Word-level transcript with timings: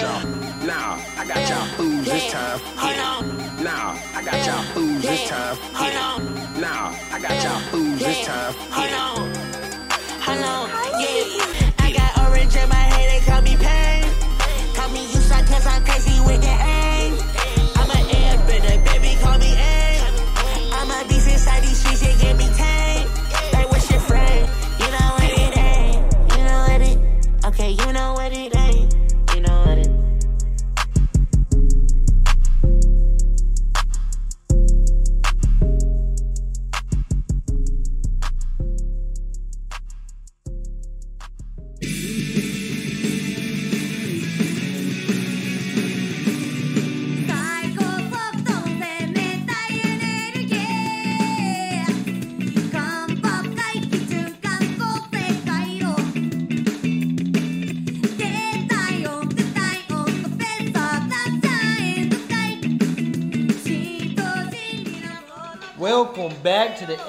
got 0.00 0.24
y'all. 0.24 0.66
Nah, 0.66 0.98
I 1.16 1.26
got 1.26 1.48
y'all 1.48 1.66
fools 1.76 2.04
this 2.04 2.32
time. 2.32 2.58
Hit 2.58 2.96
it. 2.96 3.64
Nah, 3.64 3.96
I 4.14 4.22
got 4.24 4.46
y'all 4.46 4.62
fools 4.72 5.02
this 5.02 5.28
time. 5.28 5.56
Hit 5.56 5.94
it. 5.94 6.60
Nah, 6.60 6.94
I 7.12 7.20
got 7.20 7.44
y'all 7.44 7.60
fools 7.70 7.98
this 7.98 8.26
time. 8.26 8.52
Hit 8.54 8.90
it. 8.90 9.40
Hold 10.22 10.42
on, 10.42 10.68
yeah. 11.00 11.74
I 11.78 11.92
got 11.92 12.30
orange 12.30 12.56
in 12.56 12.68
my 12.68 12.74
head, 12.74 13.10
they 13.10 13.26
call 13.26 13.42
me 13.42 13.56
pain. 13.56 14.04
Call 14.74 14.88
me 14.90 15.02
you 15.02 15.20
suck 15.20 15.46
cause 15.46 15.66
I'm 15.66 15.84
crazy 15.84 16.20
with 16.20 16.40
the 16.40 16.48
aim. 16.48 16.79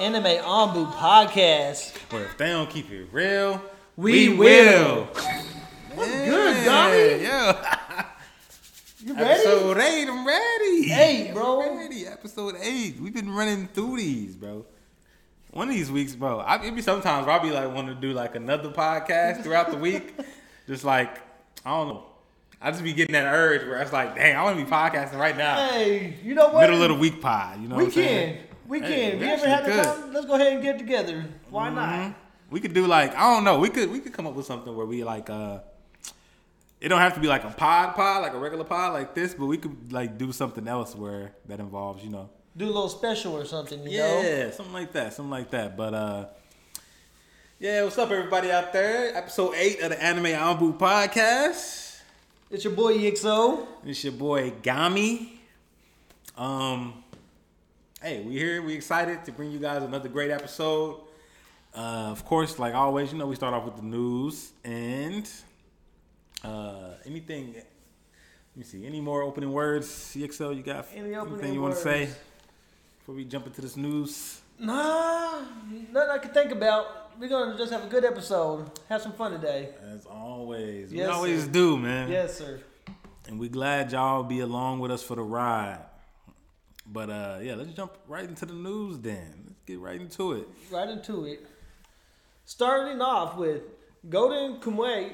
Anime 0.02 0.24
Anbu 0.24 0.92
podcast. 0.94 1.94
But 2.10 2.22
if 2.22 2.36
they 2.36 2.48
don't 2.48 2.68
keep 2.68 2.90
it 2.90 3.06
real, 3.12 3.62
We 3.96 4.30
will. 4.30 5.04
What's 5.94 6.10
good, 6.10 6.64
Donnie? 6.64 7.22
Yeah. 7.22 7.78
You 9.04 9.14
ready? 9.14 9.30
Episode 9.30 9.78
eight, 9.78 10.08
I'm 10.08 10.24
ready. 10.24 10.92
Eight, 10.92 11.32
bro. 11.34 11.60
I'm 11.60 11.76
ready. 11.76 12.06
Episode 12.06 12.54
eight. 12.62 13.00
We've 13.00 13.12
been 13.12 13.32
running 13.34 13.66
through 13.66 13.96
these, 13.96 14.36
bro. 14.36 14.64
One 15.50 15.68
of 15.68 15.74
these 15.74 15.90
weeks, 15.90 16.14
bro. 16.14 16.38
I 16.38 16.64
it 16.64 16.72
be 16.72 16.82
sometimes 16.82 17.26
where 17.26 17.34
I'll 17.34 17.42
be 17.42 17.50
like 17.50 17.74
wanting 17.74 17.96
to 17.96 18.00
do 18.00 18.12
like 18.12 18.36
another 18.36 18.70
podcast 18.70 19.42
throughout 19.42 19.72
the 19.72 19.76
week. 19.76 20.14
Just 20.68 20.84
like 20.84 21.18
I 21.64 21.70
don't 21.70 21.88
know. 21.88 22.04
I 22.60 22.70
just 22.70 22.84
be 22.84 22.92
getting 22.92 23.14
that 23.14 23.26
urge 23.34 23.66
where 23.66 23.82
it's 23.82 23.92
like, 23.92 24.14
dang, 24.14 24.36
I 24.36 24.42
want 24.44 24.56
to 24.56 24.64
be 24.64 24.70
podcasting 24.70 25.18
right 25.18 25.36
now. 25.36 25.68
Hey, 25.68 26.14
you 26.22 26.34
know 26.34 26.50
what? 26.50 26.60
Middle 26.60 26.82
of 26.84 26.90
the 26.90 26.94
week 26.94 27.20
pod. 27.20 27.60
You 27.60 27.66
know 27.66 27.74
we 27.76 27.84
what 27.84 27.88
I'm 27.88 27.94
saying? 27.94 28.38
We 28.66 28.80
can. 28.80 28.88
Hey, 28.88 29.04
if 29.12 29.20
we 29.20 29.26
you 29.26 29.32
ever 29.32 29.48
have 29.48 29.64
the 29.64 29.82
time, 29.82 30.12
let's 30.12 30.26
go 30.26 30.34
ahead 30.34 30.52
and 30.54 30.62
get 30.62 30.78
together. 30.78 31.24
Why 31.50 31.68
Mhm. 31.68 31.74
not? 31.74 32.14
We 32.50 32.60
could 32.60 32.74
do 32.74 32.86
like 32.86 33.14
I 33.16 33.34
don't 33.34 33.44
know. 33.44 33.58
We 33.58 33.68
could 33.70 33.90
we 33.90 34.00
could 34.00 34.12
come 34.12 34.26
up 34.26 34.34
with 34.34 34.46
something 34.46 34.74
where 34.76 34.86
we 34.86 35.04
like 35.04 35.30
uh 35.30 35.60
it 36.80 36.88
don't 36.88 36.98
have 37.00 37.14
to 37.14 37.20
be 37.20 37.28
like 37.28 37.44
a 37.44 37.50
pod 37.50 37.94
pod 37.94 38.22
like 38.22 38.34
a 38.34 38.38
regular 38.38 38.64
pod 38.64 38.92
like 38.92 39.14
this, 39.14 39.34
but 39.34 39.46
we 39.46 39.56
could 39.56 39.92
like 39.92 40.18
do 40.18 40.32
something 40.32 40.66
else 40.68 40.94
where 40.94 41.32
that 41.48 41.60
involves 41.60 42.02
you 42.04 42.10
know 42.10 42.28
Do 42.56 42.64
a 42.64 42.66
little 42.66 42.88
special 42.88 43.34
or 43.36 43.44
something, 43.44 43.80
you 43.86 43.98
know? 43.98 44.20
yeah 44.22 44.50
something 44.50 44.74
like 44.74 44.92
that 44.92 45.12
something 45.14 45.30
like 45.30 45.50
that. 45.50 45.76
But 45.76 45.94
uh 45.94 46.24
yeah, 47.58 47.84
what's 47.84 47.96
up 47.96 48.10
everybody 48.10 48.50
out 48.50 48.72
there? 48.72 49.16
Episode 49.16 49.54
eight 49.54 49.80
of 49.80 49.90
the 49.90 50.02
Anime 50.02 50.24
Anbu 50.26 50.76
podcast. 50.78 52.00
It's 52.50 52.64
your 52.64 52.72
boy 52.74 52.98
EXO. 52.98 53.66
It's 53.86 54.02
your 54.04 54.12
boy 54.14 54.50
Gami. 54.62 55.28
Um, 56.36 57.01
hey, 58.02 58.20
we 58.22 58.32
here. 58.38 58.62
We 58.62 58.74
excited 58.74 59.24
to 59.24 59.32
bring 59.32 59.50
you 59.50 59.58
guys 59.58 59.82
another 59.82 60.08
great 60.08 60.30
episode. 60.30 61.00
Uh, 61.74 62.10
of 62.10 62.24
course, 62.24 62.58
like 62.58 62.74
always, 62.74 63.12
you 63.12 63.18
know 63.18 63.26
we 63.26 63.34
start 63.36 63.54
off 63.54 63.64
with 63.64 63.76
the 63.76 63.82
news 63.82 64.52
and 64.64 65.28
uh, 66.44 66.94
anything. 67.06 67.54
Let 67.54 68.56
me 68.56 68.64
see. 68.64 68.86
Any 68.86 69.00
more 69.00 69.22
opening 69.22 69.52
words, 69.52 69.86
CXL? 69.88 70.54
You 70.56 70.62
got 70.62 70.86
Any 70.94 71.14
anything 71.14 71.54
you 71.54 71.62
want 71.62 71.74
to 71.74 71.80
say 71.80 72.10
before 72.98 73.14
we 73.14 73.24
jump 73.24 73.46
into 73.46 73.62
this 73.62 73.76
news? 73.76 74.40
Nah, 74.58 75.40
nothing 75.90 76.10
I 76.10 76.18
can 76.18 76.30
think 76.32 76.52
about. 76.52 77.18
We're 77.18 77.28
gonna 77.28 77.56
just 77.56 77.72
have 77.72 77.84
a 77.84 77.88
good 77.88 78.04
episode. 78.04 78.70
Have 78.88 79.00
some 79.02 79.12
fun 79.12 79.32
today. 79.32 79.70
As 79.94 80.04
always, 80.06 80.92
Yes, 80.92 81.06
we 81.08 81.12
always 81.12 81.44
sir. 81.44 81.50
do, 81.50 81.78
man. 81.78 82.10
Yes, 82.10 82.36
sir. 82.38 82.60
And 83.26 83.38
we 83.38 83.48
glad 83.48 83.92
y'all 83.92 84.22
be 84.24 84.40
along 84.40 84.80
with 84.80 84.90
us 84.90 85.02
for 85.02 85.14
the 85.14 85.22
ride. 85.22 85.78
But 86.92 87.10
uh 87.10 87.38
yeah, 87.42 87.54
let's 87.54 87.72
jump 87.72 87.92
right 88.06 88.24
into 88.24 88.44
the 88.46 88.52
news 88.54 88.98
then. 88.98 89.44
Let's 89.46 89.62
get 89.66 89.78
right 89.80 90.00
into 90.00 90.32
it. 90.34 90.48
Right 90.70 90.88
into 90.88 91.24
it. 91.26 91.46
Starting 92.44 93.00
off 93.00 93.36
with 93.36 93.62
Golden 94.08 94.60
Kamui 94.60 95.12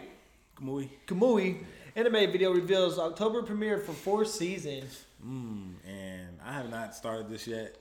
Kamui. 0.60 0.88
Kamui 1.06 1.58
anime 1.94 2.32
video 2.32 2.52
reveals 2.52 2.98
October 2.98 3.42
premiere 3.42 3.78
for 3.78 3.92
four 3.92 4.24
seasons. 4.24 5.04
Mm, 5.24 5.74
and 5.86 6.38
I 6.44 6.52
have 6.52 6.70
not 6.70 6.94
started 6.94 7.28
this 7.28 7.46
yet. 7.46 7.76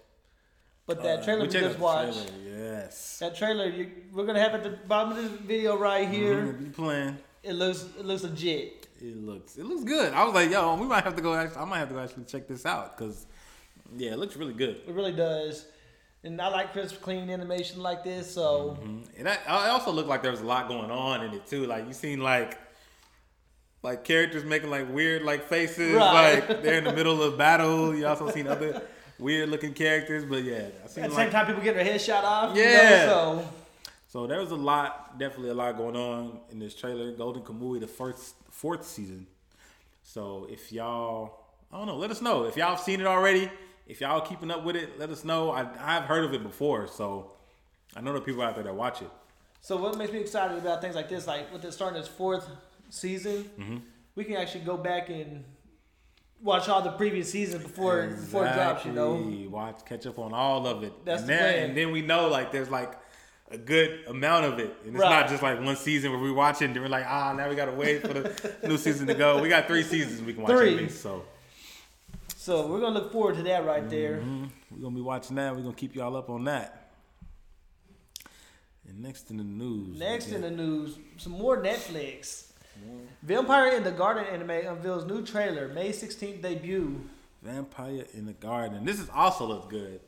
But 0.86 1.04
that 1.04 1.20
Uh, 1.20 1.24
trailer 1.24 1.42
we 1.44 1.48
just 1.50 1.80
watched, 1.80 2.28
trailer, 2.28 2.58
Yes. 2.60 3.20
that 3.20 3.36
trailer 3.36 3.66
you, 3.68 3.92
we're 4.14 4.26
gonna 4.26 4.40
have 4.40 4.54
at 4.54 4.64
the 4.64 4.70
bottom 4.88 5.12
of 5.18 5.18
this 5.18 5.32
video 5.42 5.76
right 5.78 6.08
here. 6.08 6.44
Mhm, 6.54 6.60
Be 6.60 6.70
playing. 6.70 7.18
It 7.44 7.54
looks 7.54 7.84
it 7.98 8.06
looks 8.06 8.24
legit. 8.24 8.88
It 9.02 9.18
looks 9.18 9.58
it 9.58 9.66
looks 9.66 9.84
good. 9.84 10.14
I 10.14 10.24
was 10.24 10.34
like, 10.34 10.50
yo, 10.52 10.76
we 10.76 10.86
might 10.88 11.04
have 11.04 11.16
to 11.16 11.22
go. 11.22 11.34
Actually, 11.34 11.62
I 11.62 11.66
might 11.66 11.80
have 11.80 11.90
to 11.90 11.96
go 11.96 12.02
actually 12.02 12.26
check 12.26 12.48
this 12.48 12.66
out 12.66 12.98
because 12.98 13.26
yeah, 13.96 14.12
it 14.12 14.20
looks 14.20 14.36
really 14.36 14.54
good. 14.54 14.82
It 14.88 14.94
really 14.94 15.12
does. 15.14 15.66
And 16.24 16.42
I 16.42 16.48
like 16.50 16.74
crisp, 16.74 17.02
clean 17.02 17.30
animation 17.30 17.82
like 17.82 18.04
this. 18.04 18.30
So 18.34 18.78
Mhm. 18.82 19.08
And 19.18 19.30
I, 19.30 19.38
I 19.48 19.70
also 19.70 19.92
looked 19.92 20.10
like 20.10 20.22
there 20.24 20.32
was 20.32 20.42
a 20.42 20.46
lot 20.46 20.68
going 20.68 20.92
on 20.92 21.24
in 21.24 21.34
it 21.34 21.46
too. 21.48 21.66
Like 21.68 21.88
you 21.88 21.94
seen 21.94 22.20
like 22.22 22.58
like 23.84 24.04
characters 24.04 24.44
making 24.44 24.70
like 24.70 24.92
weird 24.92 25.22
like 25.24 25.44
faces. 25.48 25.94
Right. 25.96 26.48
Like 26.48 26.64
they're 26.64 26.80
in 26.80 26.84
the 26.84 26.94
middle 27.00 27.22
of 27.22 27.38
battle. 27.38 27.96
You 27.96 28.08
also 28.08 28.30
seen 28.32 28.48
other 28.48 28.82
weird 29.20 29.50
looking 29.50 29.74
characters. 29.74 30.26
But 30.26 30.44
yeah, 30.44 30.68
I 30.84 30.88
seen 30.88 31.04
at 31.06 31.10
the 31.12 31.16
like 31.16 31.26
same 31.28 31.32
time, 31.32 31.46
people 31.46 31.62
getting 31.62 31.78
their 31.84 31.92
head 31.94 32.02
shot 32.02 32.24
off. 32.24 32.56
you 32.58 32.64
know, 32.64 32.70
Yeah. 32.72 33.06
so 33.06 33.50
so 34.10 34.26
there 34.28 34.40
was 34.40 34.52
a 34.52 34.56
lot, 34.56 35.20
definitely 35.20 35.50
a 35.52 35.54
lot 35.54 35.78
going 35.78 35.96
on 35.96 36.40
in 36.50 36.60
this 36.60 36.74
trailer. 36.74 37.12
Golden 37.12 37.44
Kamui, 37.44 37.80
the 37.80 37.88
first 37.88 38.36
fourth 38.50 38.86
season. 38.86 39.28
So 40.04 40.48
if 40.50 40.72
y'all, 40.72 41.42
I 41.72 41.78
don't 41.78 41.88
know, 41.88 41.98
let 41.98 42.10
us 42.12 42.22
know 42.22 42.46
if 42.46 42.56
y'all 42.58 42.70
have 42.70 42.80
seen 42.80 43.02
it 43.02 43.06
already. 43.06 43.52
If 43.88 44.02
y'all 44.02 44.22
keeping 44.22 44.52
up 44.52 44.64
with 44.64 44.76
it, 44.76 45.00
let 45.00 45.10
us 45.10 45.24
know. 45.24 45.52
I 45.52 45.66
I've 45.80 46.04
heard 46.04 46.26
of 46.26 46.34
it 46.34 46.44
before, 46.44 46.88
so 46.88 47.32
I 47.96 48.02
know 48.02 48.14
the 48.14 48.22
people 48.22 48.42
out 48.42 48.56
there 48.56 48.64
that 48.66 48.76
watch 48.76 49.02
it. 49.02 49.10
So 49.62 49.78
what 49.78 49.98
makes 49.98 50.12
me 50.12 50.20
excited 50.20 50.58
about 50.58 50.82
things 50.82 50.96
like 50.96 51.10
this, 51.10 51.26
like 51.28 51.52
with 51.52 51.64
it 51.66 51.72
starting 51.74 52.00
its 52.00 52.08
fourth 52.08 52.48
season, 52.90 53.50
Mm-hmm. 53.60 53.78
we 54.16 54.24
can 54.24 54.36
actually 54.36 54.62
go 54.66 54.78
back 54.78 55.10
and 55.10 55.44
watch 56.42 56.70
all 56.70 56.82
the 56.82 56.92
previous 56.92 57.32
seasons 57.32 57.64
before 57.64 58.08
before 58.08 58.46
it 58.46 58.54
drops. 58.54 58.86
You 58.86 58.92
know, 58.92 59.16
Watch, 59.50 59.80
catch 59.86 60.06
up 60.06 60.20
on 60.20 60.34
all 60.34 60.68
of 60.68 60.84
it. 60.84 60.94
That's 61.06 61.22
and 61.22 61.30
the 61.30 61.34
then, 61.34 61.54
plan. 61.54 61.70
And 61.70 61.78
then 61.78 61.92
we 61.92 62.02
know 62.02 62.28
like 62.28 62.52
there's 62.52 62.70
like 62.70 62.92
a 63.50 63.58
good 63.58 64.04
amount 64.08 64.46
of 64.46 64.60
it, 64.60 64.76
and 64.86 64.94
it's 64.96 65.02
Right. 65.02 65.22
not 65.22 65.30
just 65.30 65.42
like 65.42 65.62
one 65.62 65.78
season 65.78 66.12
where 66.12 66.20
we 66.20 66.32
watch 66.32 66.62
it 66.62 66.66
and 66.66 66.76
we're 66.76 66.90
like, 66.90 67.06
ah, 67.08 67.32
now 67.34 67.48
we 67.50 67.56
gotta 67.56 67.72
wait 67.72 68.02
for 68.02 68.14
the 68.14 68.54
new 68.68 68.78
season 68.78 69.08
to 69.08 69.14
go. 69.14 69.42
We 69.42 69.48
got 69.50 69.68
three 69.68 69.84
seasons 69.84 70.22
we 70.22 70.34
can 70.34 70.44
watch 70.44 70.52
Three. 70.52 70.74
at 70.76 70.82
least. 70.82 71.02
So 71.02 71.24
so 72.48 72.66
we're 72.66 72.80
gonna 72.80 72.98
look 72.98 73.12
forward 73.12 73.36
to 73.36 73.44
that 73.44 73.66
right 73.66 73.90
there. 73.90 74.22
mhm. 74.22 74.50
we're 74.72 74.82
gonna 74.82 74.96
be 74.96 75.02
watching 75.02 75.36
that. 75.36 75.54
We're 75.54 75.64
gonna 75.64 75.76
keep 75.76 75.94
y'all 75.94 76.16
up 76.16 76.30
on 76.30 76.46
that. 76.46 76.92
And 78.88 79.02
next 79.02 79.30
in 79.32 79.36
the 79.36 79.44
news. 79.44 80.00
Next 80.00 80.30
in 80.30 80.40
the 80.40 80.50
news, 80.50 80.98
some 81.18 81.34
more 81.34 81.62
Netflix. 81.62 82.46
Vampire 83.22 83.76
in 83.76 83.84
the 83.84 83.92
Garden 83.92 84.24
anime 84.32 84.50
unveils 84.52 85.04
new 85.06 85.26
trailer, 85.26 85.68
May 85.68 85.90
16th 85.90 86.42
debut. 86.42 87.02
Vampire 87.42 88.06
in 88.14 88.26
the 88.26 88.34
Garden. 88.34 88.86
This 88.86 89.02
is 89.02 89.10
also 89.14 89.46
looks 89.46 89.68
good. 89.68 90.00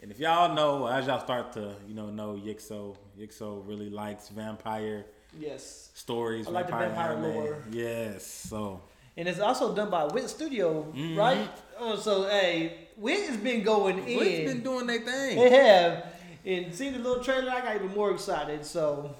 And 0.00 0.12
if 0.12 0.20
y'all 0.20 0.54
know, 0.54 0.86
as 0.86 1.08
y'all 1.08 1.18
start 1.18 1.52
to, 1.54 1.74
you 1.88 1.94
know, 1.94 2.10
know 2.10 2.34
Ykso, 2.40 2.96
Ykso 3.18 3.66
really 3.66 3.90
likes 3.90 4.28
vampire 4.28 5.04
Yes. 5.36 5.90
stories. 5.94 6.46
I 6.46 6.50
like 6.50 6.66
the 6.66 6.76
vampire 6.76 7.12
anime. 7.16 7.34
lore. 7.34 7.64
Yes. 7.72 8.24
So 8.24 8.82
And 9.18 9.28
it's 9.28 9.40
also 9.40 9.74
done 9.74 9.90
by 9.90 10.04
Wit 10.04 10.30
Studio, 10.30 10.84
Mhm. 10.94 11.16
right? 11.18 11.50
Oh, 11.78 11.96
so 11.96 12.22
hey, 12.28 12.88
Wit 12.96 13.28
has 13.28 13.36
been 13.36 13.62
going 13.64 13.98
in. 14.08 14.16
Wit's 14.18 14.50
been 14.52 14.62
doing 14.62 14.86
their 14.86 15.00
thing. 15.00 15.36
They 15.36 15.50
have. 15.50 16.06
And 16.46 16.72
seeing 16.74 16.92
the 16.92 17.00
little 17.00 17.22
trailer, 17.22 17.50
I 17.50 17.60
got 17.60 17.74
even 17.74 17.94
more 17.94 18.12
excited. 18.12 18.64
So 18.64 19.14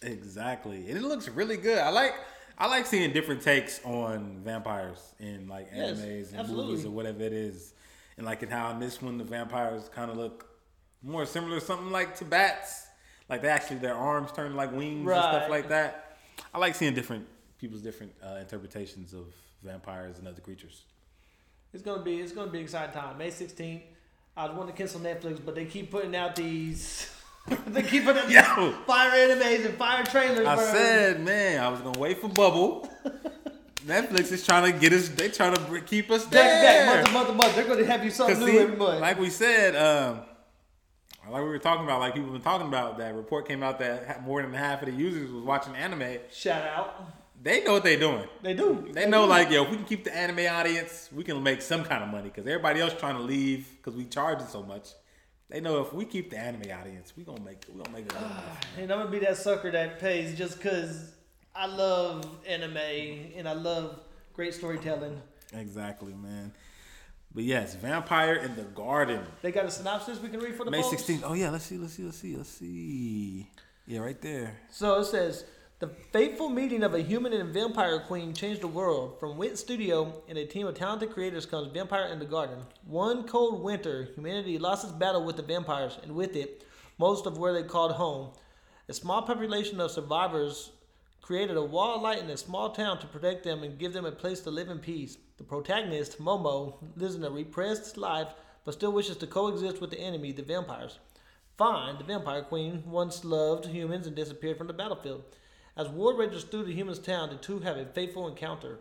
Exactly. 0.00 0.88
And 0.88 0.96
it 0.98 1.02
looks 1.02 1.28
really 1.28 1.56
good. 1.56 1.78
I 1.78 1.90
like 1.90 2.14
I 2.58 2.66
like 2.66 2.86
seeing 2.86 3.12
different 3.12 3.42
takes 3.42 3.80
on 3.84 4.40
vampires 4.44 5.14
in 5.20 5.48
like 5.48 5.68
Yes, 5.74 5.98
animes 5.98 6.30
and 6.30 6.40
absolutely. 6.40 6.70
movies 6.72 6.84
or 6.86 6.90
whatever 6.90 7.22
it 7.22 7.32
is. 7.32 7.72
And 8.16 8.26
like 8.26 8.42
in 8.42 8.50
how 8.50 8.70
in 8.70 8.80
this 8.80 9.00
one 9.02 9.18
the 9.18 9.24
vampires 9.24 9.88
kind 9.94 10.10
of 10.10 10.16
look 10.16 10.46
more 11.02 11.26
similar 11.26 11.60
something 11.60 11.90
like 11.90 12.16
to 12.16 12.24
bats. 12.24 12.86
Like 13.28 13.42
they 13.42 13.48
actually 13.48 13.78
their 13.78 13.94
arms 13.94 14.32
turn 14.32 14.54
like 14.56 14.72
wings 14.72 15.08
and 15.08 15.20
stuff 15.22 15.50
like 15.50 15.68
that. 15.68 16.16
I 16.54 16.58
like 16.58 16.74
seeing 16.74 16.94
different 16.94 17.26
people's 17.62 17.80
different 17.80 18.12
uh, 18.22 18.38
interpretations 18.40 19.14
of 19.14 19.26
vampires 19.62 20.18
and 20.18 20.26
other 20.26 20.40
creatures. 20.40 20.82
It's 21.72 21.82
gonna 21.82 22.02
be 22.02 22.20
it's 22.20 22.32
gonna 22.32 22.50
be 22.50 22.58
an 22.58 22.64
exciting 22.64 22.92
time. 22.92 23.16
May 23.16 23.30
sixteenth. 23.30 23.82
I 24.36 24.46
was 24.46 24.56
wanting 24.56 24.72
to 24.74 24.78
cancel 24.78 25.00
Netflix, 25.00 25.40
but 25.42 25.54
they 25.54 25.64
keep 25.64 25.90
putting 25.90 26.14
out 26.16 26.34
these. 26.36 27.10
they 27.68 27.82
keep 27.82 28.04
putting 28.04 28.36
out 28.36 28.56
Yo. 28.58 28.72
fire 28.86 29.10
animes 29.10 29.64
and 29.64 29.74
fire 29.76 30.04
trailers. 30.04 30.46
I 30.46 30.56
bro. 30.56 30.64
said, 30.64 31.24
man, 31.24 31.62
I 31.62 31.68
was 31.68 31.80
gonna 31.80 31.98
wait 31.98 32.20
for 32.20 32.28
Bubble. 32.28 32.90
Netflix 33.86 34.32
is 34.32 34.44
trying 34.44 34.72
to 34.72 34.78
get 34.78 34.92
us. 34.92 35.08
They 35.08 35.28
trying 35.28 35.54
to 35.54 35.80
keep 35.82 36.10
us 36.10 36.24
back 36.24 36.30
to 36.30 36.36
back, 36.36 36.62
there. 36.62 36.86
month 36.86 37.06
to 37.06 37.12
month 37.12 37.28
to 37.28 37.34
month. 37.34 37.54
They're 37.54 37.64
gonna 37.64 37.86
have 37.86 38.04
you 38.04 38.10
something 38.10 38.40
new 38.40 38.46
see, 38.46 38.58
every 38.58 38.76
month. 38.76 39.00
like 39.00 39.18
we 39.20 39.30
said, 39.30 39.76
um, 39.76 40.20
like 41.30 41.42
we 41.42 41.48
were 41.48 41.58
talking 41.58 41.84
about, 41.84 42.00
like 42.00 42.14
people 42.14 42.28
have 42.28 42.34
been 42.34 42.42
talking 42.42 42.66
about, 42.66 42.98
that 42.98 43.14
report 43.14 43.46
came 43.46 43.62
out 43.62 43.78
that 43.78 44.24
more 44.24 44.42
than 44.42 44.52
half 44.52 44.82
of 44.82 44.86
the 44.86 44.94
users 44.94 45.30
was 45.30 45.44
watching 45.44 45.74
anime. 45.76 46.18
Shout 46.32 46.66
out. 46.66 47.21
They 47.42 47.64
know 47.64 47.72
what 47.72 47.82
they're 47.82 47.98
doing. 47.98 48.28
They 48.40 48.54
do. 48.54 48.88
They 48.92 49.08
know, 49.08 49.24
like, 49.24 49.50
yo, 49.50 49.64
if 49.64 49.70
we 49.70 49.76
can 49.76 49.84
keep 49.84 50.04
the 50.04 50.16
anime 50.16 50.46
audience, 50.46 51.08
we 51.12 51.24
can 51.24 51.42
make 51.42 51.60
some 51.60 51.82
kind 51.82 52.04
of 52.04 52.08
money 52.08 52.28
because 52.28 52.46
everybody 52.46 52.80
else 52.80 52.94
trying 52.98 53.16
to 53.16 53.22
leave 53.22 53.68
because 53.78 53.96
we 53.96 54.04
charging 54.04 54.46
so 54.46 54.62
much. 54.62 54.90
They 55.48 55.60
know 55.60 55.82
if 55.82 55.92
we 55.92 56.04
keep 56.04 56.30
the 56.30 56.38
anime 56.38 56.70
audience, 56.70 57.12
we 57.16 57.24
gonna 57.24 57.42
make 57.42 57.64
we 57.68 57.82
gonna 57.82 57.96
make 57.96 58.06
it. 58.06 58.14
And 58.78 58.90
I'm 58.92 59.00
gonna 59.00 59.10
be 59.10 59.18
that 59.20 59.36
sucker 59.36 59.70
that 59.72 59.98
pays 59.98 60.38
just 60.38 60.60
cause 60.60 61.12
I 61.54 61.66
love 61.66 62.24
anime 62.46 62.76
and 63.36 63.48
I 63.48 63.52
love 63.52 64.00
great 64.34 64.54
storytelling. 64.54 65.20
exactly, 65.52 66.14
man. 66.14 66.52
But 67.34 67.44
yes, 67.44 67.74
Vampire 67.74 68.34
in 68.36 68.54
the 68.56 68.62
Garden, 68.62 69.24
They 69.40 69.52
got 69.52 69.64
a 69.64 69.70
synopsis 69.70 70.20
we 70.20 70.28
can 70.28 70.40
read 70.40 70.54
for 70.54 70.64
the 70.64 70.70
May? 70.70 70.82
16th. 70.82 71.22
Oh 71.24 71.34
yeah, 71.34 71.50
let's 71.50 71.64
see, 71.64 71.76
let's 71.76 71.94
see, 71.94 72.04
let's 72.04 72.18
see, 72.18 72.36
let's 72.36 72.50
see. 72.50 73.50
Yeah, 73.86 74.00
right 74.00 74.20
there. 74.20 74.58
So 74.70 75.00
it 75.00 75.06
says 75.06 75.44
the 75.82 75.88
fateful 75.88 76.48
meeting 76.48 76.84
of 76.84 76.94
a 76.94 77.02
human 77.02 77.32
and 77.32 77.52
vampire 77.52 77.98
queen 77.98 78.32
changed 78.32 78.60
the 78.60 78.68
world. 78.68 79.18
From 79.18 79.36
Wit 79.36 79.58
Studio 79.58 80.22
and 80.28 80.38
a 80.38 80.46
team 80.46 80.68
of 80.68 80.76
talented 80.76 81.10
creators 81.10 81.44
comes 81.44 81.72
Vampire 81.72 82.06
in 82.06 82.20
the 82.20 82.24
Garden. 82.24 82.58
One 82.86 83.24
cold 83.26 83.64
winter, 83.64 84.10
humanity 84.14 84.60
lost 84.60 84.84
its 84.84 84.92
battle 84.92 85.24
with 85.24 85.34
the 85.34 85.42
vampires, 85.42 85.98
and 86.04 86.14
with 86.14 86.36
it, 86.36 86.64
most 86.98 87.26
of 87.26 87.36
where 87.36 87.52
they 87.52 87.64
called 87.64 87.90
home. 87.90 88.30
A 88.88 88.94
small 88.94 89.22
population 89.22 89.80
of 89.80 89.90
survivors 89.90 90.70
created 91.20 91.56
a 91.56 91.64
wall 91.64 91.96
of 91.96 92.02
light 92.02 92.22
in 92.22 92.30
a 92.30 92.36
small 92.36 92.70
town 92.70 93.00
to 93.00 93.08
protect 93.08 93.42
them 93.42 93.64
and 93.64 93.76
give 93.76 93.92
them 93.92 94.04
a 94.04 94.12
place 94.12 94.38
to 94.42 94.52
live 94.52 94.68
in 94.68 94.78
peace. 94.78 95.18
The 95.36 95.42
protagonist, 95.42 96.20
Momo, 96.20 96.76
lives 96.94 97.16
in 97.16 97.24
a 97.24 97.30
repressed 97.30 97.96
life 97.96 98.28
but 98.64 98.74
still 98.74 98.92
wishes 98.92 99.16
to 99.16 99.26
coexist 99.26 99.80
with 99.80 99.90
the 99.90 99.98
enemy, 99.98 100.30
the 100.30 100.44
vampires. 100.44 101.00
Fine, 101.58 101.98
the 101.98 102.04
vampire 102.04 102.42
queen, 102.42 102.84
once 102.86 103.24
loved 103.24 103.66
humans 103.66 104.06
and 104.06 104.14
disappeared 104.14 104.58
from 104.58 104.68
the 104.68 104.72
battlefield. 104.72 105.24
As 105.76 105.88
war 105.88 106.14
rages 106.16 106.44
through 106.44 106.64
the 106.64 106.74
humans' 106.74 106.98
town, 106.98 107.30
the 107.30 107.36
two 107.36 107.60
have 107.60 107.78
a 107.78 107.86
fateful 107.86 108.28
encounter. 108.28 108.78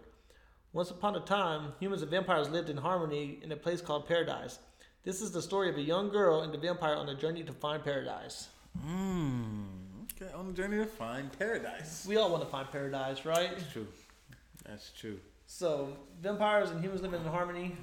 Once 0.73 0.91
upon 0.91 1.15
a 1.15 1.19
time, 1.21 1.73
humans 1.79 2.01
and 2.01 2.11
vampires 2.11 2.49
lived 2.49 2.69
in 2.69 2.77
harmony 2.77 3.39
in 3.41 3.51
a 3.51 3.55
place 3.55 3.81
called 3.81 4.07
Paradise. 4.07 4.59
This 5.03 5.21
is 5.21 5.31
the 5.31 5.41
story 5.41 5.69
of 5.69 5.77
a 5.77 5.81
young 5.81 6.09
girl 6.09 6.41
and 6.41 6.53
the 6.53 6.57
vampire 6.57 6.95
on 6.95 7.09
a 7.09 7.15
journey 7.15 7.43
to 7.43 7.53
find 7.53 7.83
paradise. 7.83 8.49
Hmm. 8.81 9.63
Okay, 10.21 10.31
on 10.33 10.47
the 10.47 10.53
journey 10.53 10.77
to 10.77 10.85
find 10.85 11.31
paradise. 11.38 12.05
We 12.07 12.17
all 12.17 12.29
want 12.29 12.43
to 12.43 12.49
find 12.49 12.69
paradise, 12.71 13.25
right? 13.25 13.49
That's 13.57 13.71
true. 13.71 13.88
That's 14.65 14.91
true. 14.91 15.19
So 15.47 15.97
vampires 16.21 16.69
and 16.69 16.81
humans 16.81 17.01
living 17.01 17.21
in 17.21 17.27
harmony. 17.27 17.75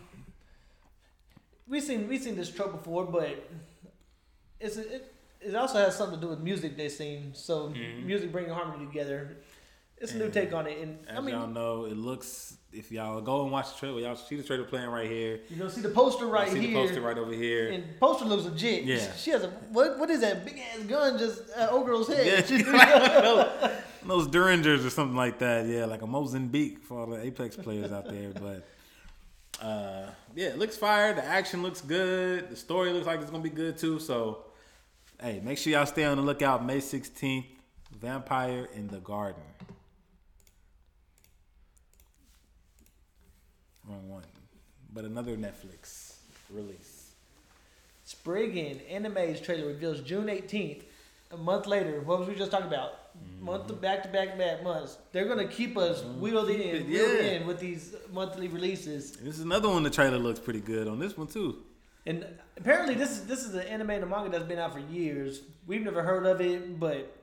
We've 1.67 1.83
seen 1.83 2.09
we've 2.09 2.23
seen 2.23 2.37
this 2.37 2.51
trope 2.51 2.73
before, 2.73 3.05
but 3.05 3.51
it's 4.61 4.77
a, 4.77 4.95
it 4.97 5.15
it 5.41 5.55
also 5.55 5.79
has 5.79 5.97
something 5.97 6.19
to 6.21 6.27
do 6.27 6.31
with 6.31 6.41
music 6.41 6.77
they've 6.77 6.91
seen. 6.91 7.33
So 7.35 7.69
music 8.05 8.33
bringing 8.33 8.53
harmony 8.53 8.87
together. 8.87 9.37
It's 10.01 10.13
a 10.13 10.19
new 10.19 10.31
take 10.31 10.53
on 10.53 10.69
it, 10.69 10.79
and 10.79 10.99
I 11.13 11.21
mean, 11.21 11.35
y'all 11.35 11.49
know, 11.49 11.85
it 11.87 11.97
looks. 11.97 12.57
If 12.73 12.93
y'all 12.93 13.21
go 13.21 13.43
and 13.43 13.51
watch 13.51 13.73
the 13.73 13.79
trailer, 13.81 14.01
y'all 14.01 14.15
see 14.15 14.37
the 14.37 14.45
trailer 14.45 14.65
playing 14.65 14.91
right 14.91 15.11
here. 15.11 15.41
you're 15.49 15.59
gonna 15.59 15.71
see 15.71 15.81
the 15.81 15.89
poster 15.89 16.27
right 16.27 16.49
see 16.49 16.61
here. 16.61 16.69
the 16.69 16.75
poster 16.75 17.01
right 17.01 17.19
over 17.19 17.33
here. 17.33 17.71
And 17.71 17.85
poster 17.99 18.25
looks 18.27 18.45
legit. 18.45 18.85
Yeah. 18.85 19.13
She 19.17 19.31
has 19.31 19.43
a 19.43 19.49
what? 19.73 19.99
What 19.99 20.09
is 20.11 20.21
that 20.21 20.45
big 20.45 20.61
ass 20.61 20.85
gun 20.85 21.19
just 21.19 21.51
at 21.51 21.73
old 21.73 21.87
girl's 21.87 22.07
head? 22.07 22.49
Yeah, 22.49 23.81
those 24.07 24.29
Derringers 24.29 24.87
or 24.87 24.91
something 24.91 25.17
like 25.17 25.41
that. 25.41 25.67
Yeah, 25.67 25.87
like 25.87 26.03
a 26.03 26.07
Mozambique 26.07 26.85
for 26.85 27.01
all 27.01 27.07
the 27.07 27.21
Apex 27.21 27.57
players 27.57 27.91
out 27.91 28.09
there. 28.09 28.31
But 28.31 29.67
uh, 29.67 30.11
yeah, 30.37 30.49
it 30.49 30.59
looks 30.59 30.77
fire. 30.77 31.13
The 31.15 31.25
action 31.25 31.63
looks 31.63 31.81
good. 31.81 32.51
The 32.51 32.57
story 32.57 32.93
looks 32.93 33.07
like 33.07 33.21
it's 33.21 33.31
gonna 33.31 33.43
be 33.43 33.51
good 33.51 33.79
too. 33.79 33.99
So 33.99 34.45
hey, 35.21 35.41
make 35.43 35.59
sure 35.59 35.73
y'all 35.73 35.87
stay 35.87 36.05
on 36.05 36.17
the 36.17 36.23
lookout. 36.23 36.65
May 36.65 36.81
sixteenth, 36.81 37.47
Vampire 38.01 38.69
in 38.75 38.89
the 38.89 38.99
Garden. 38.99 39.43
Wrong 43.89 44.09
one, 44.09 44.25
but 44.93 45.05
another 45.05 45.37
Netflix 45.37 46.17
release. 46.51 47.13
Spriggan 48.05 48.81
Anime's 48.91 49.41
trailer 49.41 49.67
reveals 49.67 50.01
June 50.01 50.27
18th. 50.27 50.83
A 51.31 51.37
month 51.37 51.67
later, 51.67 52.01
what 52.01 52.19
was 52.19 52.29
we 52.29 52.35
just 52.35 52.51
talking 52.51 52.67
about? 52.67 52.95
Month 53.41 53.67
to 53.67 53.75
back 53.75 54.03
to 54.03 54.09
back 54.09 54.39
back 54.39 54.63
months. 54.63 54.97
They're 55.13 55.27
gonna 55.27 55.47
keep 55.47 55.77
us 55.77 56.01
mm-hmm. 56.01 56.21
wheeled 56.21 56.51
in, 56.51 56.87
wheeled 56.87 56.89
Yeah. 56.89 57.31
in 57.33 57.47
with 57.47 57.61
these 57.61 57.95
monthly 58.13 58.49
releases. 58.49 59.13
This 59.13 59.37
is 59.37 59.41
another 59.41 59.69
one. 59.69 59.83
The 59.83 59.91
trailer 59.91 60.19
looks 60.19 60.41
pretty 60.41 60.61
good 60.61 60.89
on 60.89 60.99
this 60.99 61.17
one 61.17 61.27
too. 61.27 61.63
And 62.09 62.25
apparently, 62.57 62.95
this 62.95 63.11
is 63.11 63.27
this 63.27 63.45
is 63.45 63.55
an 63.55 63.67
anime 63.67 63.91
and 63.91 64.03
a 64.03 64.07
manga 64.07 64.31
that's 64.31 64.45
been 64.45 64.59
out 64.59 64.73
for 64.73 64.79
years. 64.81 65.43
We've 65.67 65.83
never 65.83 66.03
heard 66.03 66.25
of 66.27 66.41
it, 66.41 66.81
but 66.81 67.15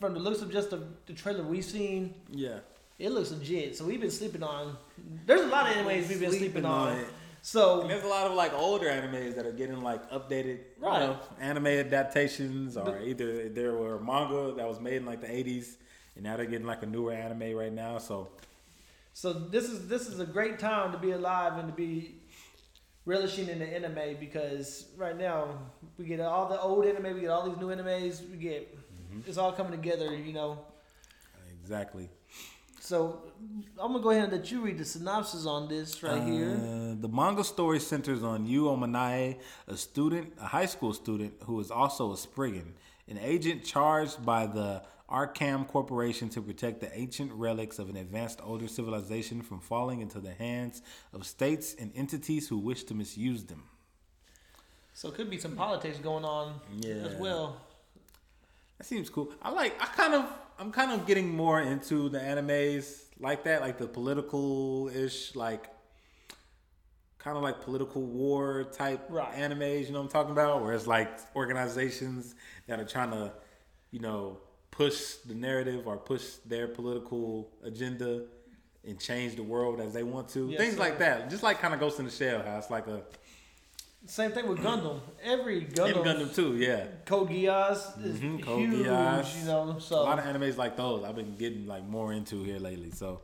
from 0.00 0.14
the 0.14 0.20
looks 0.20 0.40
of 0.40 0.50
just 0.50 0.70
the, 0.70 0.82
the 1.06 1.12
trailer 1.12 1.42
we've 1.44 1.64
seen, 1.64 2.14
Yeah. 2.30 2.60
it 2.98 3.10
looks 3.10 3.30
legit. 3.30 3.76
So 3.76 3.84
we've 3.84 4.00
been 4.00 4.10
sleeping 4.10 4.42
on. 4.42 4.78
There's 5.26 5.42
a 5.42 5.46
lot 5.46 5.68
of 5.68 5.76
animes 5.76 6.08
we've 6.08 6.18
been 6.20 6.30
sleeping, 6.30 6.38
Sleeping 6.62 6.64
on. 6.64 6.96
it. 6.98 7.06
So 7.42 7.82
And 7.82 7.90
there's 7.90 8.02
a 8.04 8.08
lot 8.08 8.26
of 8.26 8.32
like 8.32 8.54
older 8.54 8.86
animes 8.86 9.34
that 9.36 9.44
are 9.46 9.52
getting 9.52 9.82
like 9.82 10.10
updated, 10.10 10.60
Right. 10.78 11.02
You 11.02 11.06
know, 11.08 11.18
anime 11.38 11.66
adaptations, 11.66 12.76
or 12.78 12.98
either 13.00 13.50
there 13.50 13.74
were 13.74 14.00
manga 14.00 14.54
that 14.56 14.66
was 14.66 14.80
made 14.80 14.94
in 14.96 15.06
like 15.06 15.20
the 15.20 15.26
'80s, 15.28 15.76
and 16.14 16.24
now 16.24 16.36
they're 16.38 16.46
getting 16.46 16.66
like 16.66 16.82
a 16.82 16.86
newer 16.86 17.12
anime 17.12 17.54
right 17.54 17.72
now. 17.72 17.98
So 17.98 18.28
So 19.12 19.32
this 19.34 19.68
is 19.68 19.86
this 19.88 20.08
is 20.08 20.18
a 20.20 20.26
great 20.26 20.58
time 20.58 20.92
to 20.92 20.98
be 20.98 21.10
alive 21.12 21.58
and 21.58 21.68
to 21.68 21.74
be 21.74 22.14
relishing 23.04 23.48
in 23.48 23.58
the 23.58 23.66
anime 23.66 24.16
because 24.18 24.86
right 24.96 25.16
now 25.16 25.58
we 25.98 26.04
get 26.04 26.20
all 26.20 26.48
the 26.48 26.60
old 26.60 26.84
anime, 26.84 27.14
we 27.14 27.22
get 27.22 27.30
all 27.30 27.48
these 27.48 27.58
new 27.58 27.68
animes, 27.68 28.28
we 28.30 28.36
get 28.36 28.76
it's 29.26 29.38
all 29.38 29.52
coming 29.52 29.72
together, 29.72 30.14
you 30.14 30.32
know. 30.32 30.58
exactly. 31.62 32.08
So 32.80 33.20
I'm 33.78 33.92
gonna 33.92 34.02
go 34.02 34.10
ahead 34.10 34.24
and 34.24 34.32
let 34.32 34.50
you 34.50 34.62
read 34.62 34.78
the 34.78 34.84
synopsis 34.84 35.46
on 35.46 35.68
this 35.68 36.02
right 36.02 36.22
here. 36.22 36.54
Uh, 36.54 36.94
the 37.00 37.08
manga 37.08 37.44
story 37.44 37.78
centers 37.78 38.22
on 38.22 38.46
Yu 38.46 38.64
Ominae, 38.64 39.38
a 39.68 39.76
student, 39.76 40.32
a 40.40 40.46
high 40.46 40.66
school 40.66 40.92
student 40.92 41.34
who 41.44 41.60
is 41.60 41.70
also 41.70 42.12
a 42.12 42.16
Spriggan, 42.16 42.74
an 43.06 43.18
agent 43.18 43.64
charged 43.64 44.24
by 44.24 44.46
the 44.46 44.82
ARCAM 45.10 45.66
Corporation 45.66 46.28
to 46.30 46.40
protect 46.42 46.80
the 46.80 46.96
ancient 46.96 47.32
relics 47.32 47.78
of 47.78 47.88
an 47.90 47.96
advanced 47.96 48.40
older 48.42 48.68
civilization 48.68 49.42
from 49.42 49.60
falling 49.60 50.00
into 50.00 50.20
the 50.20 50.32
hands 50.32 50.82
of 51.12 51.26
states 51.26 51.74
and 51.78 51.90
entities 51.96 52.48
who 52.48 52.58
wish 52.58 52.84
to 52.84 52.94
misuse 52.94 53.44
them. 53.44 53.64
So 54.94 55.08
it 55.08 55.14
could 55.14 55.30
be 55.30 55.38
some 55.38 55.56
politics 55.56 55.98
going 55.98 56.24
on 56.24 56.60
as 56.84 57.14
well. 57.16 57.60
That 58.78 58.86
seems 58.86 59.10
cool. 59.10 59.32
I 59.42 59.50
like. 59.50 59.80
I 59.80 59.86
kind 59.86 60.14
of. 60.14 60.24
I'm 60.58 60.72
kind 60.72 60.92
of 60.92 61.06
getting 61.06 61.34
more 61.34 61.58
into 61.62 62.10
the 62.10 62.18
animes 62.18 63.04
like 63.18 63.44
that, 63.44 63.62
like 63.62 63.78
the 63.78 63.86
political 63.86 64.90
ish, 64.94 65.34
like 65.34 65.68
kind 67.18 67.36
of 67.36 67.42
like 67.42 67.62
political 67.62 68.02
war 68.02 68.64
type 68.64 69.00
Right. 69.08 69.32
animes. 69.34 69.86
You 69.86 69.92
know 69.92 70.00
what 70.00 70.04
I'm 70.04 70.10
talking 70.10 70.32
about? 70.32 70.62
Where 70.62 70.74
it's 70.74 70.86
like 70.86 71.08
organizations 71.34 72.34
that 72.66 72.78
are 72.78 72.84
trying 72.84 73.10
to, 73.12 73.32
you 73.90 74.00
know, 74.00 74.38
push 74.80 75.16
the 75.26 75.34
narrative 75.34 75.86
or 75.86 75.98
push 75.98 76.24
their 76.46 76.66
political 76.66 77.46
agenda 77.62 78.22
and 78.88 78.98
change 78.98 79.36
the 79.36 79.42
world 79.42 79.78
as 79.78 79.92
they 79.92 80.02
want 80.02 80.26
to. 80.30 80.48
Yes, 80.48 80.58
Things 80.58 80.72
sir. 80.74 80.80
like 80.80 80.98
that. 81.00 81.28
Just 81.28 81.42
like 81.42 81.60
kind 81.60 81.74
of 81.74 81.80
Ghost 81.80 81.98
in 81.98 82.06
the 82.06 82.10
Shell. 82.10 82.42
How 82.42 82.56
it's 82.56 82.70
like 82.70 82.86
a 82.86 83.02
Same 84.06 84.32
thing 84.32 84.48
with 84.48 84.60
Gundam. 84.60 85.00
Every 85.22 85.66
Gundam, 85.66 85.96
and 85.96 86.06
Gundam 86.30 86.34
too. 86.34 86.56
Yeah. 86.56 86.86
Code 87.04 87.28
Geass 87.28 88.02
is 88.02 88.18
Mhm, 88.20 88.42
Code 88.42 88.58
huge, 88.60 88.86
Geass. 88.86 89.38
you 89.40 89.44
know. 89.48 89.76
So 89.78 89.96
A 89.96 90.02
lot 90.02 90.18
of 90.18 90.24
animes 90.24 90.56
like 90.56 90.78
those 90.78 91.04
I've 91.04 91.14
been 91.14 91.36
getting 91.36 91.66
like 91.66 91.84
more 91.84 92.14
into 92.14 92.42
here 92.42 92.58
lately. 92.58 92.90
So 92.90 93.20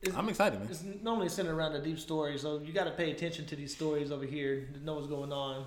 it's, 0.00 0.16
I'm 0.16 0.30
excited, 0.30 0.60
man. 0.60 0.68
it's 0.70 0.82
normally 1.02 1.28
centered 1.28 1.54
around 1.54 1.74
a 1.74 1.82
deep 1.82 1.98
story, 1.98 2.38
so 2.38 2.58
you 2.64 2.72
got 2.72 2.84
to 2.84 2.92
pay 2.92 3.10
attention 3.10 3.44
to 3.50 3.54
these 3.56 3.74
stories 3.74 4.10
over 4.10 4.24
here 4.24 4.66
to 4.72 4.82
know 4.82 4.94
what's 4.94 5.08
going 5.08 5.30
on. 5.32 5.66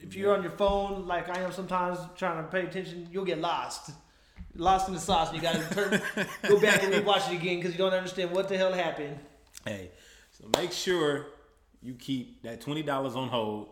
If 0.00 0.16
you're 0.16 0.34
on 0.36 0.42
your 0.42 0.56
phone, 0.62 1.06
like 1.06 1.28
I 1.28 1.38
am 1.42 1.52
sometimes, 1.52 1.98
trying 2.16 2.42
to 2.44 2.50
pay 2.50 2.62
attention, 2.66 3.06
you'll 3.12 3.24
get 3.24 3.38
lost. 3.38 3.92
Lost 4.58 4.88
in 4.88 4.94
the 4.94 5.00
sauce, 5.00 5.32
you 5.32 5.40
got 5.40 5.54
to 5.54 5.74
turn, 5.74 6.02
go 6.48 6.58
back 6.60 6.82
and 6.82 6.92
rewatch 6.92 7.30
it 7.32 7.36
again 7.40 7.56
because 7.58 7.72
you 7.72 7.78
don't 7.78 7.92
understand 7.94 8.32
what 8.32 8.48
the 8.48 8.56
hell 8.58 8.72
happened. 8.72 9.16
Hey, 9.64 9.90
so 10.32 10.48
make 10.58 10.72
sure 10.72 11.26
you 11.80 11.94
keep 11.94 12.42
that 12.42 12.60
twenty 12.60 12.82
dollars 12.82 13.14
on 13.14 13.28
hold. 13.28 13.68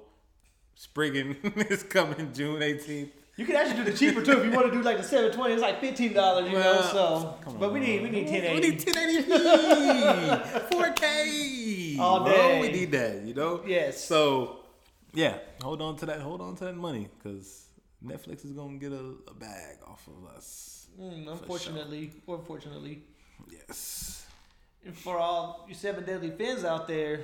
Spriggan 0.76 1.36
is 1.70 1.82
coming 1.82 2.32
June 2.32 2.60
18th. 2.60 3.08
You 3.38 3.44
can 3.46 3.56
actually 3.56 3.76
do 3.84 3.90
the 3.90 3.96
cheaper 3.96 4.22
too 4.22 4.38
if 4.38 4.44
you 4.44 4.50
want 4.52 4.66
to 4.66 4.72
do 4.72 4.82
like 4.82 4.98
the 4.98 5.02
seven 5.02 5.32
twenty. 5.32 5.54
It's 5.54 5.62
like 5.62 5.80
fifteen 5.80 6.12
dollars, 6.12 6.48
you 6.48 6.54
Well, 6.56 6.74
know. 6.82 7.34
So, 7.46 7.54
but 7.58 7.72
we 7.72 7.80
need 7.80 8.02
we 8.02 8.10
need 8.10 8.28
ten 8.28 8.42
We 8.42 8.48
eighty. 8.58 8.70
need 8.70 8.80
1080p, 8.80 10.70
4K. 10.70 11.98
All 11.98 12.20
bro. 12.24 12.32
day. 12.32 12.60
We 12.60 12.68
need 12.70 12.92
that, 12.92 13.22
you 13.22 13.34
know. 13.34 13.62
Yes. 13.66 14.04
So, 14.04 14.60
yeah, 15.14 15.38
hold 15.62 15.82
on 15.82 15.96
to 15.96 16.06
that. 16.06 16.20
Hold 16.20 16.40
on 16.40 16.56
to 16.56 16.64
that 16.66 16.76
money 16.76 17.08
because 17.18 17.66
Netflix 18.04 18.44
is 18.44 18.52
gonna 18.52 18.76
get 18.78 18.92
a, 18.92 19.14
a 19.28 19.34
bag 19.34 19.78
off 19.86 20.06
of 20.08 20.36
us. 20.36 20.75
Mm, 21.00 21.28
unfortunately, 21.30 22.10
or 22.26 22.38
fortunately, 22.46 23.02
Yes. 23.50 24.26
and 24.84 24.96
for 24.96 25.18
all 25.18 25.64
you 25.68 25.74
seven 25.74 26.04
deadly 26.04 26.30
fans 26.30 26.64
out 26.64 26.88
there, 26.88 27.20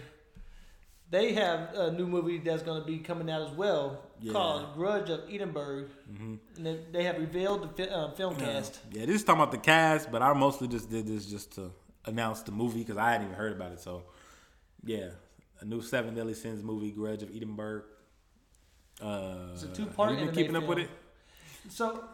they 1.11 1.33
have 1.35 1.75
a 1.75 1.91
new 1.93 2.07
movie 2.07 2.38
that's 2.38 2.62
going 2.62 2.81
to 2.81 2.87
be 2.87 2.99
coming 2.99 3.31
out 3.31 3.43
as 3.43 3.50
well 3.57 4.02
Yeah. 4.21 4.33
called 4.33 4.75
Grudge 4.75 5.09
of 5.11 5.21
Edinburgh, 5.31 5.87
and 6.09 6.38
they, 6.57 6.81
they 6.93 7.05
have 7.05 7.19
revealed 7.19 7.62
the 7.62 7.69
fi- 7.87 7.91
uh, 7.91 8.11
film 8.12 8.37
cast. 8.37 8.81
Yeah, 8.91 9.07
this 9.07 9.17
is 9.17 9.25
talking 9.25 9.41
about 9.43 9.52
the 9.52 9.59
cast, 9.59 10.11
but 10.12 10.21
I 10.23 10.33
mostly 10.35 10.69
just 10.69 10.91
did 10.91 11.07
this 11.07 11.25
just 11.26 11.52
to 11.55 11.71
announce 12.07 12.43
the 12.43 12.52
movie 12.52 12.81
because 12.81 12.97
I 12.99 13.12
hadn't 13.12 13.26
even 13.29 13.37
heard 13.38 13.52
about 13.52 13.73
it. 13.73 13.81
So, 13.81 14.02
yeah, 14.85 15.11
a 15.61 15.64
new 15.64 15.81
Seven 15.83 16.14
Deadly 16.14 16.35
Sins 16.35 16.62
movie, 16.62 16.91
Grudge 16.91 17.23
of 17.23 17.31
Edinburgh. 17.35 17.85
Uh, 19.00 19.49
It's 19.55 19.62
a 19.62 19.69
two-part 19.69 20.11
You 20.19 20.26
been 20.26 20.35
keeping 20.35 20.57
up 20.57 20.67
with 20.67 20.79
it? 20.79 20.91
So 21.71 22.05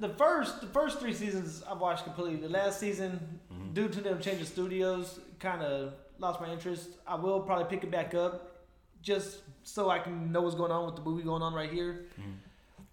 the 0.00 0.08
first 0.10 0.60
the 0.60 0.66
first 0.68 0.98
three 1.00 1.14
seasons 1.14 1.62
I've 1.68 1.78
watched 1.78 2.04
completely. 2.04 2.36
The 2.36 2.48
last 2.48 2.78
season, 2.80 3.40
Mm-hmm. 3.52 3.72
due 3.74 3.88
to 3.88 4.00
them 4.00 4.20
changing 4.20 4.46
studios, 4.46 5.20
kind 5.38 5.62
of 5.62 5.92
lost 6.18 6.40
my 6.40 6.50
interest. 6.50 6.88
I 7.06 7.14
will 7.16 7.40
probably 7.40 7.66
pick 7.66 7.84
it 7.84 7.90
back 7.90 8.14
up 8.14 8.56
just 9.02 9.38
so 9.62 9.90
I 9.90 9.98
can 9.98 10.32
know 10.32 10.40
what's 10.42 10.54
going 10.54 10.72
on 10.72 10.86
with 10.86 10.96
the 10.96 11.02
movie 11.02 11.22
going 11.22 11.42
on 11.42 11.52
right 11.54 11.70
here. 11.70 12.06
Mm-hmm. 12.18 12.30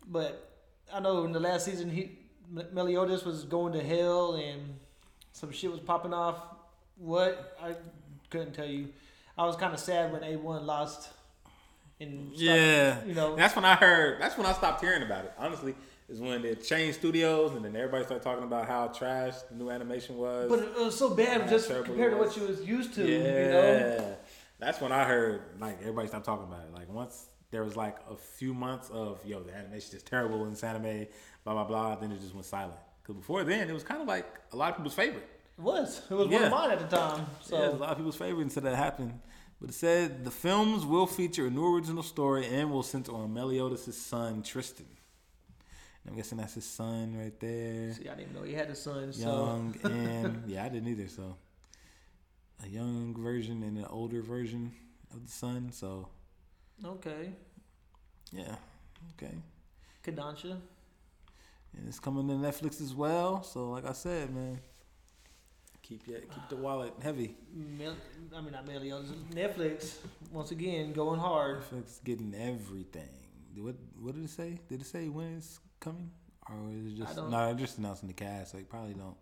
But 0.08 0.50
I 0.94 1.00
know 1.00 1.24
in 1.26 1.32
the 1.32 1.40
last 1.40 1.66
season, 1.66 1.90
he 1.90 2.18
Meliodas 2.74 3.24
was 3.24 3.44
going 3.46 3.74
to 3.74 3.84
hell 3.84 4.34
and 4.36 4.76
some 5.34 5.52
shit 5.52 5.72
was 5.72 5.80
popping 5.80 6.14
off. 6.14 6.36
What 6.98 7.56
I 7.62 7.76
couldn't 8.30 8.54
tell 8.54 8.66
you. 8.68 8.90
I 9.38 9.46
was 9.46 9.56
kind 9.56 9.74
of 9.74 9.80
sad 9.80 10.12
when 10.12 10.24
A 10.24 10.36
one 10.36 10.66
lost. 10.66 11.10
And 12.02 12.30
stopped, 12.30 12.42
Yeah, 12.42 13.04
you 13.06 13.14
know, 13.14 13.36
that's 13.36 13.56
when 13.56 13.66
I 13.66 13.76
heard. 13.76 14.22
That's 14.22 14.38
when 14.38 14.46
I 14.46 14.54
stopped 14.54 14.82
hearing 14.82 15.04
about 15.04 15.26
it. 15.26 15.34
Honestly, 15.38 15.76
is 16.10 16.20
when 16.20 16.42
they 16.42 16.56
changed 16.56 17.00
studios 17.00 17.54
and 17.54 17.64
then 17.64 17.76
everybody 17.76 18.04
started 18.04 18.24
talking 18.24 18.44
about 18.44 18.68
how 18.68 18.88
trash 18.88 19.36
the 19.50 19.56
new 19.56 19.70
animation 19.70 20.18
was. 20.18 20.50
But 20.50 20.60
it 20.60 20.76
was 20.76 20.98
so 20.98 21.14
bad 21.14 21.48
just 21.48 21.70
compared 21.70 22.12
to 22.12 22.18
what 22.18 22.36
you 22.36 22.44
was 22.44 22.62
used 22.62 22.94
to, 22.96 23.06
yeah, 23.06 23.18
you 23.18 23.50
know? 23.50 24.18
that's 24.58 24.82
when 24.82 24.92
I 24.92 25.06
heard 25.06 25.42
like 25.60 25.80
everybody 25.82 26.08
stopped 26.08 26.26
talking 26.26 26.46
about 26.46 26.66
it. 26.66 26.74
Like 26.74 26.92
once 26.92 27.28
there 27.52 27.64
was 27.64 27.76
like 27.76 27.98
a 28.10 28.16
few 28.16 28.54
months 28.54 28.90
of 28.90 29.24
yo, 29.26 29.42
the 29.42 29.56
animation 29.56 29.96
is 29.96 30.04
terrible 30.04 30.44
in 30.46 30.52
this 30.52 30.64
anime, 30.64 31.08
blah 31.44 31.54
blah 31.54 31.64
blah. 31.64 31.96
Then 31.96 32.12
it 32.12 32.22
just 32.22 32.34
went 32.34 32.46
silent. 32.46 32.80
Because 33.02 33.16
before 33.16 33.44
then, 33.44 33.70
it 33.70 33.74
was 33.74 33.84
kind 33.84 34.02
of 34.02 34.08
like 34.08 34.28
a 34.52 34.56
lot 34.56 34.72
of 34.72 34.78
people's 34.78 34.94
favorite. 34.94 35.28
It 35.58 35.62
was. 35.62 36.02
It 36.10 36.14
was 36.14 36.28
one 36.28 36.44
of 36.44 36.52
mine 36.52 36.72
at 36.72 36.80
the 36.90 36.96
time. 36.96 37.26
So 37.42 37.58
yeah, 37.58 37.66
it 37.66 37.72
was 37.72 37.80
a 37.80 37.84
lot 37.84 37.92
of 37.92 37.98
people's 37.98 38.16
favorite 38.16 38.44
until 38.44 38.64
that 38.64 38.76
happened. 38.76 39.20
But 39.60 39.72
it 39.72 39.74
said 39.74 40.24
the 40.24 40.32
films 40.32 40.86
will 40.86 41.08
feature 41.08 41.48
a 41.48 41.50
new 41.50 41.76
original 41.76 42.04
story 42.04 42.46
and 42.48 42.72
will 42.72 42.84
center 42.84 43.14
on 43.14 43.34
Meliodas' 43.34 43.98
son 43.98 44.42
Tristan. 44.42 44.86
I'm 46.10 46.16
guessing 46.16 46.40
that's 46.40 46.56
his 46.56 46.66
son 46.66 47.16
right 47.16 47.40
there. 47.40 47.94
see, 47.94 48.10
I 48.10 48.16
didn't 48.16 48.34
know 48.34 48.42
he 48.42 48.54
had 48.54 48.70
a 48.70 48.76
son. 48.76 49.12
Young 49.16 49.76
and 49.84 50.44
yeah, 50.48 50.66
I 50.66 50.70
didn't 50.70 50.88
either. 50.88 51.08
So 51.08 51.36
a 52.64 52.68
young 52.68 53.16
version 53.16 53.62
and 53.62 53.78
an 53.78 53.86
older 53.86 54.24
version 54.24 54.72
of 55.14 55.24
the 55.24 55.32
son. 55.32 55.72
So 55.72 56.10
So 56.82 56.90
okay, 56.90 57.34
yeah, 58.32 58.56
okay. 59.16 59.36
Kodansha. 60.04 60.58
And 61.78 61.88
it's 61.88 62.00
coming 62.00 62.28
to 62.28 62.34
Netflix 62.34 62.82
as 62.82 62.96
well. 62.96 63.44
So 63.44 63.70
like 63.70 63.86
I 63.86 63.94
said, 63.94 64.34
man, 64.34 64.60
keep 65.84 66.08
your 66.08 66.22
keep 66.22 66.50
the 66.50 66.56
wallet 66.56 66.94
heavy. 67.04 67.36
Mel- 67.54 67.96
I 68.36 68.42
mean, 68.42 68.54
not 68.54 68.66
Meliodas. 68.66 69.12
Netflix 69.32 69.98
once 70.32 70.50
again 70.50 70.92
going 70.92 71.20
hard. 71.20 71.62
Netflix 71.62 72.04
getting 72.04 72.34
everything. 72.34 73.10
What 73.58 73.76
what 74.02 74.16
did 74.16 74.24
it 74.24 74.32
say? 74.32 74.58
Did 74.70 74.82
it 74.82 74.88
say 74.88 75.08
when 75.10 75.38
it's 75.38 75.60
coming, 75.80 76.12
or 76.50 76.56
is 76.72 76.94
it 76.94 76.98
just 76.98 77.16
no? 77.18 77.30
they're 77.30 77.54
just 77.56 77.78
announcing 77.78 78.08
the 78.08 78.14
cast. 78.14 78.52
So 78.52 78.58
you 78.58 78.66
probably 78.66 78.94
don't 78.94 79.18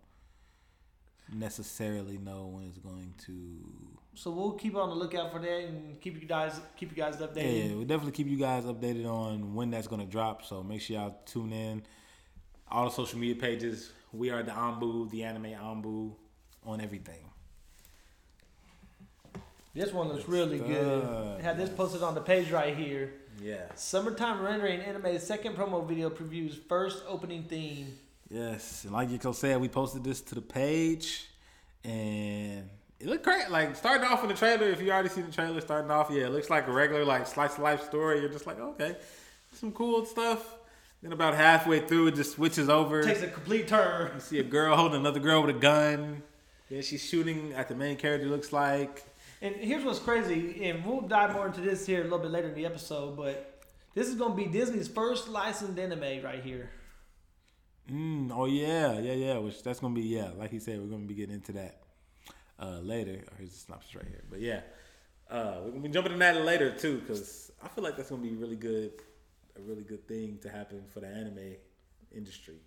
necessarily 1.33 2.17
know 2.17 2.47
when 2.47 2.65
it's 2.67 2.77
going 2.77 3.13
to. 3.25 3.33
So 4.15 4.31
we'll 4.31 4.53
keep 4.53 4.75
on 4.75 4.89
the 4.89 4.95
lookout 4.95 5.31
for 5.31 5.39
that 5.39 5.63
and 5.65 5.99
keep 6.01 6.21
you 6.21 6.27
guys 6.27 6.59
keep 6.75 6.89
you 6.91 6.97
guys 6.97 7.17
Yeah, 7.19 7.27
updated. 7.27 7.69
yeah, 7.69 7.75
we'll 7.75 7.85
definitely 7.85 8.13
keep 8.13 8.27
you 8.27 8.37
guys 8.37 8.63
updated 8.63 9.05
on 9.05 9.53
when 9.53 9.69
that's 9.69 9.87
going 9.87 10.01
to 10.01 10.07
drop. 10.07 10.43
So 10.43 10.63
make 10.63 10.81
sure 10.81 10.97
y'all 10.97 11.15
tune 11.25 11.53
in. 11.53 11.83
All 12.69 12.85
the 12.85 12.91
social 12.91 13.19
media 13.19 13.35
pages. 13.35 13.91
We 14.11 14.29
are 14.29 14.41
the 14.43 14.51
Anbu, 14.51 15.09
the 15.09 15.23
anime 15.23 15.45
Anbu, 15.45 16.13
on 16.65 16.81
everything. 16.81 17.23
This 19.73 19.93
one 19.93 20.07
looks 20.07 20.27
really 20.27 20.57
good. 20.57 20.67
good. 21.03 21.41
Had 21.41 21.57
this 21.57 21.69
posted 21.69 22.01
on 22.01 22.15
the 22.15 22.21
page 22.21 22.49
right 22.51 22.75
here. 22.75 23.13
Yeah. 23.41 23.65
Summertime 23.75 24.41
rendering 24.41 24.81
animated 24.81 25.21
second 25.21 25.55
promo 25.55 25.87
video 25.87 26.09
previews 26.09 26.57
first 26.67 27.03
opening 27.07 27.43
theme. 27.43 27.97
Yes, 28.29 28.83
and 28.83 28.93
like 28.93 29.09
Yiko 29.09 29.33
said, 29.33 29.61
we 29.61 29.69
posted 29.69 30.03
this 30.03 30.19
to 30.21 30.35
the 30.35 30.41
page, 30.41 31.27
and 31.83 32.69
it 32.99 33.07
looked 33.07 33.23
great. 33.23 33.49
Like 33.49 33.75
starting 33.75 34.05
off 34.07 34.21
in 34.23 34.29
the 34.29 34.35
trailer, 34.35 34.67
if 34.67 34.81
you 34.81 34.91
already 34.91 35.09
see 35.09 35.21
the 35.21 35.31
trailer, 35.31 35.61
starting 35.61 35.89
off, 35.91 36.09
yeah, 36.11 36.25
it 36.25 36.31
looks 36.31 36.49
like 36.49 36.67
a 36.67 36.71
regular 36.71 37.05
like 37.05 37.25
slice 37.25 37.53
of 37.53 37.59
life 37.59 37.83
story. 37.83 38.19
You're 38.19 38.29
just 38.29 38.47
like, 38.47 38.59
okay, 38.59 38.97
some 39.53 39.71
cool 39.71 40.05
stuff. 40.05 40.55
Then 41.01 41.13
about 41.13 41.35
halfway 41.35 41.79
through, 41.79 42.07
it 42.07 42.15
just 42.15 42.33
switches 42.33 42.69
over. 42.69 43.03
Takes 43.03 43.21
a 43.21 43.27
complete 43.27 43.67
turn. 43.67 44.11
You 44.15 44.19
see 44.19 44.39
a 44.39 44.43
girl 44.43 44.75
holding 44.75 44.99
another 44.99 45.19
girl 45.19 45.43
with 45.43 45.55
a 45.55 45.59
gun. 45.59 46.23
Then 46.69 46.81
she's 46.81 47.05
shooting 47.05 47.53
at 47.53 47.69
the 47.69 47.75
main 47.75 47.97
character. 47.97 48.27
Looks 48.27 48.51
like 48.51 49.05
And 49.41 49.55
here's 49.55 49.83
what's 49.83 49.99
crazy, 49.99 50.65
and 50.65 50.83
we'll 50.83 51.01
dive 51.01 51.33
more 51.33 51.47
into 51.47 51.61
this 51.61 51.85
here 51.85 52.01
a 52.01 52.03
little 52.03 52.19
bit 52.19 52.31
later 52.31 52.47
in 52.47 52.55
the 52.55 52.65
episode, 52.65 53.15
but 53.15 53.61
this 53.93 54.07
is 54.07 54.15
going 54.15 54.31
to 54.31 54.37
be 54.37 54.45
Disney's 54.45 54.87
first 54.87 55.27
licensed 55.27 55.77
anime 55.77 56.23
right 56.23 56.43
here. 56.43 56.71
Mm, 57.91 58.31
oh 58.33 58.45
yeah, 58.45 58.99
yeah, 58.99 59.13
yeah. 59.13 59.37
Which 59.37 59.63
that's 59.63 59.79
gonna 59.79 59.95
be 59.95 60.01
yeah. 60.01 60.31
Like 60.37 60.51
he 60.51 60.59
said, 60.59 60.79
we're 60.79 60.87
gonna 60.87 61.05
be 61.05 61.13
getting 61.13 61.35
into 61.35 61.53
that 61.53 61.81
uh, 62.59 62.79
later. 62.81 63.23
Here's 63.37 63.51
the 63.51 63.57
synopsis 63.57 63.95
right 63.95 64.07
here. 64.07 64.23
But 64.29 64.41
yeah, 64.41 64.61
uh, 65.29 65.61
we're 65.63 65.71
gonna 65.71 65.83
be 65.83 65.89
jumping 65.89 66.13
in 66.13 66.19
that 66.19 66.41
later 66.43 66.71
too, 66.71 66.99
because 66.99 67.51
I 67.63 67.69
feel 67.69 67.83
like 67.83 67.95
that's 67.95 68.09
gonna 68.09 68.21
be 68.21 68.35
really 68.35 68.57
good, 68.57 68.91
a 69.57 69.61
really 69.61 69.83
good 69.83 70.05
thing 70.07 70.37
to 70.41 70.49
happen 70.49 70.83
for 70.89 70.99
the 70.99 71.07
anime 71.07 71.55
industry 72.13 72.59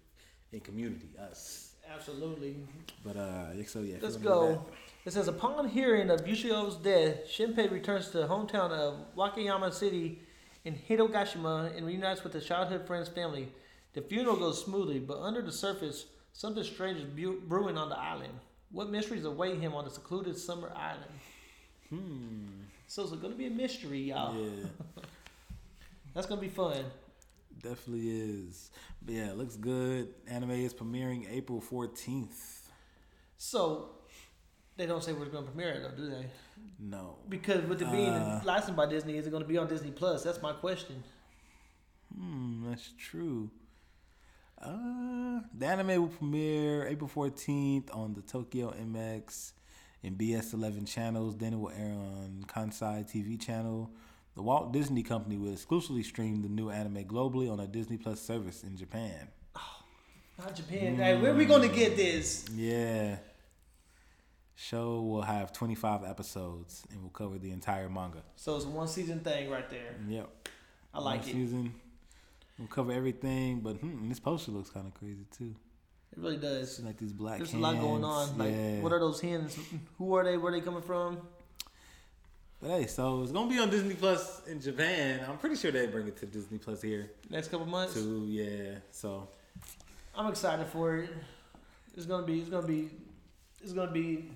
and 0.53 0.65
community, 0.65 1.11
us. 1.19 1.70
Absolutely. 1.93 2.57
But 3.05 3.17
uh, 3.17 3.65
so 3.65 3.81
yeah. 3.81 3.97
Let's 4.01 4.17
you 4.17 4.29
wanna 4.29 4.53
do 4.53 4.55
go. 4.55 4.67
It 5.05 5.13
says, 5.13 5.29
upon 5.29 5.69
hearing 5.69 6.11
of 6.11 6.21
Ushio's 6.21 6.77
death, 6.77 7.27
Shinpei 7.27 7.71
returns 7.71 8.11
to 8.11 8.19
the 8.19 8.27
hometown 8.27 8.71
of 8.71 8.97
Wakayama 9.17 9.73
City 9.73 10.21
in 10.65 10.75
Hitogashima 10.75 11.75
and 11.75 11.87
reunites 11.87 12.23
with 12.23 12.35
his 12.35 12.45
childhood 12.45 12.87
friend's 12.87 13.09
family. 13.09 13.49
The 13.95 14.03
funeral 14.03 14.37
goes 14.37 14.63
smoothly, 14.63 14.99
but 14.99 15.19
under 15.19 15.41
the 15.41 15.53
surface, 15.53 16.05
something 16.35 16.63
strange 16.63 16.99
is 16.99 17.05
bu- 17.05 17.41
brewing 17.41 17.79
on 17.79 17.89
the 17.89 17.99
island. 17.99 18.35
What 18.71 18.91
mysteries 18.91 19.25
await 19.25 19.59
him 19.59 19.75
on 19.75 19.85
the 19.85 19.91
secluded 19.91 20.37
summer 20.37 20.71
island? 20.77 21.11
Hmm. 21.89 22.47
So 22.87 23.03
it's 23.03 23.13
going 23.13 23.33
to 23.33 23.39
be 23.39 23.47
a 23.47 23.51
mystery, 23.51 24.01
y'all. 24.01 24.37
Yeah, 24.37 24.67
That's 26.15 26.27
going 26.27 26.41
to 26.41 26.47
be 26.47 26.53
fun. 26.53 26.85
Definitely 27.63 28.09
is. 28.11 28.71
But 29.03 29.15
yeah, 29.15 29.31
it 29.31 29.37
looks 29.39 29.57
good. 29.57 30.09
Anime 30.29 30.51
is 30.53 30.75
premiering 30.75 31.27
April 31.31 31.61
fourteenth. 31.61 32.71
So 33.37 33.91
they 34.77 34.87
don't 34.87 35.03
say 35.03 35.13
where 35.13 35.23
it's 35.23 35.33
going 35.33 35.45
to 35.45 35.51
premiere, 35.51 35.81
though, 35.81 35.97
do 35.97 36.11
they? 36.11 36.27
No. 36.79 37.17
Because 37.29 37.65
with 37.65 37.83
it 37.83 37.91
being 37.91 38.09
Uh. 38.11 38.41
licensed 38.45 38.77
by 38.77 38.87
Disney, 38.87 39.17
is 39.17 39.27
it 39.27 39.31
going 39.31 39.43
to 39.43 39.49
be 39.49 39.59
on 39.59 39.67
Disney 39.67 39.91
Plus? 39.91 40.23
That's 40.23 40.41
my 40.43 40.53
question. 40.53 41.03
Hmm, 42.15 42.69
that's 42.69 42.91
true. 42.99 43.51
Uh, 44.61 45.41
the 45.57 45.67
anime 45.67 46.03
will 46.03 46.09
premiere 46.09 46.87
April 46.87 47.09
14th 47.15 47.95
on 47.97 48.13
the 48.15 48.21
Tokyo 48.21 48.73
MX 48.73 49.53
and 50.03 50.19
BS11 50.19 50.87
channels. 50.87 51.37
Then 51.37 51.55
it 51.55 51.59
will 51.59 51.71
air 51.71 51.93
on 51.95 52.45
Kansai 52.47 53.09
TV 53.11 53.41
channel. 53.41 53.91
The 54.37 54.43
Walt 54.43 54.73
Disney 54.73 55.03
Company 55.03 55.37
will 55.37 55.53
exclusively 55.53 56.03
stream 56.03 56.43
the 56.43 56.49
new 56.49 56.71
anime 56.71 57.05
globally 57.05 57.51
on 57.51 57.61
a 57.61 57.67
Disney 57.67 57.97
Plus 57.97 58.21
service 58.21 58.63
in 58.63 58.77
Japan. 58.77 59.29
Not 60.39 60.55
Japan. 60.55 60.97
Hey, 60.97 61.17
where 61.19 61.33
are 61.33 61.37
we 61.37 61.45
going 61.45 61.69
to 61.69 61.75
get 61.75 61.97
this? 61.97 62.47
Yeah. 62.55 63.17
Show 64.55 65.03
will 65.03 65.23
have 65.23 65.53
25 65.53 66.05
episodes 66.05 66.85
and 66.91 67.03
will 67.03 67.11
cover 67.11 67.39
the 67.39 67.51
entire 67.51 67.89
manga. 67.89 68.23
So 68.37 68.57
it's 68.57 68.65
a 68.65 68.69
one 68.69 68.89
season 68.89 69.21
thing 69.21 69.51
right 69.51 69.69
there. 69.69 69.97
Yep. 70.09 70.49
I 70.95 71.01
like 71.01 71.21
One 71.21 71.29
it. 71.29 71.33
Season. 71.33 71.75
We'll 72.59 72.69
cover 72.69 72.93
everything, 72.93 73.61
but 73.61 73.77
hmm, 73.77 74.09
this 74.09 74.21
poster 74.21 74.53
looks 74.53 74.71
kind 74.71 74.87
of 74.87 74.95
crazy 74.95 75.25
too. 75.37 75.55
It 76.13 76.19
really 76.19 76.37
does. 76.37 76.81
Like 76.81 76.99
these 76.99 77.13
black 77.13 77.39
There's 77.39 77.55
a 77.55 77.59
lot 77.59 77.79
going 77.81 78.05
on. 78.05 78.37
Like, 78.37 78.53
yeah. 78.53 78.81
what 78.81 78.93
are 78.93 78.99
those 78.99 79.21
hens? 79.21 79.57
Who 79.99 80.15
are 80.15 80.25
they? 80.25 80.37
Where 80.37 80.53
are 80.53 80.59
they 80.59 80.65
coming 80.65 80.83
from? 80.83 81.19
But 82.61 82.71
hey, 82.71 82.87
so 82.87 83.23
it's 83.23 83.33
gonna 83.33 83.49
be 83.49 83.59
on 83.59 83.71
Disney 83.71 83.95
Plus 83.95 84.47
in 84.47 84.61
Japan. 84.61 85.21
I'm 85.29 85.39
pretty 85.39 85.57
sure 85.57 85.71
they 85.71 85.87
bring 85.87 86.07
it 86.09 86.17
to 86.19 86.27
Disney 86.27 86.59
Plus 86.59 86.83
here 86.83 87.11
Next 87.31 87.49
couple 87.49 87.67
months. 87.67 87.95
too. 87.95 88.27
Yeah. 88.29 88.77
So 88.91 89.29
I'm 90.15 90.27
excited 90.29 90.67
for 90.67 90.97
it. 90.99 91.11
It's 91.97 92.07
gonna 92.07 92.27
be. 92.27 92.41
It's 92.41 92.51
gonna 92.51 92.67
be. 92.67 92.91
It's 93.63 93.73
gonna 93.73 93.91
be 93.91 94.31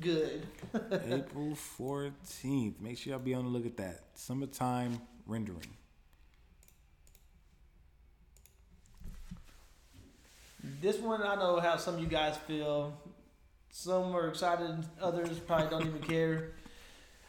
good. 0.00 0.46
April 1.10 1.54
14th. 1.78 2.80
Make 2.80 2.96
sure 2.96 3.12
y'all 3.12 3.18
be 3.20 3.34
on 3.34 3.44
the 3.44 3.50
look 3.50 3.66
at 3.66 3.76
that. 3.76 4.04
Summertime 4.14 4.98
rendering. 5.26 5.66
This 10.80 10.98
one, 10.98 11.22
I 11.22 11.36
know 11.36 11.58
how 11.60 11.76
some 11.76 11.94
of 11.94 12.00
you 12.00 12.06
guys 12.06 12.36
feel. 12.46 12.98
Some 13.70 14.14
are 14.16 14.28
excited, 14.28 14.84
others 15.00 15.38
probably 15.40 15.68
don't 15.70 15.86
even 15.86 16.02
care. 16.02 16.50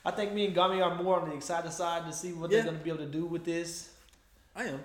I 0.03 0.11
think 0.11 0.33
me 0.33 0.47
and 0.47 0.55
Gami 0.55 0.83
are 0.83 0.95
more 1.01 1.19
on 1.21 1.29
the 1.29 1.35
excited 1.35 1.71
side 1.71 2.05
to 2.05 2.13
see 2.13 2.33
what 2.33 2.49
Yeah. 2.49 2.57
they're 2.57 2.65
going 2.65 2.77
to 2.79 2.83
be 2.83 2.89
able 2.89 3.05
to 3.05 3.11
do 3.11 3.25
with 3.25 3.43
this. 3.45 3.89
I 4.55 4.65
am. 4.65 4.83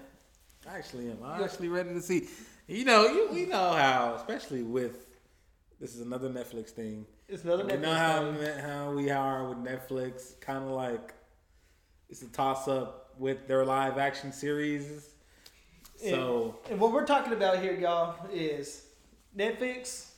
I 0.68 0.76
actually 0.78 1.11
am. 1.11 1.18
I'm 1.25 1.40
Yeah. 1.40 1.46
actually 1.46 1.68
ready 1.68 1.90
to 1.94 2.02
see. 2.02 2.28
You 2.66 2.85
know, 2.85 3.06
you 3.06 3.28
we 3.30 3.46
know 3.46 3.73
how, 3.73 4.14
especially 4.16 4.62
with 4.62 5.06
this 5.80 5.94
is 5.94 6.00
another 6.00 6.28
Netflix 6.28 6.70
thing. 6.70 7.06
It's 7.28 7.44
another 7.44 7.64
We 7.64 7.70
Netflix 7.73 7.75
You 7.76 7.80
know 7.82 7.94
how 7.94 8.32
thing. 8.32 8.58
how 8.58 8.90
we 8.92 9.11
are 9.11 9.49
with 9.49 9.58
Netflix. 9.58 10.38
Kind 10.40 10.64
of 10.64 10.70
like 10.70 11.14
it's 12.08 12.23
a 12.23 12.28
toss 12.28 12.66
up 12.68 13.14
with 13.18 13.46
their 13.49 13.64
live 13.64 13.99
action 13.99 14.32
series. 14.32 15.11
So 15.96 16.58
And 16.68 16.78
what 16.78 16.92
we're 16.92 17.06
talking 17.06 17.32
about 17.32 17.61
here, 17.62 17.73
y'all, 17.75 18.16
is 18.32 18.82
Netflix 19.37 20.11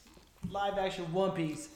live 0.51 0.77
action 0.79 1.13
One 1.13 1.33
Piece. 1.33 1.69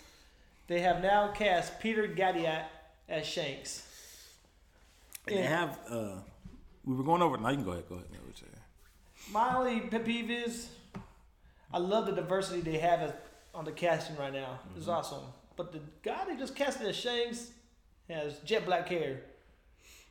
They 0.67 0.81
have 0.81 1.03
now 1.03 1.29
cast 1.33 1.79
Peter 1.81 2.07
Gadiot 2.09 2.65
as 3.13 3.27
Shanks. 3.27 3.87
and 5.29 5.37
they 5.37 5.43
have. 5.43 5.79
uh 5.89 6.17
We 6.85 6.95
were 6.97 7.05
going 7.05 7.23
over. 7.23 7.37
Now 7.37 7.51
you 7.51 7.57
can 7.57 7.65
go 7.65 7.73
ahead. 7.73 7.89
Go 7.89 7.97
ahead. 7.97 8.09
My 9.31 9.55
only 9.57 9.81
pet 9.83 10.05
peeve 10.05 10.31
is 10.31 10.69
I 11.73 11.79
love 11.79 12.07
the 12.07 12.13
diversity 12.13 12.61
they 12.61 12.79
have 12.79 13.15
on 13.55 13.65
the 13.65 13.73
casting 13.73 14.17
right 14.17 14.33
now. 14.33 14.59
It's 14.77 14.89
awesome. 14.89 15.23
But 15.57 15.71
the 15.73 15.81
guy 16.03 16.25
they 16.27 16.37
just 16.37 16.57
casted 16.57 16.89
as 16.89 16.97
Shanks 16.97 17.51
has 18.09 18.39
jet 18.41 18.65
black 18.65 18.89
hair. 18.89 19.21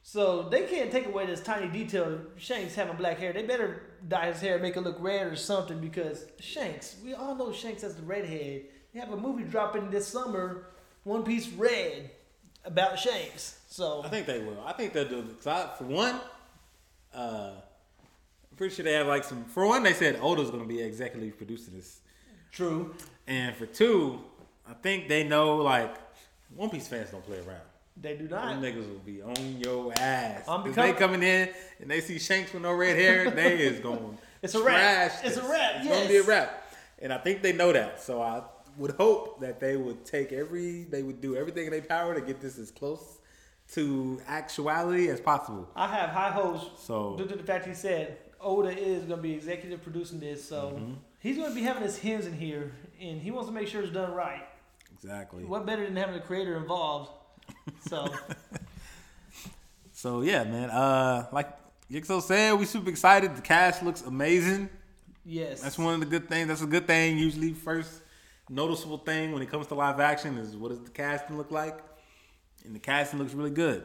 So 0.03 0.43
they 0.50 0.63
can't 0.63 0.91
take 0.91 1.05
away 1.05 1.25
this 1.25 1.41
tiny 1.41 1.67
detail 1.67 2.05
of 2.05 2.22
Shanks 2.38 2.74
having 2.74 2.96
black 2.96 3.20
hair. 3.20 3.34
They 3.34 3.43
better 3.43 3.84
dye 4.08 4.27
his 4.31 4.41
hair, 4.41 4.58
make 4.60 4.75
it 4.77 4.81
look 4.81 4.98
red 5.00 5.27
or 5.27 5.36
something 5.36 5.79
because 5.79 6.25
Shanks, 6.39 6.96
we 7.03 7.13
all 7.13 7.36
know 7.36 7.51
Shanks 7.51 7.84
as 7.84 7.96
the 7.96 8.01
redhead. 8.03 8.63
They 8.93 9.00
have 9.00 9.12
a 9.12 9.17
movie 9.17 9.43
dropping 9.43 9.89
this 9.91 10.08
summer, 10.08 10.67
One 11.03 11.24
Piece 11.24 11.50
Red, 11.50 12.10
about 12.65 12.99
Shanks. 12.99 13.57
So 13.69 14.01
I 14.03 14.09
think 14.09 14.27
they 14.27 14.39
will. 14.39 14.61
I 14.65 14.73
think 14.73 14.93
they'll 14.93 15.07
do 15.07 15.19
it. 15.19 15.47
I, 15.47 15.69
for 15.77 15.85
one, 15.85 16.19
uh, 17.15 17.51
I'm 18.51 18.57
pretty 18.57 18.75
sure 18.75 18.83
they 18.83 18.93
have 18.93 19.07
like 19.07 19.23
some. 19.23 19.45
For 19.45 19.65
one, 19.65 19.83
they 19.83 19.93
said 19.93 20.19
Oda's 20.21 20.49
going 20.49 20.61
to 20.63 20.67
be 20.67 20.81
executive 20.81 21.37
producing 21.37 21.75
this, 21.75 21.99
true. 22.51 22.95
and 23.27 23.55
for 23.55 23.65
two, 23.65 24.19
I 24.69 24.73
think 24.73 25.07
they 25.07 25.23
know 25.23 25.57
like 25.57 25.95
One 26.55 26.69
Piece 26.69 26.87
fans 26.87 27.11
don't 27.11 27.23
play 27.25 27.37
around. 27.37 27.61
They 28.01 28.15
do 28.15 28.27
not. 28.27 28.61
Them 28.61 28.61
niggas 28.61 28.89
will 28.89 28.99
be 28.99 29.21
on 29.21 29.35
your 29.59 29.93
ass. 29.97 30.43
I'm 30.47 30.65
if 30.67 30.75
they 30.75 30.93
coming 30.93 31.23
in 31.23 31.49
and 31.79 31.89
they 31.91 32.01
see 32.01 32.19
Shanks 32.19 32.51
with 32.53 32.61
no 32.63 32.73
red 32.73 32.95
hair, 32.97 33.29
they 33.31 33.57
is 33.59 33.79
going. 33.79 34.17
It's 34.43 34.55
a 34.55 34.63
wrap. 34.63 35.11
trash 35.11 35.23
It's 35.23 35.37
a 35.37 35.41
this. 35.41 35.49
wrap, 35.51 35.71
It's 35.75 35.87
gonna 35.87 36.07
be 36.07 36.15
a 36.15 36.17
yes. 36.17 36.27
wrap, 36.27 36.73
and 36.99 37.13
I 37.13 37.19
think 37.19 37.43
they 37.43 37.53
know 37.53 37.71
that. 37.71 38.01
So 38.01 38.23
I 38.23 38.41
would 38.77 38.91
hope 38.91 39.39
that 39.41 39.59
they 39.59 39.75
would 39.77 40.05
take 40.05 40.31
every, 40.31 40.83
they 40.85 41.03
would 41.03 41.21
do 41.21 41.35
everything 41.35 41.65
in 41.65 41.71
their 41.71 41.81
power 41.81 42.13
to 42.15 42.21
get 42.21 42.39
this 42.41 42.57
as 42.57 42.71
close 42.71 43.19
to 43.73 44.19
actuality 44.27 45.07
as 45.09 45.19
possible. 45.21 45.69
I 45.75 45.87
have 45.87 46.09
high 46.09 46.31
hopes 46.31 46.81
So- 46.83 47.15
due 47.17 47.25
to 47.27 47.35
the 47.35 47.43
fact 47.43 47.65
he 47.65 47.73
said 47.73 48.17
Oda 48.39 48.69
is 48.69 49.03
going 49.03 49.17
to 49.19 49.23
be 49.23 49.33
executive 49.33 49.81
producing 49.83 50.19
this, 50.19 50.43
so 50.47 50.73
Mm-hmm. 50.75 50.93
he's 51.19 51.37
going 51.37 51.49
to 51.49 51.55
be 51.55 51.61
having 51.61 51.83
his 51.83 51.97
hands 51.99 52.25
in 52.25 52.33
here, 52.33 52.71
and 52.99 53.21
he 53.21 53.29
wants 53.31 53.47
to 53.49 53.53
make 53.53 53.67
sure 53.67 53.81
it's 53.83 53.91
done 53.93 54.11
right. 54.13 54.47
Exactly. 54.93 55.43
What 55.45 55.65
better 55.65 55.83
than 55.85 55.95
having 55.95 56.15
the 56.15 56.21
creator 56.21 56.55
involved? 56.57 57.11
So 57.87 58.07
So 59.93 60.22
yeah, 60.22 60.43
man. 60.43 60.69
Uh, 60.69 61.27
like 61.31 61.48
Ykso 61.91 62.22
said, 62.22 62.53
we 62.53 62.65
super 62.65 62.89
excited. 62.89 63.35
The 63.35 63.41
cast 63.41 63.83
looks 63.83 64.01
amazing. 64.01 64.69
yes, 65.25 65.61
That's 65.61 65.77
one 65.77 65.93
of 65.93 66.00
the 66.00 66.05
good 66.05 66.27
things. 66.29 66.48
That's 66.48 66.61
a 66.61 66.65
good 66.67 66.87
thing. 66.87 67.17
Usually, 67.17 67.53
first 67.53 68.00
noticeable 68.51 68.98
thing 68.98 69.31
when 69.31 69.42
it 69.42 69.50
comes 69.50 69.68
to 69.68 69.75
live 69.75 70.00
action 70.00 70.37
is 70.37 70.55
what 70.55 70.70
does 70.70 70.81
the 70.81 70.90
casting 70.90 71.37
look 71.37 71.51
like, 71.51 71.79
and 72.66 72.75
the 72.75 72.79
casting 72.79 73.20
looks 73.20 73.33
really 73.33 73.50
good. 73.51 73.83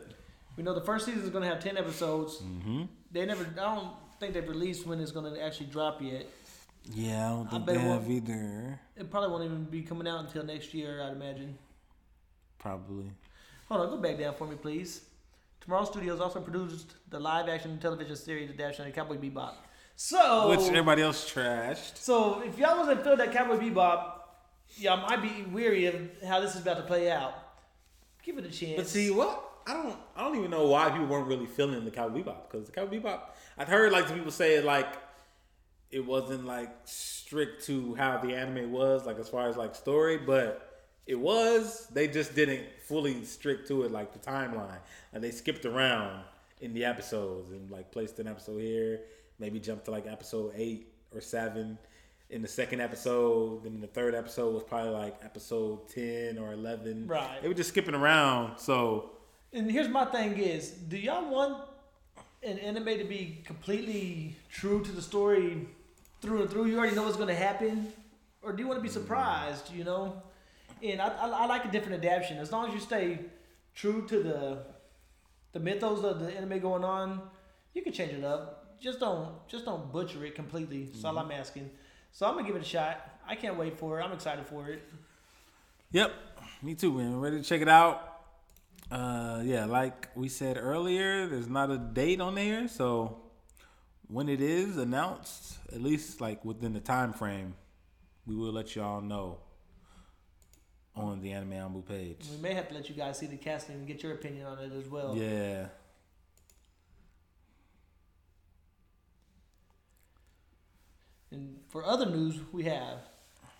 we 0.56 0.62
know 0.62 0.74
the 0.74 0.80
first 0.80 1.06
season 1.06 1.22
is 1.22 1.30
going 1.30 1.44
to 1.44 1.48
have 1.48 1.62
ten 1.62 1.76
episodes. 1.76 2.38
Mm-hmm. 2.42 2.82
They 3.12 3.24
never, 3.24 3.44
I 3.44 3.74
don't 3.74 3.90
think 4.20 4.34
they've 4.34 4.48
released 4.48 4.86
when 4.86 5.00
it's 5.00 5.12
going 5.12 5.32
to 5.32 5.42
actually 5.42 5.66
drop 5.66 6.02
yet. 6.02 6.26
Yeah, 6.92 7.26
I 7.26 7.30
don't 7.30 7.50
think 7.50 7.66
bet 7.66 7.74
they 7.76 7.80
it 7.80 7.84
have 7.84 8.10
either. 8.10 8.80
It 8.96 9.10
probably 9.10 9.30
won't 9.30 9.44
even 9.44 9.64
be 9.64 9.82
coming 9.82 10.06
out 10.06 10.20
until 10.20 10.44
next 10.44 10.72
year, 10.74 11.02
I'd 11.02 11.12
imagine. 11.12 11.58
Probably. 12.58 13.10
Hold 13.68 13.80
on, 13.80 13.90
go 13.90 13.96
back 13.96 14.18
down 14.18 14.34
for 14.34 14.46
me, 14.46 14.56
please. 14.56 15.02
Tomorrow 15.60 15.84
Studios 15.84 16.20
also 16.20 16.40
produced 16.40 16.94
the 17.10 17.18
live 17.18 17.48
action 17.48 17.78
television 17.78 18.14
series 18.14 18.48
The 18.50 18.56
Dash 18.56 18.78
and 18.78 18.94
Cowboy 18.94 19.16
Bebop. 19.16 19.54
So, 19.96 20.50
Which 20.50 20.60
everybody 20.60 21.02
else 21.02 21.28
trashed. 21.28 21.96
So 21.96 22.42
if 22.42 22.58
y'all 22.58 22.78
wasn't 22.78 23.02
feeling 23.02 23.18
that 23.18 23.32
Cowboy 23.32 23.56
Bebop, 23.56 24.12
y'all 24.76 25.06
might 25.08 25.22
be 25.22 25.44
weary 25.50 25.86
of 25.86 25.94
how 26.26 26.40
this 26.40 26.54
is 26.54 26.62
about 26.62 26.76
to 26.78 26.82
play 26.82 27.10
out. 27.10 27.34
Give 28.22 28.38
it 28.38 28.44
a 28.44 28.50
chance. 28.50 28.76
But 28.76 28.88
see 28.88 29.10
what? 29.10 29.42
I 29.66 29.72
don't. 29.72 29.96
I 30.16 30.22
don't 30.22 30.36
even 30.36 30.50
know 30.50 30.66
why 30.66 30.90
people 30.90 31.06
weren't 31.06 31.26
really 31.26 31.46
feeling 31.46 31.84
the 31.84 31.90
Cowboy 31.90 32.22
Bebop 32.22 32.50
because 32.50 32.66
the 32.66 32.72
Cowboy 32.72 33.00
Bebop. 33.00 33.20
I've 33.58 33.68
heard 33.68 33.92
like 33.92 34.06
some 34.06 34.16
people 34.16 34.32
say 34.32 34.56
it 34.56 34.64
like 34.64 34.88
it 35.90 36.04
wasn't 36.04 36.44
like 36.44 36.70
strict 36.84 37.64
to 37.66 37.94
how 37.94 38.18
the 38.18 38.34
anime 38.34 38.70
was, 38.72 39.06
like 39.06 39.18
as 39.18 39.28
far 39.28 39.48
as 39.48 39.56
like 39.56 39.74
story, 39.74 40.18
but 40.18 40.84
it 41.06 41.14
was. 41.14 41.86
They 41.92 42.08
just 42.08 42.34
didn't 42.34 42.64
fully 42.84 43.24
strict 43.24 43.68
to 43.68 43.82
it, 43.84 43.90
like 43.90 44.12
the 44.12 44.18
timeline, 44.18 44.78
and 45.12 45.22
they 45.22 45.30
skipped 45.30 45.64
around 45.64 46.22
in 46.60 46.72
the 46.72 46.84
episodes 46.84 47.50
and 47.52 47.70
like 47.70 47.90
placed 47.92 48.18
an 48.18 48.26
episode 48.26 48.60
here, 48.60 49.00
maybe 49.38 49.60
jumped 49.60 49.86
to 49.86 49.90
like 49.90 50.06
episode 50.06 50.52
eight 50.56 50.92
or 51.14 51.20
seven. 51.20 51.78
In 52.28 52.42
the 52.42 52.48
second 52.48 52.80
episode, 52.80 53.62
then 53.62 53.74
in 53.74 53.80
the 53.80 53.86
third 53.86 54.12
episode 54.12 54.52
was 54.52 54.64
probably 54.64 54.90
like 54.90 55.16
episode 55.22 55.88
ten 55.88 56.38
or 56.38 56.52
eleven. 56.52 57.06
Right. 57.06 57.40
They 57.40 57.46
were 57.46 57.54
just 57.54 57.68
skipping 57.68 57.94
around, 57.94 58.58
so 58.58 59.12
and 59.52 59.70
here's 59.70 59.88
my 59.88 60.04
thing: 60.06 60.36
is 60.36 60.70
do 60.70 60.96
y'all 60.96 61.30
want 61.30 61.62
an 62.42 62.58
anime 62.58 62.98
to 62.98 63.04
be 63.04 63.42
completely 63.44 64.34
true 64.50 64.82
to 64.84 64.90
the 64.90 65.02
story 65.02 65.68
through 66.20 66.42
and 66.42 66.50
through? 66.50 66.66
You 66.66 66.78
already 66.78 66.96
know 66.96 67.04
what's 67.04 67.16
going 67.16 67.28
to 67.28 67.34
happen, 67.34 67.92
or 68.42 68.52
do 68.52 68.60
you 68.60 68.68
want 68.68 68.78
to 68.78 68.82
be 68.82 68.88
mm-hmm. 68.88 69.00
surprised? 69.00 69.72
You 69.72 69.84
know, 69.84 70.20
and 70.82 71.00
I, 71.00 71.08
I, 71.08 71.28
I 71.28 71.46
like 71.46 71.64
a 71.64 71.70
different 71.70 72.04
adaptation 72.04 72.38
as 72.38 72.50
long 72.50 72.68
as 72.68 72.74
you 72.74 72.80
stay 72.80 73.20
true 73.74 74.04
to 74.08 74.22
the 74.22 74.58
the 75.52 75.60
mythos 75.60 76.02
of 76.02 76.18
the 76.18 76.36
anime 76.36 76.58
going 76.58 76.82
on. 76.82 77.22
You 77.72 77.82
can 77.82 77.92
change 77.92 78.12
it 78.12 78.24
up. 78.24 78.80
Just 78.80 78.98
don't 78.98 79.46
just 79.46 79.64
don't 79.64 79.92
butcher 79.92 80.24
it 80.24 80.34
completely. 80.34 80.84
That's 80.84 81.04
all 81.04 81.14
mm-hmm. 81.14 81.30
I'm 81.30 81.38
asking. 81.38 81.70
So 82.16 82.24
I'm 82.24 82.34
gonna 82.34 82.46
give 82.46 82.56
it 82.56 82.62
a 82.62 82.64
shot. 82.64 82.98
I 83.28 83.34
can't 83.34 83.58
wait 83.58 83.78
for 83.78 84.00
it. 84.00 84.02
I'm 84.02 84.12
excited 84.12 84.46
for 84.46 84.70
it. 84.70 84.82
Yep, 85.92 86.14
me 86.62 86.74
too, 86.74 86.90
man. 86.90 87.20
Ready 87.20 87.36
to 87.36 87.44
check 87.44 87.60
it 87.60 87.68
out. 87.68 88.20
Uh, 88.90 89.42
yeah, 89.44 89.66
like 89.66 90.08
we 90.16 90.30
said 90.30 90.56
earlier, 90.56 91.26
there's 91.26 91.46
not 91.46 91.70
a 91.70 91.76
date 91.76 92.22
on 92.22 92.36
there, 92.36 92.68
so 92.68 93.18
when 94.08 94.30
it 94.30 94.40
is 94.40 94.78
announced, 94.78 95.58
at 95.70 95.82
least 95.82 96.22
like 96.22 96.42
within 96.42 96.72
the 96.72 96.80
time 96.80 97.12
frame, 97.12 97.52
we 98.24 98.34
will 98.34 98.50
let 98.52 98.74
y'all 98.74 99.02
know 99.02 99.40
on 100.94 101.20
the 101.20 101.32
Anime 101.32 101.50
Anbu 101.50 101.86
page. 101.86 102.24
We 102.34 102.40
may 102.40 102.54
have 102.54 102.68
to 102.68 102.74
let 102.74 102.88
you 102.88 102.94
guys 102.94 103.18
see 103.18 103.26
the 103.26 103.36
casting 103.36 103.74
and 103.74 103.86
get 103.86 104.02
your 104.02 104.12
opinion 104.12 104.46
on 104.46 104.58
it 104.60 104.72
as 104.72 104.88
well. 104.88 105.14
Yeah. 105.14 105.66
And 111.30 111.56
for 111.68 111.84
other 111.84 112.06
news, 112.06 112.38
we 112.52 112.64
have 112.64 112.98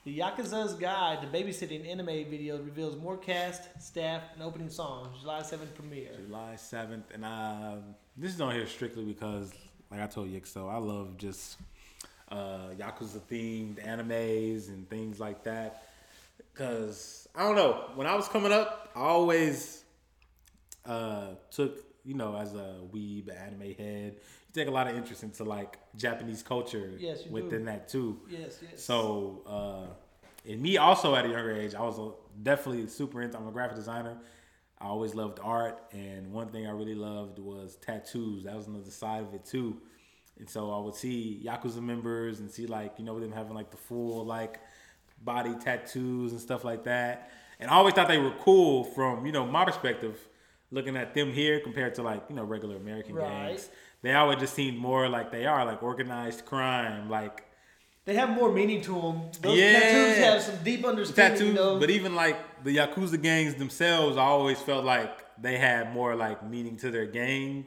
the 0.05 0.21
Yakuza's 0.21 0.75
Guide 0.75 1.21
to 1.21 1.27
Babysitting 1.27 1.91
Anime 1.91 2.31
video 2.31 2.59
reveals 2.59 2.97
more 2.97 3.17
cast, 3.17 3.63
staff, 3.83 4.23
and 4.35 4.43
opening 4.43 4.71
songs. 4.71 5.21
July 5.21 5.41
7th 5.41 5.75
premiere. 5.75 6.13
July 6.25 6.55
7th. 6.57 7.03
And 7.13 7.25
uh, 7.25 7.77
this 8.17 8.33
is 8.33 8.41
on 8.41 8.55
here 8.55 8.69
strictly 8.69 9.05
because, 9.05 9.53
like 9.91 10.01
I 10.01 10.07
told 10.07 10.29
Ykso, 10.29 10.73
I 10.73 10.77
love 10.77 11.17
just 11.19 11.59
uh, 12.31 12.69
Yakuza 12.79 13.21
themed 13.29 13.85
animes 13.85 14.69
and 14.69 14.89
things 14.89 15.19
like 15.19 15.43
that. 15.43 15.89
Because, 16.53 17.29
I 17.35 17.43
don't 17.43 17.57
know, 17.57 17.91
when 17.97 18.07
I 18.07 18.15
was 18.15 18.29
coming 18.29 18.53
up, 18.53 18.93
I 18.95 19.01
always 19.01 19.83
uh, 20.85 21.31
took, 21.51 21.85
you 22.05 22.15
know, 22.15 22.37
as 22.37 22.55
a 22.55 22.77
weeb 22.93 23.29
anime 23.29 23.75
head, 23.75 24.17
take 24.57 24.69
a 24.69 24.71
lot 24.71 24.89
of 24.89 24.97
interest 24.97 25.23
into 25.23 25.45
like 25.45 25.79
Japanese 25.97 26.43
culture 26.43 26.93
Yes, 26.99 27.21
you 27.21 27.27
do. 27.27 27.33
within 27.33 27.65
that 27.67 27.89
too. 27.89 28.21
Yes, 28.29 28.59
yes. 28.63 28.83
So, 28.83 29.43
uh, 29.47 29.87
and 30.51 30.61
me 30.61 30.77
also 30.77 31.15
at 31.15 31.25
a 31.25 31.29
younger 31.29 31.55
age, 31.55 31.75
I 31.75 31.83
was 31.83 31.99
definitely 32.43 32.87
super 32.89 33.23
into. 33.23 33.37
I'm 33.39 33.49
a 33.49 33.53
graphic 33.53 33.77
designer. 33.77 34.17
I 34.81 34.87
always 34.87 35.15
loved 35.15 35.39
art, 35.43 35.79
and 35.93 36.33
one 36.33 36.49
thing 36.49 36.67
I 36.67 36.71
really 36.71 36.95
loved 36.95 37.39
was 37.39 37.77
tattoos. 37.77 38.45
That 38.45 38.55
was 38.57 38.67
another 38.67 38.91
side 38.91 39.23
of 39.23 39.33
it 39.35 39.45
too. 39.45 39.81
And 40.39 40.49
so 40.49 40.71
I 40.71 40.79
would 40.79 40.95
see 40.95 41.41
Yakuza 41.45 41.81
members 41.81 42.41
and 42.41 42.51
see 42.51 42.67
like, 42.67 42.93
you 42.99 43.05
know, 43.07 43.19
them 43.19 43.33
having 43.33 43.55
like 43.55 43.71
the 43.71 43.79
full 43.79 44.25
like 44.27 44.61
body 45.25 45.55
tattoos 45.65 46.33
and 46.33 46.41
stuff 46.41 46.63
like 46.63 46.85
that. 46.85 47.31
And 47.59 47.71
I 47.71 47.75
always 47.75 47.95
thought 47.95 48.07
they 48.09 48.19
were 48.19 48.35
cool 48.41 48.85
from, 48.85 49.25
you 49.25 49.33
know, 49.33 49.47
my 49.47 49.65
perspective, 49.65 50.29
looking 50.71 50.95
at 50.95 51.15
them 51.15 51.33
here 51.33 51.59
compared 51.61 51.95
to 51.95 52.03
like, 52.03 52.23
you 52.29 52.37
know, 52.37 52.45
regular 52.45 52.77
American 52.77 53.15
Right. 53.15 53.49
gangs. 53.49 53.71
They 54.07 54.15
always 54.15 54.39
just 54.39 54.55
seemed 54.55 54.79
more 54.79 55.09
like 55.09 55.33
they 55.33 55.47
are, 55.47 55.65
like 55.65 55.83
organized 55.83 56.45
crime, 56.45 57.11
like 57.11 57.43
They 58.05 58.15
have 58.15 58.31
more 58.31 58.53
meaning 58.53 58.81
to 58.83 58.93
them. 59.01 59.31
Those 59.41 59.59
Yeah. 59.59 59.81
tattoos 59.81 60.19
have 60.19 60.43
some 60.43 60.63
deep 60.63 60.85
understanding. 60.85 61.39
tattoos. 61.41 61.55
know? 61.57 61.81
But 61.81 61.91
even 61.91 62.15
like 62.15 62.63
the 62.63 62.77
Yakuza 62.77 63.21
gangs 63.21 63.57
themselves, 63.57 64.17
I 64.17 64.23
always 64.23 64.61
felt 64.61 64.85
like 64.85 65.11
they 65.43 65.59
had 65.59 65.93
more 65.93 66.15
like 66.15 66.49
meaning 66.49 66.77
to 66.77 66.93
their 66.93 67.07
gang, 67.07 67.67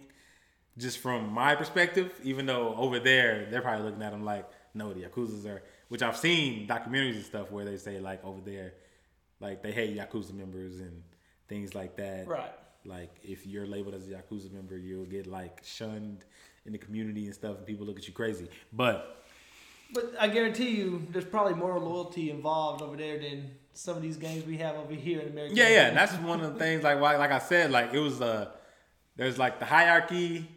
just 0.78 1.00
from 1.00 1.30
my 1.34 1.56
perspective. 1.56 2.18
Even 2.24 2.46
though 2.46 2.74
over 2.78 3.02
there, 3.02 3.48
they're 3.52 3.62
probably 3.62 3.84
looking 3.88 4.02
at 4.02 4.12
them 4.12 4.24
like, 4.24 4.50
no, 4.74 4.94
the 4.94 5.02
Yakuza's 5.02 5.46
are. 5.46 5.62
Which 5.90 6.02
I've 6.02 6.16
seen 6.16 6.66
documentaries 6.70 7.16
and 7.16 7.26
stuff 7.26 7.52
where 7.52 7.66
they 7.66 7.76
say 7.76 8.00
like 8.00 8.24
over 8.24 8.40
there, 8.40 8.76
like 9.42 9.62
they 9.62 9.74
hate 9.74 9.94
Yakuza 9.98 10.32
members 10.34 10.80
and 10.80 11.04
things 11.50 11.76
like 11.76 11.98
that. 11.98 12.30
Right. 12.30 12.54
Like 12.86 13.16
if 13.24 13.46
you're 13.46 13.68
labeled 13.68 13.96
as 13.96 14.08
a 14.08 14.12
Yakuza 14.12 14.52
member, 14.52 14.78
you'll 14.78 15.06
get 15.06 15.28
like 15.28 15.62
shunned 15.64 16.26
in 16.66 16.72
the 16.72 16.78
community 16.78 17.26
and 17.26 17.34
stuff, 17.34 17.58
and 17.58 17.66
people 17.66 17.86
look 17.86 17.98
at 17.98 18.08
you 18.08 18.14
crazy. 18.14 18.48
But 18.74 19.24
But 19.94 20.14
I 20.20 20.28
guarantee 20.28 20.70
you, 20.72 21.06
there's 21.12 21.26
probably 21.26 21.56
more 21.56 21.80
loyalty 21.80 22.30
involved 22.32 22.82
over 22.82 22.96
there 22.96 23.20
than 23.20 23.52
some 23.74 23.96
of 23.96 24.02
these 24.02 24.18
games 24.18 24.46
we 24.46 24.58
have 24.58 24.76
over 24.76 24.94
here 24.94 25.20
in 25.22 25.30
America. 25.30 25.56
Yeah, 25.56 25.70
yeah, 25.70 25.88
and 25.88 25.98
that's 25.98 26.14
one 26.16 26.42
of 26.42 26.54
the 26.54 26.60
things. 26.60 26.84
Like, 26.84 27.00
like, 27.00 27.18
like 27.18 27.32
I 27.32 27.40
said, 27.40 27.72
like 27.72 27.94
it 27.94 28.00
was 28.00 28.22
uh 28.22 28.52
there's 29.18 29.38
like 29.38 29.60
the 29.60 29.66
hierarchy, 29.66 30.48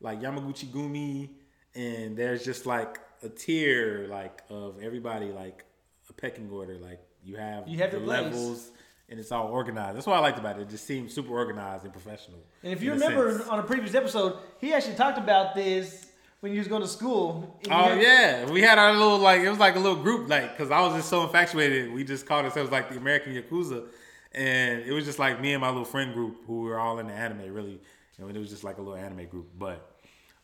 like 0.00 0.20
Yamaguchi 0.20 0.66
Gumi, 0.66 1.28
and 1.74 2.16
there's 2.16 2.44
just 2.44 2.64
like 2.64 2.98
a 3.22 3.28
tier 3.28 4.06
like 4.08 4.42
of 4.48 4.82
everybody, 4.82 5.26
like 5.26 5.64
a 6.08 6.12
pecking 6.14 6.48
order. 6.50 6.76
Like 6.78 7.00
you 7.22 7.36
have 7.36 7.68
You 7.68 7.78
have 7.78 7.90
the 7.90 7.98
levels. 8.00 8.68
place. 8.68 8.70
And 9.10 9.18
it's 9.18 9.32
all 9.32 9.48
organized. 9.48 9.96
That's 9.96 10.06
what 10.06 10.16
I 10.16 10.20
liked 10.20 10.38
about 10.38 10.58
it. 10.58 10.62
It 10.62 10.70
just 10.70 10.86
seemed 10.86 11.10
super 11.10 11.32
organized 11.32 11.84
and 11.84 11.92
professional. 11.92 12.38
And 12.62 12.72
if 12.72 12.82
you 12.82 12.92
remember 12.92 13.32
sense. 13.38 13.48
on 13.48 13.58
a 13.58 13.62
previous 13.62 13.94
episode, 13.94 14.38
he 14.60 14.72
actually 14.72 14.94
talked 14.94 15.18
about 15.18 15.54
this 15.54 16.06
when 16.40 16.52
he 16.52 16.58
was 16.58 16.68
going 16.68 16.82
to 16.82 16.88
school. 16.88 17.60
Oh 17.70 17.94
he- 17.94 18.02
yeah, 18.02 18.48
we 18.50 18.62
had 18.62 18.78
our 18.78 18.92
little 18.92 19.18
like 19.18 19.40
it 19.42 19.50
was 19.50 19.58
like 19.58 19.76
a 19.76 19.80
little 19.80 20.00
group 20.02 20.28
like 20.28 20.56
because 20.56 20.70
I 20.70 20.80
was 20.80 20.94
just 20.94 21.08
so 21.08 21.24
infatuated. 21.24 21.92
We 21.92 22.04
just 22.04 22.24
called 22.24 22.44
ourselves 22.44 22.70
like 22.70 22.88
the 22.88 22.96
American 22.96 23.34
Yakuza, 23.34 23.86
and 24.32 24.82
it 24.82 24.92
was 24.92 25.04
just 25.04 25.18
like 25.18 25.40
me 25.40 25.52
and 25.52 25.60
my 25.60 25.68
little 25.68 25.84
friend 25.84 26.14
group 26.14 26.44
who 26.46 26.62
were 26.62 26.78
all 26.78 26.98
in 27.00 27.08
the 27.08 27.12
anime. 27.12 27.52
Really, 27.52 27.80
and 28.18 28.36
it 28.36 28.38
was 28.38 28.48
just 28.48 28.64
like 28.64 28.78
a 28.78 28.80
little 28.80 28.96
anime 28.96 29.26
group. 29.26 29.48
But 29.58 29.90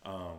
um, 0.04 0.38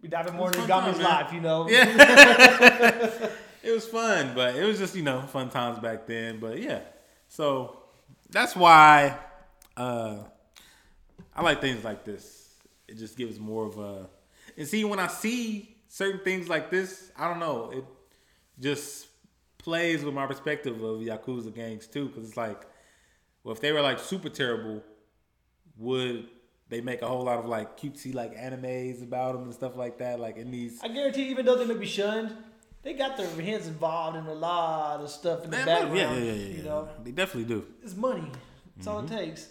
We 0.00 0.08
dive 0.08 0.28
in 0.28 0.36
more 0.36 0.48
into 0.48 0.60
Gami's 0.66 1.00
life, 1.00 1.32
you 1.32 1.40
know. 1.40 1.68
yeah, 1.68 1.84
it 3.62 3.72
was 3.72 3.86
fun, 3.86 4.32
but 4.34 4.54
it 4.54 4.64
was 4.64 4.78
just 4.78 4.94
you 4.94 5.02
know 5.02 5.22
fun 5.22 5.50
times 5.50 5.78
back 5.80 6.06
then. 6.06 6.38
But 6.38 6.62
yeah, 6.62 6.80
so 7.36 7.76
that's 8.30 8.56
why 8.56 9.18
uh, 9.76 10.20
I 11.34 11.42
like 11.42 11.60
things 11.60 11.84
like 11.84 12.02
this. 12.02 12.54
It 12.88 12.96
just 12.96 13.14
gives 13.14 13.38
more 13.38 13.66
of 13.66 13.76
a 13.78 14.08
and 14.56 14.66
see 14.66 14.84
when 14.84 14.98
I 14.98 15.08
see 15.08 15.76
certain 15.86 16.20
things 16.20 16.48
like 16.48 16.70
this, 16.70 17.12
I 17.14 17.28
don't 17.28 17.38
know, 17.38 17.70
it 17.74 17.84
just 18.58 19.08
plays 19.58 20.02
with 20.02 20.14
my 20.14 20.26
perspective 20.26 20.82
of 20.82 21.00
Yakuza 21.00 21.54
gangs 21.54 21.86
too, 21.86 22.06
because 22.06 22.26
it's 22.26 22.38
like, 22.38 22.62
well, 23.44 23.54
if 23.54 23.60
they 23.60 23.70
were 23.70 23.82
like 23.82 23.98
super 23.98 24.30
terrible, 24.30 24.82
would 25.76 26.28
they 26.70 26.80
make 26.80 27.02
a 27.02 27.06
whole 27.06 27.24
lot 27.24 27.38
of 27.38 27.44
like 27.44 27.78
cutesy 27.78 28.14
like 28.14 28.34
animes 28.34 29.02
about 29.02 29.34
them 29.34 29.42
and 29.42 29.52
stuff 29.52 29.76
like 29.76 29.98
that, 29.98 30.20
like 30.20 30.38
in 30.38 30.50
these 30.50 30.80
I 30.82 30.88
guarantee, 30.88 31.28
even 31.28 31.44
though 31.44 31.56
they 31.56 31.66
may 31.66 31.74
be 31.74 31.84
shunned, 31.84 32.34
they 32.86 32.92
got 32.92 33.16
their 33.16 33.28
hands 33.42 33.66
involved 33.66 34.16
in 34.16 34.26
a 34.26 34.32
lot 34.32 35.00
of 35.00 35.10
stuff 35.10 35.44
in 35.44 35.50
the 35.50 35.56
background. 35.56 35.96
yeah, 35.96 36.12
yeah, 36.14 36.18
yeah, 36.24 36.32
yeah, 36.32 36.56
You 36.58 36.62
know, 36.62 36.88
They 37.02 37.10
definitely 37.10 37.48
do. 37.54 37.66
it's 37.82 37.96
money. 37.96 38.30
That's 38.76 38.86
all 38.86 39.02
Mm-hmm. 39.02 39.12
it 39.12 39.18
takes. 39.26 39.48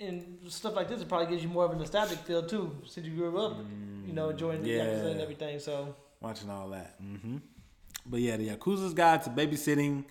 And 0.00 0.38
stuff 0.48 0.76
like 0.76 0.88
this, 0.88 1.00
it 1.02 1.08
probably 1.08 1.26
gives 1.26 1.42
you 1.42 1.48
more 1.48 1.64
of 1.64 1.72
a 1.72 1.76
nostalgic 1.76 2.18
feel 2.20 2.44
too, 2.46 2.76
since 2.86 3.04
you 3.04 3.14
grew 3.16 3.36
up, 3.44 3.56
you 4.06 4.12
know, 4.12 4.28
enjoying 4.28 4.62
the 4.62 4.68
Mm, 4.68 4.76
yeah. 4.76 4.84
Yakuza 4.84 5.10
and 5.10 5.20
everything. 5.20 5.58
So 5.58 5.96
Watching 6.20 6.48
all 6.50 6.68
that. 6.70 6.94
hmm 7.00 7.38
But 8.06 8.20
yeah, 8.20 8.36
the 8.36 8.48
Yakuza's 8.50 8.94
Guide 8.94 9.22
to 9.24 9.30
Babysitting 9.30 10.04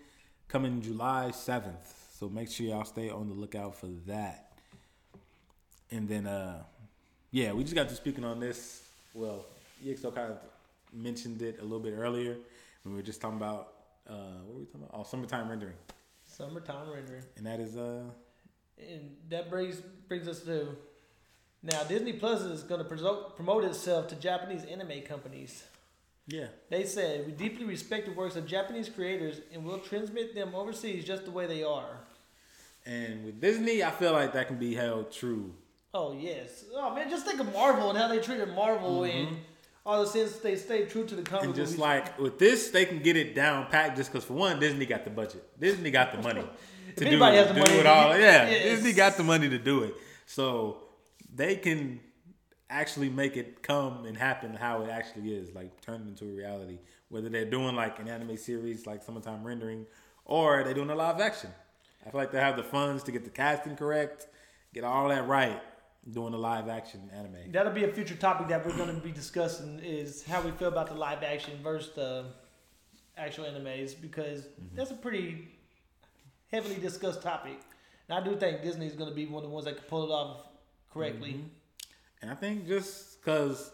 coming 0.49 0.81
July 0.81 1.29
7th. 1.31 1.87
So 2.19 2.27
make 2.27 2.49
sure 2.51 2.65
y'all 2.65 2.83
stay 2.83 3.09
on 3.09 3.29
the 3.29 3.35
lookout 3.35 3.73
for 3.77 3.87
that. 4.07 4.51
And 5.91 6.09
then, 6.09 6.27
uh, 6.27 6.63
yeah, 7.31 7.53
we 7.53 7.63
just 7.63 7.75
got 7.75 7.87
to 7.87 7.95
speaking 7.95 8.25
on 8.25 8.41
this. 8.41 8.83
Well, 9.13 9.45
EXO 9.85 10.13
kind 10.13 10.31
of 10.33 10.37
mentioned 10.93 11.41
it 11.41 11.59
a 11.59 11.63
little 11.63 11.79
bit 11.79 11.93
earlier 11.93 12.37
when 12.83 12.93
we 12.93 12.99
were 12.99 13.05
just 13.05 13.21
talking 13.21 13.37
about, 13.37 13.73
uh, 14.09 14.13
what 14.45 14.53
were 14.53 14.59
we 14.59 14.65
talking 14.65 14.83
about? 14.83 14.99
Oh, 14.99 15.03
summertime 15.03 15.49
rendering. 15.49 15.75
summertime 16.25 16.89
rendering. 16.91 17.23
And 17.37 17.45
that 17.45 17.59
is, 17.59 17.75
uh, 17.77 18.03
And 18.79 19.15
that 19.29 19.49
brings 19.49 19.81
brings 20.07 20.27
us 20.27 20.41
to 20.41 20.75
now 21.63 21.83
Disney 21.85 22.13
Plus 22.13 22.41
is 22.41 22.63
going 22.63 22.79
to 22.79 22.85
promote 22.85 23.35
promote 23.35 23.63
itself 23.65 24.07
to 24.09 24.15
Japanese 24.15 24.63
anime 24.65 25.01
companies. 25.01 25.63
yeah. 26.27 26.47
They 26.69 26.83
said 26.85 27.25
we 27.25 27.31
deeply 27.31 27.65
respect 27.65 28.05
the 28.05 28.11
works 28.13 28.35
of 28.35 28.45
Japanese 28.45 28.87
creators 28.89 29.41
and 29.53 29.63
will 29.65 29.79
transmit 29.79 30.35
them 30.35 30.53
overseas 30.53 31.03
just 31.05 31.25
the 31.25 31.31
way 31.31 31.47
they 31.47 31.63
are. 31.63 31.97
And 32.85 33.25
with 33.25 33.41
Disney, 33.41 33.83
I 33.83 33.91
feel 33.91 34.13
like 34.13 34.31
that 34.33 34.47
can 34.47 34.57
be 34.57 34.73
held 34.75 35.11
true. 35.11 35.53
Oh 35.93 36.13
yes. 36.13 36.65
Oh 36.73 36.93
man, 36.93 37.09
just 37.09 37.25
think 37.25 37.39
of 37.39 37.51
Marvel 37.51 37.89
and 37.89 37.97
how 37.97 38.07
they 38.07 38.19
treated 38.19 38.49
Marvel 38.53 39.03
and 39.05 39.37
all 39.87 40.01
the 40.01 40.07
sense 40.07 40.33
they 40.37 40.57
stay 40.57 40.85
true 40.85 41.05
to 41.05 41.15
the 41.15 41.21
comic. 41.21 41.45
And 41.45 41.55
just 41.55 41.71
movies. 41.71 41.79
like 41.79 42.19
with 42.19 42.37
this, 42.37 42.71
they 42.71 42.85
can 42.85 42.99
get 42.99 43.15
it 43.15 43.33
down 43.33 43.67
packed 43.67 43.95
just 43.95 44.11
because 44.11 44.25
for 44.25 44.33
one, 44.33 44.59
Disney 44.59 44.85
got 44.85 45.05
the 45.05 45.09
budget. 45.09 45.43
Disney 45.59 45.91
got 45.91 46.11
the 46.11 46.21
money 46.21 46.43
to 46.97 47.03
do, 47.03 47.07
anybody 47.07 47.37
has 47.37 47.47
the 47.47 47.53
do 47.53 47.59
money, 47.61 47.73
it 47.73 47.85
all. 47.87 48.17
Yeah. 48.19 48.49
Disney 48.49 48.91
got 48.91 49.15
the 49.15 49.23
money 49.23 49.47
to 49.47 49.57
do 49.57 49.83
it. 49.83 49.95
So 50.25 50.83
they 51.33 51.55
can 51.55 52.01
actually 52.69 53.07
make 53.07 53.37
it 53.37 53.63
come 53.63 54.03
and 54.05 54.17
happen 54.17 54.53
how 54.53 54.81
it 54.83 54.89
actually 54.89 55.33
is, 55.33 55.55
like 55.55 55.79
turn 55.79 56.01
it 56.01 56.09
into 56.09 56.25
a 56.25 56.35
reality. 56.35 56.79
Whether 57.07 57.29
they're 57.29 57.45
doing 57.45 57.73
like 57.73 57.97
an 57.99 58.09
anime 58.09 58.35
series 58.35 58.85
like 58.85 59.01
Summertime 59.03 59.45
Rendering 59.45 59.85
or 60.25 60.65
they're 60.65 60.73
doing 60.73 60.89
a 60.89 60.95
live 60.95 61.21
action. 61.21 61.49
I 62.05 62.09
feel 62.09 62.19
like 62.19 62.33
they 62.33 62.41
have 62.41 62.57
the 62.57 62.63
funds 62.63 63.03
to 63.03 63.13
get 63.13 63.23
the 63.23 63.29
casting 63.29 63.77
correct, 63.77 64.27
get 64.73 64.83
all 64.83 65.07
that 65.07 65.27
right, 65.29 65.61
doing 66.11 66.33
a 66.33 66.37
live 66.37 66.69
action 66.69 67.09
anime. 67.13 67.51
That'll 67.51 67.73
be 67.73 67.83
a 67.83 67.91
future 67.91 68.15
topic 68.15 68.47
that 68.47 68.65
we're 68.65 68.75
going 68.77 68.93
to 68.93 69.01
be 69.01 69.11
discussing 69.11 69.79
is 69.83 70.23
how 70.23 70.41
we 70.41 70.51
feel 70.51 70.69
about 70.69 70.87
the 70.87 70.93
live 70.93 71.23
action 71.23 71.59
versus 71.61 71.93
the 71.95 72.25
actual 73.17 73.45
animes 73.45 73.99
because 73.99 74.41
Mm-hmm. 74.41 74.75
that's 74.75 74.91
a 74.91 74.95
pretty 74.95 75.47
heavily 76.51 76.75
discussed 76.75 77.21
topic. 77.21 77.59
And 78.07 78.17
I 78.17 78.23
do 78.23 78.35
think 78.37 78.61
Disney 78.61 78.87
is 78.87 78.93
going 78.93 79.09
to 79.09 79.15
be 79.15 79.25
one 79.25 79.43
of 79.43 79.49
the 79.49 79.53
ones 79.53 79.65
that 79.65 79.75
can 79.75 79.83
pull 79.85 80.05
it 80.05 80.11
off 80.11 80.47
correctly. 80.93 81.33
Mm-hmm. 81.33 81.47
And 82.21 82.31
I 82.31 82.35
think 82.35 82.67
just 82.67 83.21
because 83.21 83.71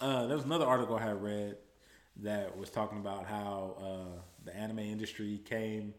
uh, 0.00 0.26
there 0.26 0.36
was 0.36 0.44
another 0.44 0.66
article 0.66 0.96
I 0.96 1.02
had 1.02 1.22
read 1.22 1.56
that 2.22 2.56
was 2.56 2.70
talking 2.70 2.98
about 2.98 3.26
how 3.26 3.76
uh, 3.80 4.20
the 4.44 4.56
anime 4.56 4.78
industry 4.80 5.40
came, 5.44 5.94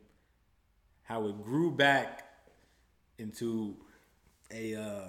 how 1.04 1.28
it 1.28 1.42
grew 1.44 1.72
back 1.72 2.26
into 3.18 3.76
a 4.52 4.76
uh, 4.76 5.08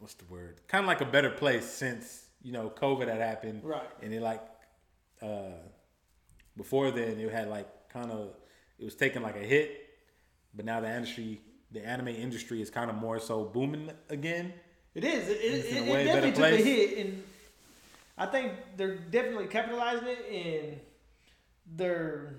what's 0.00 0.14
the 0.14 0.24
word? 0.26 0.60
Kind 0.68 0.84
of 0.84 0.88
like 0.88 1.00
a 1.00 1.06
better 1.06 1.30
place 1.30 1.64
since 1.66 2.26
you 2.42 2.52
know 2.52 2.70
COVID 2.70 3.08
had 3.08 3.20
happened, 3.20 3.62
Right. 3.64 3.88
And 4.02 4.12
it 4.12 4.22
like 4.22 4.42
uh, 5.22 5.54
before 6.56 6.90
then 6.90 7.20
it 7.20 7.30
had 7.32 7.48
like 7.48 7.68
kind 7.90 8.10
of 8.10 8.30
it 8.78 8.84
was 8.84 8.94
taking 8.96 9.22
like 9.22 9.36
a 9.36 9.46
hit, 9.54 9.88
but 10.54 10.64
now 10.64 10.80
the 10.80 10.88
industry, 10.92 11.40
the 11.70 11.86
anime 11.86 12.08
industry 12.08 12.62
is 12.62 12.70
kind 12.70 12.90
of 12.90 12.96
more 12.96 13.20
so 13.20 13.44
booming 13.44 13.90
again. 14.08 14.52
It 14.94 15.04
is. 15.04 15.28
It, 15.28 15.32
it, 15.32 15.36
It's 15.38 15.72
it, 15.72 15.82
a 15.88 16.00
it 16.00 16.04
definitely 16.04 16.32
took 16.32 16.44
a 16.52 16.56
hit, 16.64 16.98
and 17.06 17.22
I 18.18 18.26
think 18.26 18.52
they're 18.76 18.96
definitely 18.96 19.46
capitalizing 19.46 20.08
it, 20.08 20.24
and 20.46 20.80
they're 21.76 22.34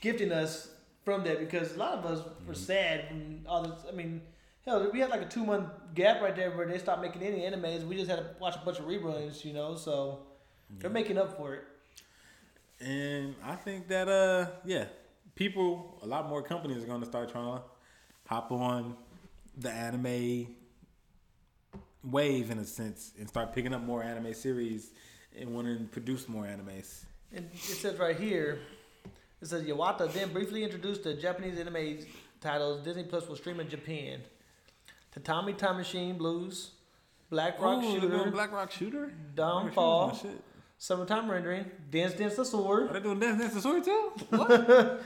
gifting 0.00 0.32
us 0.32 0.68
from 1.04 1.24
that 1.24 1.40
because 1.40 1.74
a 1.74 1.78
lot 1.78 1.98
of 1.98 2.06
us 2.06 2.24
were 2.46 2.54
Mm-hmm. 2.54 2.62
sad 2.64 3.04
when 3.10 3.44
all 3.48 3.62
this. 3.64 3.84
I 3.88 3.92
mean, 3.92 4.22
hell, 4.64 4.88
we 4.92 5.00
had 5.00 5.10
like 5.10 5.22
a 5.22 5.28
two 5.28 5.44
month 5.44 5.68
gap 5.94 6.22
right 6.22 6.34
there 6.34 6.50
where 6.50 6.66
they 6.66 6.78
stopped 6.78 7.02
making 7.02 7.22
any 7.22 7.40
animes. 7.40 7.86
We 7.86 7.96
just 7.96 8.10
had 8.10 8.18
to 8.18 8.26
watch 8.40 8.56
a 8.56 8.64
bunch 8.64 8.78
of 8.78 8.86
reruns, 8.86 9.44
you 9.44 9.52
know. 9.52 9.76
So 9.76 10.20
they're 10.78 10.90
making 10.90 11.18
up 11.18 11.36
for 11.36 11.54
it. 11.54 11.64
And 12.80 13.34
I 13.44 13.54
think 13.54 13.88
that 13.88 14.08
uh 14.08 14.46
yeah, 14.64 14.86
people 15.34 15.98
a 16.02 16.06
lot 16.06 16.28
more 16.28 16.42
companies 16.42 16.82
are 16.82 16.86
gonna 16.86 17.06
start 17.06 17.30
trying 17.30 17.56
to 17.56 17.62
hop 18.26 18.50
on 18.52 18.96
the 19.56 19.70
anime 19.70 20.48
wave 22.04 22.50
in 22.50 22.58
a 22.58 22.64
sense 22.64 23.12
and 23.18 23.28
start 23.28 23.54
picking 23.54 23.74
up 23.74 23.82
more 23.82 24.02
anime 24.02 24.34
series 24.34 24.90
and 25.38 25.54
wanting 25.54 25.78
to 25.78 25.84
produce 25.84 26.28
more 26.28 26.44
animes. 26.44 27.04
And 27.32 27.48
it 27.52 27.58
says 27.58 27.98
right 27.98 28.16
here, 28.16 28.58
it 29.40 29.46
says 29.46 29.62
Yawata 29.62 30.12
then 30.12 30.32
briefly 30.32 30.64
introduced 30.64 31.04
the 31.04 31.14
Japanese 31.14 31.58
anime 31.58 31.98
titles 32.40 32.82
Disney 32.82 33.04
Plus 33.04 33.28
will 33.28 33.36
stream 33.36 33.60
in 33.60 33.68
Japan. 33.68 34.20
Tatami 35.12 35.52
Time 35.52 35.76
Machine 35.76 36.16
Blues, 36.16 36.70
Black 37.30 37.60
Rock 37.60 37.82
Ooh, 37.82 38.00
Shooter, 38.00 38.30
Black 38.30 38.52
Rock 38.52 38.70
Shooter. 38.70 39.12
Dawn 39.34 39.70
Fall. 39.70 40.18
Summertime 40.78 41.30
Rendering, 41.30 41.70
Dance 41.90 42.14
Dance 42.14 42.34
Danseur. 42.34 42.90
Are 42.90 42.92
they 42.92 43.00
doing 43.00 43.20
Dance 43.20 43.40
Dance 43.40 43.54
Danseur 43.54 43.84
too? 43.84 44.12
What? 44.36 45.02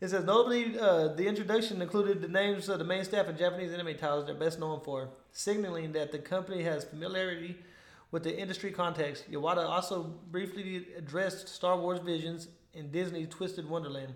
It 0.00 0.08
says 0.08 0.24
notably, 0.24 0.78
uh, 0.78 1.08
the 1.08 1.26
introduction 1.26 1.80
included 1.80 2.20
the 2.20 2.28
names 2.28 2.68
of 2.68 2.78
the 2.78 2.84
main 2.84 3.04
staff 3.04 3.28
of 3.28 3.38
Japanese 3.38 3.72
anime 3.72 3.96
titles 3.96 4.26
they're 4.26 4.34
best 4.34 4.58
known 4.58 4.80
for, 4.80 5.08
signaling 5.32 5.92
that 5.92 6.10
the 6.12 6.18
company 6.18 6.62
has 6.62 6.84
familiarity 6.84 7.56
with 8.10 8.22
the 8.22 8.38
industry 8.38 8.70
context. 8.70 9.30
Yawada 9.30 9.68
also 9.68 10.14
briefly 10.30 10.86
addressed 10.96 11.48
Star 11.48 11.78
Wars 11.78 12.00
visions 12.00 12.48
in 12.72 12.90
Disney's 12.90 13.28
Twisted 13.28 13.68
Wonderland 13.68 14.14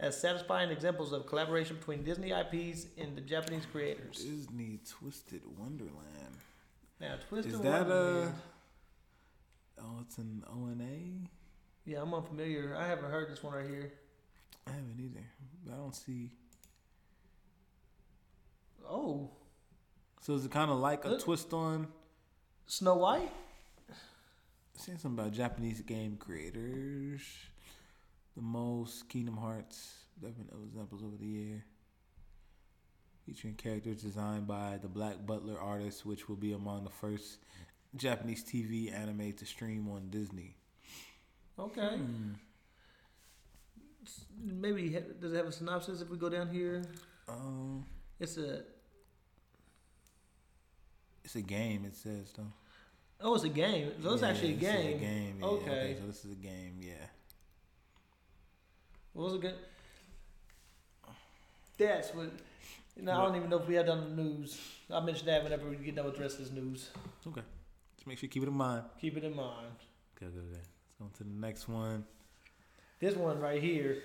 as 0.00 0.20
satisfying 0.20 0.70
examples 0.70 1.12
of 1.12 1.26
collaboration 1.26 1.76
between 1.76 2.04
Disney 2.04 2.30
IPs 2.30 2.86
and 2.96 3.16
the 3.16 3.20
Japanese 3.20 3.66
creators. 3.70 4.18
Disney 4.18 4.80
Twisted 4.88 5.42
Wonderland. 5.58 6.36
Now, 7.00 7.14
Twisted 7.28 7.54
Is 7.54 7.60
that 7.60 7.82
uh 7.82 7.94
Wonderland. 7.94 8.34
Oh, 9.80 9.98
it's 10.02 10.18
an 10.18 10.44
O 10.48 10.66
N 10.66 10.80
A. 10.80 11.90
Yeah, 11.90 12.02
I'm 12.02 12.12
unfamiliar. 12.12 12.76
I 12.76 12.86
haven't 12.86 13.10
heard 13.10 13.30
this 13.30 13.42
one 13.42 13.54
right 13.54 13.66
here. 13.68 13.92
I 14.66 14.70
haven't 14.72 14.96
either. 15.00 15.24
I 15.72 15.76
don't 15.76 15.94
see. 15.94 16.30
Oh, 18.90 19.30
So 20.20 20.34
is 20.34 20.44
it 20.44 20.50
kind 20.50 20.70
of 20.70 20.78
like 20.78 21.04
a 21.04 21.18
twist 21.18 21.52
on? 21.52 21.88
Snow 22.66 22.96
White? 22.96 23.30
Saying 24.74 24.98
something 24.98 25.18
about 25.18 25.32
Japanese 25.32 25.80
game 25.80 26.16
creators. 26.16 27.20
The 28.38 28.44
most 28.44 29.08
Kingdom 29.08 29.36
Hearts. 29.36 29.94
There 30.20 30.30
have 30.30 30.38
been 30.38 30.46
other 30.54 30.62
examples 30.64 31.02
over 31.02 31.16
the 31.16 31.26
year. 31.26 31.64
Featuring 33.26 33.54
characters 33.56 34.00
designed 34.00 34.46
by 34.46 34.78
the 34.80 34.86
Black 34.86 35.26
Butler 35.26 35.58
artist, 35.60 36.06
which 36.06 36.28
will 36.28 36.36
be 36.36 36.52
among 36.52 36.84
the 36.84 36.90
first 36.90 37.38
Japanese 37.96 38.44
TV 38.44 38.92
anime 38.94 39.32
to 39.32 39.44
stream 39.44 39.88
on 39.88 40.08
Disney. 40.10 40.54
Okay. 41.58 41.96
Hmm. 41.96 42.34
Maybe 44.40 44.96
does 45.20 45.32
it 45.32 45.36
have 45.36 45.46
a 45.46 45.52
synopsis 45.52 46.00
if 46.00 46.08
we 46.08 46.16
go 46.16 46.28
down 46.28 46.48
here? 46.48 46.84
Um, 47.28 47.84
It's 48.20 48.36
a 48.36 48.62
it's 51.24 51.34
a 51.34 51.42
game. 51.42 51.84
It 51.86 51.96
says 51.96 52.32
though. 52.36 52.52
oh, 53.20 53.34
it's 53.34 53.42
a 53.42 53.48
game. 53.48 53.90
So 54.00 54.12
it's 54.12 54.22
Yeah, 54.22 54.28
actually 54.28 54.52
a 54.52 54.56
this 54.58 54.68
is 54.68 54.74
game. 54.76 55.00
game. 55.00 55.36
Yeah, 55.40 55.46
Okay. 55.46 55.96
So 56.00 56.06
this 56.06 56.24
is 56.24 56.30
a 56.30 56.36
game. 56.36 56.76
Yeah. 56.78 56.94
What 59.18 59.24
was 59.24 59.34
it 59.34 59.40
good? 59.40 59.54
That's 61.76 62.14
what. 62.14 62.30
Now 62.96 63.20
I 63.20 63.26
don't 63.26 63.34
even 63.34 63.50
know 63.50 63.58
if 63.58 63.66
we 63.66 63.74
had 63.74 63.86
done 63.86 64.14
the 64.14 64.22
news. 64.22 64.60
I 64.88 65.00
mentioned 65.00 65.26
that 65.26 65.42
whenever 65.42 65.68
we 65.68 65.74
get 65.74 65.96
done 65.96 66.04
with 66.04 66.14
the 66.14 66.20
rest 66.20 66.38
of 66.38 66.44
this 66.44 66.54
news. 66.54 66.90
Okay. 67.26 67.40
Just 67.96 68.06
make 68.06 68.18
sure 68.18 68.26
you 68.26 68.30
keep 68.30 68.44
it 68.44 68.48
in 68.48 68.54
mind. 68.54 68.84
Keep 69.00 69.16
it 69.16 69.24
in 69.24 69.34
mind. 69.34 69.74
Okay, 70.16 70.26
okay, 70.26 70.38
okay. 70.38 70.60
Let's 70.60 70.94
go 71.00 71.06
on 71.06 71.10
to 71.10 71.24
the 71.24 71.30
next 71.30 71.66
one. 71.66 72.04
This 73.00 73.16
one 73.16 73.40
right 73.40 73.60
here, 73.60 74.02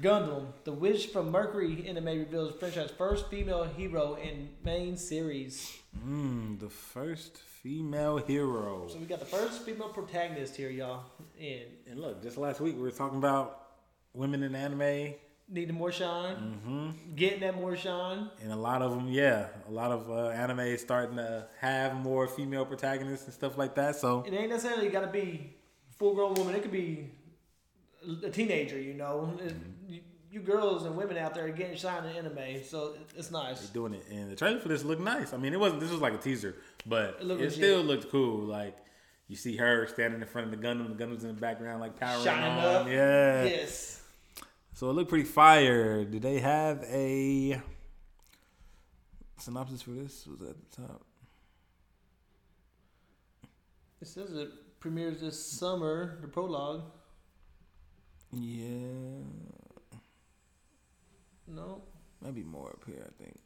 Gundam, 0.00 0.46
the 0.62 0.72
Witch 0.72 1.08
from 1.08 1.32
Mercury 1.32 1.84
anime 1.88 2.04
reveals 2.04 2.54
franchise 2.60 2.92
first 2.96 3.28
female 3.30 3.64
hero 3.64 4.14
in 4.14 4.50
main 4.64 4.96
series. 4.96 5.76
Mm, 6.06 6.60
the 6.60 6.68
first 6.68 7.36
female 7.38 8.18
hero. 8.18 8.86
So 8.88 8.98
we 8.98 9.06
got 9.06 9.18
the 9.18 9.26
first 9.26 9.62
female 9.62 9.88
protagonist 9.88 10.54
here, 10.54 10.70
y'all. 10.70 11.02
And 11.40 11.66
And 11.90 12.00
look, 12.00 12.22
just 12.22 12.36
last 12.36 12.60
week 12.60 12.76
we 12.76 12.82
were 12.82 12.92
talking 12.92 13.18
about 13.18 13.61
women 14.14 14.42
in 14.42 14.54
anime, 14.54 15.14
needing 15.48 15.74
more 15.74 15.92
shine, 15.92 16.36
mm-hmm. 16.36 17.14
getting 17.14 17.40
that 17.40 17.56
more 17.56 17.76
shine. 17.76 18.30
and 18.42 18.52
a 18.52 18.56
lot 18.56 18.82
of 18.82 18.90
them, 18.92 19.08
yeah, 19.08 19.48
a 19.68 19.70
lot 19.70 19.90
of 19.90 20.10
uh, 20.10 20.28
anime 20.28 20.60
is 20.60 20.80
starting 20.80 21.16
to 21.16 21.46
have 21.60 21.94
more 21.94 22.26
female 22.26 22.64
protagonists 22.64 23.26
and 23.26 23.34
stuff 23.34 23.58
like 23.58 23.74
that. 23.74 23.96
So 23.96 24.24
It 24.26 24.32
ain't 24.34 24.50
necessarily 24.50 24.88
got 24.88 25.00
to 25.02 25.06
be 25.08 25.54
full 25.98 26.14
grown 26.14 26.34
woman. 26.34 26.54
It 26.54 26.62
could 26.62 26.72
be 26.72 27.10
a 28.24 28.30
teenager. 28.30 28.78
You 28.80 28.94
know, 28.94 29.38
It- 29.42 29.54
you, 29.88 30.00
you 30.30 30.40
girls 30.40 30.84
and 30.86 30.96
women 30.96 31.18
out 31.18 31.34
there 31.34 31.44
are 31.44 31.50
getting 31.50 31.76
shine 31.76 32.04
in 32.04 32.16
anime, 32.16 32.64
so 32.64 32.94
it's 33.16 33.30
nice. 33.30 33.60
they're 33.60 33.74
doing 33.74 33.92
it, 33.92 34.06
and 34.10 34.30
the 34.32 34.36
trailer 34.36 34.58
for 34.60 34.68
this 34.68 34.82
looked 34.82 35.02
nice. 35.02 35.34
I 35.34 35.36
mean, 35.36 35.52
it 35.52 35.60
wasn't. 35.60 35.80
This 35.82 35.90
was 35.90 36.00
like 36.00 36.14
a 36.14 36.18
teaser, 36.18 36.54
but 36.86 37.16
It 37.20 37.22
it, 37.22 37.24
looked 37.26 37.52
still 37.52 37.82
looked 37.82 38.10
cool. 38.10 38.38
Like 38.46 38.78
you 39.28 39.36
see 39.36 39.56
her 39.58 39.86
standing 39.86 40.22
in 40.22 40.26
front 40.26 40.50
of 40.52 40.58
the 40.58 40.66
Gundam, 40.66 40.88
the 40.96 41.04
Gundam's 41.04 41.24
in 41.24 41.34
the 41.34 41.40
background, 41.40 41.80
like 41.82 41.98
powering 42.00 42.24
Shining 42.24 42.50
on. 42.50 42.64
up. 42.64 42.86
Yeah. 42.88 43.44
Yes. 43.44 44.01
So 44.82 44.90
it 44.90 44.94
looked 44.94 45.10
pretty 45.10 45.22
fire. 45.28 46.04
Did 46.04 46.22
they 46.22 46.40
have 46.40 46.82
a 46.90 47.62
synopsis 49.38 49.80
for 49.80 49.90
this? 49.92 50.26
Was 50.26 50.40
at 50.42 50.56
the 50.72 50.82
top? 50.82 51.04
It 54.00 54.08
says 54.08 54.32
it 54.32 54.48
premieres 54.80 55.20
this 55.20 55.40
summer. 55.40 56.18
The 56.20 56.26
prologue. 56.26 56.82
Yeah, 58.32 59.20
No. 61.46 61.82
maybe 62.20 62.42
more 62.42 62.70
up 62.70 62.82
here. 62.84 63.06
I 63.06 63.22
think. 63.22 63.38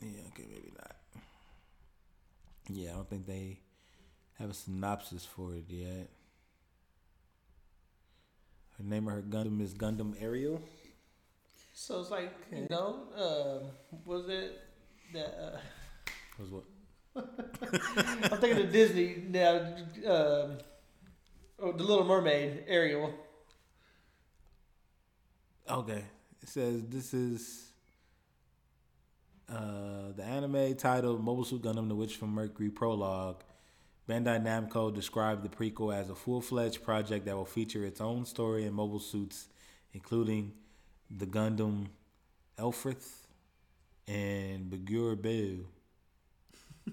Yeah. 0.00 0.22
Okay. 0.28 0.46
Maybe 0.48 0.72
not. 0.74 0.96
Yeah, 2.70 2.92
I 2.92 2.94
don't 2.94 3.10
think 3.10 3.26
they 3.26 3.58
have 4.42 4.50
a 4.50 4.54
synopsis 4.54 5.24
for 5.24 5.54
it 5.54 5.64
yet. 5.68 6.10
Her 8.76 8.84
name 8.84 9.06
of 9.06 9.14
her 9.14 9.22
Gundam 9.22 9.60
is 9.62 9.72
Gundam 9.72 10.14
Aerial. 10.20 10.60
So 11.72 12.00
it's 12.00 12.10
like 12.10 12.32
you 12.50 12.66
know, 12.68 13.04
uh, 13.16 13.58
was 14.04 14.28
it 14.28 14.60
that? 15.14 15.38
Uh, 15.40 15.58
Was 16.40 16.50
what? 16.50 16.64
I'm 18.32 18.40
thinking 18.40 18.64
of 18.64 18.72
Disney 18.72 19.22
now. 19.28 19.58
Um, 20.06 20.58
oh, 21.60 21.72
the 21.72 21.84
Little 21.84 22.04
Mermaid, 22.04 22.64
Ariel. 22.66 23.14
Okay. 25.70 26.02
It 26.42 26.48
says 26.48 26.82
this 26.88 27.14
is 27.14 27.68
uh, 29.48 30.12
the 30.16 30.24
anime 30.24 30.74
titled 30.74 31.22
Mobile 31.22 31.44
Suit 31.44 31.62
Gundam 31.62 31.88
The 31.88 31.94
Witch 31.94 32.16
from 32.16 32.30
Mercury 32.30 32.70
Prologue. 32.70 33.44
Bandai 34.08 34.42
Namco 34.42 34.92
described 34.92 35.44
the 35.44 35.48
prequel 35.48 35.94
as 35.94 36.10
a 36.10 36.14
full 36.14 36.40
fledged 36.40 36.82
project 36.82 37.26
that 37.26 37.36
will 37.36 37.44
feature 37.44 37.84
its 37.84 38.00
own 38.00 38.24
story 38.26 38.64
and 38.66 38.74
mobile 38.74 38.98
suits, 38.98 39.48
including 39.92 40.52
the 41.10 41.26
Gundam 41.26 41.86
Lfrith 42.58 43.08
and 44.08 44.70
Beguir-Beu. 44.70 45.64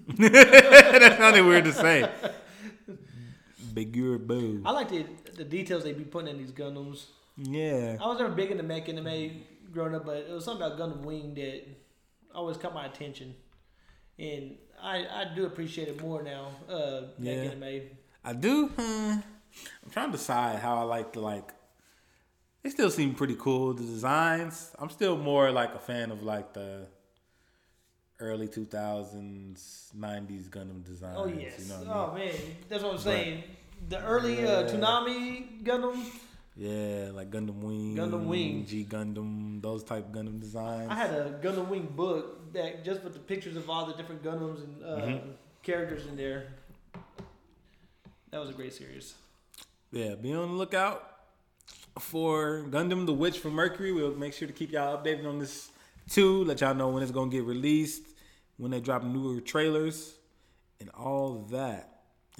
that 0.18 1.16
sounded 1.18 1.44
weird 1.44 1.64
to 1.64 1.72
say. 1.72 2.08
Beguir-Beu. 3.74 4.62
I 4.64 4.70
like 4.70 4.88
the 4.88 5.04
the 5.34 5.44
details 5.44 5.84
they 5.84 5.92
be 5.92 6.04
putting 6.04 6.28
in 6.28 6.38
these 6.38 6.52
Gundams. 6.52 7.06
Yeah. 7.36 7.96
I 8.00 8.06
was 8.06 8.18
never 8.18 8.32
big 8.34 8.50
into 8.50 8.62
mech 8.62 8.88
anime 8.88 9.42
growing 9.72 9.94
up, 9.94 10.04
but 10.04 10.18
it 10.18 10.30
was 10.30 10.44
something 10.44 10.66
about 10.66 10.78
Gundam 10.78 11.02
Wing 11.02 11.34
that 11.34 11.66
always 12.34 12.56
caught 12.56 12.74
my 12.74 12.86
attention, 12.86 13.34
and 14.18 14.56
I 14.82 15.06
I 15.22 15.24
do 15.34 15.46
appreciate 15.46 15.88
it 15.88 16.00
more 16.00 16.22
now. 16.22 16.48
Uh, 16.68 17.02
Yeah. 17.18 17.32
anime. 17.32 17.82
I 18.24 18.32
do. 18.32 18.68
Hmm. 18.68 19.20
I'm 19.84 19.90
trying 19.90 20.10
to 20.12 20.16
decide 20.18 20.58
how 20.60 20.76
I 20.78 20.82
like 20.82 21.12
to 21.14 21.20
like. 21.20 21.48
They 22.62 22.70
still 22.70 22.90
seem 22.90 23.14
pretty 23.14 23.36
cool. 23.38 23.72
The 23.74 23.84
designs. 23.84 24.72
I'm 24.78 24.90
still 24.90 25.16
more 25.16 25.50
like 25.50 25.74
a 25.74 25.78
fan 25.78 26.10
of 26.10 26.22
like 26.22 26.52
the 26.52 26.86
early 28.20 28.48
2000s, 28.48 29.92
90s 29.96 30.48
Gundam 30.50 30.84
designs. 30.84 31.16
Oh 31.18 31.26
yes. 31.26 31.58
You 31.58 31.68
know 31.68 31.78
what 31.80 31.88
I 31.88 32.10
oh 32.10 32.14
mean? 32.14 32.26
man, 32.26 32.34
that's 32.68 32.82
what 32.82 32.92
I'm 32.92 32.98
saying. 32.98 33.44
The 33.88 34.02
early 34.04 34.46
uh, 34.46 34.60
Yeah. 34.62 34.68
Toonami 34.68 35.62
Gundam. 35.64 35.96
Yeah, 36.56 37.10
like 37.14 37.30
Gundam 37.30 37.62
Wing, 37.62 37.96
Gundam 37.96 38.26
Wing. 38.26 38.66
G 38.66 38.84
Gundam, 38.84 39.62
those 39.62 39.82
type 39.84 40.12
Gundam 40.12 40.40
designs. 40.40 40.88
I 40.90 40.94
had 40.94 41.10
a 41.10 41.38
Gundam 41.42 41.68
Wing 41.68 41.88
book 41.96 42.52
that 42.52 42.84
just 42.84 43.02
with 43.02 43.14
the 43.14 43.18
pictures 43.20 43.56
of 43.56 43.70
all 43.70 43.86
the 43.86 43.94
different 43.94 44.22
Gundams 44.22 44.64
and 44.64 44.82
uh, 44.84 44.86
Mm-hmm. 45.06 45.30
characters 45.62 46.06
in 46.06 46.16
there. 46.16 46.48
That 48.30 48.40
was 48.40 48.50
a 48.50 48.52
great 48.52 48.72
series. 48.74 49.14
Yeah, 49.92 50.14
be 50.16 50.32
on 50.34 50.48
the 50.48 50.54
lookout 50.54 51.04
for 51.98 52.64
Gundam 52.68 53.06
the 53.06 53.12
Witch 53.14 53.38
from 53.38 53.52
Mercury. 53.52 53.92
We'll 53.92 54.14
make 54.14 54.32
sure 54.34 54.46
to 54.48 54.54
keep 54.54 54.72
y'all 54.72 54.96
updated 54.98 55.26
on 55.26 55.38
this 55.38 55.70
too. 56.08 56.44
Let 56.44 56.60
y'all 56.60 56.74
know 56.74 56.88
when 56.88 57.02
it's 57.02 57.12
gonna 57.12 57.30
get 57.30 57.44
released, 57.44 58.02
when 58.56 58.70
they 58.70 58.80
drop 58.80 59.02
newer 59.02 59.40
trailers, 59.40 60.14
and 60.80 60.90
all 60.90 61.46
that. 61.50 61.89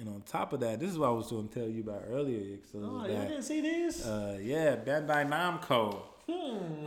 And 0.01 0.09
on 0.09 0.23
top 0.23 0.51
of 0.51 0.59
that, 0.61 0.79
this 0.79 0.89
is 0.89 0.97
what 0.97 1.09
I 1.09 1.11
was 1.11 1.27
going 1.27 1.47
to 1.47 1.53
tell 1.59 1.69
you 1.69 1.81
about 1.81 2.05
earlier. 2.09 2.57
Oh, 2.75 3.03
that, 3.03 3.11
you 3.11 3.27
didn't 3.29 3.43
see 3.43 3.61
this? 3.61 4.03
uh, 4.03 4.39
yeah, 4.41 4.75
Bandai 4.75 5.29
Namco 5.29 6.01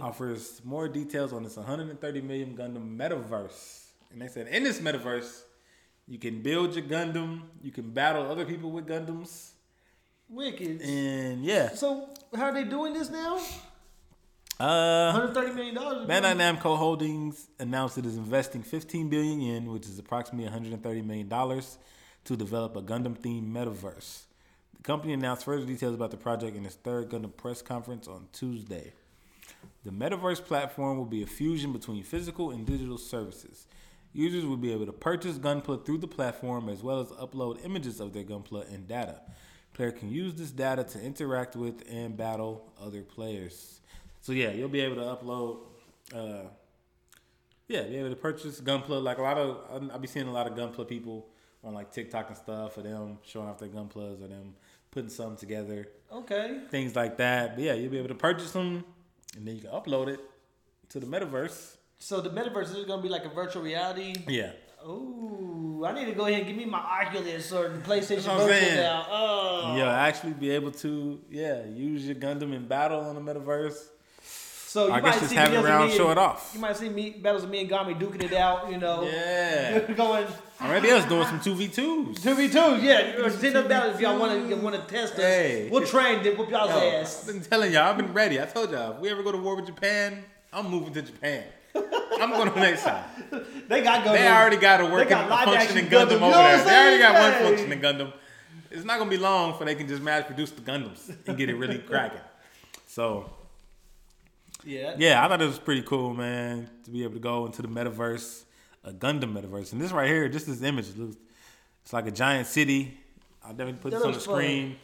offers 0.03 0.61
more 0.65 0.89
details 0.89 1.33
on 1.33 1.45
this 1.45 1.57
130 1.57 2.21
million 2.23 2.57
Gundam 2.57 2.97
metaverse. 2.97 3.85
And 4.11 4.21
they 4.21 4.27
said 4.27 4.49
in 4.49 4.65
this 4.65 4.81
metaverse, 4.81 5.43
you 6.09 6.19
can 6.19 6.43
build 6.43 6.75
your 6.75 6.85
Gundam, 6.87 7.43
you 7.63 7.71
can 7.71 7.91
battle 7.91 8.29
other 8.29 8.45
people 8.45 8.73
with 8.73 8.87
Gundams, 8.89 9.51
Wicked. 10.29 10.81
and 10.83 11.45
yeah, 11.45 11.69
So 11.73 12.09
how 12.35 12.47
are 12.47 12.53
they 12.55 12.65
doing 12.65 12.95
this 12.95 13.11
now? 13.11 13.37
Uh, 14.59 15.13
130 15.13 15.55
million 15.55 15.75
dollars. 15.77 16.09
Bandai 16.09 16.35
Namco 16.37 16.77
Holdings 16.77 17.47
announced 17.61 17.97
it 17.99 18.07
is 18.07 18.17
investing 18.17 18.63
15 18.65 19.09
billion 19.09 19.41
yen, 19.41 19.67
which 19.71 19.87
is 19.87 19.99
approximately 20.01 20.45
130 20.47 21.03
million 21.03 21.29
dollars, 21.29 21.79
to 22.25 22.37
develop 22.37 22.77
a 22.77 22.83
Gundam-themed 22.83 23.51
metaverse. 23.51 24.23
The 24.77 24.83
company 24.83 25.13
announced 25.13 25.45
further 25.45 25.67
details 25.67 25.95
about 25.95 26.11
the 26.11 26.17
project 26.17 26.57
in 26.57 26.65
its 26.67 26.75
third 26.77 27.11
Gundam 27.11 27.37
press 27.37 27.63
conference 27.63 28.09
on 28.09 28.29
Tuesday. 28.33 28.93
The 29.85 29.91
metaverse 29.91 30.45
platform 30.45 30.97
will 30.97 31.05
be 31.05 31.23
a 31.23 31.27
fusion 31.27 31.73
between 31.73 32.03
physical 32.03 32.51
and 32.51 32.67
digital 32.67 32.99
services. 32.99 33.67
Users 34.13 34.47
will 34.47 34.57
be 34.57 34.73
able 34.73 34.87
to 34.87 34.93
purchase 34.93 35.39
Gunpla 35.39 35.85
through 35.85 35.99
the 35.99 36.09
platform 36.09 36.69
as 36.69 36.83
well 36.83 37.01
as 37.01 37.09
upload 37.09 37.65
images 37.65 38.01
of 38.01 38.13
their 38.13 38.23
Gunpla 38.23 38.73
and 38.73 38.87
data. 38.87 39.21
Player 39.75 39.91
can 39.91 40.11
use 40.11 40.35
this 40.35 40.53
data 40.53 40.85
to 40.85 41.03
interact 41.03 41.57
with 41.57 41.83
and 41.91 42.17
battle 42.17 42.73
other 42.81 43.03
players. 43.03 43.81
So 44.21 44.33
yeah, 44.33 44.53
you'll 44.53 44.69
be 44.69 44.81
able 44.81 44.97
to 44.97 45.03
upload. 45.03 45.59
Uh, 46.15 46.49
yeah, 47.67 47.83
be 47.83 47.97
able 47.97 48.11
to 48.11 48.17
purchase 48.17 48.61
Gunpla. 48.61 49.03
Like 49.03 49.19
a 49.19 49.23
lot 49.23 49.37
of, 49.37 49.91
I'll 49.91 49.99
be 49.99 50.07
seeing 50.07 50.29
a 50.29 50.33
lot 50.33 50.47
of 50.47 50.57
Gunpla 50.57 50.87
people 50.89 51.27
on 51.65 51.75
like 51.75 51.91
TikTok 51.93 52.29
and 52.29 52.37
stuff, 52.37 52.77
of 52.77 52.85
them 52.85 53.19
showing 53.25 53.49
off 53.49 53.59
their 53.59 53.69
gun 53.69 53.89
Gunplas 53.89 54.23
or 54.23 54.29
them 54.29 54.55
putting 54.91 55.09
something 55.11 55.37
together, 55.37 55.89
Okay. 56.13 56.61
things 56.71 56.95
like 56.95 57.17
that. 57.17 57.57
But 57.57 57.65
yeah, 57.65 57.73
you'll 57.75 57.91
be 57.91 57.99
able 57.99 58.09
to 58.09 58.15
purchase 58.15 58.53
them, 58.53 58.85
and 59.37 59.47
then 59.47 59.57
you 59.57 59.63
can 59.63 59.71
upload 59.71 60.09
it 60.09 60.21
to 60.91 61.01
the 61.01 61.07
metaverse. 61.07 61.77
So 61.99 62.21
the 62.21 62.31
metaverse 62.31 62.77
is 62.77 62.85
gonna 62.85 63.03
be 63.03 63.09
like 63.09 63.25
a 63.25 63.29
virtual 63.31 63.63
reality. 63.63 64.15
Yeah, 64.29 64.53
Ooh, 64.87 65.83
I 65.87 65.93
need 65.93 66.05
to 66.07 66.13
go 66.13 66.27
ahead 66.27 66.41
and 66.41 66.47
give 66.49 66.57
me 66.57 66.67
my 66.67 66.79
Oculus 66.79 67.51
or 67.53 67.69
the 67.71 67.79
PlayStation 67.79 68.29
I'm 68.29 68.37
virtual 68.39 68.49
saying. 68.49 68.77
now. 68.77 69.07
Oh. 69.11 69.75
you'll 69.77 69.87
actually 69.89 70.35
be 70.35 70.51
able 70.51 70.71
to 70.73 71.21
yeah 71.31 71.65
use 71.65 72.07
your 72.07 72.17
Gundam 72.17 72.53
in 72.55 72.67
battle 72.69 73.01
on 73.01 73.15
the 73.15 73.21
metaverse. 73.21 73.79
So 74.75 74.89
you 74.89 74.93
I 74.93 75.01
might 75.01 75.13
guess 75.13 75.21
just 75.21 75.31
see 75.31 75.37
have 75.37 75.53
it 75.53 75.65
around, 75.65 75.87
me 75.87 75.95
it 75.95 76.19
off. 76.19 76.51
You 76.53 76.59
might 76.59 76.77
see 76.77 76.89
me 76.89 77.11
battles 77.11 77.45
of 77.45 77.51
me 77.51 77.61
and 77.61 77.71
Gami 77.71 77.97
duking 77.97 78.25
it 78.25 78.33
out. 78.33 78.69
You 78.69 78.79
know. 78.79 79.05
Yeah, 79.05 79.79
going 79.97 80.27
already 80.61 80.91
else 80.91 81.05
doing 81.05 81.29
some 81.29 81.39
two 81.39 81.55
v 81.55 81.69
twos. 81.69 82.21
two 82.21 82.35
v 82.35 82.49
two. 82.49 82.79
Yeah. 82.83 83.23
Or 83.23 83.31
send 83.31 83.55
up 83.55 83.69
battles 83.69 83.95
if 83.95 84.01
y'all 84.01 84.19
want 84.19 84.49
to 84.49 84.57
want 84.57 84.75
to 84.75 84.83
test 84.93 85.13
us. 85.13 85.21
Hey. 85.21 85.69
We'll 85.71 85.87
train. 85.87 86.25
Then 86.25 86.37
whoop 86.37 86.51
y'all's 86.51 86.71
Yo, 86.71 87.03
I've 87.03 87.25
been 87.25 87.41
telling 87.49 87.73
y'all, 87.73 87.83
I've 87.83 87.97
been 87.97 88.13
ready. 88.13 88.43
I 88.43 88.47
told 88.47 88.73
y'all, 88.73 88.95
if 88.95 88.99
we 88.99 89.11
ever 89.11 89.23
go 89.23 89.31
to 89.31 89.39
war 89.39 89.55
with 89.55 89.67
Japan, 89.67 90.25
I'm 90.53 90.69
moving 90.69 90.93
to 90.95 91.03
Japan. 91.03 91.45
I'm 91.77 92.31
going 92.31 92.49
on 92.49 92.59
their 92.59 92.77
side. 92.77 93.05
They 93.69 93.81
got 93.81 94.03
going. 94.03 94.21
They 94.21 94.27
already 94.27 94.57
got 94.57 94.81
a 94.81 94.87
working, 94.87 95.11
got 95.11 95.45
functioning 95.45 95.87
Gundam 95.87 96.19
Gundam, 96.19 96.23
over 96.23 96.33
there. 96.33 96.65
They 96.65 96.77
already 96.77 96.99
got 96.99 97.33
one 97.33 97.43
functioning 97.45 97.81
Gundam. 97.81 98.13
It's 98.73 98.85
not 98.85 98.99
gonna 98.99 99.09
be 99.09 99.19
long 99.19 99.53
before 99.53 99.67
they 99.67 99.77
can 99.77 99.87
just 99.87 100.03
mass 100.03 100.25
produce 100.27 100.51
the 100.51 100.63
Gundams 100.63 101.15
and 101.29 101.39
get 101.39 101.49
it 101.49 101.55
really 101.55 101.79
cracking. 101.79 102.19
So 102.89 103.31
Yeah. 104.65 104.95
yeah, 104.99 105.25
I 105.25 105.29
thought 105.29 105.43
it 105.43 105.47
was 105.47 105.59
pretty 105.59 105.83
cool, 105.83 106.15
man, 106.15 106.69
to 106.85 106.91
be 106.91 107.03
able 107.03 107.15
to 107.15 107.21
go 107.21 107.47
into 107.47 107.63
the 107.63 107.69
metaverse, 107.69 108.45
a 108.83 108.93
Gundam 108.93 109.33
metaverse. 109.35 109.73
And 109.73 109.81
this 109.81 109.93
right 109.93 110.09
here, 110.09 110.29
just 110.29 110.47
this 110.47 110.63
image 110.63 110.95
looks, 110.97 111.17
it's 111.83 111.93
like 111.93 112.07
a 112.07 112.11
giant 112.11 112.47
city. 112.47 112.99
I'll 113.45 113.51
definitely 113.53 113.81
put 113.83 113.91
That 113.93 113.99
this 113.99 114.07
on 114.07 114.13
the 114.13 114.21
fun. 114.21 114.35
screen. 114.35 114.77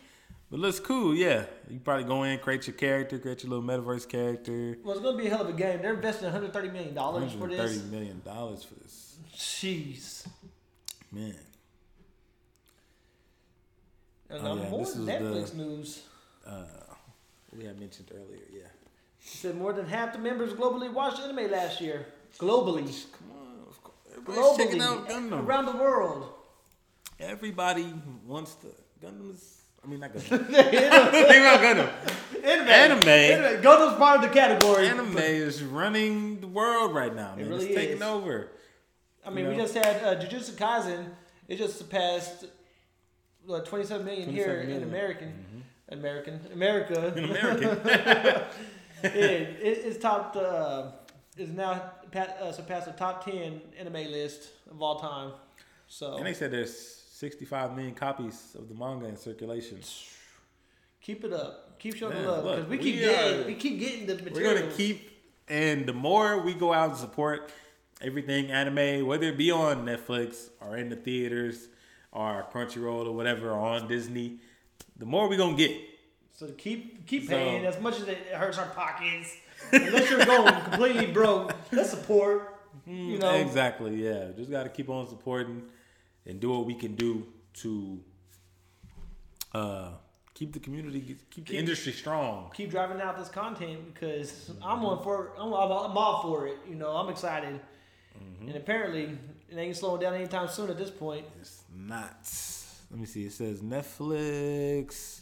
But 0.50 0.56
it 0.56 0.60
looks 0.60 0.80
cool, 0.80 1.14
yeah. 1.14 1.44
You 1.68 1.78
probably 1.78 2.04
go 2.04 2.24
in, 2.24 2.38
create 2.40 2.66
your 2.66 2.74
character, 2.76 3.18
create 3.18 3.42
your 3.44 3.50
little 3.58 3.64
metaverse 3.64 4.08
character. 4.08 4.76
Well, 4.82 4.94
it's 4.96 5.04
gonna 5.04 5.16
be 5.16 5.28
a 5.28 5.30
hell 5.30 5.42
of 5.42 5.48
a 5.48 5.52
game. 5.52 5.80
They're 5.80 5.94
investing 5.94 6.24
130 6.24 6.70
million 6.70 6.92
dollars 6.94 7.32
for 7.32 7.46
this. 7.46 7.78
$130 7.78 7.90
million 7.90 8.20
for 8.24 8.74
this. 8.82 9.16
Jeez. 9.34 10.26
Man. 11.12 11.36
And 14.28 14.46
Oh, 14.46 14.52
um, 14.52 14.58
yeah, 14.60 14.68
more 14.70 14.80
this 14.84 14.96
is 14.96 15.06
Netflix 15.08 15.50
the- 15.52 15.56
news. 15.56 16.02
We 17.56 17.64
had 17.64 17.80
mentioned 17.80 18.10
earlier, 18.14 18.42
yeah. 18.52 18.66
Said 19.22 19.56
more 19.56 19.72
than 19.72 19.87
half 19.87 20.12
the 20.12 20.18
members 20.18 20.52
globally 20.54 20.92
watched 20.92 21.20
anime 21.20 21.50
last 21.50 21.80
year. 21.80 22.06
Globally. 22.38 22.85
Come 23.12 23.30
on, 23.33 23.68
of 23.68 23.83
course. 23.83 23.96
Everybody's 24.11 24.40
Globally. 24.42 24.56
checking 24.56 24.83
out 24.83 25.09
Gundam. 25.09 25.46
Around 25.46 25.66
the 25.66 25.76
world. 25.76 26.33
Everybody 27.18 27.92
wants 28.26 28.54
to 28.56 28.68
Gundams. 29.04 29.56
I 29.85 29.88
mean, 29.88 30.00
not 30.00 30.12
Gundam. 30.14 30.46
Think 30.46 31.37
about 31.37 31.61
Gundam. 31.61 31.90
Anime. 32.44 32.68
Anime. 32.68 33.09
Anime. 33.09 33.62
Gundam's 33.62 33.96
part 33.98 34.16
of 34.16 34.28
the 34.28 34.35
category. 34.35 34.88
Anime 34.88 35.18
is 35.18 35.62
running 35.62 36.40
the 36.40 36.46
world 36.48 36.94
right 36.94 37.14
now, 37.14 37.35
man. 37.37 37.48
really 37.48 37.66
it's 37.66 37.74
taking 37.74 37.96
is. 37.96 38.02
over. 38.02 38.48
I 39.24 39.30
mean, 39.30 39.44
you 39.44 39.50
we 39.50 39.56
just 39.56 39.74
had 39.74 40.02
uh, 40.02 40.18
Jujutsu 40.20 40.52
Kaisen. 40.52 41.04
It 41.46 41.56
just 41.56 41.76
surpassed 41.78 42.46
what, 43.44 43.66
27 43.66 44.04
million 44.06 44.30
here 44.30 44.46
27 44.46 44.61
in 44.62 44.68
million. 44.68 44.88
American. 44.88 45.44
American. 45.90 46.40
America. 46.52 47.12
In 47.16 47.24
American. 47.24 48.42
it, 49.04 49.12
it, 49.14 49.78
it's 49.84 49.98
topped. 49.98 50.36
Uh, 50.36 50.92
is 51.36 51.50
now 51.50 51.92
uh, 52.14 52.52
surpassed 52.52 52.86
the 52.86 52.92
top 52.92 53.24
10 53.24 53.60
anime 53.78 54.10
list 54.10 54.50
of 54.70 54.82
all 54.82 54.98
time. 54.98 55.32
So 55.86 56.16
and 56.16 56.26
they 56.26 56.34
said 56.34 56.50
there's 56.50 56.76
65 56.76 57.74
million 57.76 57.94
copies 57.94 58.54
of 58.58 58.68
the 58.68 58.74
manga 58.74 59.06
in 59.06 59.16
circulation. 59.16 59.78
keep 61.00 61.24
it 61.24 61.32
up. 61.32 61.78
Keep 61.78 61.96
showing 61.96 62.14
Man, 62.14 62.24
the 62.24 62.30
love 62.30 62.44
because 62.44 62.68
we 62.68 62.76
we 62.76 62.82
keep 62.82 63.00
getting 63.00 63.46
we 63.46 63.54
keep 63.54 63.78
getting 63.78 64.06
the 64.06 64.14
We're 64.16 64.24
material. 64.30 64.62
gonna 64.62 64.72
keep, 64.74 65.10
and 65.48 65.86
the 65.86 65.94
more 65.94 66.40
we 66.42 66.52
go 66.52 66.74
out 66.74 66.90
and 66.90 66.98
support 66.98 67.50
everything 68.02 68.50
anime, 68.50 69.06
whether 69.06 69.28
it 69.28 69.38
be 69.38 69.50
on 69.50 69.86
Netflix 69.86 70.50
or 70.60 70.76
in 70.76 70.90
the 70.90 70.96
theaters 70.96 71.68
or 72.12 72.46
Crunchyroll 72.52 73.06
or 73.06 73.12
whatever, 73.12 73.50
or 73.50 73.58
on 73.58 73.88
Disney, 73.88 74.40
the 74.98 75.06
more 75.06 75.28
we 75.28 75.36
gonna 75.36 75.56
get. 75.56 75.72
So 76.40 76.46
keep 76.57 77.07
keep 77.07 77.24
So- 77.24 77.37
paying 77.37 77.66
as 77.66 77.79
much 77.83 78.00
as 78.00 78.09
it 78.09 78.16
hurts 78.33 78.57
our 78.57 78.68
pockets. 78.70 79.37
Unless 79.72 80.09
you're 80.11 80.24
going 80.24 80.55
completely 80.70 81.07
broke, 81.09 81.55
let's 81.70 81.90
support. 81.90 82.57
You 82.87 83.18
know, 83.18 83.35
exactly. 83.35 84.03
Yeah, 84.03 84.29
just 84.35 84.50
got 84.50 84.62
to 84.62 84.70
keep 84.70 84.88
on 84.88 85.07
supporting 85.07 85.64
and 86.24 86.40
do 86.40 86.48
what 86.50 86.64
we 86.64 86.74
can 86.74 86.94
do 86.94 87.26
to 87.62 88.00
uh, 89.53 89.90
keep 90.33 90.55
the 90.55 90.61
community, 90.61 91.18
keep 91.31 91.46
the 91.46 91.59
industry 91.59 91.92
strong. 91.92 92.50
keep 92.55 92.70
driving 92.70 93.03
out 93.03 93.18
this 93.18 93.29
content 93.29 93.92
because 93.92 94.50
I'm 94.62 94.83
on 94.83 95.03
for 95.03 95.33
I'm, 95.38 95.53
I'm, 95.53 95.70
I'm 95.70 95.98
all 95.98 96.22
for 96.22 96.46
it. 96.46 96.57
You 96.66 96.76
know, 96.76 96.92
I'm 96.96 97.11
excited, 97.11 97.61
Mm-hmm. 98.18 98.48
and 98.48 98.57
apparently 98.57 99.18
it 99.50 99.57
ain't 99.59 99.76
slowing 99.76 100.00
down 100.00 100.14
anytime 100.14 100.48
soon 100.48 100.70
at 100.70 100.79
this 100.79 100.90
point. 100.90 101.26
It's 101.40 101.62
not. 101.76 102.16
Let 102.90 102.98
me 102.98 103.05
see. 103.07 103.24
It 103.26 103.33
says 103.33 103.61
Netflix. 103.61 105.19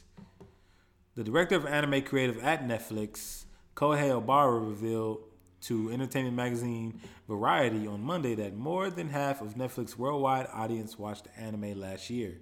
The 1.19 1.25
director 1.25 1.57
of 1.57 1.67
anime 1.67 2.03
creative 2.03 2.39
at 2.45 2.65
Netflix, 2.65 3.43
Kohei 3.75 4.09
Obara, 4.09 4.65
revealed 4.65 5.25
to 5.63 5.91
entertainment 5.91 6.37
magazine 6.37 7.01
Variety 7.27 7.89
on 7.89 8.05
Monday 8.05 8.37
that 8.37 8.55
more 8.55 8.89
than 8.89 9.09
half 9.09 9.43
of 9.43 9.55
Netflix 9.57 9.97
worldwide 9.97 10.47
audience 10.53 10.97
watched 10.97 11.27
anime 11.37 11.77
last 11.77 12.09
year. 12.09 12.39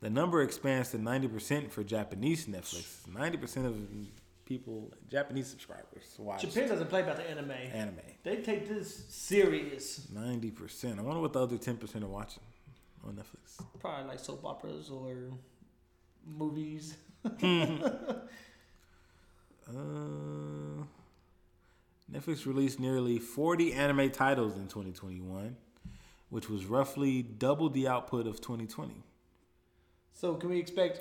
The 0.00 0.08
number 0.08 0.40
expands 0.40 0.90
to 0.92 0.96
90% 0.96 1.70
for 1.70 1.84
Japanese 1.84 2.46
Netflix. 2.46 3.06
90% 3.12 3.66
of 3.66 3.76
people, 4.46 4.90
Japanese 5.10 5.48
subscribers, 5.48 6.16
watch 6.16 6.40
Japan 6.40 6.66
doesn't 6.66 6.88
play 6.88 7.02
about 7.02 7.18
the 7.18 7.28
anime. 7.28 7.50
anime. 7.50 7.98
They 8.22 8.36
take 8.36 8.66
this 8.66 9.04
serious. 9.10 10.08
90%. 10.10 10.98
I 10.98 11.02
wonder 11.02 11.20
what 11.20 11.34
the 11.34 11.42
other 11.42 11.58
10% 11.58 12.02
are 12.02 12.06
watching 12.06 12.42
on 13.06 13.16
Netflix. 13.16 13.62
Probably 13.80 14.08
like 14.08 14.18
soap 14.18 14.46
operas 14.46 14.88
or 14.88 15.28
movies. 16.26 16.96
Uh, 19.66 20.84
Netflix 22.12 22.46
released 22.46 22.78
nearly 22.78 23.18
40 23.18 23.72
anime 23.72 24.10
titles 24.10 24.56
in 24.56 24.68
2021, 24.68 25.56
which 26.28 26.50
was 26.50 26.66
roughly 26.66 27.22
double 27.22 27.70
the 27.70 27.88
output 27.88 28.26
of 28.26 28.40
2020. 28.40 29.02
So 30.12 30.34
can 30.34 30.50
we 30.50 30.58
expect 30.58 31.00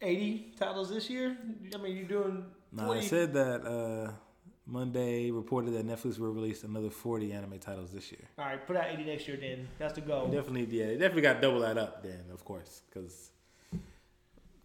80 0.00 0.54
titles 0.58 0.88
this 0.90 1.10
year? 1.10 1.36
I 1.74 1.78
mean, 1.78 1.96
you're 1.96 2.06
doing. 2.06 2.44
40 2.76 2.98
I 2.98 3.02
said 3.02 3.32
that 3.34 3.64
uh, 3.64 4.12
Monday 4.66 5.30
reported 5.30 5.72
that 5.74 5.86
Netflix 5.86 6.18
will 6.18 6.32
release 6.32 6.64
another 6.64 6.90
40 6.90 7.32
anime 7.32 7.58
titles 7.58 7.92
this 7.92 8.10
year. 8.10 8.22
All 8.38 8.46
right, 8.46 8.66
put 8.66 8.76
out 8.76 8.86
80 8.90 9.04
next 9.04 9.28
year 9.28 9.36
then. 9.36 9.68
That's 9.78 9.94
the 9.94 10.00
goal. 10.00 10.28
Definitely, 10.28 10.66
yeah, 10.76 10.86
they 10.86 10.96
definitely 10.96 11.22
got 11.22 11.40
double 11.40 11.60
that 11.60 11.78
up 11.78 12.02
then, 12.02 12.24
of 12.32 12.44
course, 12.44 12.82
because 12.88 13.30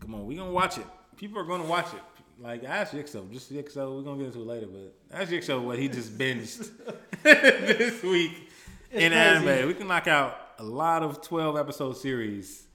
come 0.04 0.16
on, 0.16 0.26
we 0.26 0.36
gonna 0.36 0.52
watch 0.52 0.78
it. 0.78 0.86
People 1.18 1.40
are 1.40 1.46
gonna 1.46 1.64
watch 1.64 1.88
it. 1.94 2.02
Like 2.40 2.64
ask 2.64 2.94
Ykso, 2.94 3.32
just 3.32 3.54
Ykso. 3.54 3.96
We're 3.98 4.02
gonna 4.04 4.18
get 4.18 4.28
into 4.28 4.42
it 4.42 4.48
later, 4.48 4.68
but 4.68 4.94
ask 5.18 5.32
Ykso 5.32 5.64
what 5.64 5.80
he 5.80 5.88
just 5.88 6.18
binged 6.18 6.70
this 7.24 8.04
week 8.04 8.50
in 8.92 9.12
crazy. 9.12 9.16
anime. 9.16 9.68
We 9.68 9.74
can 9.74 9.88
knock 9.88 10.08
out 10.08 10.38
a 10.60 10.64
lot 10.64 11.04
of 11.04 11.22
12 11.22 11.56
episode 11.58 11.96
series 11.98 12.66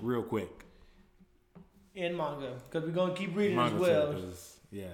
real 0.00 0.22
quick. 0.22 0.50
In 1.94 2.16
manga, 2.16 2.56
because 2.70 2.88
we're 2.88 2.94
gonna 2.94 3.14
keep 3.14 3.36
reading 3.36 3.56
Manga 3.56 3.74
as 3.74 3.80
well. 3.80 4.12
too, 4.12 4.32
yeah, 4.70 4.86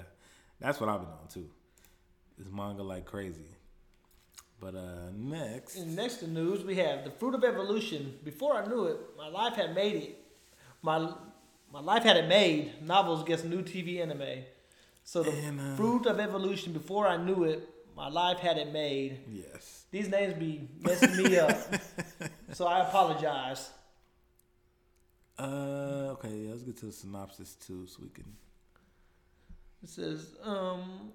that's 0.60 0.80
what 0.80 0.88
I've 0.88 1.00
been 1.00 1.10
on 1.10 1.28
too. 1.32 1.48
Is 2.40 2.50
manga 2.50 2.82
like 2.82 3.04
crazy. 3.04 3.46
But 4.60 4.74
uh 4.74 5.10
next, 5.14 5.76
And 5.76 5.94
next 5.94 6.16
to 6.16 6.26
news, 6.28 6.64
we 6.64 6.76
have 6.76 7.04
the 7.04 7.10
fruit 7.10 7.34
of 7.34 7.44
evolution. 7.44 8.18
Before 8.24 8.56
I 8.56 8.66
knew 8.66 8.86
it, 8.86 8.98
my 9.18 9.28
life 9.28 9.54
had 9.54 9.74
made 9.74 9.96
it. 9.96 10.23
My 10.84 10.96
my 11.72 11.80
life 11.80 12.02
had 12.04 12.16
it 12.18 12.28
made. 12.28 12.82
Novels 12.82 13.24
gets 13.24 13.42
new 13.42 13.62
TV 13.62 14.00
anime. 14.02 14.44
So 15.02 15.22
the 15.22 15.32
And, 15.32 15.58
uh, 15.60 15.76
fruit 15.76 16.04
of 16.06 16.20
evolution. 16.20 16.72
Before 16.72 17.06
I 17.08 17.16
knew 17.16 17.44
it, 17.44 17.68
my 17.96 18.08
life 18.08 18.38
had 18.38 18.58
it 18.58 18.70
made. 18.72 19.20
Yes. 19.28 19.84
These 19.90 20.08
names 20.08 20.34
be 20.34 20.68
messing 20.80 21.16
me 21.16 21.38
up. 21.38 21.56
So 22.52 22.66
I 22.66 22.86
apologize. 22.88 23.70
Uh, 25.36 26.12
okay, 26.14 26.28
yeah, 26.30 26.50
let's 26.52 26.62
get 26.62 26.76
to 26.78 26.86
the 26.86 26.92
synopsis 26.92 27.54
too, 27.54 27.86
so 27.88 27.98
we 28.02 28.08
can. 28.10 28.24
It 29.82 29.88
says, 29.88 30.36
um, 30.44 31.10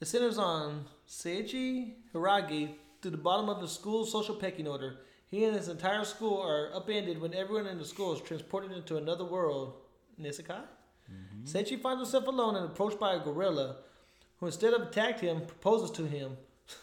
it 0.00 0.06
centers 0.08 0.38
on 0.38 0.86
Seiichi 1.06 1.92
Hiiragi 2.14 2.70
through 3.02 3.10
the 3.10 3.18
bottom 3.18 3.50
of 3.50 3.60
the 3.60 3.68
school's 3.68 4.10
social 4.10 4.36
pecking 4.36 4.66
order. 4.66 4.96
He 5.26 5.44
and 5.44 5.56
his 5.56 5.68
entire 5.68 6.04
school 6.04 6.40
are 6.40 6.70
upended 6.74 7.20
when 7.20 7.34
everyone 7.34 7.66
in 7.66 7.78
the 7.78 7.84
school 7.84 8.12
is 8.12 8.20
transported 8.20 8.72
into 8.72 8.96
another 8.96 9.24
world. 9.24 9.74
Nisekai? 10.20 10.60
Mm-hmm. 11.10 11.44
Seiichi 11.44 11.80
finds 11.80 12.00
himself 12.02 12.26
alone 12.26 12.56
and 12.56 12.66
approached 12.66 12.98
by 12.98 13.14
a 13.14 13.20
gorilla, 13.20 13.76
who 14.38 14.46
instead 14.46 14.74
of 14.74 14.82
attacking 14.82 15.28
him, 15.28 15.40
proposes 15.46 15.90
to 15.92 16.04
him. 16.04 16.36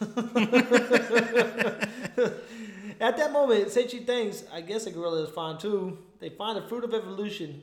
At 3.00 3.16
that 3.16 3.32
moment, 3.32 3.68
Seiichi 3.68 4.06
thinks, 4.06 4.44
I 4.52 4.60
guess 4.60 4.86
a 4.86 4.90
gorilla 4.90 5.24
is 5.24 5.30
fine 5.30 5.58
too. 5.58 5.98
They 6.20 6.28
find 6.28 6.56
the 6.56 6.62
fruit 6.62 6.84
of 6.84 6.94
evolution, 6.94 7.62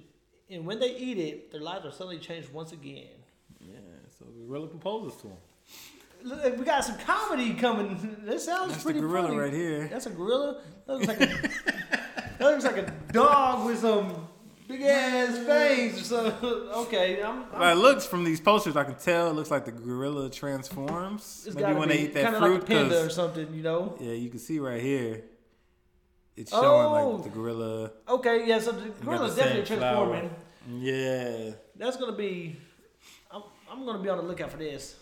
and 0.49 0.65
when 0.65 0.79
they 0.79 0.95
eat 0.95 1.17
it, 1.17 1.51
their 1.51 1.61
lives 1.61 1.85
are 1.85 1.91
suddenly 1.91 2.19
changed 2.19 2.51
once 2.51 2.73
again. 2.73 3.07
Yeah, 3.59 3.77
so 4.17 4.25
the 4.25 4.45
gorilla 4.45 4.67
proposes 4.67 5.21
to 5.21 5.27
him. 5.27 5.37
We 6.23 6.65
got 6.65 6.83
some 6.83 6.97
comedy 6.99 7.53
coming. 7.53 8.17
This 8.25 8.45
sounds 8.45 8.63
pretty 8.65 8.67
good. 8.67 8.69
That's 8.71 8.83
the 8.83 8.83
pretty 8.83 8.99
gorilla 8.99 9.27
funny. 9.29 9.39
right 9.39 9.53
here. 9.53 9.87
That's 9.87 10.05
a 10.05 10.09
gorilla. 10.09 10.61
That 10.85 10.93
looks 10.93 11.07
like 11.07 11.21
a, 11.21 11.25
that 12.37 12.41
looks 12.41 12.63
like 12.65 12.77
a 12.77 12.93
dog 13.13 13.65
with 13.65 13.79
some 13.79 14.27
big 14.67 14.81
ass 14.81 15.37
fangs 15.45 16.01
or 16.01 16.03
something. 16.03 16.49
Okay, 16.49 17.23
I'm. 17.23 17.43
I'm 17.53 17.59
By 17.59 17.73
looks 17.73 18.05
from 18.05 18.23
these 18.25 18.41
posters, 18.41 18.75
I 18.75 18.83
can 18.83 18.95
tell 18.95 19.29
it 19.29 19.33
looks 19.33 19.49
like 19.49 19.65
the 19.65 19.71
gorilla 19.71 20.29
transforms. 20.29 21.45
it's 21.47 21.55
Maybe 21.55 21.73
when 21.73 21.87
be 21.87 21.95
they 21.97 22.03
eat 22.03 22.13
that 22.15 22.35
fruit, 22.37 22.53
like 22.53 22.63
a 22.63 22.65
panda 22.65 23.05
or 23.05 23.09
something, 23.09 23.53
you 23.53 23.63
know. 23.63 23.95
yeah, 24.01 24.11
you 24.11 24.29
can 24.29 24.39
see 24.39 24.59
right 24.59 24.81
here. 24.81 25.23
It's 26.35 26.51
showing 26.51 26.65
Oh. 26.85 27.09
like 27.11 27.23
the 27.23 27.29
gorilla. 27.29 27.91
Okay, 28.07 28.45
yeah. 28.47 28.59
So 28.59 28.71
the 28.73 28.89
gorilla's 29.03 29.35
definitely 29.35 29.65
same 29.65 29.79
flower. 29.79 30.05
transforming. 30.07 30.35
Yeah. 30.85 31.51
That's 31.75 31.95
gonna 31.97 32.11
be. 32.15 32.57
I'm, 33.31 33.43
I'm 33.71 33.85
gonna 33.85 34.03
be 34.03 34.09
on 34.09 34.17
the 34.17 34.23
lookout 34.23 34.51
for 34.51 34.57
this. 34.57 34.95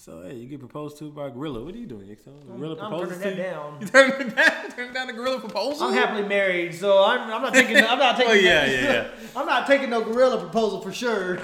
So 0.00 0.22
hey, 0.22 0.36
you 0.36 0.46
get 0.46 0.60
proposed 0.60 0.96
to 0.98 1.10
by 1.10 1.26
a 1.26 1.30
gorilla. 1.30 1.64
What 1.64 1.74
are 1.74 1.78
you 1.78 1.86
doing? 1.86 2.06
The 2.06 2.30
gorilla 2.56 2.80
I'm 2.80 2.92
turning 3.00 3.14
to 3.14 3.18
that 3.18 3.36
you? 3.36 3.42
down. 3.42 3.78
You 3.80 3.86
turning 3.88 4.28
it 4.28 4.36
down? 4.36 4.70
Turning 4.70 4.92
down 4.92 5.06
the 5.08 5.12
gorilla 5.12 5.40
proposal? 5.40 5.88
I'm 5.88 5.92
happily 5.94 6.22
married, 6.22 6.72
so 6.76 7.02
I'm, 7.02 7.22
I'm 7.22 7.42
not 7.42 7.52
taking. 7.52 7.78
I'm 7.78 7.98
not 7.98 8.16
taking. 8.16 8.30
Oh 8.30 8.34
yeah, 8.34 8.64
yeah, 8.64 8.82
yeah. 8.82 9.08
I'm 9.36 9.44
not 9.46 9.66
taking 9.66 9.90
no 9.90 10.02
gorilla 10.04 10.38
proposal 10.38 10.80
for 10.80 10.92
sure. 10.92 11.40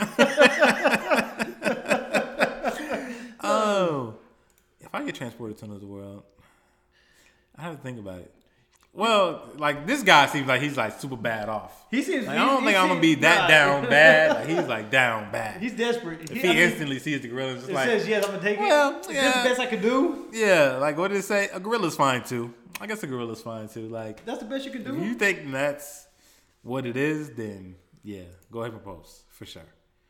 Oh, 3.46 4.14
if 4.80 4.94
I 4.94 5.04
get 5.04 5.16
transported 5.16 5.58
to 5.58 5.64
another 5.64 5.86
world, 5.86 6.22
I 7.56 7.62
have 7.62 7.76
to 7.76 7.82
think 7.82 7.98
about 7.98 8.20
it. 8.20 8.32
Well, 8.96 9.48
like 9.58 9.86
this 9.86 10.04
guy 10.04 10.26
seems 10.26 10.46
like 10.46 10.62
he's 10.62 10.76
like 10.76 11.00
super 11.00 11.16
bad 11.16 11.48
off. 11.48 11.84
He 11.90 12.00
seems. 12.02 12.26
Like, 12.26 12.36
he- 12.36 12.42
I 12.42 12.46
don't 12.46 12.64
think 12.64 12.76
I'm 12.78 12.88
gonna 12.88 13.00
be 13.00 13.16
that 13.16 13.40
right. 13.40 13.48
down 13.48 13.88
bad. 13.90 14.36
Like 14.36 14.46
he's 14.48 14.68
like 14.68 14.90
down 15.00 15.32
bad. 15.32 15.60
He's 15.60 15.72
desperate. 15.74 16.22
if 16.22 16.30
He- 16.30 16.38
he 16.40 16.48
I 16.48 16.52
mean, 16.52 16.58
instantly 16.62 16.98
sees 17.00 17.20
the 17.20 17.28
gorilla, 17.28 17.54
just 17.54 17.70
like 17.70 17.86
says 17.88 18.06
yes, 18.06 18.24
I'm 18.24 18.30
gonna 18.36 18.42
take 18.42 18.60
Well, 18.60 18.92
it. 18.96 19.00
Is 19.00 19.06
this 19.08 19.16
yeah. 19.16 19.42
the 19.42 19.48
best 19.48 19.60
I 19.60 19.66
could 19.66 19.82
do? 19.82 20.28
yeah, 20.32 20.76
like 20.80 20.96
what 20.96 21.08
did 21.08 21.16
it 21.18 21.22
say? 21.24 21.48
A 21.52 21.58
gorilla's 21.58 21.96
fine 21.96 22.22
too. 22.22 22.54
I 22.80 22.86
guess 22.86 23.02
a 23.02 23.06
gorilla's 23.08 23.42
fine 23.42 23.68
too. 23.68 23.88
Like 23.88 24.24
That's 24.24 24.38
the 24.38 24.44
best 24.46 24.64
you 24.64 24.70
can 24.70 24.84
do. 24.84 24.96
if 24.96 25.02
you 25.04 25.14
think 25.14 25.50
that's 25.50 26.06
what 26.62 26.86
it 26.86 26.96
is, 26.96 27.30
then 27.30 27.74
yeah, 28.04 28.22
go 28.52 28.60
ahead 28.60 28.72
and 28.74 28.80
propose 28.82 29.22
for 29.30 29.44
sure. 29.44 29.62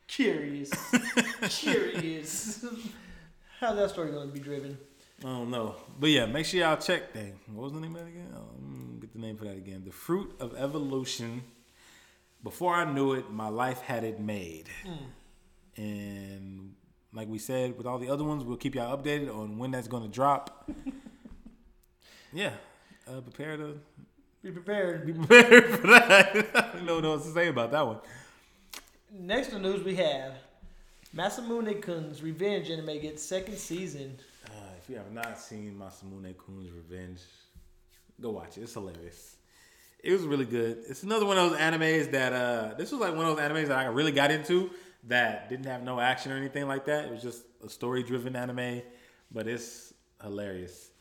Curious. 0.07 0.69
Curious. 1.49 2.63
How's 3.59 3.77
that 3.77 3.89
story 3.89 4.11
gonna 4.11 4.27
be 4.27 4.39
driven? 4.39 4.77
I 5.25 5.29
don't 5.29 5.49
know. 5.49 5.75
But 5.99 6.11
yeah, 6.11 6.27
make 6.27 6.45
sure 6.45 6.59
y'all 6.59 6.77
check 6.77 7.11
that. 7.13 7.33
What 7.51 7.63
was 7.63 7.73
the 7.73 7.79
name 7.79 7.95
of 7.95 8.01
that 8.03 8.07
again? 8.07 8.27
Oh, 8.35 8.41
mm, 8.63 9.01
get 9.01 9.11
the 9.11 9.17
name 9.17 9.35
for 9.37 9.45
that 9.45 9.57
again. 9.57 9.81
The 9.83 9.91
Fruit 9.91 10.35
of 10.39 10.55
Evolution. 10.55 11.41
Before 12.43 12.75
I 12.75 12.85
knew 12.85 13.13
it, 13.13 13.31
my 13.31 13.47
life 13.47 13.81
had 13.81 14.03
it 14.03 14.19
made. 14.19 14.69
And 15.77 16.75
like 17.11 17.27
we 17.27 17.39
said, 17.39 17.75
with 17.75 17.87
all 17.87 17.97
the 17.97 18.07
other 18.09 18.23
ones, 18.23 18.43
we'll 18.43 18.57
keep 18.57 18.75
y'all 18.75 18.95
updated 18.95 19.35
on 19.35 19.57
when 19.57 19.71
that's 19.71 19.87
going 19.87 20.03
to 20.03 20.09
drop. 20.09 20.69
yeah. 22.33 22.51
Uh, 23.07 23.21
prepare 23.21 23.57
to 23.57 23.79
Be 24.43 24.51
prepared. 24.51 25.07
be 25.07 25.13
prepared 25.25 25.69
for 25.79 25.87
that. 25.87 26.35
I 26.55 26.73
don't 26.73 26.85
know 26.85 26.95
what 26.97 27.05
else 27.05 27.25
to 27.25 27.33
say 27.33 27.47
about 27.47 27.71
that 27.71 27.87
one. 27.87 27.97
Next 29.11 29.47
the 29.47 29.57
news 29.57 29.83
we 29.83 29.95
have 29.95 30.33
Masamune 31.15 31.81
Kun's 31.81 32.21
Revenge 32.21 32.69
anime 32.69 32.99
gets 33.01 33.23
second 33.23 33.57
season. 33.57 34.19
If 34.85 34.91
you 34.91 34.97
have 34.97 35.11
not 35.11 35.39
seen 35.39 35.81
Masamune 35.81 36.35
Kun's 36.37 36.69
Revenge, 36.69 37.19
go 38.21 38.29
watch 38.29 38.59
it. 38.59 38.61
It's 38.61 38.73
hilarious. 38.75 39.37
It 40.03 40.11
was 40.11 40.21
really 40.21 40.45
good. 40.45 40.83
It's 40.87 41.01
another 41.01 41.25
one 41.25 41.39
of 41.39 41.49
those 41.49 41.59
animes 41.59 42.11
that 42.11 42.31
uh 42.31 42.75
this 42.75 42.91
was 42.91 43.01
like 43.01 43.15
one 43.15 43.25
of 43.25 43.35
those 43.35 43.43
animes 43.43 43.69
that 43.69 43.79
I 43.79 43.85
really 43.85 44.11
got 44.11 44.29
into 44.29 44.69
that 45.05 45.49
didn't 45.49 45.65
have 45.65 45.81
no 45.81 45.99
action 45.99 46.31
or 46.31 46.37
anything 46.37 46.67
like 46.67 46.85
that. 46.85 47.05
It 47.05 47.11
was 47.11 47.23
just 47.23 47.45
a 47.65 47.67
story 47.69 48.03
driven 48.03 48.35
anime, 48.35 48.83
but 49.31 49.47
it's 49.47 49.91
hilarious. 50.21 50.91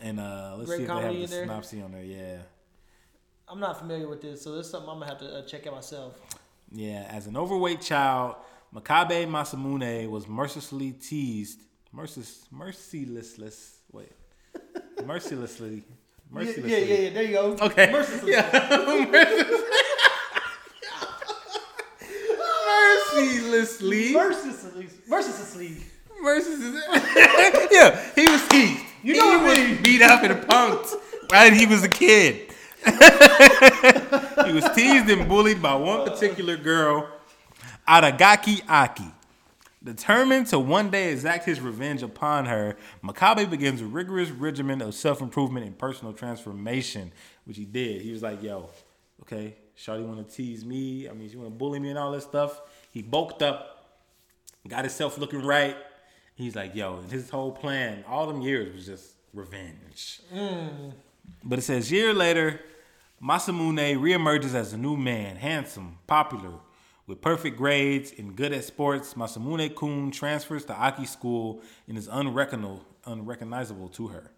And 0.00 0.18
uh 0.18 0.56
let's 0.56 0.68
Great 0.68 0.78
see 0.78 0.82
if 0.82 0.88
they 0.88 0.94
have 1.02 1.14
the 1.14 1.26
there. 1.26 1.44
synopsis 1.44 1.84
on 1.84 1.92
there. 1.92 2.02
Yeah. 2.02 2.38
I'm 3.46 3.60
not 3.60 3.78
familiar 3.78 4.08
with 4.08 4.20
this, 4.20 4.42
so 4.42 4.56
this 4.56 4.66
is 4.66 4.72
something 4.72 4.90
I'm 4.90 4.98
gonna 4.98 5.12
have 5.12 5.20
to 5.20 5.32
uh, 5.36 5.42
check 5.46 5.64
out 5.68 5.74
myself. 5.74 6.18
Yeah, 6.72 7.06
as 7.08 7.28
an 7.28 7.36
overweight 7.36 7.82
child, 7.82 8.34
Makabe 8.74 9.28
Masamune 9.28 10.10
was 10.10 10.26
mercilessly 10.26 10.90
teased, 10.90 11.60
merciless, 11.92 12.46
mercilessly, 12.50 13.50
wait, 13.92 14.12
mercilessly, 15.04 15.82
mercilessly. 16.30 16.70
yeah, 16.70 16.78
yeah, 16.78 16.94
yeah. 16.94 17.10
There 17.10 17.22
you 17.22 17.32
go. 17.32 17.56
Okay. 17.60 17.90
Mercilessly. 17.92 18.34
Mercilessly. 23.18 24.12
Mercilessly. 24.12 24.88
Mercilessly. 25.08 25.76
Mercilessly. 26.20 26.80
yeah, 27.70 28.00
he 28.14 28.28
was 28.30 28.46
teased. 28.48 28.82
You 29.02 29.16
know 29.16 29.40
he 29.40 29.48
was 29.48 29.58
mean. 29.58 29.82
beat 29.82 30.02
up 30.02 30.22
and 30.22 30.40
punked. 30.46 30.94
Right, 31.32 31.52
he 31.52 31.66
was 31.66 31.82
a 31.82 31.88
kid. 31.88 32.52
he 32.84 34.52
was 34.52 34.68
teased 34.74 35.08
and 35.10 35.28
bullied 35.28 35.60
by 35.60 35.74
one 35.74 36.08
particular 36.08 36.56
girl, 36.56 37.08
Adagaki 37.86 38.62
Aki. 38.68 39.04
Determined 39.82 40.48
to 40.48 40.58
one 40.58 40.90
day 40.90 41.12
exact 41.12 41.44
his 41.44 41.60
revenge 41.60 42.02
upon 42.02 42.46
her, 42.46 42.76
Makabe 43.04 43.48
begins 43.48 43.80
a 43.80 43.86
rigorous 43.86 44.30
regimen 44.30 44.82
of 44.82 44.94
self 44.94 45.20
improvement 45.20 45.66
and 45.66 45.78
personal 45.78 46.12
transformation, 46.12 47.12
which 47.44 47.56
he 47.56 47.64
did. 47.64 48.02
He 48.02 48.10
was 48.10 48.22
like, 48.22 48.42
yo, 48.42 48.70
okay, 49.22 49.54
Shawty 49.76 50.04
wanna 50.04 50.24
tease 50.24 50.64
me. 50.64 51.08
I 51.08 51.12
mean, 51.12 51.30
she 51.30 51.36
wanna 51.36 51.50
bully 51.50 51.78
me 51.78 51.90
and 51.90 51.98
all 51.98 52.10
this 52.10 52.24
stuff. 52.24 52.60
He 52.90 53.02
bulked 53.02 53.42
up, 53.42 54.00
got 54.66 54.84
himself 54.84 55.16
looking 55.16 55.42
right. 55.42 55.76
He's 56.34 56.56
like, 56.56 56.74
yo, 56.74 56.98
and 56.98 57.10
his 57.10 57.30
whole 57.30 57.52
plan, 57.52 58.04
all 58.08 58.26
them 58.26 58.40
years 58.42 58.74
was 58.74 58.86
just 58.86 59.12
revenge. 59.32 60.20
Mm. 60.34 60.92
But 61.44 61.60
it 61.60 61.62
says 61.62 61.92
year 61.92 62.12
later, 62.12 62.60
Masamune 63.22 63.96
reemerges 63.96 64.54
as 64.54 64.72
a 64.72 64.76
new 64.78 64.96
man, 64.96 65.36
handsome, 65.36 65.98
popular, 66.06 66.52
with 67.08 67.22
perfect 67.22 67.56
grades 67.56 68.12
and 68.16 68.36
good 68.36 68.52
at 68.52 68.62
sports. 68.64 69.14
Masamune 69.14 69.74
Kun 69.74 70.12
transfers 70.12 70.64
to 70.66 70.74
Aki 70.74 71.06
School 71.06 71.62
and 71.88 71.98
is 71.98 72.06
unrecognizable, 72.06 73.88
to 73.88 74.08
her. 74.08 74.30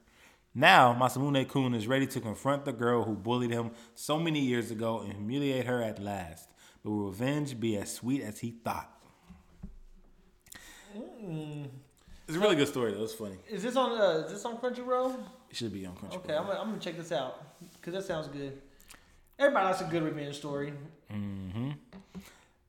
Now, 0.55 0.95
Masamune 0.95 1.47
Kun 1.49 1.75
is 1.75 1.87
ready 1.87 2.07
to 2.07 2.21
confront 2.21 2.64
the 2.64 2.73
girl 2.73 3.03
who 3.05 3.14
bullied 3.14 3.51
him 3.51 3.73
so 3.95 4.18
many 4.18 4.41
years 4.41 4.71
ago 4.71 5.01
and 5.01 5.12
humiliate 5.12 5.66
her 5.66 5.83
at 5.83 5.99
last. 5.99 6.49
But 6.83 6.93
will 6.93 7.07
revenge 7.07 7.59
be 7.61 7.77
as 7.77 7.93
sweet 7.93 8.23
as 8.23 8.39
he 8.39 8.53
thought? 8.53 8.89
It's 10.95 12.37
a 12.37 12.41
really 12.41 12.57
good 12.57 12.68
story, 12.68 12.95
though. 12.95 13.03
It's 13.03 13.12
funny. 13.12 13.37
Is 13.49 13.64
this 13.64 13.77
on? 13.77 14.01
Uh, 14.01 14.25
is 14.25 14.33
this 14.33 14.45
on 14.45 14.57
Crunchyroll? 14.59 15.16
It 15.51 15.57
should 15.57 15.73
be 15.73 15.85
on 15.85 15.95
Crunchyroll. 15.97 16.16
Okay, 16.18 16.37
I'm 16.37 16.47
gonna, 16.47 16.61
I'm 16.61 16.68
gonna 16.68 16.81
check 16.81 16.97
this 16.97 17.11
out 17.12 17.45
because 17.75 17.95
that 17.95 18.05
sounds 18.05 18.29
good. 18.29 18.61
Everybody 19.39 19.66
likes 19.66 19.81
a 19.81 19.85
good 19.85 20.03
revenge 20.03 20.37
story. 20.37 20.73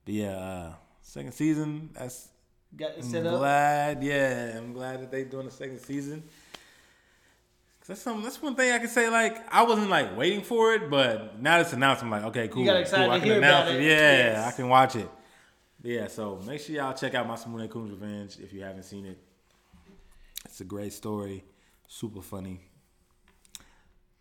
But 0.05 0.13
yeah, 0.13 0.35
uh, 0.37 0.73
second 1.01 1.33
season. 1.33 1.89
That's 1.93 2.29
Got 2.75 2.91
it 2.91 2.97
I'm 2.99 3.03
set 3.03 3.25
up. 3.25 3.37
glad. 3.39 4.03
Yeah, 4.03 4.57
I'm 4.57 4.73
glad 4.73 5.01
that 5.01 5.11
they're 5.11 5.25
doing 5.25 5.45
the 5.45 5.51
second 5.51 5.79
season. 5.79 6.23
'Cause 7.79 7.87
that's 7.87 8.01
something. 8.01 8.23
That's 8.23 8.41
one 8.41 8.55
thing 8.55 8.71
I 8.71 8.79
can 8.79 8.87
say. 8.87 9.09
Like 9.09 9.51
I 9.53 9.63
wasn't 9.63 9.89
like 9.89 10.15
waiting 10.15 10.41
for 10.41 10.73
it, 10.73 10.89
but 10.89 11.41
now 11.41 11.59
it's 11.59 11.73
announced. 11.73 12.03
I'm 12.03 12.11
like, 12.11 12.23
okay, 12.25 12.47
cool. 12.47 12.63
got 12.63 12.77
excited 12.77 13.05
cool. 13.05 13.11
I 13.13 13.19
can 13.19 13.31
announce 13.31 13.69
about 13.69 13.75
it. 13.75 13.81
it. 13.81 13.85
Yeah, 13.87 13.97
Yes. 14.17 14.53
I 14.53 14.55
can 14.55 14.69
watch 14.69 14.95
it. 14.95 15.09
Yeah, 15.83 16.07
so 16.07 16.39
make 16.45 16.61
sure 16.61 16.75
y'all 16.75 16.93
check 16.93 17.15
out 17.15 17.27
Masamune 17.27 17.67
Kun's 17.69 17.89
Revenge 17.91 18.37
if 18.39 18.53
you 18.53 18.61
haven't 18.61 18.83
seen 18.83 19.05
it. 19.07 19.17
It's 20.45 20.61
a 20.61 20.63
great 20.63 20.93
story, 20.93 21.43
super 21.87 22.21
funny, 22.21 22.61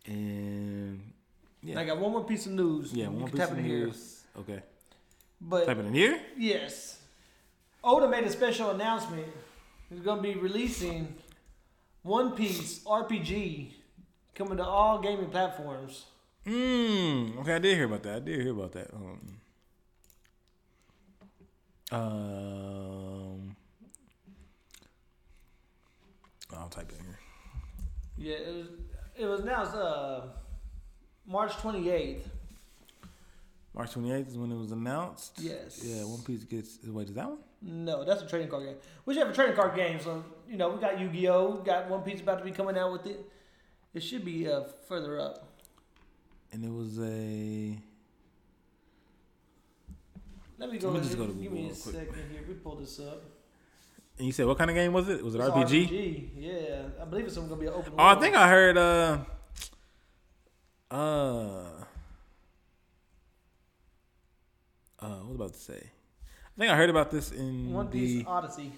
and 0.05 1.13
yeah, 1.61 1.79
I 1.79 1.85
got 1.85 1.99
one 1.99 2.11
more 2.11 2.23
piece 2.23 2.45
of 2.47 2.53
news. 2.53 2.91
yeah. 2.93 3.07
One 3.07 3.29
piece 3.31 3.41
of 3.41 3.57
in 3.57 3.63
here. 3.63 3.85
news. 3.85 4.23
Okay, 4.39 4.61
But 5.41 5.65
type 5.65 5.79
it 5.79 5.85
in 5.85 5.93
here. 5.93 6.19
yes, 6.37 6.99
Oda 7.83 8.07
made 8.07 8.23
a 8.23 8.29
special 8.29 8.69
announcement. 8.69 9.27
He's 9.89 10.01
going 10.01 10.17
to 10.17 10.23
be 10.23 10.35
releasing 10.35 11.15
One 12.03 12.33
Piece 12.33 12.79
RPG 12.83 13.71
coming 14.35 14.57
to 14.57 14.63
all 14.63 14.99
gaming 14.99 15.29
platforms. 15.29 16.05
Mm, 16.45 17.39
okay, 17.39 17.55
I 17.55 17.59
did 17.59 17.75
hear 17.75 17.85
about 17.85 18.03
that. 18.03 18.15
I 18.15 18.19
did 18.19 18.41
hear 18.41 18.51
about 18.51 18.71
that. 18.73 18.89
Um, 18.93 19.37
um 21.91 23.55
I'll 26.55 26.69
type 26.69 26.91
it 26.91 26.99
in 26.99 27.05
here. 27.05 27.19
Yeah, 28.17 28.49
it 28.49 28.55
was 28.55 28.67
it 29.17 29.25
was 29.25 29.39
announced 29.41 29.75
uh, 29.75 30.21
March 31.27 31.51
28th. 31.53 32.23
March 33.73 33.93
28th 33.93 34.27
is 34.27 34.37
when 34.37 34.51
it 34.51 34.57
was 34.57 34.71
announced. 34.71 35.33
Yes. 35.39 35.81
Yeah, 35.83 36.03
One 36.03 36.21
Piece 36.21 36.43
gets. 36.43 36.79
Wait, 36.85 37.07
is 37.07 37.15
that 37.15 37.27
one? 37.27 37.37
No, 37.61 38.03
that's 38.03 38.21
a 38.21 38.27
trading 38.27 38.49
card 38.49 38.65
game. 38.65 38.75
We 39.05 39.13
should 39.13 39.23
have 39.23 39.31
a 39.31 39.35
trading 39.35 39.55
card 39.55 39.75
game. 39.75 39.99
So 39.99 40.23
you 40.47 40.57
know, 40.57 40.69
we 40.69 40.81
got 40.81 40.99
Yu 40.99 41.07
Gi 41.09 41.29
Oh, 41.29 41.53
got 41.63 41.89
One 41.89 42.01
Piece 42.01 42.19
about 42.19 42.39
to 42.39 42.43
be 42.43 42.51
coming 42.51 42.77
out 42.77 42.91
with 42.91 43.05
it. 43.05 43.25
It 43.93 44.01
should 44.03 44.25
be 44.25 44.49
uh, 44.49 44.63
further 44.87 45.19
up. 45.19 45.47
And 46.51 46.65
it 46.65 46.71
was 46.71 46.99
a. 46.99 47.77
Let 50.57 50.71
me 50.71 50.77
go. 50.77 50.89
Let 50.89 51.01
me 51.01 51.07
just 51.07 51.17
go 51.17 51.27
to 51.27 51.33
Google 51.33 51.43
Give 51.43 51.51
me 51.53 51.69
a 51.69 51.75
second 51.75 52.13
here. 52.31 52.43
We 52.47 52.55
pull 52.55 52.75
this 52.75 52.99
up. 52.99 53.23
And 54.17 54.27
you 54.27 54.33
said 54.33 54.45
what 54.45 54.57
kind 54.57 54.69
of 54.69 54.75
game 54.75 54.91
was 54.91 55.07
it? 55.07 55.23
Was 55.23 55.33
it 55.33 55.39
It's 55.41 55.49
RPG? 55.49 56.29
Yeah, 56.35 56.83
I 57.01 57.05
believe 57.05 57.25
it's 57.25 57.37
gonna 57.37 57.55
be 57.55 57.67
an 57.67 57.73
open. 57.73 57.93
Oh, 57.97 58.03
I 58.05 58.15
think 58.15 58.35
I 58.35 58.49
heard. 58.49 58.77
Uh. 58.77 59.17
Uh. 60.93 61.63
Uh, 65.01 65.07
what 65.07 65.29
was 65.29 65.31
I 65.31 65.43
about 65.45 65.53
to 65.53 65.59
say? 65.59 65.89
I 66.23 66.59
think 66.59 66.71
I 66.71 66.75
heard 66.75 66.89
about 66.89 67.09
this 67.11 67.31
in 67.31 67.71
One 67.73 67.89
the 67.89 67.91
Piece 67.99 68.25
Odyssey. 68.27 68.71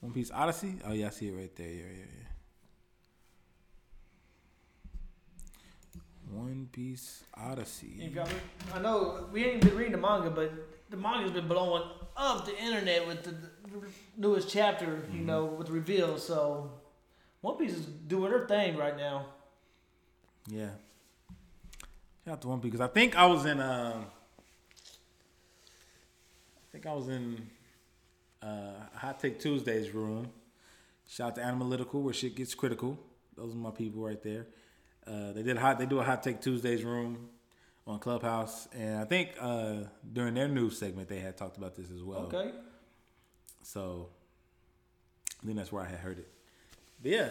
One 0.00 0.12
Piece 0.12 0.30
Odyssey. 0.30 0.74
Oh 0.86 0.92
yeah, 0.92 1.06
I 1.08 1.10
see 1.10 1.28
it 1.28 1.32
right 1.32 1.54
there. 1.56 1.66
Yeah, 1.66 1.82
yeah, 1.82 2.04
yeah. 2.18 2.28
One 6.38 6.68
Piece 6.72 7.24
Odyssey. 7.34 8.12
I 8.74 8.78
know 8.80 9.26
we 9.32 9.44
ain't 9.44 9.62
been 9.62 9.76
reading 9.76 9.92
the 9.92 9.98
manga, 9.98 10.30
but 10.30 10.52
the 10.90 10.96
manga's 10.96 11.30
been 11.32 11.48
blowing 11.48 11.82
up 12.16 12.44
the 12.44 12.56
internet 12.60 13.06
with 13.06 13.22
the, 13.24 13.34
newest 14.16 14.48
chapter. 14.48 14.84
You 14.86 15.18
Mm-hmm. 15.18 15.26
know, 15.26 15.44
with 15.46 15.66
the 15.68 15.72
reveal. 15.72 16.18
So 16.18 16.70
One 17.40 17.56
Piece 17.56 17.72
is 17.74 17.86
doing 17.86 18.30
their 18.30 18.46
thing 18.46 18.76
right 18.76 18.96
now. 18.96 19.26
Yeah. 20.46 20.70
Shout 22.24 22.34
out 22.34 22.42
to 22.42 22.48
One 22.48 22.60
Piece 22.60 22.72
because 22.72 22.88
I 22.88 22.92
think 22.92 23.16
I 23.16 23.26
was 23.26 23.44
in. 23.44 23.60
I 23.60 23.92
think 26.74 26.86
I 26.86 26.92
was 26.92 27.06
in 27.06 27.40
uh, 28.42 28.72
Hot 28.96 29.20
Take 29.20 29.38
Tuesdays 29.38 29.92
room. 29.92 30.28
Shout 31.08 31.28
out 31.28 31.34
to 31.36 31.42
Analytical 31.42 32.02
where 32.02 32.12
shit 32.12 32.34
gets 32.34 32.52
critical. 32.52 32.98
Those 33.36 33.52
are 33.52 33.56
my 33.56 33.70
people 33.70 34.02
right 34.02 34.20
there. 34.20 34.46
Uh, 35.06 35.30
they 35.30 35.44
did 35.44 35.56
hot. 35.56 35.78
They 35.78 35.86
do 35.86 36.00
a 36.00 36.02
Hot 36.02 36.20
Take 36.20 36.40
Tuesdays 36.40 36.82
room 36.82 37.28
on 37.86 38.00
Clubhouse, 38.00 38.66
and 38.74 38.98
I 38.98 39.04
think 39.04 39.30
uh, 39.38 39.84
during 40.12 40.34
their 40.34 40.48
news 40.48 40.76
segment 40.76 41.08
they 41.08 41.20
had 41.20 41.36
talked 41.36 41.58
about 41.58 41.76
this 41.76 41.92
as 41.92 42.02
well. 42.02 42.22
Okay. 42.22 42.50
So 43.62 44.08
I 45.40 45.46
think 45.46 45.56
that's 45.56 45.70
where 45.70 45.84
I 45.84 45.88
had 45.88 46.00
heard 46.00 46.18
it. 46.18 46.28
But 47.00 47.12
yeah. 47.12 47.28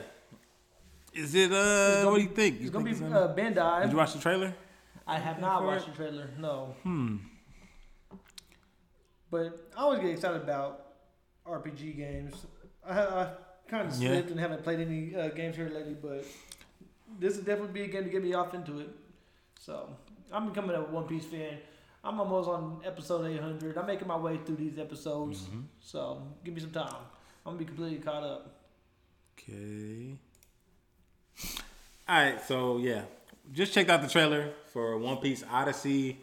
Is 1.13 1.35
it 1.35 1.51
uh 1.51 2.05
what 2.05 2.15
do 2.15 2.23
you 2.23 2.29
think? 2.29 2.59
You 2.59 2.67
It's 2.67 2.71
gonna 2.71 2.85
be 2.85 2.91
it's 2.91 3.01
uh, 3.01 3.35
Bandai. 3.37 3.83
Did 3.83 3.91
you 3.91 3.97
watch 3.97 4.13
the 4.13 4.19
trailer? 4.19 4.53
I 5.05 5.19
have 5.19 5.41
not 5.41 5.59
for 5.59 5.67
watched 5.67 5.87
it? 5.89 5.91
the 5.91 5.97
trailer. 5.97 6.29
No. 6.39 6.75
Hmm. 6.83 7.17
But 9.33 9.67
I 9.75 9.81
always 9.81 9.99
get 9.99 10.11
excited 10.11 10.43
about 10.43 10.85
RPG 11.47 11.97
games. 11.97 12.45
I, 12.87 12.99
I 13.01 13.29
kind 13.67 13.87
of 13.87 13.95
Yeah. 13.99 14.09
slipped 14.09 14.29
and 14.29 14.39
haven't 14.39 14.63
played 14.63 14.79
any 14.79 15.15
uh, 15.15 15.29
games 15.29 15.55
here 15.55 15.69
lately, 15.69 15.95
but 15.99 16.23
this 17.19 17.35
would 17.37 17.45
definitely 17.45 17.73
be 17.73 17.85
a 17.85 17.87
game 17.87 18.03
to 18.03 18.09
get 18.11 18.21
me 18.23 18.35
off 18.35 18.53
into 18.53 18.79
it. 18.79 18.89
So 19.59 19.89
I'm 20.31 20.49
becoming 20.49 20.75
a 20.75 20.81
One 20.81 21.05
Piece 21.07 21.25
fan. 21.25 21.57
I'm 22.03 22.19
almost 22.19 22.47
on 22.47 22.81
episode 22.85 23.25
800. 23.25 23.75
I'm 23.75 23.87
making 23.87 24.07
my 24.07 24.17
way 24.17 24.37
through 24.45 24.57
these 24.57 24.77
episodes, 24.77 25.39
Mm-hmm. 25.43 25.61
so 25.79 26.21
give 26.43 26.53
me 26.53 26.61
some 26.61 26.69
time. 26.71 26.93
I'm 27.45 27.53
gonna 27.53 27.57
be 27.57 27.65
completely 27.65 27.97
caught 27.99 28.23
up. 28.23 28.59
Okay. 29.39 30.15
All 32.07 32.15
right, 32.23 32.39
so 32.45 32.77
yeah, 32.77 33.03
just 33.51 33.73
checked 33.73 33.89
out 33.89 34.01
the 34.03 34.07
trailer 34.09 34.51
for 34.73 34.97
One 34.97 35.17
Piece 35.17 35.43
Odyssey, 35.49 36.19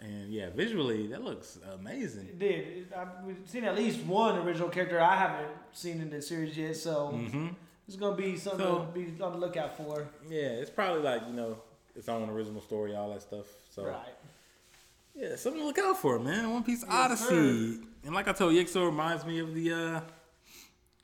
and 0.00 0.32
yeah, 0.32 0.50
visually 0.54 1.06
that 1.08 1.22
looks 1.22 1.58
amazing. 1.74 2.26
It 2.28 2.38
did. 2.38 2.92
I've 2.96 3.08
seen 3.46 3.64
at 3.64 3.76
least 3.76 4.00
one 4.04 4.38
original 4.38 4.68
character 4.68 5.00
I 5.00 5.16
haven't 5.16 5.48
seen 5.72 6.00
in 6.00 6.10
the 6.10 6.22
series 6.22 6.56
yet, 6.56 6.76
so 6.76 7.08
hmm 7.08 7.48
it's 7.86 7.96
gonna 7.96 8.16
be 8.16 8.36
something 8.36 8.60
So- 8.66 8.84
to 8.84 8.92
be 8.92 9.22
on 9.22 9.32
the 9.32 9.38
lookout 9.38 9.76
for. 9.76 10.06
Yeah, 10.28 10.60
it's 10.60 10.70
probably 10.70 11.02
like 11.02 11.22
you 11.26 11.32
know 11.34 11.56
its 11.96 12.08
own 12.08 12.28
original 12.30 12.60
story, 12.60 12.94
all 12.94 13.10
that 13.12 13.22
stuff. 13.22 13.46
So 13.70 13.86
Right. 13.86 14.14
yeah, 15.14 15.36
something 15.36 15.60
to 15.62 15.66
look 15.66 15.78
out 15.78 15.96
for, 15.98 16.18
man. 16.18 16.52
One 16.52 16.62
Piece 16.64 16.84
Yes, 16.86 16.92
Odyssey, 16.92 17.80
and 18.04 18.14
like 18.14 18.28
I 18.28 18.32
told 18.32 18.54
you, 18.54 18.62
Ykso 18.64 18.84
reminds 18.86 19.24
me 19.24 19.38
of 19.40 19.54
the 19.54 19.72
uh, 19.72 20.00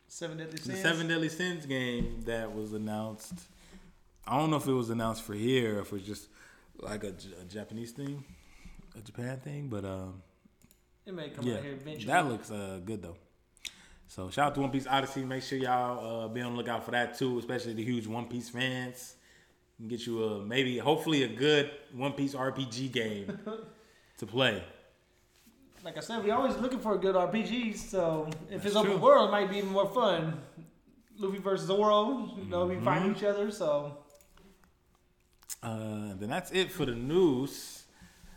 Seven 0.09 0.39
Deadly 0.39 0.59
the 0.59 0.63
Sins. 0.63 0.81
Seven 0.83 1.09
Deadly 1.09 1.29
Sins 1.29 1.67
game 1.67 2.23
that 2.27 2.55
was 2.55 2.73
announced. 2.73 3.33
I 4.27 4.39
don't 4.39 4.51
know 4.51 4.57
if 4.57 4.67
it 4.67 4.73
was 4.73 4.91
announced 4.91 5.23
for 5.23 5.35
here 5.35 5.77
or 5.79 5.81
if 5.81 5.87
it 5.89 5.93
was 5.93 6.03
just 6.03 6.29
like 6.79 7.03
a 7.05 7.13
Japanese 7.49 7.91
thing, 7.93 8.25
a 8.97 9.01
Japan 9.01 9.39
thing, 9.41 9.69
but 9.69 9.85
um, 9.85 10.23
It 11.07 11.15
may 11.15 11.31
come 11.31 11.47
yeah, 11.47 11.55
out 11.57 11.63
here 11.63 11.73
eventually. 11.73 12.07
that 12.07 12.27
looks 12.29 12.51
uh, 12.51 12.81
good 12.85 13.03
though. 13.03 13.17
So 14.09 14.31
shout 14.31 14.49
out 14.49 14.55
to 14.57 14.61
One 14.61 14.71
Piece 14.71 14.87
Odyssey. 14.87 15.25
Make 15.25 15.43
sure 15.43 15.59
y'all 15.59 16.25
uh, 16.25 16.29
be 16.29 16.41
on 16.41 16.53
the 16.53 16.59
lookout 16.59 16.85
for 16.85 16.91
that 16.93 17.19
too, 17.19 17.39
especially 17.39 17.73
the 17.75 17.85
huge 17.85 18.07
One 18.07 18.27
Piece 18.27 18.49
fans. 18.49 19.15
Get 19.89 20.07
you 20.07 20.23
a 20.23 20.45
maybe, 20.45 20.79
hopefully, 20.79 21.25
a 21.25 21.29
good 21.29 21.71
One 21.93 22.13
Piece 22.13 22.35
RPG 22.35 22.93
game 22.93 23.39
to 24.19 24.27
play. 24.27 24.63
like 25.83 25.97
I 25.97 26.01
said, 26.01 26.23
we're 26.23 26.35
always 26.35 26.57
looking 26.57 26.79
for 26.79 26.95
a 26.95 26.99
good 26.99 27.17
RPG. 27.17 27.77
So 27.77 28.29
if 28.51 28.63
That's 28.63 28.67
it's 28.67 28.77
open 28.77 29.01
world, 29.01 29.29
it 29.31 29.33
might 29.33 29.51
be 29.51 29.59
even 29.59 29.71
more 29.71 29.89
fun. 29.93 30.41
Luffy 31.19 31.39
versus 31.39 31.67
Zoro, 31.67 32.31
you 32.39 32.45
know, 32.49 32.67
we 32.67 32.75
Mm-hmm. 32.77 32.85
find 32.85 33.17
each 33.17 33.25
other. 33.25 33.51
So 33.51 33.99
Uh, 35.63 36.15
then 36.19 36.29
that's 36.29 36.51
it 36.53 36.71
for 36.71 36.85
the 36.85 36.95
news. 36.95 37.84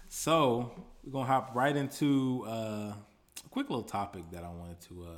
So 0.09 0.71
we're 1.03 1.11
gonna 1.11 1.25
hop 1.25 1.51
right 1.55 1.75
into 1.75 2.45
uh, 2.47 2.51
a 2.93 3.49
quick 3.49 3.69
little 3.69 3.83
topic 3.83 4.23
that 4.31 4.43
I 4.43 4.49
wanted 4.49 4.79
to 4.81 5.03
uh, 5.03 5.11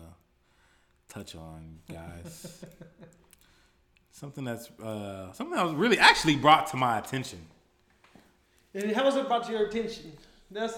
touch 1.07 1.35
on, 1.35 1.79
guys. 1.91 2.63
something 4.11 4.43
that's 4.43 4.69
uh, 4.81 5.31
something 5.33 5.55
that 5.55 5.63
was 5.65 5.73
really 5.75 5.99
actually 5.99 6.35
brought 6.35 6.67
to 6.67 6.77
my 6.77 6.97
attention. 6.97 7.39
And 8.73 8.91
how 8.91 9.05
was 9.05 9.15
it 9.15 9.27
brought 9.27 9.45
to 9.45 9.51
your 9.51 9.67
attention? 9.67 10.13
That's 10.51 10.75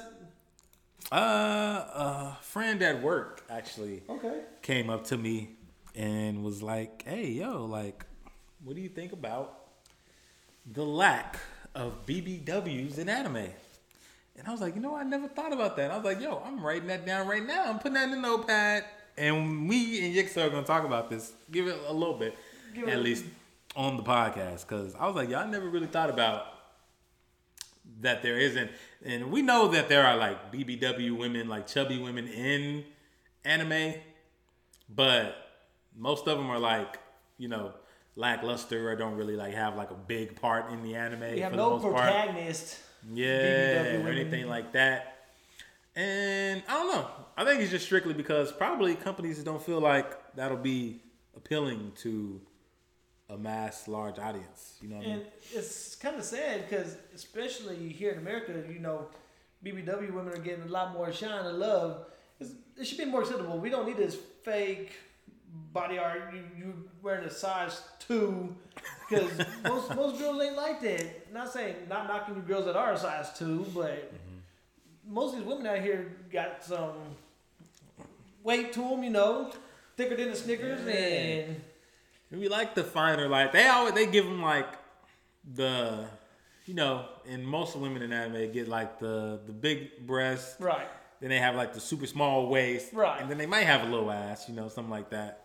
Uh, 1.11 1.15
a 1.15 2.37
friend 2.41 2.81
at 2.81 3.01
work 3.01 3.43
actually 3.49 4.01
okay. 4.09 4.41
came 4.61 4.89
up 4.89 5.03
to 5.05 5.17
me 5.17 5.49
and 5.95 6.43
was 6.43 6.61
like, 6.61 7.03
"Hey, 7.05 7.27
yo, 7.31 7.65
like, 7.65 8.05
what 8.63 8.75
do 8.75 8.81
you 8.81 8.89
think 8.89 9.11
about 9.13 9.59
the 10.71 10.85
lack 10.85 11.37
of 11.75 12.05
BBWs 12.05 12.97
in 12.97 13.09
anime?" 13.09 13.47
And 14.41 14.49
I 14.49 14.51
was 14.51 14.59
like, 14.61 14.73
"You 14.73 14.81
know, 14.81 14.95
I 14.95 15.03
never 15.03 15.27
thought 15.27 15.53
about 15.53 15.77
that." 15.77 15.91
I 15.91 15.95
was 15.95 16.03
like, 16.03 16.19
"Yo, 16.19 16.41
I'm 16.43 16.65
writing 16.65 16.87
that 16.87 17.05
down 17.05 17.27
right 17.27 17.45
now. 17.45 17.65
I'm 17.69 17.77
putting 17.77 17.93
that 17.93 18.05
in 18.05 18.11
the 18.11 18.17
notepad." 18.17 18.85
And 19.15 19.67
me 19.67 20.03
and 20.03 20.15
Ykso 20.15 20.47
are 20.47 20.49
gonna 20.49 20.65
talk 20.65 20.83
about 20.83 21.11
this. 21.11 21.31
Give 21.51 21.67
it 21.67 21.77
a 21.87 21.93
little 21.93 22.17
bit, 22.17 22.35
Give 22.73 22.87
at 22.87 22.95
it- 22.97 23.03
least 23.03 23.25
on 23.75 23.97
the 23.97 24.03
podcast, 24.03 24.61
because 24.67 24.95
I 24.95 25.05
was 25.05 25.15
like, 25.15 25.29
"Y'all 25.29 25.47
never 25.47 25.69
really 25.69 25.87
thought 25.87 26.09
about." 26.09 26.47
that 27.99 28.21
there 28.23 28.37
isn't 28.39 28.71
and 29.03 29.31
we 29.31 29.41
know 29.41 29.67
that 29.67 29.89
there 29.89 30.05
are 30.05 30.15
like 30.15 30.51
BBW 30.51 31.15
women 31.17 31.47
like 31.49 31.67
chubby 31.67 31.99
women 31.99 32.27
in 32.27 32.83
anime 33.43 33.95
but 34.89 35.35
most 35.95 36.27
of 36.27 36.37
them 36.37 36.49
are 36.49 36.57
like 36.59 36.99
you 37.37 37.47
know 37.47 37.73
lackluster 38.15 38.89
or 38.89 38.95
don't 38.95 39.15
really 39.15 39.35
like 39.35 39.53
have 39.53 39.75
like 39.75 39.91
a 39.91 39.95
big 39.95 40.39
part 40.39 40.71
in 40.71 40.83
the 40.83 40.95
anime 40.95 41.33
We 41.33 41.39
have 41.41 41.51
for 41.51 41.57
no 41.57 41.77
the 41.77 41.83
most 41.83 41.83
part 41.83 41.95
protagonist. 41.95 42.79
Yeah 43.13 43.85
BBW 43.85 44.05
or 44.05 44.09
anything 44.09 44.47
like 44.47 44.71
that 44.73 45.25
and 45.95 46.63
I 46.67 46.73
don't 46.73 46.91
know 46.93 47.07
I 47.37 47.45
think 47.45 47.61
it's 47.61 47.71
just 47.71 47.85
strictly 47.85 48.13
because 48.13 48.51
probably 48.51 48.95
companies 48.95 49.43
don't 49.43 49.61
feel 49.61 49.79
like 49.79 50.35
that'll 50.35 50.57
be 50.57 51.01
appealing 51.35 51.91
to 51.97 52.39
a 53.29 53.37
mass 53.37 53.87
large 53.87 54.19
audience 54.19 54.77
you 54.81 54.89
know 54.89 54.97
what 54.97 55.05
I 55.05 55.09
mean 55.09 55.17
And 55.17 55.25
it's 55.53 55.95
kind 55.95 56.17
of 56.17 56.23
sad 56.23 56.67
because, 56.69 56.97
especially 57.15 57.89
here 57.89 58.11
in 58.11 58.19
America, 58.19 58.53
you 58.71 58.79
know, 58.79 59.07
BBW 59.65 60.11
women 60.13 60.33
are 60.33 60.37
getting 60.37 60.63
a 60.63 60.67
lot 60.67 60.93
more 60.93 61.11
shine 61.13 61.45
and 61.45 61.57
love. 61.59 62.05
It's, 62.39 62.51
it 62.77 62.85
should 62.87 62.97
be 62.97 63.05
more 63.05 63.21
acceptable. 63.21 63.57
We 63.59 63.69
don't 63.69 63.85
need 63.85 63.97
this 63.97 64.17
fake 64.43 64.93
body 65.71 65.97
art. 65.97 66.33
You, 66.33 66.43
you 66.57 66.89
wearing 67.01 67.25
a 67.25 67.29
size 67.29 67.81
two 67.99 68.55
because 69.11 69.47
most 69.63 69.95
most 69.95 70.19
girls 70.19 70.41
ain't 70.41 70.55
like 70.55 70.81
that. 70.81 71.31
Not 71.33 71.51
saying 71.53 71.75
not 71.89 72.07
knocking 72.07 72.35
you 72.35 72.41
girls 72.41 72.65
that 72.65 72.75
are 72.75 72.93
a 72.93 72.97
size 72.97 73.37
two, 73.37 73.65
but 73.73 74.11
most 75.07 75.33
of 75.33 75.39
these 75.39 75.47
women 75.47 75.67
out 75.67 75.79
here 75.79 76.11
got 76.31 76.63
some 76.63 76.93
weight 78.43 78.73
to 78.73 78.79
them, 78.79 79.03
you 79.03 79.09
know, 79.09 79.51
thicker 79.97 80.15
than 80.15 80.29
the 80.29 80.35
Snickers, 80.35 80.79
Yeah. 80.85 80.93
and 80.93 81.61
We 82.41 82.47
like 82.47 82.75
the 82.75 82.83
finer, 82.83 83.27
like 83.27 83.51
they 83.51 83.67
always 83.67 83.93
they 83.93 84.07
give 84.07 84.25
them 84.25 84.41
like 84.41 84.67
the, 85.55 86.05
you 86.65 86.73
know, 86.73 87.05
and 87.27 87.45
most 87.45 87.75
women 87.75 88.01
in 88.01 88.13
anime 88.13 88.51
get 88.51 88.67
like 88.67 88.99
the 88.99 89.39
the 89.45 89.51
big 89.53 90.05
breast, 90.07 90.55
right. 90.59 90.87
then 91.19 91.29
they 91.29 91.39
have 91.39 91.55
like 91.55 91.73
the 91.73 91.79
super 91.79 92.07
small 92.07 92.47
waist, 92.47 92.93
Right. 92.93 93.21
and 93.21 93.29
then 93.29 93.37
they 93.37 93.45
might 93.47 93.65
have 93.65 93.81
a 93.87 93.91
little 93.91 94.09
ass, 94.11 94.47
you 94.47 94.55
know, 94.55 94.69
something 94.69 94.91
like 94.91 95.09
that. 95.11 95.40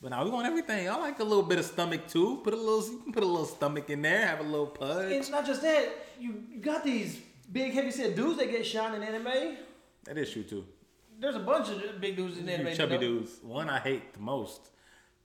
But 0.00 0.10
now 0.10 0.24
we 0.24 0.30
want 0.30 0.46
everything. 0.46 0.88
I 0.88 0.96
like 0.96 1.20
a 1.20 1.24
little 1.24 1.42
bit 1.42 1.58
of 1.58 1.64
stomach 1.64 2.06
too. 2.06 2.40
Put 2.44 2.52
a 2.52 2.56
little, 2.56 2.82
you 2.92 2.98
can 3.02 3.12
put 3.12 3.22
a 3.22 3.26
little 3.26 3.46
stomach 3.46 3.88
in 3.90 4.02
there. 4.02 4.26
Have 4.26 4.40
a 4.40 4.42
little 4.42 4.66
pudge. 4.66 5.10
It's 5.12 5.30
not 5.30 5.46
just 5.46 5.62
that. 5.62 5.88
You, 6.20 6.42
you 6.50 6.60
got 6.60 6.84
these 6.84 7.18
big, 7.50 7.72
heavy 7.72 7.90
set 7.90 8.14
dudes 8.14 8.38
that 8.38 8.50
get 8.50 8.66
shot 8.66 8.94
in 8.94 9.02
anime. 9.02 9.56
that 10.04 10.18
is 10.18 10.30
true 10.30 10.42
too. 10.42 10.64
There's 11.18 11.34
a 11.36 11.40
bunch 11.40 11.70
of 11.70 12.00
big 12.00 12.16
dudes 12.16 12.36
in 12.38 12.48
anime. 12.48 12.68
You 12.68 12.74
chubby 12.74 12.98
dudes. 12.98 13.38
One 13.42 13.70
I 13.70 13.78
hate 13.78 14.12
the 14.12 14.20
most. 14.20 14.68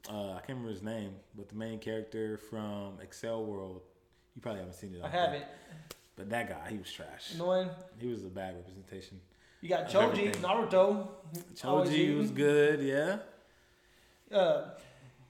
Uh, 0.10 0.32
I 0.32 0.34
can't 0.36 0.50
remember 0.50 0.70
his 0.70 0.82
name, 0.82 1.16
but 1.36 1.50
the 1.50 1.56
main 1.56 1.78
character 1.78 2.38
from 2.38 2.98
Accel 3.06 3.46
World. 3.46 3.82
You 4.36 4.42
probably 4.42 4.62
haven't 4.62 4.76
seen 4.76 4.96
it. 4.96 5.02
I 5.04 5.10
haven't. 5.10 5.44
But 6.16 6.30
that 6.30 6.48
guy, 6.50 6.70
he 6.70 6.78
was 6.78 6.92
trash. 6.92 7.34
Annoying. 7.36 7.70
He 8.00 8.08
was 8.08 8.24
a 8.24 8.30
bad 8.30 8.56
representation. 8.56 9.20
You 9.60 9.70
got 9.70 9.90
Choji. 9.90 10.34
Naruto. 10.38 11.08
Choji 11.56 12.18
was 12.18 12.32
good, 12.32 12.82
yeah. 12.82 13.18
Uh, 14.34 14.70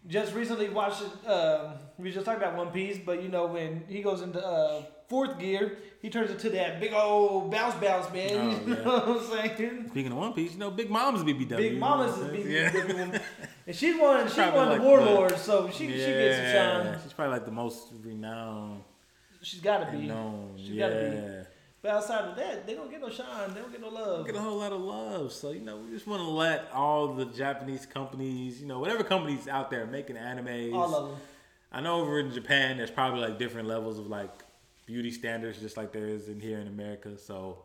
just 0.08 0.34
recently 0.34 0.70
watched 0.70 1.02
it. 1.02 1.28
Um, 1.30 1.74
we 1.98 2.12
just 2.12 2.26
talked 2.26 2.38
about 2.38 2.56
One 2.56 2.72
Piece, 2.72 2.98
but 2.98 3.22
you 3.22 3.30
know 3.30 3.46
when 3.46 3.84
he 3.88 4.02
goes 4.02 4.22
into 4.22 4.44
uh, 4.44 4.84
fourth 5.08 5.38
gear, 5.38 5.78
he 6.02 6.10
turns 6.10 6.32
into 6.32 6.50
that 6.52 6.80
big 6.80 6.94
old 6.94 7.52
bounce 7.52 7.76
bounce 7.76 8.12
man. 8.12 8.32
Oh, 8.34 8.50
you 8.66 8.76
yeah. 8.76 8.84
know 8.84 9.00
what 9.00 9.40
I'm 9.42 9.56
saying? 9.58 9.90
Speaking 9.90 10.12
of 10.12 10.18
One 10.18 10.34
Piece, 10.34 10.54
you 10.54 10.60
know, 10.60 10.72
Big 10.72 10.90
Mom's 10.90 11.24
BBW. 11.24 11.58
Big 11.58 11.78
Mama's 11.78 12.18
is 12.18 12.18
you 12.18 12.24
know 12.24 12.32
big, 12.32 12.46
what 12.46 12.50
I'm 12.50 12.72
saying? 12.72 12.88
big 12.88 12.96
woman. 12.96 13.22
and 13.68 13.76
she's 13.76 14.00
one. 14.00 14.28
She's 14.28 14.38
one 14.38 14.70
like 14.70 14.78
the 14.82 14.84
warlords, 14.88 15.42
so 15.42 15.70
she 15.70 15.86
yeah. 15.86 15.92
she 15.92 16.14
gets 16.14 16.38
some 16.38 16.46
shine. 16.46 17.00
She's 17.04 17.14
probably 17.14 17.34
like 17.34 17.46
the 17.46 17.52
most 17.52 17.90
renowned 18.04 18.84
She's 19.44 19.62
got 19.62 19.86
to 19.86 19.92
be. 19.98 20.06
known. 20.06 20.54
She's 20.58 20.70
yeah. 20.70 20.90
gotta 20.90 21.12
be. 21.12 21.48
But 21.82 21.92
outside 21.92 22.26
of 22.26 22.36
that, 22.36 22.68
they 22.68 22.76
don't 22.76 22.92
get 22.92 23.02
no 23.02 23.10
shine. 23.10 23.54
They 23.56 23.60
don't 23.60 23.72
get 23.72 23.82
no 23.82 23.90
love. 23.90 24.26
get 24.28 24.36
a 24.36 24.40
whole 24.40 24.60
lot 24.60 24.72
of 24.72 24.82
love. 24.82 25.34
So, 25.34 25.50
you 25.50 25.62
know, 25.62 25.78
we 25.78 25.90
just 25.90 26.06
want 26.06 26.22
to 26.22 26.30
let 26.30 26.70
all 26.72 27.14
the 27.16 27.26
Japanese 27.26 27.88
companies, 27.88 28.62
you 28.62 28.68
know, 28.68 28.80
whatever 28.80 29.04
companies 29.04 29.48
out 29.48 29.72
there 29.72 29.88
making 29.88 30.16
animes. 30.16 30.74
All 30.74 30.94
of 30.94 31.10
them. 31.10 31.20
I 31.72 31.82
know 31.82 32.02
over 32.02 32.20
in 32.20 32.32
Japan, 32.32 32.78
there's 32.78 32.92
probably 32.92 33.22
like 33.22 33.40
different 33.40 33.68
levels 33.68 33.98
of 33.98 34.08
like 34.08 34.32
beauty 34.86 35.10
standards, 35.10 35.60
just 35.60 35.76
like 35.76 35.92
there 35.92 36.08
is 36.08 36.28
in 36.28 36.40
here 36.40 36.60
in 36.60 36.68
America. 36.68 37.18
So, 37.18 37.64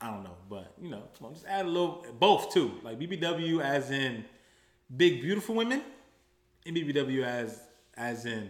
I 0.00 0.10
don't 0.10 0.24
know. 0.24 0.36
But, 0.48 0.72
you 0.80 0.88
know, 0.88 1.02
come 1.18 1.28
on, 1.28 1.34
just 1.34 1.46
add 1.46 1.66
a 1.66 1.68
little, 1.68 2.06
both 2.18 2.50
too. 2.52 2.80
Like 2.82 2.98
BBW 2.98 3.60
as 3.60 3.90
in 3.90 4.24
big, 4.96 5.20
beautiful 5.20 5.54
women, 5.54 5.82
and 6.64 6.74
BBW 6.74 7.24
as, 7.24 7.60
as 7.94 8.24
in 8.24 8.48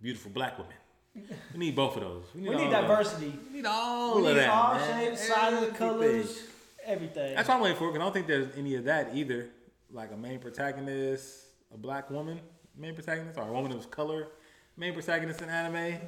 beautiful 0.00 0.30
black 0.30 0.56
women. 0.58 0.74
We 1.14 1.58
need 1.58 1.76
both 1.76 1.96
of 1.96 2.02
those. 2.02 2.24
We 2.34 2.40
need 2.42 2.54
of 2.54 2.58
them. 2.60 2.70
diversity. 2.70 3.38
We 3.50 3.56
need 3.58 3.66
all 3.66 4.16
We 4.16 4.22
of 4.22 4.28
need 4.28 4.40
that. 4.42 4.48
all 4.50 4.74
man. 4.74 5.00
shapes, 5.10 5.28
sizes, 5.28 5.54
Everything. 5.58 5.74
colors, 5.76 6.42
everything. 6.84 7.34
That's 7.34 7.48
what 7.48 7.54
I'm 7.56 7.60
waiting 7.62 7.76
for. 7.78 7.88
'cause 7.88 7.96
I 7.96 7.98
don't 8.00 8.12
think 8.12 8.26
there's 8.26 8.56
any 8.56 8.74
of 8.76 8.84
that 8.84 9.14
either. 9.14 9.48
Like 9.90 10.10
a 10.12 10.16
main 10.16 10.38
protagonist, 10.38 11.44
a 11.72 11.76
black 11.76 12.08
woman, 12.10 12.40
main 12.76 12.94
protagonist, 12.94 13.38
or 13.38 13.42
a 13.46 13.52
woman 13.52 13.72
of 13.72 13.90
color, 13.90 14.28
main 14.76 14.94
protagonist 14.94 15.42
in 15.42 15.50
anime. 15.50 16.00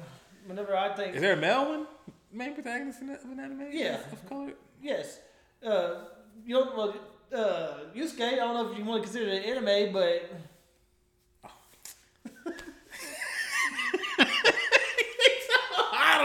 Whenever 0.47 0.75
I 0.75 0.95
think 0.95 1.15
Is 1.15 1.21
there 1.21 1.33
a 1.33 1.37
male 1.37 1.69
one, 1.69 1.87
main 2.31 2.55
protagonist 2.55 3.01
in, 3.01 3.09
an 3.11 3.39
anime? 3.39 3.69
Yeah. 3.71 3.99
of 4.11 4.27
color. 4.27 4.53
Yes. 4.81 5.19
Uh, 5.63 6.05
you 6.43 6.55
don't, 6.55 6.75
well, 6.75 6.95
uh, 7.31 7.79
Yusuke, 7.95 8.21
I 8.33 8.35
don't 8.37 8.53
know 8.55 8.71
if 8.71 8.77
you 8.77 8.83
want 8.85 9.03
to 9.03 9.07
consider 9.09 9.29
it 9.31 9.45
anime, 9.45 9.93
but 9.93 10.31
I 11.43 11.49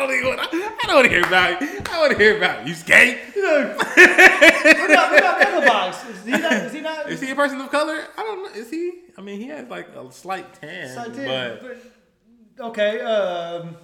don't 0.01 0.15
even. 0.15 0.29
Want, 0.29 0.41
I 0.41 0.87
don't 0.87 0.95
want 0.97 1.05
to 1.07 1.11
hear 1.11 1.27
about. 1.27 1.63
it. 1.63 1.91
I 1.91 1.99
want 2.01 2.13
to 2.13 2.19
hear 2.19 2.37
about 2.37 2.67
you, 2.67 2.75
skate. 2.75 3.19
what 3.35 3.67
about, 3.67 5.11
what 5.11 5.19
about 5.19 5.41
Megabox? 5.41 6.11
Is 6.11 6.25
he 6.25 6.31
not? 6.31 6.53
Is 6.53 6.73
he 6.73 6.81
not? 6.81 7.11
Is 7.11 7.21
he 7.21 7.31
a 7.31 7.35
person 7.35 7.61
of 7.61 7.71
color? 7.71 8.05
I 8.17 8.23
don't 8.23 8.43
know. 8.43 8.61
Is 8.61 8.71
he? 8.71 8.93
I 9.17 9.21
mean, 9.21 9.41
he 9.41 9.49
has 9.49 9.69
like 9.69 9.89
a 9.89 10.11
slight 10.13 10.55
tan, 10.61 10.95
Side 10.95 11.15
but 11.15 11.63
but- 11.63 12.67
okay. 12.69 13.01
Um, 13.01 13.77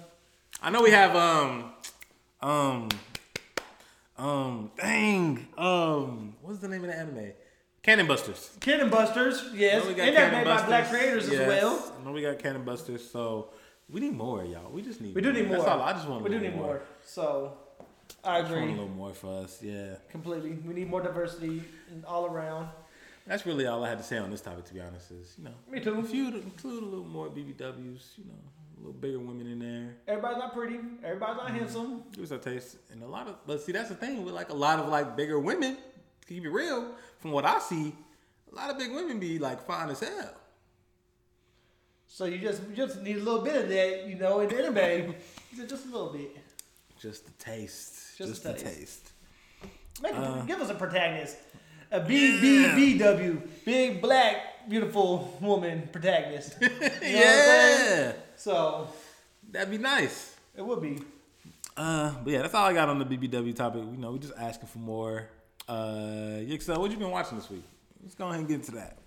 I 0.61 0.69
know 0.69 0.81
we 0.81 0.91
have 0.91 1.15
um 1.15 1.73
um 2.41 2.89
um 4.17 4.71
dang 4.77 5.47
um 5.57 6.35
what's 6.41 6.59
the 6.59 6.67
name 6.67 6.83
of 6.83 6.89
the 6.89 6.97
anime? 6.97 7.31
Cannon 7.83 8.07
Busters. 8.07 8.51
Cannon 8.59 8.89
Busters, 8.89 9.49
yes, 9.53 9.85
and 9.85 9.97
they're 9.97 10.31
made 10.31 10.43
by 10.43 10.65
black 10.65 10.89
creators 10.89 11.29
yes. 11.29 11.39
as 11.39 11.47
well. 11.47 11.93
I 11.97 12.03
know 12.03 12.11
we 12.11 12.21
got 12.21 12.37
Cannon 12.37 12.65
Busters, 12.65 13.09
so 13.09 13.51
we 13.89 13.99
need 14.01 14.13
more, 14.13 14.43
y'all. 14.43 14.69
We 14.71 14.81
just 14.81 14.99
need. 15.01 15.15
We 15.15 15.21
do 15.21 15.31
need 15.33 15.47
more. 15.47 15.57
That's 15.57 15.69
all. 15.69 15.81
I 15.81 15.93
just 15.93 16.07
want. 16.07 16.21
a 16.21 16.23
We 16.23 16.29
do 16.29 16.39
need 16.39 16.55
more. 16.55 16.81
So, 17.03 17.53
I 18.23 18.37
I 18.37 18.41
just 18.41 18.53
want 18.53 18.65
a 18.65 18.71
little 18.71 18.87
more 18.89 19.13
for 19.13 19.43
us. 19.43 19.59
Yeah, 19.61 19.95
completely. 20.09 20.51
We 20.65 20.73
need 20.73 20.89
more 20.89 21.01
diversity 21.01 21.63
in- 21.91 22.03
all 22.05 22.25
around. 22.25 22.69
that's 23.25 23.45
really 23.45 23.65
all 23.67 23.83
I 23.83 23.89
had 23.89 23.97
to 23.97 24.03
say 24.03 24.17
on 24.17 24.29
this 24.31 24.41
topic. 24.41 24.65
To 24.65 24.73
be 24.73 24.81
honest, 24.81 25.11
is 25.11 25.35
you 25.37 25.45
know, 25.45 25.51
Me 25.69 25.79
too. 25.79 25.99
if 25.99 26.13
you 26.13 26.27
include 26.29 26.83
a 26.83 26.85
little 26.85 27.05
more 27.05 27.27
BBWs, 27.29 28.17
you 28.17 28.25
know, 28.25 28.33
a 28.75 28.79
little 28.79 28.93
bigger 28.93 29.19
women 29.19 29.47
in 29.47 29.59
there. 29.59 29.95
Everybody's 30.07 30.37
not 30.37 30.53
pretty. 30.53 30.79
Everybody's 31.03 31.37
Mm-hmm. 31.37 31.47
not 31.47 31.51
handsome. 31.51 32.03
Give 32.11 32.23
us 32.25 32.31
our 32.31 32.37
taste, 32.39 32.77
and 32.91 33.01
a 33.03 33.07
lot 33.07 33.27
of. 33.27 33.35
But 33.45 33.61
see, 33.61 33.71
that's 33.71 33.89
the 33.89 33.95
thing 33.95 34.23
with 34.25 34.33
like 34.33 34.49
a 34.49 34.53
lot 34.55 34.79
of 34.79 34.87
like 34.89 35.15
bigger 35.15 35.39
women. 35.39 35.75
To 36.21 36.27
keep 36.27 36.43
it 36.45 36.49
real, 36.49 36.91
from 37.19 37.31
what 37.31 37.45
I 37.45 37.59
see, 37.59 37.95
a 38.51 38.55
lot 38.55 38.69
of 38.69 38.77
big 38.77 38.91
women 38.91 39.17
be 39.19 39.39
like 39.39 39.65
fine 39.65 39.89
as 39.89 40.01
hell. 40.01 40.33
So 42.07 42.25
you 42.25 42.39
just 42.39 42.61
you 42.69 42.75
just 42.75 43.01
need 43.01 43.17
a 43.17 43.23
little 43.23 43.41
bit 43.41 43.55
of 43.55 43.69
that, 43.69 44.05
you 44.07 44.15
know, 44.15 44.39
in 44.39 44.49
the 44.49 44.57
anime. 44.57 45.15
just 45.67 45.85
a 45.85 45.89
little 45.89 46.11
bit. 46.13 46.35
Just 46.99 47.25
the 47.25 47.31
taste. 47.43 48.17
Just 48.17 48.29
Just, 48.29 48.43
the 48.43 48.53
taste. 48.53 48.65
taste. 48.65 49.11
Make, 50.01 50.13
Uh. 50.15 50.41
give 50.43 50.59
us 50.61 50.69
a 50.69 50.73
protagonist. 50.75 51.37
A 51.91 51.99
BBBW, 52.01 53.41
big 53.65 54.01
black 54.01 54.67
beautiful 54.69 55.37
woman 55.41 55.87
protagonist. 55.91 56.55
You 56.61 56.67
know 56.69 56.89
yeah, 57.01 58.11
So 58.35 58.89
that'd 59.51 59.69
be 59.71 59.77
nice. 59.77 60.35
it 60.55 60.65
would 60.65 60.81
be. 60.81 60.99
Uh, 61.77 62.13
but 62.23 62.31
yeah, 62.33 62.41
that's 62.41 62.53
all 62.53 62.65
I 62.65 62.73
got 62.73 62.89
on 62.89 62.99
the 62.99 63.05
BBW 63.05 63.55
topic. 63.55 63.83
You 63.83 63.97
know, 63.97 64.11
we 64.11 64.19
just 64.19 64.33
asking 64.37 64.67
for 64.67 64.79
more. 64.79 65.29
Uh, 65.67 66.39
Yixel, 66.41 66.77
what 66.79 66.89
you 66.91 66.97
been 66.97 67.11
watching 67.11 67.37
this 67.37 67.49
week? 67.49 67.63
Let's 68.01 68.15
go 68.15 68.25
ahead 68.27 68.39
and 68.39 68.47
get 68.47 68.55
into 68.55 68.71
that. 68.71 68.97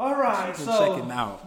All 0.00 0.14
right, 0.14 0.56
so 0.56 0.96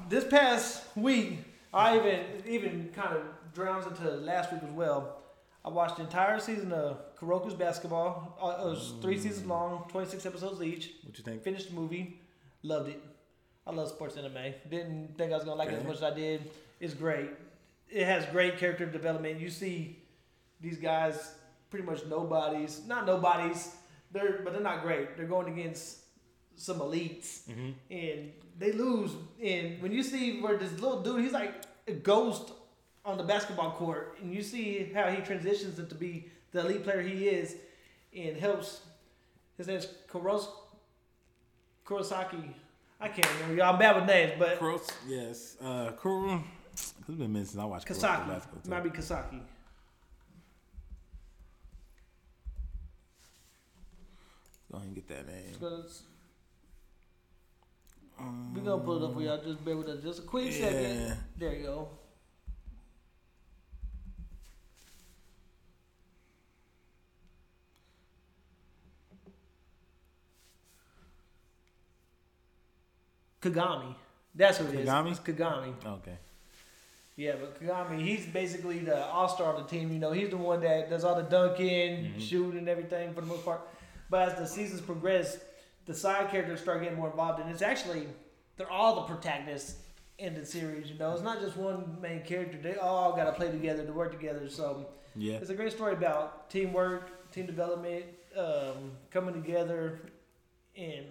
this 0.09 0.25
past 0.25 0.83
week, 0.95 1.39
I 1.73 1.97
even 1.97 2.19
even 2.47 2.89
kind 2.93 3.15
of 3.17 3.23
drowns 3.51 3.87
into 3.87 4.07
last 4.11 4.53
week 4.53 4.61
as 4.63 4.69
well. 4.69 5.17
I 5.65 5.69
watched 5.69 5.95
the 5.97 6.03
entire 6.03 6.39
season 6.39 6.71
of 6.71 7.15
Kuroko's 7.17 7.55
basketball. 7.55 8.37
Uh, 8.39 8.67
It 8.67 8.69
was 8.69 8.93
three 9.01 9.17
seasons 9.17 9.47
long, 9.47 9.85
twenty 9.89 10.07
six 10.07 10.23
episodes 10.27 10.61
each. 10.61 10.91
What 11.03 11.17
you 11.17 11.23
think? 11.23 11.41
Finished 11.41 11.69
the 11.69 11.75
movie, 11.75 12.21
loved 12.61 12.89
it. 12.89 13.01
I 13.65 13.71
love 13.71 13.89
sports 13.89 14.17
anime. 14.17 14.53
Didn't 14.69 15.17
think 15.17 15.31
I 15.31 15.35
was 15.35 15.45
gonna 15.45 15.57
like 15.57 15.69
it 15.69 15.79
as 15.79 15.83
much 15.85 15.95
as 15.95 16.03
I 16.03 16.13
did. 16.13 16.51
It's 16.79 16.93
great. 16.93 17.31
It 17.89 18.05
has 18.05 18.23
great 18.27 18.59
character 18.59 18.85
development. 18.85 19.39
You 19.39 19.49
see 19.49 19.97
these 20.61 20.77
guys 20.77 21.33
pretty 21.71 21.87
much 21.87 22.05
nobodies, 22.05 22.81
not 22.85 23.07
nobodies. 23.07 23.75
They're 24.11 24.41
but 24.43 24.53
they're 24.53 24.61
not 24.61 24.83
great. 24.83 25.17
They're 25.17 25.25
going 25.37 25.51
against 25.51 26.01
some 26.55 26.77
elites, 26.81 27.47
and 27.89 28.31
they 28.57 28.71
lose. 28.71 29.11
And 29.43 29.81
when 29.81 29.91
you 29.91 30.03
see 30.03 30.41
where 30.41 30.57
this 30.57 30.71
little 30.79 31.01
dude, 31.01 31.21
he's 31.21 31.31
like 31.31 31.63
a 31.87 31.93
ghost 31.93 32.51
on 33.05 33.17
the 33.17 33.23
basketball 33.23 33.71
court, 33.71 34.17
and 34.21 34.33
you 34.33 34.41
see 34.41 34.91
how 34.93 35.09
he 35.09 35.21
transitions 35.21 35.77
into 35.79 35.95
be 35.95 36.31
the 36.51 36.61
elite 36.61 36.83
player 36.83 37.01
he 37.01 37.27
is, 37.27 37.55
and 38.15 38.37
helps. 38.37 38.81
His 39.57 39.67
name's 39.67 39.87
Kuros, 40.09 40.47
Kurosaki. 41.85 42.53
I 42.99 43.09
can't 43.09 43.27
remember. 43.33 43.55
Y'all, 43.55 43.73
I'm 43.73 43.79
bad 43.79 43.95
with 43.97 44.05
names, 44.05 44.33
but 44.39 44.57
Cross, 44.57 44.87
yes. 45.07 45.57
Uh, 45.61 45.91
Kuro. 45.91 46.43
It's 46.71 46.93
been 47.07 47.21
a 47.21 47.27
minute 47.27 47.47
since 47.49 47.61
I 47.61 47.65
watched 47.65 47.87
Kasaki. 47.87 48.67
Might 48.67 48.83
be 48.83 48.89
Kasaki. 48.89 49.41
Go 54.71 54.77
ahead 54.77 54.87
and 54.87 54.95
get 54.95 55.07
that 55.09 55.27
name. 55.27 55.89
Because 58.53 58.65
we're 58.65 58.71
gonna 58.71 58.83
pull 58.83 59.03
it 59.03 59.07
up 59.07 59.13
for 59.13 59.21
y'all. 59.21 59.43
Just 59.43 59.63
bear 59.65 59.77
with 59.77 59.87
us 59.87 60.03
just 60.03 60.19
a 60.19 60.21
quick 60.23 60.45
Yeah. 60.45 60.69
second. 60.69 61.17
There 61.37 61.53
you 61.53 61.63
go. 61.63 61.89
Kagami. 73.41 73.95
That's 74.33 74.57
who 74.57 74.67
it 74.67 74.75
is. 74.75 74.89
Kagami? 74.89 75.19
Kagami. 75.19 75.73
Okay. 75.85 76.17
Yeah, 77.15 77.33
but 77.39 77.61
Kagami, 77.61 78.01
he's 78.01 78.25
basically 78.25 78.79
the 78.79 79.05
all 79.05 79.27
star 79.27 79.53
of 79.53 79.63
the 79.63 79.69
team. 79.69 79.91
You 79.91 79.99
know, 79.99 80.11
he's 80.11 80.29
the 80.29 80.37
one 80.37 80.61
that 80.61 80.89
does 80.89 81.03
all 81.03 81.15
the 81.15 81.23
dunking, 81.23 82.05
mm-hmm. 82.05 82.19
shooting, 82.19 82.57
and 82.57 82.69
everything 82.69 83.13
for 83.13 83.21
the 83.21 83.27
most 83.27 83.45
part. 83.45 83.61
But 84.09 84.29
as 84.29 84.39
the 84.39 84.47
seasons 84.47 84.81
progress, 84.81 85.37
the 85.85 85.93
side 85.93 86.29
characters 86.29 86.61
start 86.61 86.81
getting 86.81 86.97
more 86.97 87.09
involved, 87.09 87.39
and 87.41 87.49
it's 87.49 87.61
actually 87.61 88.07
they're 88.57 88.69
all 88.71 88.95
the 88.95 89.01
protagonists 89.01 89.77
in 90.19 90.33
the 90.35 90.45
series. 90.45 90.89
You 90.89 90.97
know, 90.97 91.11
it's 91.11 91.23
not 91.23 91.41
just 91.41 91.57
one 91.57 91.97
main 92.01 92.21
character. 92.23 92.57
They 92.61 92.75
all 92.75 93.13
got 93.15 93.25
to 93.25 93.31
play 93.33 93.51
together 93.51 93.85
to 93.85 93.91
work 93.93 94.11
together. 94.11 94.47
So 94.47 94.87
Yeah. 95.15 95.37
it's 95.37 95.49
a 95.49 95.55
great 95.55 95.71
story 95.71 95.93
about 95.93 96.49
teamwork, 96.49 97.31
team 97.31 97.45
development, 97.47 98.05
um, 98.37 98.91
coming 99.11 99.33
together, 99.33 99.99
and 100.77 101.05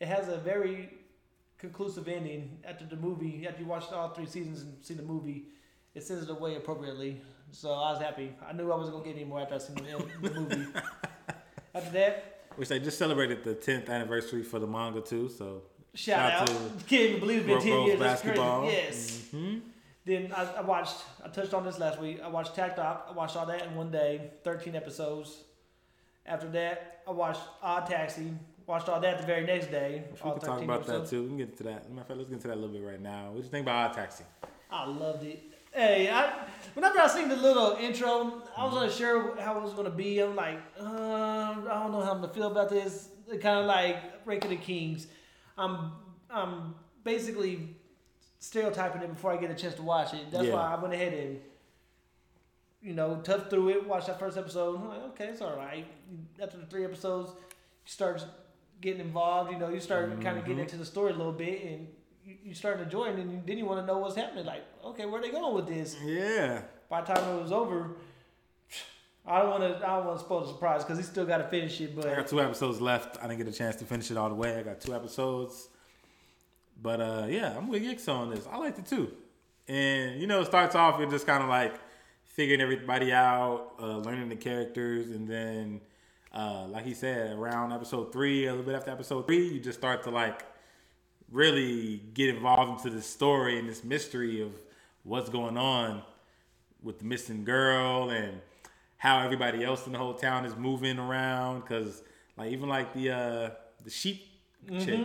it 0.00 0.08
has 0.08 0.28
a 0.28 0.36
very 0.38 0.90
conclusive 1.58 2.08
ending 2.08 2.58
after 2.64 2.84
the 2.84 2.96
movie. 2.96 3.46
After 3.46 3.62
you 3.62 3.68
watched 3.68 3.92
all 3.92 4.08
three 4.10 4.26
seasons 4.26 4.62
and 4.62 4.84
seen 4.84 4.96
the 4.96 5.02
movie, 5.04 5.44
it 5.94 6.02
sends 6.02 6.24
it 6.24 6.30
away 6.30 6.56
appropriately. 6.56 7.20
So 7.52 7.70
I 7.72 7.92
was 7.92 8.00
happy. 8.02 8.34
I 8.46 8.52
knew 8.52 8.72
I 8.72 8.76
wasn't 8.76 8.94
gonna 8.96 9.04
get 9.06 9.14
any 9.16 9.24
more 9.24 9.40
after 9.40 9.54
I 9.54 9.58
seen 9.58 9.76
the, 9.76 10.28
the 10.28 10.40
movie. 10.40 10.66
after 11.74 11.90
that, 11.90 12.31
Which 12.56 12.68
they 12.68 12.78
just 12.78 12.98
celebrated 12.98 13.44
the 13.44 13.54
10th 13.54 13.88
anniversary 13.88 14.42
for 14.42 14.58
the 14.58 14.66
manga 14.66 15.00
too. 15.00 15.28
So 15.28 15.62
shout, 15.94 16.30
Shout 16.32 16.40
out. 16.40 16.46
to 16.78 16.84
Can't 16.86 17.02
even 17.02 17.20
believe 17.20 17.38
it's 17.38 17.46
been 17.46 17.60
ten 17.60 17.70
Girls 17.70 17.86
years. 17.88 18.00
That's 18.00 18.22
Basketball. 18.22 18.60
crazy. 18.62 18.76
Yes. 18.76 19.28
hmm 19.30 19.58
Then 20.04 20.32
I, 20.36 20.42
I 20.58 20.60
watched. 20.62 20.96
I 21.24 21.28
touched 21.28 21.54
on 21.54 21.64
this 21.64 21.78
last 21.78 22.00
week. 22.00 22.20
I 22.22 22.28
watched 22.28 22.54
Takt 22.54 22.78
Op. 22.78 23.06
I 23.10 23.12
watched 23.12 23.36
all 23.36 23.46
that 23.46 23.62
in 23.66 23.74
one 23.74 23.90
day. 23.90 24.30
Thirteen 24.44 24.74
episodes. 24.76 25.36
After 26.26 26.48
that, 26.50 27.02
I 27.06 27.10
watched 27.12 27.40
Odd 27.62 27.86
Taxi. 27.86 28.32
Watched 28.66 28.88
all 28.88 29.00
that 29.00 29.20
the 29.20 29.26
very 29.26 29.44
next 29.44 29.70
day. 29.72 30.04
We 30.12 30.18
can 30.20 30.30
talk 30.32 30.40
13 30.44 30.64
about 30.64 30.86
that 30.86 31.06
too. 31.08 31.22
We 31.22 31.28
can 31.28 31.36
get 31.38 31.50
into 31.50 31.64
that. 31.64 31.88
Matter 31.90 32.00
of 32.02 32.06
fact, 32.06 32.18
let's 32.18 32.28
get 32.30 32.34
into 32.36 32.48
that 32.48 32.54
a 32.54 32.60
little 32.60 32.74
bit 32.76 32.82
right 32.86 33.00
now. 33.00 33.26
What 33.30 33.38
do 33.38 33.42
you 33.44 33.48
think 33.50 33.64
about 33.64 33.90
Odd 33.90 33.94
Taxi? 33.94 34.24
I 34.70 34.86
loved 34.86 35.24
it. 35.24 35.42
Hey, 35.72 36.10
I 36.10 36.32
whenever 36.74 36.98
I 37.00 37.06
seen 37.06 37.28
the 37.28 37.36
little 37.36 37.76
intro, 37.80 38.42
I 38.56 38.64
was 38.66 38.82
unsure 38.82 39.40
how 39.40 39.56
it 39.56 39.62
was 39.62 39.72
gonna 39.72 39.90
be. 39.90 40.18
I'm 40.20 40.36
like, 40.36 40.58
uh, 40.78 40.84
I 40.84 41.54
don't 41.82 41.92
know 41.92 42.00
how 42.02 42.12
I'm 42.12 42.20
gonna 42.20 42.28
feel 42.32 42.50
about 42.50 42.68
this. 42.68 43.08
Kind 43.30 43.60
of 43.60 43.66
like 43.66 43.96
Rank 44.26 44.44
of 44.44 44.50
the 44.50 44.56
Kings. 44.56 45.06
I'm 45.56 45.92
I'm 46.30 46.74
basically 47.04 47.76
stereotyping 48.38 49.02
it 49.02 49.08
before 49.08 49.32
I 49.32 49.36
get 49.38 49.50
a 49.50 49.54
chance 49.54 49.74
to 49.76 49.82
watch 49.82 50.12
it. 50.12 50.30
That's 50.30 50.44
Yeah. 50.44 50.54
why 50.54 50.74
I 50.74 50.80
went 50.80 50.92
ahead 50.92 51.14
and 51.14 51.40
you 52.82 52.92
know 52.92 53.20
tough 53.22 53.48
through 53.48 53.70
it. 53.70 53.86
Watched 53.88 54.08
that 54.08 54.18
first 54.18 54.36
episode. 54.36 54.76
I'm 54.78 54.88
like, 54.88 55.02
okay, 55.12 55.26
it's 55.26 55.40
all 55.40 55.56
right. 55.56 55.86
After 56.42 56.58
the 56.58 56.66
three 56.66 56.84
episodes, 56.84 57.30
you 57.30 57.90
start 57.90 58.22
getting 58.82 59.00
involved. 59.00 59.50
You 59.50 59.58
know, 59.58 59.70
you 59.70 59.80
start 59.80 60.20
kind 60.20 60.36
of 60.38 60.44
getting 60.44 60.58
into 60.60 60.76
the 60.76 60.84
story 60.84 61.12
a 61.12 61.16
little 61.16 61.32
bit 61.32 61.64
and. 61.64 61.88
You, 62.24 62.36
you 62.44 62.54
start 62.54 62.80
enjoying 62.80 63.18
it, 63.18 63.20
and 63.20 63.32
you- 63.32 63.42
then 63.46 63.58
you 63.58 63.64
want 63.66 63.80
to 63.80 63.86
know 63.86 63.98
what's 63.98 64.14
happening. 64.16 64.46
Like, 64.46 64.64
okay, 64.84 65.06
where 65.06 65.20
they 65.20 65.30
going 65.30 65.54
with 65.54 65.66
this? 65.66 65.96
Yeah. 66.04 66.62
by 66.88 67.00
the 67.02 67.14
time 67.14 67.36
it 67.38 67.42
was 67.42 67.52
over, 67.52 67.96
I 69.26 69.40
don't 69.40 69.50
want 69.50 69.62
to. 69.62 69.86
I 69.88 69.96
don't 69.96 70.06
want 70.06 70.18
to 70.18 70.24
spoil 70.24 70.40
the 70.42 70.48
surprise 70.48 70.82
because 70.84 70.98
he 70.98 71.04
still 71.04 71.24
got 71.24 71.38
to 71.38 71.48
finish 71.48 71.80
it. 71.80 71.94
But 71.94 72.08
I 72.08 72.16
got 72.16 72.26
two 72.28 72.40
episodes 72.40 72.80
left. 72.80 73.18
I 73.22 73.28
didn't 73.28 73.38
get 73.38 73.48
a 73.48 73.56
chance 73.56 73.76
to 73.76 73.84
finish 73.84 74.10
it 74.10 74.16
all 74.16 74.28
the 74.28 74.34
way. 74.34 74.56
I 74.58 74.62
got 74.62 74.80
two 74.80 74.94
episodes. 74.94 75.68
But 76.80 77.00
uh, 77.00 77.26
yeah, 77.28 77.56
I'm 77.56 77.68
with 77.68 77.82
Yix 77.82 78.08
on 78.08 78.30
this. 78.30 78.46
I 78.50 78.56
liked 78.58 78.78
it 78.78 78.86
too. 78.86 79.12
And 79.68 80.20
you 80.20 80.26
know, 80.26 80.40
it 80.40 80.46
starts 80.46 80.74
off 80.74 80.98
with 80.98 81.10
just 81.10 81.26
kind 81.26 81.42
of 81.42 81.48
like 81.48 81.74
figuring 82.24 82.60
everybody 82.60 83.12
out, 83.12 83.72
uh, 83.80 83.98
learning 83.98 84.28
the 84.28 84.36
characters, 84.36 85.10
and 85.10 85.28
then, 85.28 85.80
uh, 86.34 86.66
like 86.66 86.84
he 86.84 86.94
said, 86.94 87.36
around 87.36 87.72
episode 87.72 88.10
three, 88.12 88.46
a 88.46 88.50
little 88.50 88.64
bit 88.64 88.74
after 88.74 88.90
episode 88.90 89.26
three, 89.26 89.46
you 89.48 89.60
just 89.60 89.78
start 89.78 90.02
to 90.02 90.10
like 90.10 90.42
really 91.32 92.02
get 92.14 92.28
involved 92.28 92.84
into 92.84 92.94
this 92.94 93.06
story 93.06 93.58
and 93.58 93.68
this 93.68 93.82
mystery 93.82 94.40
of 94.42 94.52
what's 95.02 95.28
going 95.30 95.56
on 95.56 96.02
with 96.82 96.98
the 96.98 97.04
missing 97.04 97.44
girl 97.44 98.10
and 98.10 98.40
how 98.98 99.20
everybody 99.20 99.64
else 99.64 99.86
in 99.86 99.92
the 99.92 99.98
whole 99.98 100.14
town 100.14 100.44
is 100.44 100.54
moving 100.56 100.98
around 100.98 101.60
because 101.62 102.02
like 102.36 102.52
even 102.52 102.68
like 102.68 102.92
the 102.94 103.10
uh 103.10 103.50
the 103.84 103.90
sheep 103.90 104.26
chick 104.78 105.00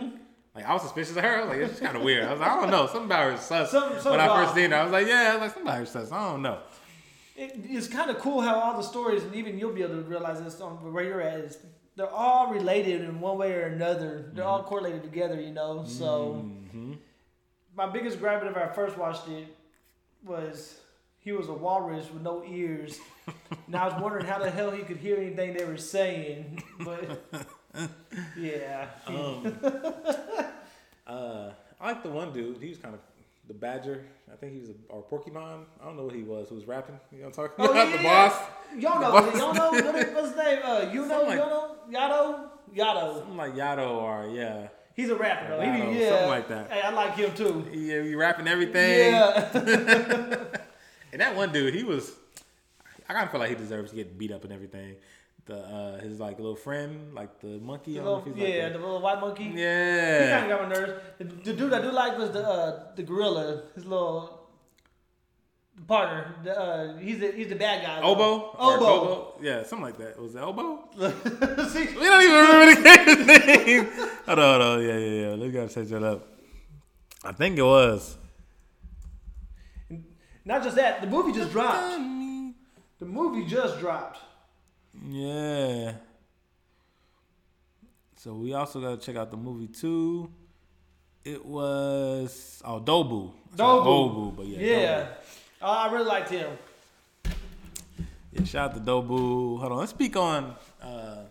like 0.54 0.64
I 0.66 0.72
was 0.72 0.82
suspicious 0.82 1.16
of 1.16 1.22
her. 1.22 1.36
I 1.36 1.40
was 1.40 1.48
like, 1.50 1.70
it's 1.70 1.80
kind 1.80 1.96
of 1.96 2.02
weird. 2.02 2.24
I 2.24 2.30
was 2.32 2.40
like, 2.40 2.50
I 2.50 2.60
don't 2.60 2.70
know. 2.70 2.86
Something 2.86 3.04
about 3.04 3.30
her 3.32 3.36
sus. 3.38 3.70
Some- 3.70 3.90
when 3.92 4.00
something 4.00 4.20
I 4.20 4.26
first 4.44 4.54
seen 4.56 4.70
her, 4.72 4.76
I 4.78 4.82
was 4.82 4.92
like, 4.92 5.06
yeah, 5.06 5.30
I 5.30 5.32
was 5.34 5.40
like 5.42 5.50
something 5.50 5.62
about 5.68 5.78
her 5.78 5.86
sus. 5.86 6.10
I 6.12 6.30
don't 6.30 6.42
know. 6.42 6.58
it, 7.36 7.52
it's 7.64 7.86
kind 7.86 8.10
of 8.10 8.18
cool 8.18 8.40
how 8.40 8.58
all 8.58 8.76
the 8.76 8.82
stories, 8.82 9.22
and 9.22 9.34
even 9.36 9.56
you'll 9.58 9.72
be 9.72 9.82
able 9.82 9.96
to 9.96 10.02
realize 10.02 10.42
this 10.42 10.60
on 10.60 10.72
where 10.92 11.04
you're 11.04 11.20
at 11.20 11.38
is 11.40 11.58
they're 11.98 12.08
all 12.10 12.46
related 12.52 13.02
in 13.02 13.20
one 13.20 13.36
way 13.38 13.52
or 13.52 13.66
another. 13.66 14.30
They're 14.32 14.44
all 14.44 14.62
correlated 14.62 15.02
together, 15.02 15.40
you 15.40 15.50
know. 15.52 15.84
So 15.86 16.44
Mm-hmm. 16.46 16.92
my 17.76 17.86
biggest 17.86 18.18
gripe 18.20 18.40
whenever 18.40 18.62
I 18.62 18.68
first 18.72 18.96
watched 18.96 19.26
it 19.28 19.46
was 20.24 20.78
he 21.18 21.32
was 21.32 21.48
a 21.48 21.52
walrus 21.52 22.06
with 22.12 22.22
no 22.22 22.44
ears. 22.44 22.98
and 23.66 23.74
I 23.76 23.86
was 23.88 24.00
wondering 24.00 24.26
how 24.26 24.38
the 24.38 24.50
hell 24.50 24.70
he 24.70 24.82
could 24.82 24.98
hear 24.98 25.16
anything 25.16 25.54
they 25.54 25.64
were 25.64 25.76
saying. 25.76 26.62
But 26.80 27.04
yeah, 28.38 28.86
Um, 29.06 29.58
uh, 31.06 31.50
I 31.80 31.86
like 31.88 32.02
the 32.02 32.10
one 32.10 32.32
dude. 32.32 32.58
He 32.62 32.68
was 32.70 32.78
kind 32.78 32.94
of 32.94 33.00
the 33.48 33.54
Badger. 33.54 34.04
I 34.32 34.36
think 34.36 34.52
he 34.52 34.60
was 34.60 34.68
a 34.70 34.74
or 34.88 35.02
Pokemon. 35.02 35.64
I 35.80 35.84
don't 35.86 35.96
know 35.96 36.04
what 36.04 36.14
he 36.14 36.22
was. 36.22 36.48
Who 36.50 36.54
was 36.56 36.66
rapping? 36.66 36.98
You 37.10 37.18
know 37.22 37.28
what 37.28 37.38
I'm 37.38 37.48
talking 37.48 37.64
Oh, 37.66 37.70
about? 37.70 37.88
yeah, 37.90 37.96
the 37.96 38.02
yeah. 38.02 38.28
boss. 38.28 38.48
Y'all 38.78 39.00
know, 39.00 39.12
boss. 39.12 39.38
y'all 39.38 39.54
know 39.54 39.70
what 39.70 39.84
what's 40.14 40.28
his 40.28 40.36
name? 40.36 40.58
Uh, 40.62 40.90
you 40.92 41.06
know, 41.06 41.22
like- 41.22 41.40
Yado, 41.90 42.48
Yado. 42.76 43.14
Something 43.18 43.36
like 43.36 43.54
Yado 43.54 43.90
or 43.90 44.28
yeah. 44.32 44.68
He's 44.94 45.10
a 45.10 45.16
rapper 45.16 45.48
though. 45.56 45.60
He, 45.60 45.66
Yado, 45.68 45.90
be- 45.92 45.98
yeah, 45.98 46.08
something 46.10 46.28
like 46.28 46.48
that. 46.48 46.70
Hey, 46.72 46.80
I 46.82 46.90
like 46.90 47.16
him 47.16 47.34
too. 47.34 47.66
Yeah, 47.72 48.02
you 48.02 48.18
rapping 48.18 48.46
everything. 48.48 49.12
Yeah, 49.12 49.50
And 51.12 51.20
that 51.22 51.34
one 51.34 51.52
dude, 51.52 51.74
he 51.74 51.84
was. 51.84 52.12
I 53.08 53.14
kind 53.14 53.24
of 53.24 53.30
feel 53.30 53.40
like 53.40 53.48
he 53.48 53.54
deserves 53.56 53.90
to 53.90 53.96
get 53.96 54.18
beat 54.18 54.30
up 54.30 54.44
and 54.44 54.52
everything. 54.52 54.96
The 55.48 55.56
uh, 55.58 56.00
his 56.00 56.20
like 56.20 56.36
little 56.38 56.56
friend, 56.56 57.14
like 57.14 57.40
the 57.40 57.58
monkey. 57.58 57.94
the 57.94 58.00
I 58.00 58.04
don't 58.04 58.04
know 58.04 58.14
little, 58.16 58.32
if 58.32 58.36
he's 58.36 58.44
like 58.44 58.54
yeah, 58.54 58.68
the 58.68 58.78
little 58.78 59.00
white 59.00 59.20
monkey. 59.20 59.44
Yeah, 59.44 60.22
He 60.24 60.30
kind 60.30 60.44
of 60.44 60.50
yeah. 60.50 60.56
got 60.58 60.62
my 60.68 60.74
nerves. 60.74 60.92
The, 61.18 61.24
the 61.24 61.52
dude 61.54 61.72
I 61.72 61.80
do 61.80 61.90
like 61.90 62.18
was 62.18 62.30
the 62.32 62.46
uh, 62.46 62.94
the 62.96 63.02
gorilla. 63.02 63.62
His 63.74 63.84
little 63.86 64.46
partner. 65.86 66.34
The, 66.44 66.52
uh, 66.60 66.96
he's 66.98 67.18
the 67.20 67.32
he's 67.32 67.48
the 67.48 67.54
bad 67.56 67.82
guy. 67.82 68.00
though. 68.00 68.08
Obo. 68.08 68.38
Or 68.58 68.76
Obo. 68.76 69.38
Yeah, 69.40 69.62
something 69.62 69.86
like 69.86 69.96
that. 69.98 70.20
Was 70.20 70.34
it 70.34 70.40
Obo? 70.42 70.84
See, 71.70 71.86
We 71.96 72.04
don't 72.04 72.22
even 72.22 72.40
remember 72.44 72.74
the 72.74 72.82
character's 72.82 73.26
name. 73.26 73.84
hold 74.26 74.38
on, 74.38 74.60
hold 74.60 74.62
on. 74.62 74.82
Yeah, 74.82 74.98
yeah, 74.98 75.28
yeah. 75.30 75.34
We 75.36 75.50
gotta 75.50 75.70
set 75.70 75.88
that 75.88 76.02
up. 76.02 76.26
I 77.24 77.32
think 77.32 77.56
it 77.58 77.62
was. 77.62 78.18
not 80.44 80.62
just 80.62 80.76
that. 80.76 81.00
The 81.00 81.06
movie 81.06 81.32
just 81.32 81.52
dropped. 81.52 81.96
The 82.98 83.06
movie 83.06 83.44
just 83.46 83.78
dropped. 83.80 84.18
Yeah. 85.06 85.92
So 88.16 88.34
we 88.34 88.52
also 88.54 88.80
gotta 88.80 88.96
check 88.96 89.16
out 89.16 89.30
the 89.30 89.36
movie 89.36 89.68
too. 89.68 90.30
It 91.24 91.44
was 91.44 92.62
oh 92.64 92.80
Dobu. 92.80 93.32
Said 93.50 93.58
Dobu. 93.60 94.36
But 94.36 94.46
yeah. 94.46 94.58
Yeah, 94.60 95.00
Dobu. 95.02 95.08
Oh, 95.62 95.72
I 95.72 95.92
really 95.92 96.04
liked 96.06 96.30
him. 96.30 96.50
Yeah, 98.32 98.44
shout 98.44 98.70
out 98.70 98.74
to 98.76 98.80
Dobu. 98.80 99.58
Hold 99.60 99.72
on, 99.72 99.78
let's 99.78 99.90
speak 99.90 100.16
on 100.16 100.54
uh, 100.82 101.22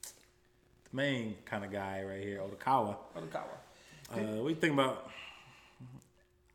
the 0.00 0.92
main 0.92 1.36
kind 1.44 1.64
of 1.64 1.70
guy 1.72 2.02
right 2.02 2.22
here, 2.22 2.38
Odokawa. 2.40 2.96
Odokawa. 3.16 3.56
Uh, 4.12 4.42
what 4.42 4.48
you 4.50 4.54
think 4.56 4.74
about? 4.74 5.10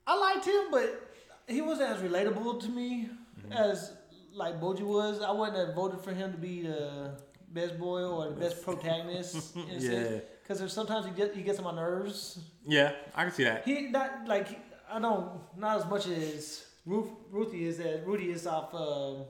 I 0.05 0.17
liked 0.17 0.45
him, 0.45 0.65
but 0.71 1.11
he 1.47 1.61
wasn't 1.61 1.89
as 1.91 2.01
relatable 2.01 2.61
to 2.61 2.69
me 2.69 3.09
Mm-hmm. 3.39 3.53
as 3.53 3.93
like 4.37 4.61
Boji 4.61 4.81
was. 4.81 5.21
I 5.21 5.31
wouldn't 5.31 5.57
have 5.57 5.75
voted 5.75 6.01
for 6.01 6.13
him 6.13 6.31
to 6.31 6.37
be 6.37 6.61
the 6.61 7.11
best 7.49 7.77
boy 7.79 8.03
or 8.03 8.29
the 8.29 8.35
best 8.35 8.63
protagonist. 8.63 9.57
Yeah. 9.79 10.19
Because 10.41 10.59
there's 10.59 10.71
sometimes 10.71 11.05
he 11.05 11.11
get, 11.11 11.35
he 11.35 11.41
gets 11.41 11.59
on 11.59 11.65
my 11.65 11.75
nerves. 11.75 12.39
Yeah, 12.65 12.93
I 13.13 13.23
can 13.23 13.33
see 13.33 13.43
that. 13.43 13.65
He 13.65 13.89
not 13.89 14.25
like 14.27 14.47
I 14.89 14.97
don't 14.97 15.41
not 15.57 15.79
as 15.79 15.85
much 15.89 16.07
as 16.07 16.65
Ruth, 16.85 17.09
Ruthie 17.31 17.65
is 17.65 17.79
that 17.79 18.07
Rudy 18.07 18.31
is 18.31 18.47
off 18.47 18.73
uh, 18.73 18.77
Oh 18.77 19.25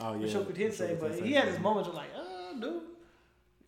yeah, 0.00 0.26
Shoku 0.26 0.52
Tensei, 0.52 0.98
but 0.98 1.14
he 1.14 1.32
had 1.32 1.46
his 1.48 1.58
moments 1.60 1.88
of 1.88 1.94
like, 1.94 2.10
uh, 2.16 2.60
dude, 2.60 2.82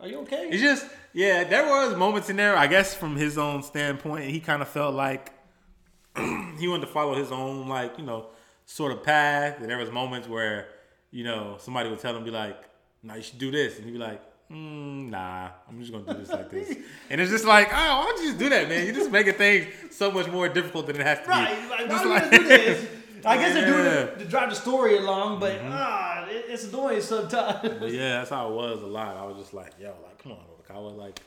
are 0.01 0.09
you 0.09 0.18
okay? 0.20 0.49
It's 0.51 0.61
just 0.61 0.86
yeah, 1.12 1.45
there 1.45 1.66
was 1.66 1.97
moments 1.97 2.28
in 2.30 2.36
there. 2.36 2.57
I 2.57 2.66
guess 2.66 2.95
from 2.95 3.14
his 3.16 3.39
own 3.39 3.62
standpoint, 3.62 4.30
he 4.30 4.41
kind 4.41 4.61
of 4.61 4.68
felt 4.68 4.95
like 4.95 5.32
he 6.59 6.66
wanted 6.66 6.86
to 6.86 6.93
follow 6.93 7.14
his 7.14 7.30
own 7.30 7.68
like 7.68 7.97
you 7.97 8.05
know 8.05 8.26
sort 8.66 8.93
of 8.93 9.03
path. 9.03 9.61
And 9.61 9.70
there 9.70 9.78
was 9.78 9.91
moments 9.91 10.28
where 10.28 10.68
you 11.11 11.25
know 11.25 11.57
somebody 11.59 11.89
would 11.91 11.99
tell 11.99 12.17
him 12.17 12.25
be 12.25 12.31
like, 12.31 12.57
"Nah, 13.03 13.15
you 13.15 13.23
should 13.23 13.39
do 13.39 13.51
this," 13.51 13.77
and 13.77 13.85
he'd 13.87 13.93
be 13.93 13.99
like. 13.99 14.23
Mm, 14.51 15.11
nah, 15.11 15.51
I'm 15.69 15.79
just 15.79 15.93
gonna 15.93 16.11
do 16.11 16.21
this 16.21 16.31
like 16.31 16.49
this, 16.51 16.75
and 17.11 17.21
it's 17.21 17.31
just 17.31 17.45
like, 17.45 17.69
oh, 17.71 17.75
why 17.77 18.05
don't 18.07 18.23
you 18.23 18.29
just 18.29 18.39
do 18.39 18.49
that, 18.49 18.67
man? 18.67 18.87
You're 18.87 18.95
just 18.95 19.11
making 19.11 19.35
things 19.35 19.67
so 19.91 20.11
much 20.11 20.27
more 20.29 20.49
difficult 20.49 20.87
than 20.87 20.97
it 20.97 21.05
has 21.05 21.21
to 21.21 21.27
Right, 21.29 21.55
be. 21.63 21.69
like, 21.69 21.81
why 21.81 21.87
Just 21.87 22.07
like- 22.07 22.23
gonna 22.31 22.39
do 22.39 22.49
this? 22.49 22.89
I 23.27 23.37
guess 23.37 23.53
they're 23.53 23.67
doing 23.67 23.85
Mm-hmm. 23.85 24.21
it 24.21 24.25
to 24.25 24.25
drive 24.25 24.49
the 24.49 24.57
story 24.57 24.97
along, 24.97 25.39
but 25.41 25.61
ah, 25.65 26.25
it, 26.31 26.47
it's 26.49 26.65
annoying 26.65 27.03
sometimes. 27.03 27.61
But 27.79 27.93
yeah, 27.93 28.21
that's 28.21 28.31
how 28.31 28.49
it 28.49 28.55
was 28.55 28.81
a 28.83 28.87
lot. 28.87 29.19
I 29.19 29.25
was 29.27 29.37
just 29.37 29.53
like, 29.53 29.73
yo, 29.79 29.89
like, 30.03 30.17
come 30.23 30.33
on, 30.33 30.39
I 30.75 30.79
was 30.79 30.95
like, 30.95 31.21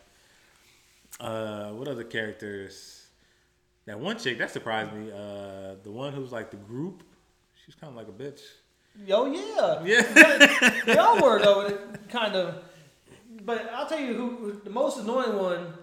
uh, 1.20 1.70
what 1.74 1.88
other 1.88 2.04
characters? 2.04 3.06
That 3.86 4.00
one 4.00 4.18
chick 4.18 4.40
that 4.40 4.50
surprised 4.50 4.94
me. 4.94 5.12
Uh, 5.12 5.76
the 5.84 5.92
one 5.92 6.14
who's 6.14 6.32
like 6.32 6.50
the 6.50 6.58
group. 6.58 7.04
She's 7.66 7.76
kind 7.76 7.92
of 7.92 7.96
like 7.98 8.08
a 8.08 8.12
bitch. 8.12 8.42
Yo, 9.06 9.26
yeah, 9.26 9.84
Yeah, 9.84 10.94
y'all 10.94 11.22
were 11.22 11.40
though, 11.40 11.78
kind 12.10 12.36
of. 12.36 12.56
But 13.44 13.72
I'll 13.74 13.88
tell 13.88 14.00
you 14.00 14.14
who 14.14 14.62
the 14.64 14.70
most 14.70 15.00
annoying 15.00 15.36
one 15.36 15.74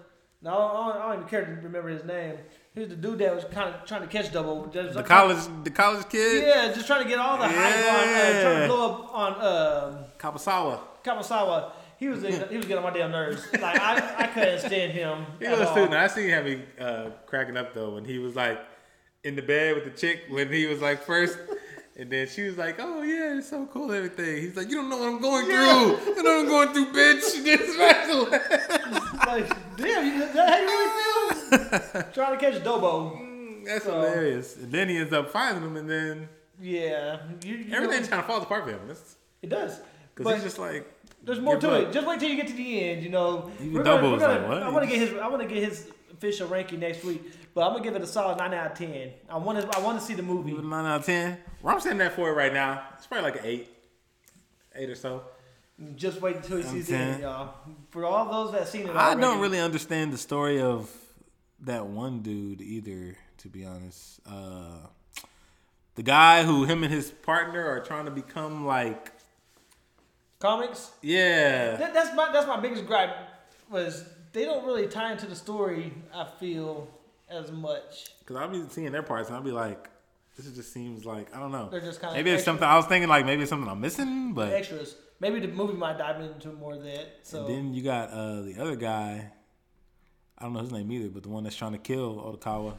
No, 0.41 0.51
I 0.51 0.53
don't, 0.93 0.95
I 1.01 1.05
don't 1.07 1.15
even 1.17 1.27
care 1.27 1.43
to 1.45 1.51
remember 1.51 1.89
his 1.89 2.05
name. 2.05 2.37
He 2.73 2.79
was 2.81 2.89
the 2.89 2.95
dude 2.95 3.19
that 3.19 3.35
was 3.35 3.43
kind 3.45 3.73
of 3.73 3.83
trying 3.85 4.01
to 4.01 4.07
catch 4.07 4.31
double. 4.31 4.63
The 4.67 5.03
college, 5.05 5.43
the 5.63 5.71
college 5.71 6.07
kid, 6.07 6.43
Yeah, 6.47 6.71
just 6.71 6.87
trying 6.87 7.03
to 7.03 7.09
get 7.09 7.19
all 7.19 7.37
the 7.37 7.47
hype 7.47 7.55
on, 7.57 8.09
uh, 8.09 8.41
trying 8.41 8.61
to 8.61 8.67
blow 8.67 8.93
up 8.93 9.15
on 9.15 9.33
um 9.33 10.05
Kabasawa. 10.17 10.79
Kawasawa. 11.03 11.71
He 11.97 12.07
was 12.07 12.21
he 12.21 12.27
was 12.55 12.65
getting 12.65 12.77
on 12.77 12.83
my 12.83 12.97
damn 12.97 13.11
nerves. 13.11 13.45
Like 13.51 13.81
I, 13.81 14.23
I 14.23 14.27
couldn't 14.27 14.59
stand 14.59 14.93
him. 14.93 15.25
He 15.39 15.47
was 15.49 15.59
all. 15.67 15.75
too. 15.75 15.89
Now 15.89 16.03
I 16.03 16.07
seen 16.07 16.29
him 16.29 16.63
uh, 16.79 17.09
cracking 17.25 17.57
up 17.57 17.73
though 17.73 17.95
when 17.95 18.05
he 18.05 18.19
was 18.19 18.35
like 18.37 18.59
in 19.25 19.35
the 19.35 19.41
bed 19.41 19.75
with 19.75 19.83
the 19.83 19.91
chick 19.91 20.21
when 20.29 20.49
he 20.53 20.65
was 20.67 20.79
like 20.79 21.01
first. 21.03 21.37
And 21.99 22.09
then 22.09 22.27
she 22.29 22.43
was 22.43 22.57
like, 22.57 22.77
"Oh 22.79 23.01
yeah, 23.01 23.37
it's 23.37 23.49
so 23.49 23.65
cool, 23.65 23.91
everything." 23.91 24.37
He's 24.41 24.55
like, 24.55 24.69
"You 24.69 24.75
don't 24.77 24.89
know 24.89 24.97
what 24.97 25.09
I'm 25.09 25.19
going 25.21 25.45
through. 25.45 26.15
You 26.15 26.23
know 26.23 26.31
what 26.31 26.39
I'm 26.39 26.45
going 26.47 26.69
through, 26.69 26.93
bitch. 26.93 27.43
This 27.43 27.73
special." 27.75 28.23
Like, 29.27 29.77
damn, 29.77 30.05
you, 30.05 30.33
that 30.33 30.49
how 30.49 30.57
you 30.59 30.67
really 30.67 31.89
feel? 31.91 32.03
trying 32.13 32.39
to 32.39 32.51
catch 32.51 32.63
Dobo. 32.63 33.19
Mm, 33.19 33.65
that's 33.65 33.83
So- 33.85 33.91
hilarious. 33.99 34.55
And 34.55 34.71
then 34.71 34.87
he 34.89 34.97
ends 34.97 35.11
up 35.11 35.29
finding 35.29 35.61
him, 35.63 35.75
and 35.75 35.89
then 35.89 36.29
Yeah, 36.61 37.19
you, 37.43 37.55
you 37.55 37.73
everything 37.75 38.01
know, 38.03 38.07
kind 38.07 38.19
of 38.21 38.25
falls 38.27 38.43
apart 38.43 38.63
for 38.63 38.69
him. 38.71 38.79
Because 38.87 39.15
it 39.41 39.49
does. 39.49 39.79
Because 40.15 40.35
he's 40.35 40.43
just 40.43 40.59
like, 40.59 40.89
there's 41.23 41.39
more 41.41 41.57
to 41.57 41.69
up. 41.71 41.81
it. 41.89 41.91
Just 41.93 42.07
wait 42.07 42.19
till 42.21 42.29
you 42.29 42.37
get 42.37 42.47
to 42.47 42.53
the 42.53 42.81
end. 42.91 43.03
You 43.03 43.09
know, 43.09 43.51
Even 43.59 43.73
We're 43.73 43.83
gonna- 43.83 44.01
Dobo 44.01 44.11
we're 44.13 44.19
gonna- 44.19 44.39
like, 44.39 44.47
what? 44.47 44.63
I 44.63 44.69
want 44.69 44.89
to 44.89 44.89
get 44.89 45.05
his. 45.05 45.17
I 45.19 45.27
want 45.27 45.41
to 45.41 45.47
get 45.53 45.61
his 45.63 45.91
official 46.13 46.47
ranking 46.47 46.79
next 46.79 47.03
week. 47.03 47.21
But 47.53 47.65
I'm 47.65 47.73
gonna 47.73 47.83
give 47.83 47.95
it 47.95 48.01
a 48.01 48.07
solid 48.07 48.37
nine 48.37 48.53
out 48.53 48.71
of 48.71 48.77
ten. 48.77 49.11
I 49.29 49.37
want 49.37 49.59
to. 49.59 49.77
I 49.77 49.81
want 49.81 49.99
to 49.99 50.05
see 50.05 50.13
the 50.13 50.23
movie. 50.23 50.51
It 50.51 50.63
nine 50.63 50.85
out 50.85 50.99
of 51.01 51.05
ten. 51.05 51.37
Where 51.61 51.73
I'm 51.73 51.79
sitting 51.79 51.99
at 52.01 52.13
for 52.13 52.29
it 52.29 52.33
right 52.33 52.53
now, 52.53 52.83
it's 52.97 53.07
probably 53.07 53.31
like 53.31 53.39
an 53.41 53.45
eight, 53.45 53.69
eight 54.75 54.89
or 54.89 54.95
so. 54.95 55.23
Just 55.95 56.21
wait 56.21 56.37
until 56.37 56.57
he 56.57 56.63
sees 56.63 56.87
the 56.87 56.93
ten. 56.93 57.13
end, 57.13 57.21
y'all. 57.23 57.53
For 57.89 58.05
all 58.05 58.29
those 58.31 58.51
that 58.51 58.67
seen 58.67 58.87
it, 58.87 58.89
I 58.89 59.07
already, 59.07 59.21
don't 59.21 59.39
really 59.39 59.59
understand 59.59 60.11
the 60.13 60.17
story 60.17 60.61
of 60.61 60.91
that 61.61 61.87
one 61.87 62.21
dude 62.21 62.61
either, 62.61 63.17
to 63.39 63.47
be 63.49 63.65
honest. 63.65 64.19
Uh, 64.25 64.87
the 65.95 66.03
guy 66.03 66.43
who 66.43 66.65
him 66.65 66.83
and 66.83 66.93
his 66.93 67.09
partner 67.11 67.65
are 67.65 67.79
trying 67.81 68.05
to 68.05 68.11
become 68.11 68.65
like, 68.65 69.11
comics. 70.39 70.91
yeah, 71.01 71.75
That, 71.77 71.93
that's 71.93 72.15
my 72.15 72.31
that's 72.31 72.47
my 72.47 72.59
biggest 72.59 72.85
gripe 72.85 73.15
was 73.69 74.03
they 74.33 74.45
don't 74.45 74.65
really 74.65 74.87
tie 74.87 75.11
into 75.11 75.25
the 75.27 75.35
story. 75.35 75.93
I 76.13 76.25
feel 76.39 76.87
as 77.29 77.51
much. 77.51 78.05
because 78.19 78.35
I'll 78.35 78.47
be 78.49 78.63
seeing 78.69 78.91
their 78.91 79.03
parts 79.03 79.29
and 79.29 79.37
I'll 79.37 79.43
be 79.43 79.51
like, 79.51 79.89
this 80.37 80.49
just 80.51 80.71
seems 80.73 81.05
like 81.05 81.35
I 81.35 81.39
don't 81.39 81.51
know. 81.51 81.69
They're 81.69 81.81
just 81.81 81.99
kinda 81.99 82.15
maybe 82.15 82.31
it's 82.31 82.43
something 82.43 82.63
I 82.67 82.77
was 82.77 82.85
thinking 82.85 83.09
like 83.09 83.25
maybe 83.25 83.41
it's 83.41 83.49
something 83.49 83.69
I'm 83.69 83.81
missing, 83.81 84.33
but 84.33 84.53
Extras. 84.53 84.95
Maybe 85.21 85.41
the 85.41 85.49
movie 85.49 85.73
might 85.73 85.97
dive 85.97 86.21
into 86.21 86.53
more 86.53 86.73
of 86.75 86.83
that. 86.83 87.19
So 87.23 87.45
And 87.45 87.49
then 87.53 87.73
you 87.73 87.83
got 87.83 88.09
uh, 88.11 88.41
the 88.41 88.55
other 88.59 88.75
guy. 88.77 89.31
I 90.37 90.43
don't 90.43 90.53
know 90.53 90.61
his 90.61 90.71
name 90.71 90.89
either, 90.93 91.09
but 91.09 91.23
the 91.23 91.29
one 91.29 91.43
that's 91.43 91.57
trying 91.57 91.73
to 91.73 91.77
kill 91.77 92.15
Odokawa. 92.15 92.77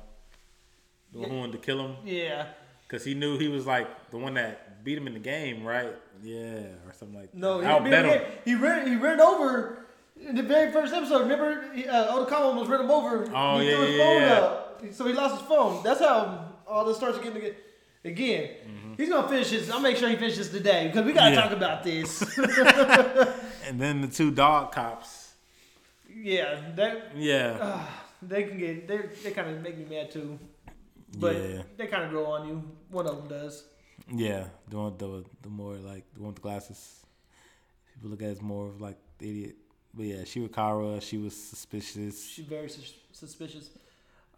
The 1.13 1.19
one 1.19 1.31
who 1.31 1.37
wanted 1.37 1.53
to 1.53 1.59
kill 1.59 1.85
him 1.85 1.97
yeah, 2.05 2.47
because 2.89 3.05
he 3.05 3.13
knew 3.15 3.37
he 3.37 3.49
was 3.49 3.67
like 3.67 4.11
the 4.11 4.17
one 4.17 4.35
that 4.35 4.83
beat 4.85 4.97
him 4.97 5.07
in 5.07 5.13
the 5.13 5.21
game, 5.21 5.65
right? 5.65 5.95
Yeah, 6.23 6.61
or 6.87 6.93
something 6.99 7.19
like 7.19 7.35
no, 7.35 7.61
that. 7.61 7.67
he, 7.67 7.91
Outbet 7.91 8.05
he, 8.05 8.11
him. 8.11 8.23
he 8.45 8.55
ran 8.55 8.87
he 8.87 8.97
ran 8.97 9.21
over 9.21 9.85
in 10.29 10.35
the 10.37 10.43
very 10.43 10.71
first 10.73 10.93
episode. 10.93 11.23
Remember, 11.23 11.65
uh, 11.89 12.15
Odokawa 12.15 12.41
almost 12.41 12.71
ran 12.71 12.81
him 12.81 12.91
over. 12.91 13.29
Oh, 13.35 13.59
he 13.59 13.69
yeah, 13.71 13.77
threw 13.77 13.87
his 13.87 13.97
yeah, 13.97 14.05
phone 14.05 14.23
yeah. 14.23 14.35
up, 14.41 14.85
so 14.93 15.07
he 15.07 15.13
lost 15.13 15.39
his 15.41 15.47
phone. 15.49 15.83
That's 15.83 16.01
how 16.01 16.53
all 16.67 16.85
this 16.85 16.97
starts 16.97 17.19
getting 17.19 17.37
again. 17.37 17.55
Again, 18.03 18.51
he's 18.97 19.11
gonna 19.11 19.29
finish 19.29 19.51
this. 19.51 19.71
I'll 19.71 19.81
make 19.81 19.97
sure 19.99 20.09
he 20.09 20.17
finishes 20.17 20.49
today 20.49 20.87
because 20.87 21.05
we 21.05 21.13
gotta 21.13 21.35
Yeah. 21.35 21.43
talk 21.43 21.53
about 21.53 21.83
this. 21.85 22.23
And 23.67 23.81
then 23.81 24.01
the 24.01 24.09
two 24.09 24.31
dog 24.31 24.73
cops. 24.73 25.35
yeah, 26.13 26.61
that 26.77 27.13
Yeah, 27.17 27.85
they 28.23 28.45
can 28.45 28.59
get 28.59 28.89
they 28.89 28.99
they 29.23 29.31
kind 29.33 29.49
of 29.51 29.61
make 29.63 29.77
me 29.79 29.85
mad 29.85 30.11
too. 30.11 30.39
But 31.19 31.37
Yeah. 31.37 31.63
they 31.77 31.87
kind 31.89 32.05
of 32.05 32.11
grow 32.11 32.27
on 32.27 32.49
you. 32.49 32.63
One 32.91 33.07
of 33.07 33.17
them 33.19 33.29
does. 33.29 33.65
yeah. 34.13 34.47
The 34.69 34.77
one, 34.79 34.97
the 34.97 35.25
the 35.43 35.49
more 35.51 35.75
like 35.77 36.05
the 36.15 36.21
one 36.21 36.29
with 36.29 36.37
the 36.37 36.43
glasses. 36.43 37.05
People 37.95 38.11
look 38.11 38.23
at 38.23 38.29
it 38.29 38.33
as 38.33 38.43
more 38.43 38.67
of 38.69 38.81
like 38.81 38.97
the 39.19 39.29
idiot. 39.31 39.57
But 39.95 40.07
yeah, 40.07 40.23
Shirakawa, 40.23 41.03
she 41.03 41.19
was 41.19 41.35
suspicious. 41.35 42.29
She's 42.29 42.45
very 42.45 42.69
sus- 42.69 42.95
suspicious. 43.13 43.71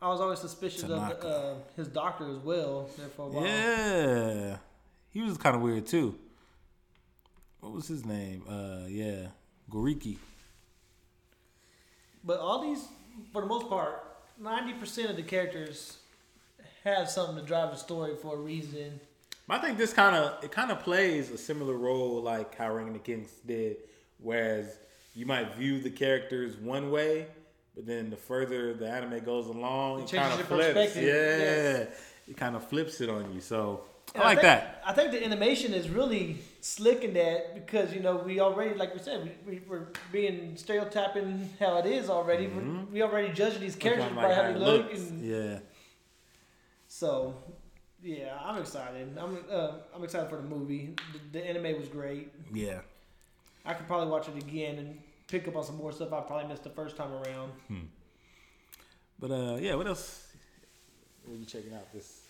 I 0.01 0.09
was 0.09 0.21
always 0.21 0.41
suspicious 0.41 0.83
of 0.85 0.91
uh, 0.91 1.55
his 1.77 1.89
doctor 1.89 2.29
as 2.29 2.39
well. 2.39 2.89
There 2.97 3.09
for 3.09 3.27
a 3.27 3.29
while. 3.29 3.47
Yeah, 3.47 4.57
he 5.11 5.21
was 5.21 5.37
kind 5.37 5.55
of 5.55 5.63
weird 5.63 5.87
too. 5.87 6.19
What 7.61 7.73
was 7.73 7.87
his 7.87 8.05
name? 8.05 8.43
Uh, 8.49 8.89
yeah, 8.89 9.29
Goriki. 9.71 10.17
But 12.25 12.41
all 12.41 12.63
these, 12.63 12.85
for 13.33 13.43
the 13.43 13.47
most 13.47 13.69
part, 13.69 14.05
ninety 14.41 14.73
percent 14.73 15.11
of 15.11 15.17
the 15.17 15.23
characters 15.23 15.99
have 16.85 17.09
something 17.09 17.37
to 17.37 17.43
drive 17.43 17.71
the 17.71 17.77
story 17.77 18.17
for 18.17 18.35
a 18.35 18.39
reason. 18.39 18.99
I 19.49 19.59
think 19.59 19.77
this 19.77 19.93
kind 19.93 20.17
of 20.17 20.43
it 20.43 20.51
kind 20.51 20.71
of 20.71 20.81
plays 20.81 21.31
a 21.31 21.37
similar 21.37 21.75
role 21.75 22.23
like 22.23 22.57
how 22.57 22.73
Ring 22.75 22.89
of 22.89 22.95
the 22.95 23.01
Kings 23.01 23.31
did, 23.47 23.77
whereas 24.19 24.79
you 25.15 25.27
might 25.27 25.55
view 25.57 25.81
the 25.81 25.91
characters 25.91 26.57
one 26.57 26.91
way, 26.91 27.27
but 27.75 27.87
then 27.87 28.11
the 28.11 28.17
further 28.17 28.75
the 28.75 28.89
anime 28.89 29.21
goes 29.25 29.47
along, 29.47 30.03
It 30.03 30.13
it, 30.13 30.17
kind 30.17 30.33
of 30.41 30.47
flips. 30.47 30.65
perspective, 30.67 31.03
Yeah, 31.03 31.13
yes. 31.13 31.89
it 32.29 32.37
kind 32.37 32.57
of 32.57 32.67
flips 32.69 33.01
it 33.01 33.09
on 33.11 33.33
you. 33.35 33.41
So 33.41 33.83
And 34.15 34.23
I 34.23 34.27
like 34.27 34.39
think, 34.39 34.47
that. 34.49 34.83
I 34.87 34.93
think 34.93 35.13
the 35.13 35.25
animation 35.25 35.73
is 35.75 35.89
really 35.89 36.39
slick 36.61 37.03
in 37.05 37.15
that 37.15 37.55
because 37.55 37.93
you 37.95 38.01
know 38.01 38.17
we 38.17 38.41
already, 38.41 38.75
like 38.75 38.95
we 38.95 39.01
said, 39.01 39.19
we, 39.47 39.53
we 39.59 39.61
we're 39.69 39.87
being 40.11 40.57
stereotyping 40.57 41.49
how 41.61 41.79
it 41.79 41.87
is 41.87 42.09
already. 42.11 42.47
We 42.49 42.61
we 42.93 43.03
already 43.03 43.33
judging 43.33 43.61
these 43.61 43.77
characters 43.77 44.13
by 44.15 44.35
how 44.35 44.43
how 44.43 44.53
they 44.53 44.59
look, 44.59 44.93
and 44.95 45.25
Yeah, 45.25 45.59
so 46.89 47.35
yeah, 48.03 48.37
I'm 48.45 48.61
excited. 48.61 49.17
I'm 49.19 49.39
uh, 49.51 49.73
I'm 49.95 50.05
excited 50.05 50.29
for 50.31 50.37
the 50.37 50.43
movie. 50.57 50.95
The, 51.13 51.39
the 51.39 51.47
anime 51.47 51.79
was 51.79 51.89
great. 51.89 52.31
yeah. 52.53 52.81
I 53.65 53.75
could 53.75 53.87
probably 53.87 54.09
watch 54.11 54.29
it 54.29 54.37
again 54.37 54.79
and 54.79 54.99
pick 55.29 55.47
up 55.49 55.57
on 55.57 55.65
some 55.65 55.77
more 55.77 55.93
stuff 55.93 56.13
I 56.13 56.21
probably 56.21 56.49
missed 56.49 56.65
the 56.65 56.71
first 56.71 56.97
time 56.97 57.13
around. 57.13 57.53
But 59.19 59.31
uh, 59.31 59.57
yeah. 59.61 59.75
What 59.75 59.87
else? 59.87 60.27
Are 61.31 61.37
you 61.37 61.45
checking 61.45 61.73
out 61.75 61.93
this? 61.93 62.21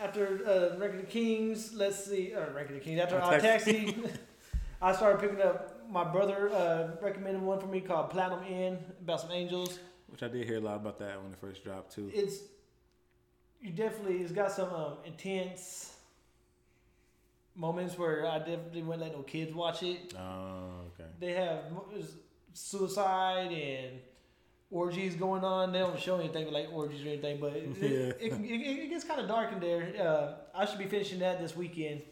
After 0.00 0.40
uh, 0.46 0.78
Rank 0.78 0.94
of 0.94 1.00
the 1.00 1.06
Kings, 1.06 1.72
let's 1.74 2.04
see, 2.04 2.34
uh, 2.34 2.50
Rank 2.54 2.68
of 2.70 2.74
the 2.74 2.80
Kings. 2.80 3.00
After 3.00 3.16
Oh, 3.16 3.20
uh, 3.20 3.38
Taxi. 3.38 3.84
Taxi, 3.92 4.02
I 4.82 4.92
started 4.94 5.20
picking 5.20 5.40
up. 5.40 5.88
My 5.88 6.02
brother 6.04 6.50
uh, 6.50 6.88
recommended 7.00 7.40
one 7.42 7.60
for 7.60 7.66
me 7.66 7.80
called 7.80 8.10
Platinum 8.10 8.44
End 8.48 8.78
about 9.00 9.20
some 9.20 9.30
angels. 9.30 9.78
Which 10.08 10.22
I 10.22 10.28
did 10.28 10.46
hear 10.46 10.56
a 10.58 10.60
lot 10.60 10.76
about 10.76 10.98
that 10.98 11.22
when 11.22 11.32
it 11.32 11.38
first 11.38 11.62
dropped 11.64 11.94
too. 11.94 12.10
It's 12.12 12.38
you 13.60 13.70
definitely. 13.70 14.18
It's 14.18 14.32
got 14.32 14.50
some 14.52 14.68
um, 14.70 14.94
intense 15.04 15.95
moments 17.56 17.98
where 17.98 18.26
I 18.26 18.38
definitely 18.38 18.82
wouldn't 18.82 19.02
let 19.02 19.12
no 19.12 19.22
kids 19.22 19.54
watch 19.54 19.82
it. 19.82 20.14
Oh, 20.18 20.82
okay. 20.94 21.08
They 21.18 21.32
have 21.32 21.60
suicide 22.52 23.52
and 23.52 23.98
orgies 24.70 25.14
going 25.14 25.44
on. 25.44 25.72
They 25.72 25.78
don't 25.80 25.98
show 25.98 26.18
anything 26.18 26.52
like 26.52 26.68
orgies 26.72 27.04
or 27.04 27.08
anything, 27.08 27.38
but 27.40 27.52
it, 27.54 27.68
Yeah. 27.80 27.88
it, 27.88 28.32
it, 28.32 28.84
it, 28.84 28.90
gets 28.90 29.04
kind 29.04 29.20
of 29.20 29.28
dark 29.28 29.52
in 29.52 29.60
there. 29.60 29.92
Uh, 29.98 30.58
I 30.58 30.66
should 30.66 30.78
be 30.78 30.86
finishing 30.86 31.18
that 31.20 31.40
this 31.40 31.56
weekend, 31.56 32.02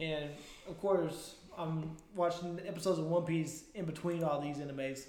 and 0.00 0.30
of 0.68 0.80
course 0.80 1.36
I'm 1.56 1.96
watching 2.14 2.60
episodes 2.66 2.98
of 2.98 3.06
One 3.06 3.24
Piece 3.24 3.64
in 3.74 3.84
between 3.84 4.24
all 4.24 4.40
these 4.40 4.56
animes. 4.58 5.06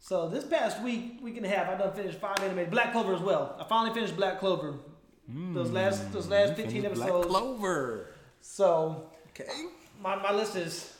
So 0.00 0.28
this 0.28 0.44
past 0.44 0.82
week, 0.82 1.20
week 1.22 1.36
and 1.38 1.46
a 1.46 1.48
half, 1.48 1.68
I 1.68 1.76
done 1.76 1.94
finished 1.94 2.18
five 2.18 2.36
animes. 2.36 2.70
Black 2.70 2.92
Clover 2.92 3.14
as 3.14 3.20
well. 3.22 3.56
I 3.58 3.64
finally 3.64 3.94
finished 3.94 4.16
Black 4.16 4.38
Clover. 4.38 4.74
Those 5.26 5.70
last 5.70 6.12
those 6.12 6.28
last 6.28 6.54
fifteen 6.54 6.82
finished 6.82 6.96
Black 6.96 7.08
episodes. 7.08 7.28
Clover. 7.28 8.13
So 8.46 9.06
Okay. 9.30 9.50
my, 10.02 10.16
my 10.16 10.32
list 10.32 10.54
is 10.54 10.92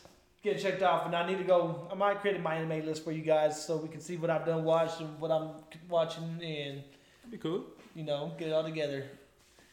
getting 0.42 0.60
checked 0.62 0.82
off, 0.82 1.06
and 1.06 1.14
I 1.14 1.26
need 1.26 1.38
to 1.38 1.44
go. 1.44 1.86
I 1.92 1.94
might 1.94 2.20
create 2.20 2.40
my 2.40 2.54
anime 2.56 2.84
list 2.86 3.04
for 3.04 3.12
you 3.12 3.20
guys 3.22 3.64
so 3.64 3.76
we 3.76 3.88
can 3.88 4.00
see 4.00 4.16
what 4.16 4.30
I've 4.30 4.44
done 4.46 4.64
watched 4.64 5.00
and 5.00 5.20
what 5.20 5.30
I'm 5.30 5.50
watching, 5.88 6.24
and 6.24 6.82
That'd 7.22 7.30
be 7.30 7.36
cool. 7.38 7.64
you 7.94 8.02
know, 8.02 8.32
get 8.38 8.48
it 8.48 8.52
all 8.52 8.64
together. 8.64 9.04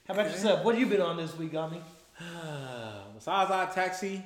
How 0.08 0.14
about 0.14 0.28
yourself? 0.30 0.64
What 0.66 0.76
have 0.76 0.80
you 0.82 0.88
been 0.90 1.02
on 1.02 1.16
this 1.18 1.36
week, 1.38 1.54
Gami? 1.54 1.82
Besides 3.16 3.50
our 3.50 3.72
taxi, 3.72 4.22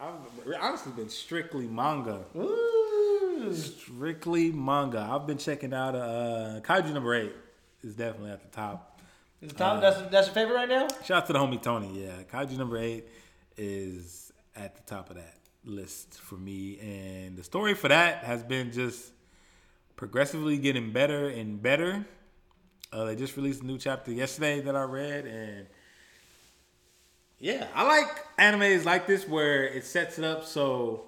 I've 0.00 0.14
honestly 0.60 0.92
been 0.92 1.10
strictly 1.10 1.66
manga. 1.66 2.20
Ooh, 2.36 3.52
Strictly 3.52 4.52
manga. 4.52 5.06
I've 5.10 5.26
been 5.26 5.38
checking 5.38 5.74
out 5.74 5.94
uh 5.96 6.60
Kaiju 6.62 6.92
number 6.94 7.14
eight 7.14 7.32
is 7.82 7.94
definitely 7.94 8.30
at 8.30 8.42
the 8.42 8.56
top. 8.56 8.89
Is 9.42 9.50
it 9.50 9.56
Tom, 9.56 9.80
that's 9.80 10.00
that's 10.10 10.26
your 10.28 10.34
favorite 10.34 10.54
right 10.54 10.68
now? 10.68 10.88
Shout 11.04 11.22
out 11.22 11.26
to 11.26 11.32
the 11.32 11.38
homie 11.38 11.60
Tony. 11.62 12.04
Yeah, 12.04 12.22
Kaiju 12.30 12.56
number 12.58 12.78
eight 12.78 13.06
is 13.56 14.32
at 14.56 14.74
the 14.76 14.82
top 14.82 15.10
of 15.10 15.16
that 15.16 15.34
list 15.64 16.14
for 16.20 16.36
me, 16.36 16.78
and 16.80 17.36
the 17.36 17.42
story 17.44 17.74
for 17.74 17.88
that 17.88 18.24
has 18.24 18.42
been 18.42 18.72
just 18.72 19.12
progressively 19.96 20.56
getting 20.58 20.92
better 20.92 21.28
and 21.28 21.62
better. 21.62 22.04
Uh, 22.92 23.04
they 23.04 23.14
just 23.16 23.36
released 23.36 23.62
a 23.62 23.66
new 23.66 23.78
chapter 23.78 24.10
yesterday 24.12 24.60
that 24.60 24.74
I 24.74 24.82
read, 24.82 25.24
and 25.26 25.66
yeah, 27.38 27.66
I 27.74 27.84
like 27.86 28.08
animes 28.38 28.84
like 28.84 29.06
this 29.06 29.26
where 29.26 29.64
it 29.64 29.84
sets 29.84 30.18
it 30.18 30.24
up 30.24 30.44
so 30.44 31.04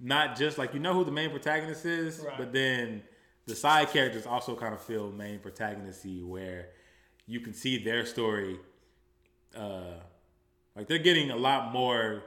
not 0.00 0.36
just 0.36 0.56
like 0.58 0.72
you 0.74 0.80
know 0.80 0.94
who 0.94 1.04
the 1.04 1.10
main 1.10 1.30
protagonist 1.30 1.84
is, 1.84 2.20
Right. 2.20 2.38
but 2.38 2.52
then 2.52 3.02
the 3.46 3.54
side 3.54 3.88
characters 3.90 4.26
also 4.26 4.54
kind 4.56 4.74
of 4.74 4.80
feel 4.82 5.10
main 5.10 5.38
protagonisty 5.38 6.22
where 6.24 6.68
you 7.26 7.40
can 7.40 7.52
see 7.54 7.82
their 7.82 8.06
story. 8.06 8.58
Uh, 9.56 9.94
like 10.74 10.86
they're 10.88 10.98
getting 10.98 11.30
a 11.30 11.36
lot 11.36 11.72
more 11.72 12.22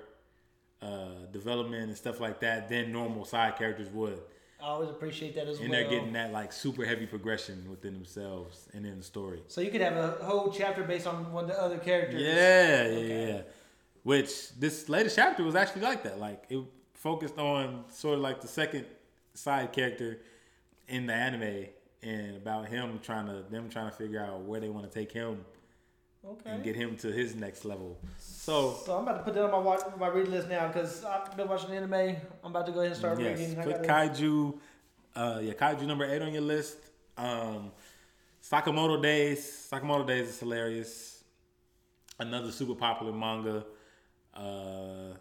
uh, 0.82 1.26
development 1.32 1.84
and 1.84 1.98
stuff 1.98 2.20
like 2.20 2.40
that 2.42 2.70
than 2.70 2.92
normal 2.92 3.26
side 3.26 3.58
characters 3.58 3.90
would. 3.90 4.20
I 4.62 4.66
always 4.66 4.90
appreciate 4.90 5.36
that 5.36 5.48
as 5.48 5.60
And 5.60 5.70
well. 5.70 5.80
And 5.80 5.90
they're 5.92 6.00
getting 6.00 6.14
that 6.14 6.34
like 6.34 6.52
super 6.52 6.84
heavy 6.86 7.06
progression 7.06 7.66
within 7.70 7.94
themselves 7.94 8.68
and 8.74 8.86
in 8.86 8.98
the 8.98 9.04
story. 9.04 9.42
So 9.48 9.62
you 9.62 9.72
could 9.72 9.82
have 9.82 9.96
a 9.96 10.24
whole 10.24 10.52
chapter 10.52 10.84
based 10.84 11.08
on 11.08 11.32
one 11.32 11.46
of 11.46 11.50
the 11.52 11.62
other 11.62 11.78
characters. 11.78 12.22
Yeah, 12.22 12.88
yeah, 12.88 12.98
Okay. 12.98 13.28
yeah. 13.34 13.42
Which 14.04 14.54
this 14.58 14.90
latest 14.90 15.16
chapter 15.16 15.44
was 15.44 15.56
actually 15.56 15.84
like 15.84 16.04
that. 16.04 16.20
Like 16.20 16.44
it 16.50 16.60
focused 16.94 17.38
on 17.38 17.86
sort 17.92 18.16
of 18.16 18.22
like 18.22 18.42
the 18.42 18.48
second 18.48 18.86
side 19.34 19.72
character 19.72 20.20
in 20.88 21.06
the 21.06 21.14
anime 21.14 21.68
and 22.02 22.38
about 22.38 22.68
him 22.68 23.00
trying 23.04 23.28
to 23.28 23.44
them 23.50 23.70
trying 23.70 23.90
to 23.90 23.96
figure 23.96 24.24
out 24.24 24.42
where 24.42 24.60
they 24.60 24.70
want 24.70 24.90
to 24.90 24.94
take 25.00 25.12
him 25.12 25.44
Okay. 26.26 26.50
and 26.50 26.64
get 26.64 26.76
him 26.76 26.98
to 26.98 27.12
his 27.12 27.34
next 27.36 27.64
level. 27.64 27.98
So 28.18 28.74
So 28.86 28.98
I'm 28.98 29.04
about 29.04 29.20
to 29.20 29.24
put 29.24 29.34
that 29.36 29.44
on 29.46 29.52
my 29.52 29.58
watch, 29.60 29.82
my 29.98 30.08
read 30.10 30.28
list 30.28 30.50
now 30.50 30.68
because 30.68 31.06
I've 31.06 31.36
been 31.38 31.48
watching 31.48 31.72
anime. 31.72 31.94
I'm 32.44 32.52
about 32.52 32.66
to 32.66 32.72
go 32.74 32.80
ahead 32.80 32.92
and 32.92 33.00
start 33.00 33.20
yes, 33.20 33.40
reading. 33.40 33.56
Put 33.64 33.84
Kaiju, 33.84 34.58
uh, 35.16 35.40
yeah, 35.42 35.54
Kaiju 35.54 35.86
number 35.88 36.04
eight 36.06 36.22
on 36.22 36.34
your 36.34 36.42
list. 36.42 36.78
Um, 37.18 37.72
Sakamoto 38.44 39.02
Days, 39.02 39.70
Sakamoto 39.72 40.06
Days 40.08 40.28
is 40.30 40.40
hilarious. 40.40 41.24
Another 42.20 42.52
super 42.52 42.76
popular 42.76 43.14
manga. 43.14 43.66
Uh, 44.34 45.14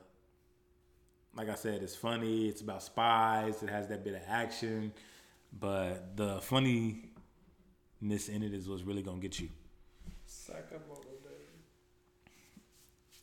like 1.36 1.48
I 1.48 1.54
said, 1.54 1.82
it's 1.82 1.94
funny. 1.94 2.48
It's 2.48 2.60
about 2.60 2.82
spies. 2.82 3.62
It 3.62 3.68
has 3.68 3.86
that 3.88 4.02
bit 4.04 4.14
of 4.14 4.22
action, 4.28 4.92
but 5.52 6.16
the 6.16 6.40
funniness 6.40 7.08
in 8.28 8.42
it 8.42 8.52
is 8.52 8.68
what's 8.68 8.82
really 8.82 9.02
gonna 9.02 9.18
get 9.18 9.38
you 9.40 9.48
Sakamoto 10.28 11.04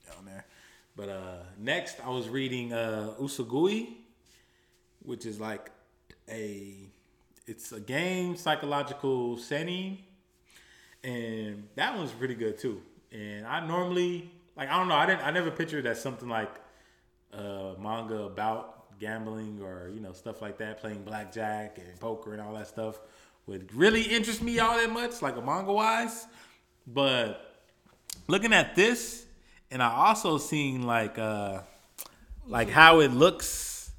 down 0.08 0.26
there. 0.26 0.46
But 0.96 1.10
uh, 1.10 1.38
next, 1.58 1.98
I 2.04 2.10
was 2.10 2.30
reading 2.30 2.74
uh, 2.74 3.14
Usogui, 3.20 3.96
which 5.04 5.26
is 5.26 5.40
like 5.40 5.72
a 6.30 6.76
it's 7.48 7.72
a 7.72 7.80
game 7.80 8.36
psychological 8.36 9.38
setting, 9.38 10.00
and 11.04 11.68
that 11.76 11.96
one's 11.98 12.12
pretty 12.12 12.36
good 12.36 12.58
too. 12.58 12.82
And 13.12 13.46
I 13.46 13.66
normally 13.66 14.32
like 14.56 14.70
I 14.70 14.78
don't 14.78 14.88
know 14.88 14.96
I 14.96 15.06
didn't 15.06 15.26
I 15.26 15.32
never 15.32 15.52
pictured 15.52 15.86
that 15.86 15.98
something 15.98 16.30
like 16.30 16.52
uh, 17.34 17.74
manga 17.80 18.24
about 18.24 18.85
gambling 19.00 19.60
or 19.62 19.90
you 19.94 20.00
know 20.00 20.14
stuff 20.14 20.42
like 20.42 20.58
that, 20.58 20.80
playing 20.80 21.04
blackjack 21.04 21.78
and 21.78 22.00
poker 22.00 22.34
and 22.34 22.42
all 22.42 22.54
that 22.54 22.68
stuff 22.68 23.00
would 23.48 23.74
really 23.76 24.02
interest 24.02 24.42
me 24.42 24.60
all 24.60 24.76
that 24.78 24.92
much, 24.92 25.22
like 25.22 25.38
a 25.38 25.42
manga 25.42 25.72
wise. 25.72 26.26
But 26.88 27.64
looking 28.28 28.54
at 28.54 28.76
this, 28.76 29.26
and 29.72 29.82
I 29.82 29.92
also 30.08 30.38
seen 30.38 30.84
like 30.84 31.18
uh 31.18 31.62
like 32.48 32.70
how 32.70 33.00
it 33.00 33.12
looks 33.12 33.92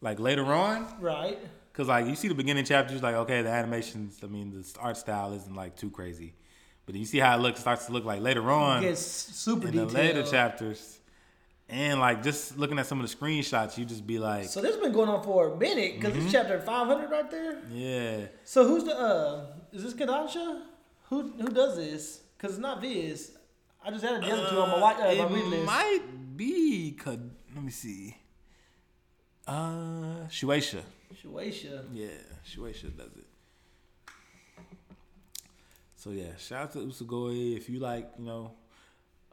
like 0.00 0.18
later 0.20 0.44
on. 0.44 0.86
Right. 1.00 1.38
Cause 1.72 1.88
like 1.88 2.06
you 2.06 2.14
see 2.14 2.28
the 2.28 2.34
beginning 2.34 2.64
chapters, 2.64 3.02
like 3.02 3.14
okay, 3.14 3.42
the 3.42 3.50
animations. 3.50 4.20
I 4.22 4.26
mean, 4.26 4.50
the 4.52 4.80
art 4.80 4.96
style 4.96 5.32
isn't 5.34 5.54
like 5.54 5.76
too 5.76 5.90
crazy, 5.90 6.34
but 6.86 6.94
you 6.94 7.04
see 7.04 7.18
how 7.18 7.36
it 7.36 7.42
looks 7.42 7.60
starts 7.60 7.86
to 7.86 7.92
look 7.92 8.04
like 8.04 8.20
later 8.20 8.50
on 8.50 8.82
It 8.82 8.88
gets 8.88 9.00
super 9.02 9.68
in 9.68 9.76
the 9.76 9.86
later 9.86 10.22
chapters, 10.22 10.98
and 11.68 11.98
like 12.00 12.22
just 12.22 12.56
looking 12.58 12.78
at 12.78 12.86
some 12.86 13.00
of 13.00 13.08
the 13.10 13.14
screenshots, 13.16 13.76
you 13.76 13.84
just 13.84 14.06
be 14.06 14.18
like, 14.18 14.44
So 14.48 14.60
this 14.60 14.74
has 14.74 14.82
been 14.82 14.92
going 14.92 15.08
on 15.08 15.22
for 15.22 15.48
a 15.52 15.56
minute 15.56 15.96
because 15.96 16.12
Mm-hmm. 16.14 16.22
it's 16.26 16.32
chapter 16.32 16.60
500 16.60 17.10
right 17.10 17.30
there. 17.30 17.62
yeah, 17.72 18.26
So 18.44 18.66
who's 18.66 18.84
the 18.84 18.96
uh? 18.98 19.46
Is 19.72 19.82
this 19.82 19.94
Kodansha? 19.94 20.62
Who 21.10 21.22
who 21.40 21.48
does 21.48 21.76
this? 21.76 22.20
Because 22.36 22.52
it's 22.54 22.60
not 22.62 22.80
Viz. 22.80 23.32
I 23.84 23.90
just 23.90 24.04
added 24.04 24.22
the 24.22 24.32
other 24.32 24.50
two 24.50 24.58
on 24.60 24.68
my 24.70 24.80
watch 24.80 24.98
uh, 25.00 25.06
it 25.06 25.18
my 25.18 25.24
read 25.36 25.44
list. 25.44 25.66
might 25.66 26.02
be. 26.36 26.96
Let 27.06 27.64
me 27.64 27.70
see. 27.70 28.16
Uh, 29.46 30.26
Shueisha. 30.28 30.82
Shueisha. 31.22 31.84
Yeah, 31.92 32.08
Shueisha 32.44 32.96
does 32.96 33.12
it. 33.16 33.26
So 35.96 36.10
yeah, 36.10 36.36
shout 36.38 36.62
out 36.64 36.72
to 36.74 36.78
Usogui. 36.80 37.56
If 37.56 37.68
you 37.68 37.78
like, 37.78 38.10
you 38.18 38.24
know, 38.24 38.52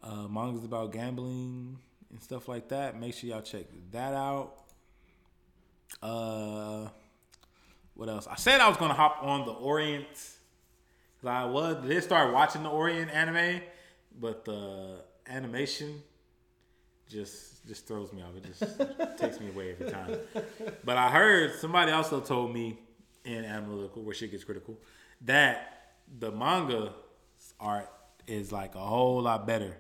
uh, 0.02 0.28
mangas 0.28 0.64
about 0.64 0.92
gambling 0.92 1.78
and 2.14 2.22
stuff 2.22 2.48
like 2.48 2.70
that, 2.70 2.98
make 3.00 3.14
sure 3.16 3.30
y'all 3.32 3.42
check 3.42 3.66
that 3.92 4.14
out. 4.14 4.54
Uh, 6.02 6.88
what 7.96 8.08
else? 8.08 8.28
I 8.28 8.36
said 8.36 8.62
I 8.62 8.68
was 8.68 8.78
gonna 8.78 8.94
hop 8.94 9.18
on 9.24 9.46
the 9.46 9.52
Orient. 9.52 10.08
'cause 11.20 11.30
I 11.30 11.46
was 11.46 11.84
did 11.88 12.04
start 12.04 12.32
watching 12.34 12.64
the 12.64 12.70
Orient 12.70 13.10
anime, 13.12 13.62
but 14.20 14.46
the 14.46 15.02
animation 15.28 16.04
just 17.10 17.66
just 17.68 17.88
throws 17.88 18.14
me 18.14 18.22
off. 18.22 18.36
It 18.36 18.46
just 18.46 19.18
takes 19.18 19.40
me 19.40 19.50
away 19.50 19.72
every 19.72 19.90
time. 19.90 20.18
But 20.84 20.98
I 20.98 21.10
heard 21.10 21.56
somebody 21.60 21.92
also 21.92 22.20
told 22.20 22.54
me 22.54 22.78
in 23.26 23.44
Analytical, 23.46 24.04
where 24.04 24.14
shit 24.14 24.32
gets 24.32 24.44
critical, 24.44 24.78
that 25.22 25.94
the 26.20 26.32
manga 26.32 26.94
art 27.60 27.90
is 28.28 28.52
like 28.52 28.76
a 28.76 28.80
whole 28.80 29.22
lot 29.22 29.48
better. 29.48 29.78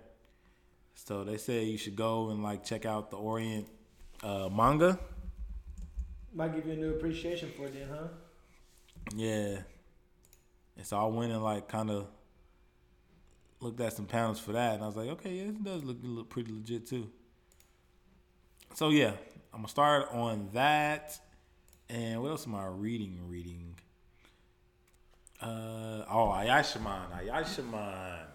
So 0.95 1.23
they 1.23 1.37
say 1.37 1.65
you 1.65 1.77
should 1.77 1.95
go 1.95 2.29
and 2.29 2.43
like 2.43 2.63
check 2.63 2.85
out 2.85 3.11
the 3.11 3.17
Orient 3.17 3.67
uh, 4.21 4.49
manga. 4.49 4.99
Might 6.33 6.55
give 6.55 6.65
you 6.65 6.73
a 6.73 6.75
new 6.77 6.91
appreciation 6.91 7.51
for 7.55 7.65
it 7.65 7.73
then, 7.73 7.87
huh? 7.89 8.07
Yeah. 9.15 9.57
And 10.77 10.85
so 10.85 10.97
I 10.97 11.05
went 11.05 11.31
and 11.31 11.43
like 11.43 11.67
kind 11.67 11.91
of 11.91 12.07
looked 13.59 13.79
at 13.79 13.93
some 13.93 14.05
panels 14.05 14.39
for 14.39 14.53
that, 14.53 14.75
and 14.75 14.83
I 14.83 14.87
was 14.87 14.95
like, 14.95 15.09
okay, 15.09 15.33
yeah, 15.33 15.43
it 15.43 15.63
does 15.63 15.83
look, 15.83 15.97
look 16.01 16.29
pretty 16.29 16.51
legit 16.51 16.87
too. 16.87 17.09
So 18.73 18.89
yeah, 18.89 19.11
I'm 19.53 19.59
gonna 19.59 19.67
start 19.67 20.09
on 20.11 20.49
that. 20.53 21.19
And 21.89 22.21
what 22.21 22.29
else 22.29 22.47
am 22.47 22.55
I 22.55 22.65
reading? 22.65 23.19
Reading. 23.27 23.75
Uh 25.41 26.05
oh, 26.09 26.33
Ayashimon, 26.35 27.11
Ayashimon. 27.11 28.25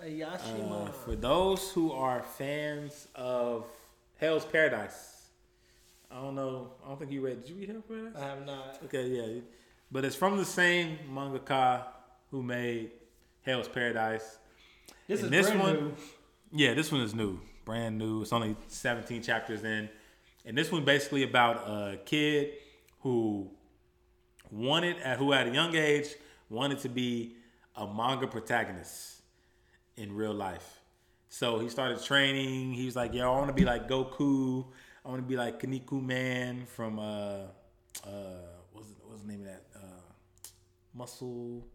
Uh, 0.00 0.86
for 1.04 1.16
those 1.16 1.72
who 1.72 1.90
are 1.90 2.22
fans 2.22 3.08
of 3.16 3.66
Hell's 4.16 4.44
Paradise, 4.44 5.26
I 6.08 6.20
don't 6.20 6.36
know. 6.36 6.70
I 6.84 6.88
don't 6.88 6.98
think 7.00 7.10
you 7.10 7.20
read. 7.20 7.40
Did 7.40 7.50
you 7.50 7.56
read 7.56 7.68
Hell's 7.70 7.82
Paradise? 7.88 8.14
I 8.16 8.26
have 8.26 8.46
not. 8.46 8.78
Okay, 8.84 9.08
yeah, 9.08 9.40
but 9.90 10.04
it's 10.04 10.14
from 10.14 10.36
the 10.36 10.44
same 10.44 10.98
mangaka 11.12 11.82
who 12.30 12.44
made 12.44 12.92
Hell's 13.42 13.66
Paradise. 13.66 14.38
This 15.08 15.22
is 15.22 15.30
this 15.30 15.46
brand 15.46 15.60
one- 15.60 15.74
new. 15.74 15.94
Yeah, 16.52 16.74
this 16.74 16.92
one 16.92 17.00
is 17.00 17.12
new, 17.12 17.40
brand 17.64 17.98
new. 17.98 18.22
It's 18.22 18.32
only 18.32 18.54
17 18.68 19.20
chapters 19.20 19.64
in, 19.64 19.88
and 20.44 20.56
this 20.56 20.70
one 20.70 20.84
basically 20.84 21.24
about 21.24 21.56
a 21.68 21.98
kid 22.06 22.52
who 23.00 23.50
wanted, 24.52 24.98
at 24.98 25.18
who 25.18 25.32
at 25.32 25.48
a 25.48 25.50
young 25.50 25.74
age 25.74 26.14
wanted 26.48 26.78
to 26.80 26.88
be 26.88 27.34
a 27.74 27.84
manga 27.84 28.28
protagonist 28.28 29.17
in 29.98 30.14
real 30.14 30.32
life. 30.34 30.80
So 31.28 31.58
he 31.58 31.68
started 31.68 32.02
training. 32.02 32.72
He 32.72 32.86
was 32.86 32.96
like, 32.96 33.12
"Yo, 33.14 33.24
I 33.30 33.36
want 33.36 33.48
to 33.48 33.52
be 33.52 33.64
like 33.64 33.88
Goku. 33.88 34.64
I 35.04 35.08
want 35.08 35.20
to 35.22 35.28
be 35.28 35.36
like 35.36 35.60
Kinnikuman 35.60 36.66
from 36.68 36.98
uh 36.98 37.02
uh 38.04 38.08
what's 38.72 38.88
what's 39.06 39.22
the 39.22 39.28
name 39.28 39.40
of 39.40 39.46
that 39.46 39.64
uh 39.76 40.48
Muscle? 40.94 41.66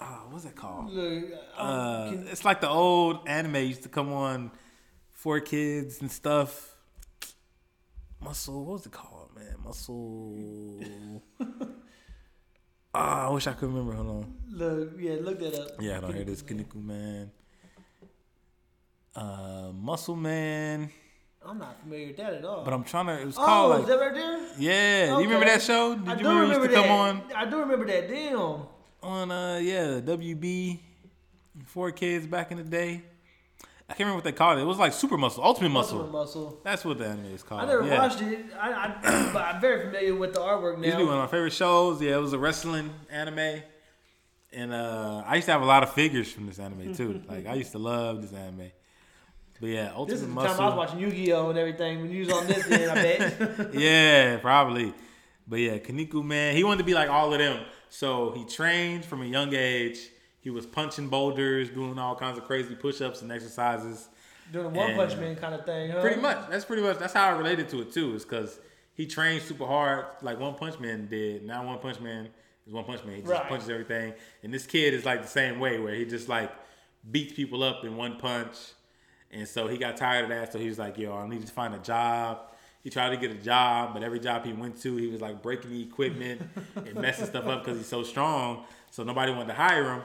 Ah, 0.00 0.24
what's 0.30 0.44
that 0.44 0.56
called? 0.56 0.90
Look, 0.90 1.24
um, 1.56 1.66
Uh, 1.66 2.10
can- 2.10 2.26
it's 2.28 2.44
like 2.44 2.60
the 2.60 2.68
old 2.68 3.26
anime 3.28 3.56
used 3.56 3.84
to 3.84 3.88
come 3.88 4.12
on 4.12 4.50
for 5.12 5.40
kids 5.40 6.00
and 6.00 6.10
stuff. 6.10 6.76
Muscle, 8.20 8.64
what 8.64 8.72
was 8.74 8.86
it 8.86 8.92
called, 8.92 9.30
man? 9.36 9.56
Muscle. 9.64 11.22
Ah, 12.94 13.26
I 13.26 13.30
wish 13.30 13.46
I 13.46 13.52
could 13.52 13.68
remember. 13.68 13.92
Hold 13.94 14.08
on. 14.08 14.34
look, 14.50 14.92
yeah, 14.98 15.16
look 15.20 15.40
that 15.40 15.54
up. 15.58 15.68
Yeah, 15.80 15.98
I 15.98 16.00
don't 16.00 16.14
hear 16.14 16.24
this. 16.24 16.42
Kinnikuman. 16.42 17.28
Uh, 19.16 19.70
Muscle 19.72 20.16
Man. 20.16 20.90
I'm 21.46 21.58
not 21.58 21.80
familiar 21.80 22.06
with 22.08 22.16
that 22.16 22.34
at 22.34 22.44
all. 22.44 22.64
But 22.64 22.72
I'm 22.72 22.84
trying 22.84 23.06
to. 23.06 23.20
It 23.20 23.26
was 23.26 23.36
oh, 23.36 23.44
called 23.44 23.72
is 23.74 23.78
like. 23.80 23.88
that 23.88 24.00
right 24.00 24.14
there? 24.14 24.40
Yeah, 24.58 25.06
do 25.06 25.22
you 25.22 25.28
remember 25.28 25.46
that 25.46 25.62
show? 25.62 25.94
Did 25.94 26.08
I 26.08 26.12
you 26.14 26.22
do 26.22 26.28
remember, 26.28 26.44
it 26.44 26.48
used 26.48 26.70
to 26.70 26.76
that. 26.76 26.86
come 26.86 26.90
on 26.90 27.22
I 27.34 27.44
do 27.50 27.58
remember 27.58 27.86
that. 27.86 28.08
Damn. 28.08 28.62
on 29.02 29.30
uh 29.30 29.58
yeah 29.62 30.00
WB 30.00 30.78
four 31.66 31.90
kids 31.90 32.26
back 32.26 32.50
in 32.50 32.58
the 32.58 32.64
day? 32.64 33.02
I 33.88 33.92
can't 33.92 34.00
remember 34.00 34.16
what 34.16 34.24
they 34.24 34.32
called 34.32 34.58
it. 34.58 34.62
It 34.62 34.64
was 34.64 34.78
like 34.78 34.94
Super 34.94 35.18
Muscle, 35.18 35.44
Ultimate 35.44 35.68
Muscle. 35.68 35.98
Muscle. 35.98 36.12
Muscle. 36.12 36.60
That's 36.64 36.84
what 36.86 36.96
the 36.96 37.06
anime 37.06 37.26
is 37.26 37.42
called. 37.42 37.62
I 37.62 37.66
never 37.66 37.86
yeah. 37.86 37.98
watched 37.98 38.22
it. 38.22 38.46
I, 38.58 38.70
I, 38.70 39.30
but 39.32 39.42
I'm 39.42 39.60
very 39.60 39.84
familiar 39.84 40.14
with 40.14 40.32
the 40.32 40.40
artwork 40.40 40.78
Used 40.78 40.92
to 40.92 40.96
be 40.96 41.04
one 41.04 41.16
of 41.16 41.20
my 41.20 41.26
favorite 41.26 41.52
shows. 41.52 42.00
Yeah, 42.00 42.16
it 42.16 42.20
was 42.20 42.32
a 42.32 42.38
wrestling 42.38 42.90
anime. 43.10 43.62
And 44.54 44.72
uh, 44.72 45.22
I 45.26 45.34
used 45.34 45.46
to 45.46 45.52
have 45.52 45.62
a 45.62 45.66
lot 45.66 45.82
of 45.82 45.92
figures 45.92 46.32
from 46.32 46.46
this 46.46 46.58
anime 46.58 46.94
too. 46.94 47.22
like 47.28 47.46
I 47.46 47.54
used 47.54 47.72
to 47.72 47.78
love 47.78 48.22
this 48.22 48.32
anime. 48.32 48.70
But 49.60 49.68
yeah, 49.68 49.92
Ultimate 49.94 50.08
This 50.08 50.20
is 50.22 50.26
the 50.28 50.32
Muscle. 50.32 50.56
time 50.56 50.62
I 50.62 50.66
was 50.66 50.76
watching 50.76 51.00
Yu-Gi-Oh 51.00 51.50
and 51.50 51.58
everything 51.58 52.00
when 52.00 52.10
you 52.10 52.24
was 52.24 52.32
on 52.32 52.46
this. 52.46 52.66
Then 52.66 52.90
I 52.90 52.94
bet. 52.94 53.74
yeah, 53.74 54.36
probably. 54.38 54.94
But 55.46 55.56
yeah, 55.56 55.78
Kinnikuman, 55.78 56.54
he 56.54 56.64
wanted 56.64 56.78
to 56.78 56.84
be 56.84 56.94
like 56.94 57.10
all 57.10 57.32
of 57.32 57.38
them. 57.38 57.64
So 57.90 58.32
he 58.32 58.44
trained 58.44 59.04
from 59.04 59.22
a 59.22 59.26
young 59.26 59.54
age. 59.54 59.98
He 60.44 60.50
was 60.50 60.66
punching 60.66 61.08
boulders, 61.08 61.70
doing 61.70 61.98
all 61.98 62.14
kinds 62.14 62.36
of 62.36 62.44
crazy 62.44 62.74
push-ups 62.74 63.22
and 63.22 63.32
exercises. 63.32 64.08
Doing 64.52 64.66
a 64.66 64.68
one 64.68 64.90
And- 64.90 64.96
punch 64.98 65.16
man 65.18 65.36
kind 65.36 65.54
of 65.54 65.64
thing, 65.64 65.90
huh? 65.90 66.02
Pretty 66.02 66.20
much. 66.20 66.50
That's 66.50 66.66
pretty 66.66 66.82
much. 66.82 66.98
That's 66.98 67.14
how 67.14 67.28
I 67.28 67.30
related 67.38 67.70
to 67.70 67.80
it 67.80 67.92
too. 67.92 68.14
Is 68.14 68.24
because 68.24 68.60
he 68.92 69.06
trained 69.06 69.40
super 69.42 69.66
hard, 69.66 70.04
like 70.20 70.38
One 70.38 70.54
Punch 70.54 70.78
Man 70.78 71.06
did. 71.08 71.44
Now 71.46 71.66
One 71.66 71.78
Punch 71.78 71.98
Man 71.98 72.28
is 72.66 72.72
One 72.74 72.84
Punch 72.84 73.02
Man. 73.04 73.16
He 73.16 73.22
just 73.22 73.32
Right. 73.32 73.48
punches 73.48 73.70
everything. 73.70 74.12
And 74.42 74.52
this 74.52 74.66
kid 74.66 74.92
is 74.92 75.06
like 75.06 75.22
the 75.22 75.28
same 75.28 75.60
way, 75.60 75.78
where 75.78 75.94
he 75.94 76.04
just 76.04 76.28
like 76.28 76.52
beats 77.10 77.32
people 77.32 77.62
up 77.62 77.82
in 77.84 77.96
one 77.96 78.18
punch. 78.18 78.56
And 79.30 79.48
so 79.48 79.66
he 79.66 79.78
got 79.78 79.96
tired 79.96 80.24
of 80.24 80.28
that. 80.28 80.52
So 80.52 80.58
he 80.58 80.68
was 80.68 80.78
like, 80.78 80.98
"Yo, 80.98 81.16
I 81.16 81.26
need 81.26 81.40
to 81.46 81.50
find 81.52 81.74
a 81.74 81.78
job." 81.78 82.40
He 82.82 82.90
tried 82.90 83.08
to 83.10 83.16
get 83.16 83.30
a 83.30 83.34
job, 83.42 83.94
but 83.94 84.02
every 84.02 84.20
job 84.20 84.44
he 84.44 84.52
went 84.52 84.78
to, 84.82 84.94
he 84.96 85.06
was 85.06 85.22
like 85.22 85.40
breaking 85.40 85.70
the 85.70 85.82
equipment 85.82 86.42
and 86.76 86.94
messing 86.96 87.24
stuff 87.24 87.46
up 87.46 87.64
because 87.64 87.78
he's 87.78 87.88
so 87.88 88.02
strong. 88.02 88.66
So 88.90 89.04
nobody 89.04 89.32
wanted 89.32 89.48
to 89.48 89.54
hire 89.54 89.84
him. 89.94 90.02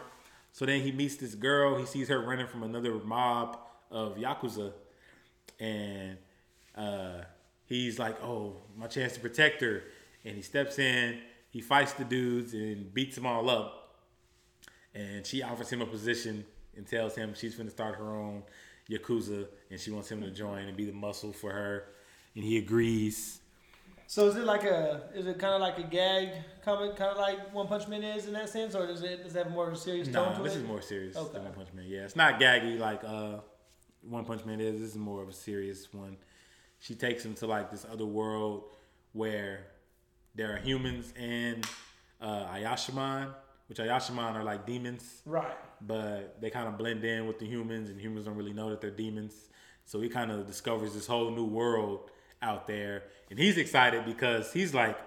So 0.52 0.66
then 0.66 0.82
he 0.82 0.92
meets 0.92 1.16
this 1.16 1.36
girl. 1.36 1.78
He 1.78 1.86
sees 1.86 2.10
her 2.10 2.20
running 2.20 2.48
from 2.48 2.64
another 2.64 2.96
mob 2.96 3.60
of 3.92 4.18
yakuza, 4.18 4.74
and 5.60 6.18
uh, 6.76 7.22
he's 7.66 8.00
like, 8.00 8.22
"Oh, 8.24 8.58
my 8.78 8.88
chance 8.88 9.14
to 9.14 9.20
protect 9.20 9.62
her." 9.62 9.84
And 10.26 10.36
he 10.36 10.42
steps 10.42 10.80
in. 10.80 11.20
He 11.52 11.62
fights 11.62 11.94
the 11.94 12.04
dudes 12.04 12.54
and 12.54 12.94
beats 12.94 13.16
them 13.16 13.26
all 13.26 13.50
up. 13.50 13.96
And 14.94 15.26
she 15.26 15.42
offers 15.42 15.70
him 15.70 15.82
a 15.82 15.86
position 15.86 16.46
and 16.76 16.86
tells 16.86 17.16
him 17.16 17.34
she's 17.34 17.56
going 17.56 17.68
to 17.68 17.74
start 17.74 17.96
her 17.96 18.16
own 18.16 18.44
yakuza, 18.90 19.48
and 19.72 19.80
she 19.80 19.92
wants 19.92 20.10
him 20.10 20.22
to 20.22 20.32
join 20.32 20.68
and 20.68 20.76
be 20.76 20.86
the 20.86 20.94
muscle 20.94 21.34
for 21.34 21.52
her. 21.52 21.86
And 22.36 22.44
he 22.44 22.58
agrees. 22.58 23.39
So 24.12 24.26
is 24.28 24.36
it 24.38 24.44
like 24.46 24.64
a? 24.64 25.04
Is 25.14 25.28
it 25.28 25.38
kind 25.38 25.54
of 25.54 25.62
like 25.62 25.78
a 25.78 25.84
gag 25.84 26.30
comic, 26.66 26.96
kind 26.96 27.12
of 27.12 27.18
like 27.18 27.54
One 27.54 27.68
Punch 27.68 27.88
Man 27.88 28.02
is 28.04 28.26
in 28.26 28.34
that 28.34 28.50
sense, 28.50 28.74
or 28.74 28.88
does 28.88 29.04
it 29.04 29.22
does 29.24 29.36
it 29.36 29.44
have 29.44 29.52
more 29.52 29.68
of 29.68 29.74
a 29.74 29.78
serious 29.78 30.08
tone 30.08 30.32
No, 30.32 30.38
to 30.38 30.42
this 30.44 30.56
it? 30.56 30.62
is 30.62 30.68
more 30.68 30.82
serious 30.82 31.16
Okay. 31.16 31.34
than 31.34 31.44
One 31.44 31.54
Punch 31.54 31.68
Man. 31.76 31.86
Yeah, 31.88 32.06
it's 32.06 32.16
not 32.16 32.40
gaggy 32.40 32.80
like 32.80 33.04
uh, 33.04 33.36
One 34.02 34.26
Punch 34.26 34.46
Man 34.46 34.60
is. 34.62 34.80
This 34.80 34.90
is 34.90 34.98
more 34.98 35.22
of 35.22 35.30
a 35.30 35.34
serious 35.34 35.94
one. 35.94 36.18
She 36.80 36.96
takes 36.96 37.24
him 37.24 37.36
to 37.36 37.46
like 37.46 37.70
this 37.70 37.86
other 37.92 38.08
world 38.08 38.64
where 39.14 39.68
there 40.34 40.54
are 40.56 40.58
humans 40.58 41.14
and 41.16 41.64
uh, 42.20 42.46
Ayashimon, 42.48 43.28
which 43.68 43.78
Ayashimon 43.78 44.34
are 44.34 44.44
like 44.44 44.66
demons, 44.66 45.22
Right. 45.24 45.56
but 45.82 46.42
they 46.42 46.50
kind 46.50 46.68
of 46.68 46.80
blend 46.80 47.04
in 47.06 47.28
with 47.28 47.38
the 47.38 47.46
humans, 47.46 47.92
and 47.92 48.02
humans 48.02 48.26
don't 48.26 48.36
really 48.38 48.54
know 48.54 48.72
that 48.72 48.82
they're 48.82 48.90
demons. 48.90 49.36
So 49.86 50.02
he 50.02 50.10
kind 50.10 50.32
of 50.32 50.48
discovers 50.48 50.96
this 50.96 51.06
whole 51.06 51.30
new 51.30 51.46
world 51.46 52.10
out 52.42 52.66
there, 52.66 53.04
and 53.30 53.40
he's 53.40 53.58
excited 53.58 54.06
because 54.06 54.52
he's 54.52 54.74
like, 54.74 54.98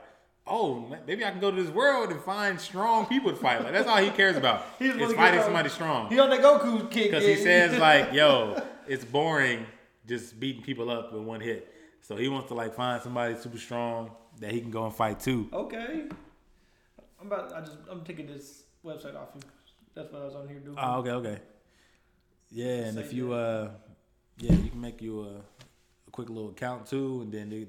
"Oh, 0.47 0.97
maybe 1.07 1.25
I 1.25 1.31
can 1.31 1.41
go 1.41 1.51
to 1.51 1.63
this 1.63 1.73
world 1.73 2.11
and 2.11 2.21
find 2.23 2.61
strong 2.61 3.07
people 3.07 3.31
to 3.31 3.37
fight." 3.37 3.63
Like 3.63 3.73
that's 3.73 3.89
all 3.89 3.99
he 3.99 4.11
cares 4.11 4.37
about. 4.37 4.65
he's 4.79 4.95
is 4.95 5.13
fighting 5.13 5.43
somebody 5.43 5.69
strong. 5.69 6.09
He 6.09 6.19
on 6.19 6.31
that 6.31 6.41
Goku 6.41 6.91
kick. 6.91 7.11
Because 7.11 7.25
he 7.25 7.37
says 7.37 7.79
like, 7.79 8.13
"Yo, 8.13 8.63
it's 8.87 9.05
boring 9.05 9.67
just 10.07 10.39
beating 10.39 10.63
people 10.63 10.91
up 10.91 11.13
with 11.13 11.23
one 11.23 11.41
hit." 11.41 11.69
So 12.03 12.17
he 12.17 12.29
wants 12.29 12.49
to 12.49 12.55
like 12.55 12.75
find 12.75 13.03
somebody 13.03 13.37
super 13.37 13.59
strong 13.59 14.11
that 14.41 14.53
he 14.53 14.61
can 14.61 14.71
go 14.71 14.85
and 14.85 14.95
fight 14.95 15.21
too. 15.21 15.49
Okay. 15.53 16.05
I'm 17.21 17.27
about. 17.27 17.53
I 17.53 17.61
just. 17.61 17.79
I'm 17.91 18.05
taking 18.05 18.27
this 18.27 18.65
website 18.85 19.17
off 19.17 19.29
you. 19.35 19.41
That's 19.95 20.13
what 20.13 20.23
I 20.23 20.25
was 20.25 20.35
on 20.35 20.49
here 20.49 20.59
doing. 20.59 20.77
Oh, 20.81 20.99
okay, 21.01 21.11
okay. 21.11 21.39
Yeah, 22.51 22.87
and 22.87 22.99
if 22.99 23.13
you 23.13 23.31
that. 23.31 23.35
uh, 23.35 23.71
yeah, 24.39 24.53
you 24.53 24.71
can 24.71 24.81
make 24.81 25.01
you 25.01 25.23
a 25.23 25.41
quick 26.13 26.29
little 26.29 26.51
account 26.51 26.87
too, 26.87 27.23
and 27.23 27.33
then 27.33 27.51
you 27.51 27.67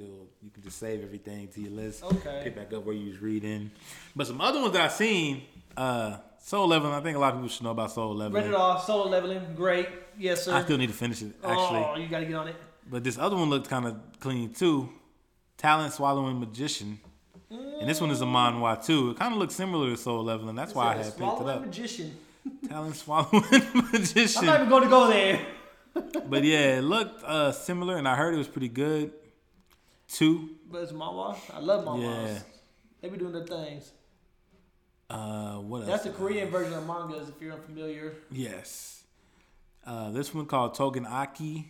can 0.54 0.62
just 0.64 0.78
save 0.78 1.02
everything 1.02 1.48
to 1.48 1.62
your 1.62 1.72
list. 1.72 2.04
Okay. 2.04 2.42
Pick 2.44 2.56
back 2.56 2.74
up 2.74 2.86
where 2.86 2.94
you 2.94 3.10
was 3.10 3.22
reading. 3.22 3.72
But 4.16 4.28
some 4.28 4.42
other 4.42 4.60
ones 4.60 4.74
that 4.74 4.82
I 4.82 4.88
seen, 4.90 5.44
uh, 5.76 6.18
Solo 6.40 6.66
Leveling. 6.68 6.94
I 6.94 7.00
think 7.00 7.16
a 7.16 7.20
lot 7.20 7.34
of 7.34 7.40
people 7.40 7.50
should 7.50 7.64
know 7.64 7.72
about 7.72 7.92
Solo 7.92 8.14
Leveling. 8.14 8.44
Read 8.44 8.52
it 8.52 8.56
off. 8.56 8.86
Solo 8.86 9.10
leveling. 9.10 9.56
Great. 9.56 9.88
Yes, 10.20 10.44
sir. 10.44 10.54
I 10.54 10.64
still 10.64 10.78
need 10.78 10.88
to 10.88 10.94
finish 10.94 11.22
it 11.22 11.34
actually. 11.44 11.80
Oh, 11.80 11.96
you 11.98 12.08
got 12.08 12.20
to 12.20 12.26
get 12.26 12.36
on 12.36 12.50
it. 12.50 12.56
But 12.90 13.04
this 13.04 13.18
other 13.18 13.36
one 13.38 13.50
looked 13.50 13.70
kind 13.70 13.86
of 13.86 13.98
clean 14.20 14.54
too. 14.54 14.90
Talent 15.58 15.94
Swallowing 15.94 16.40
Magician. 16.40 17.00
And 17.50 17.88
this 17.88 18.02
one 18.02 18.10
is 18.10 18.22
a 18.22 18.26
manhwa 18.26 18.84
too. 18.84 19.12
It 19.12 19.18
kind 19.18 19.34
of 19.34 19.40
looks 19.40 19.56
similar 19.56 19.90
to 19.92 19.98
Solo 19.98 20.22
Leveling. 20.22 20.56
That's 20.56 20.76
why 20.76 20.94
I 20.94 20.98
had 20.98 21.18
picked 21.18 21.42
it 21.42 21.48
up. 21.48 21.62
magician. 21.62 22.18
Talent 22.68 22.96
Swallowing 22.96 23.44
Magician. 23.94 24.40
I'm 24.40 24.46
not 24.46 24.56
even 24.58 24.70
going 24.70 24.84
to 24.84 24.90
go 24.90 25.08
there. 25.08 25.40
But 26.30 26.44
yeah, 26.44 26.78
it 26.78 26.84
looked 26.84 27.24
uh, 27.24 27.52
similar, 27.52 27.98
and 27.98 28.08
I 28.08 28.16
heard 28.16 28.34
it 28.34 28.38
was 28.38 28.48
pretty 28.48 28.70
good 28.70 29.12
too. 30.08 30.50
But 30.72 30.84
it's 30.84 30.92
manhwa. 30.92 31.38
I 31.54 31.60
love 31.60 31.86
manhwas. 31.86 32.28
Yeah. 32.28 32.40
They 33.02 33.10
be 33.10 33.18
doing 33.18 33.34
their 33.34 33.46
things. 33.46 33.92
Uh, 35.10 35.58
what 35.58 35.80
else? 35.80 35.88
That's 35.88 36.04
the 36.06 36.10
Korean 36.12 36.50
version 36.50 36.74
of 36.74 36.88
mangas, 36.88 37.30
if 37.30 37.40
you're 37.42 37.54
unfamiliar. 37.54 38.16
Yes. 38.32 39.04
Uh, 39.86 40.12
this 40.12 40.34
one 40.34 40.46
called 40.46 40.76
Tougen 40.76 41.06
Anki, 41.06 41.66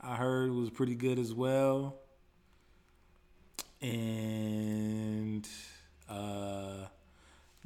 I 0.00 0.16
heard 0.16 0.50
was 0.50 0.68
pretty 0.68 0.96
good 0.96 1.18
as 1.18 1.32
well. 1.32 1.96
And 3.80 5.48
uh, 6.08 6.86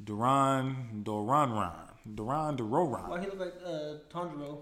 Duran 0.03 1.01
Doranran. 1.03 1.73
Duran 2.15 2.57
Dororan. 2.57 3.09
Why 3.09 3.19
he 3.19 3.25
look 3.25 3.39
like 3.39 3.55
uh, 3.65 3.95
Tanjiro? 4.13 4.59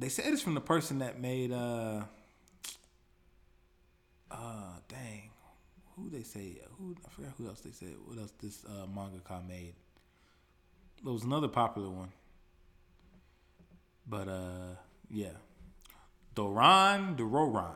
They 0.00 0.08
said 0.08 0.32
it's 0.32 0.40
from 0.40 0.54
the 0.54 0.60
person 0.62 1.00
that 1.00 1.20
made 1.20 1.52
uh 1.52 2.04
uh 4.30 4.72
dang. 4.88 5.30
Who 5.96 6.08
they 6.08 6.22
say 6.22 6.58
who 6.78 6.96
I 7.06 7.10
forgot 7.10 7.32
who 7.36 7.46
else 7.48 7.60
they 7.60 7.70
said 7.72 7.94
what 8.06 8.18
else 8.18 8.32
this 8.40 8.64
uh 8.64 8.86
mangaka 8.86 9.46
made. 9.46 9.74
There 11.04 11.12
was 11.12 11.24
another 11.24 11.48
popular 11.48 11.90
one. 11.90 12.08
But 14.06 14.28
uh 14.28 14.74
yeah. 15.10 15.36
Doran 16.34 17.16
Dororan. 17.16 17.74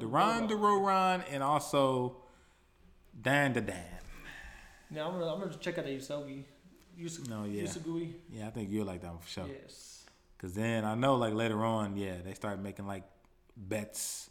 Duran. 0.00 0.48
Duran 0.48 1.22
and 1.30 1.42
also 1.44 2.16
Dan 3.22 3.52
Da 3.52 3.60
Dan. 3.60 3.76
Now 4.90 5.08
I'm 5.10 5.18
gonna, 5.20 5.32
I'm 5.32 5.40
gonna 5.40 5.56
check 5.58 5.78
out 5.78 5.84
the 5.84 5.96
Usogi. 5.96 6.42
Yus- 6.96 7.26
No, 7.28 7.44
yeah. 7.44 7.62
Usugui. 7.62 8.12
Yeah, 8.32 8.48
I 8.48 8.50
think 8.50 8.70
you'll 8.70 8.86
like 8.86 9.00
that 9.02 9.10
one 9.12 9.20
for 9.20 9.28
sure. 9.28 9.46
Yes. 9.46 10.03
Cause 10.44 10.52
then 10.52 10.84
I 10.84 10.94
know 10.94 11.14
like 11.14 11.32
later 11.32 11.64
on, 11.64 11.96
yeah, 11.96 12.16
they 12.22 12.34
start 12.34 12.60
making 12.60 12.86
like 12.86 13.04
bets 13.56 14.28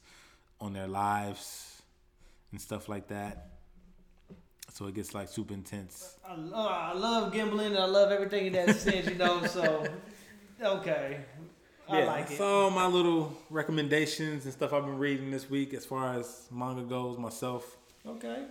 on 0.61 0.71
their 0.71 0.87
lives 0.87 1.81
and 2.51 2.61
stuff 2.61 2.87
like 2.87 3.07
that. 3.07 3.47
So 4.71 4.85
it 4.85 4.93
gets 4.93 5.15
like 5.15 5.27
super 5.27 5.55
intense. 5.55 6.15
I 6.23 6.35
love, 6.35 6.71
I 6.71 6.93
love 6.93 7.33
gambling 7.33 7.69
and 7.69 7.79
I 7.79 7.85
love 7.85 8.11
everything 8.11 8.45
in 8.45 8.53
that 8.53 8.75
sense, 8.75 9.07
you 9.07 9.15
know. 9.15 9.43
So, 9.47 9.87
okay, 10.61 11.21
I 11.89 12.01
yeah, 12.01 12.05
like 12.05 12.29
it. 12.29 12.37
so 12.37 12.69
my 12.69 12.85
little 12.85 13.35
recommendations 13.49 14.45
and 14.45 14.53
stuff 14.53 14.71
I've 14.71 14.85
been 14.85 14.99
reading 14.99 15.31
this 15.31 15.49
week 15.49 15.73
as 15.73 15.83
far 15.83 16.13
as 16.13 16.47
manga 16.51 16.83
goes 16.83 17.17
myself. 17.17 17.75
Okay. 18.05 18.43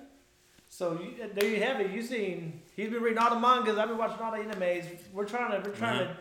So 0.68 0.98
you, 1.00 1.30
there 1.32 1.48
you 1.48 1.62
have 1.62 1.80
it. 1.80 1.92
You 1.92 2.02
seen 2.02 2.60
he's 2.74 2.90
been 2.90 3.04
reading 3.04 3.18
all 3.18 3.30
the 3.30 3.38
mangas. 3.38 3.78
I've 3.78 3.88
been 3.88 3.98
watching 3.98 4.20
all 4.20 4.32
the 4.32 4.38
animes. 4.38 4.86
We're 5.12 5.26
trying 5.26 5.52
to 5.52 5.68
we're 5.68 5.76
trying 5.76 5.98
to 6.00 6.04
uh-huh. 6.06 6.20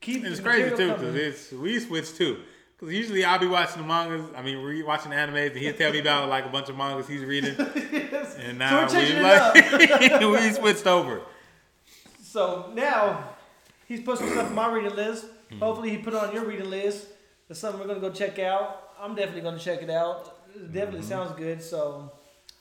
Keep. 0.00 0.24
And 0.24 0.32
it's 0.32 0.40
crazy 0.40 0.74
too 0.76 0.88
because 0.92 1.14
it's 1.14 1.52
we 1.52 1.78
switch 1.80 2.14
too. 2.14 2.38
Because 2.78 2.94
usually 2.94 3.24
I'll 3.24 3.38
be 3.38 3.46
watching 3.46 3.82
the 3.82 3.86
mangas. 3.88 4.24
I 4.34 4.42
mean, 4.42 4.58
re 4.58 4.82
watching 4.82 5.10
the 5.10 5.16
animes, 5.16 5.48
and 5.50 5.58
he'll 5.58 5.74
tell 5.74 5.92
me 5.92 5.98
about 5.98 6.28
like 6.28 6.46
a 6.46 6.48
bunch 6.48 6.68
of 6.70 6.76
mangas 6.76 7.06
he's 7.06 7.22
reading, 7.24 7.54
Yes. 7.58 8.36
and 8.36 8.52
So 8.52 8.64
now 8.64 8.82
we're 8.82 8.88
changing 8.88 9.16
we 9.18 9.22
like 9.22 10.20
we 10.42 10.50
switched 10.52 10.86
over. 10.86 11.20
So 12.22 12.70
now 12.74 13.30
he's 13.86 14.00
put 14.00 14.18
some 14.18 14.28
stuff 14.30 14.46
on 14.48 14.54
my 14.54 14.70
reading 14.72 14.94
list. 14.96 15.26
Hmm. 15.50 15.58
Hopefully 15.58 15.90
he 15.90 15.98
put 15.98 16.14
it 16.14 16.22
on 16.22 16.32
your 16.34 16.44
reading 16.44 16.70
list. 16.70 17.06
It's 17.48 17.58
something 17.60 17.80
we're 17.80 17.88
gonna 17.88 18.00
go 18.00 18.10
check 18.10 18.38
out. 18.38 18.90
I'm 19.00 19.14
definitely 19.14 19.42
gonna 19.42 19.58
check 19.58 19.82
it 19.82 19.90
out. 19.90 20.36
It 20.54 20.72
definitely 20.72 21.00
Mm-hmm. 21.00 21.08
sounds 21.08 21.32
good. 21.32 21.62
So 21.62 22.10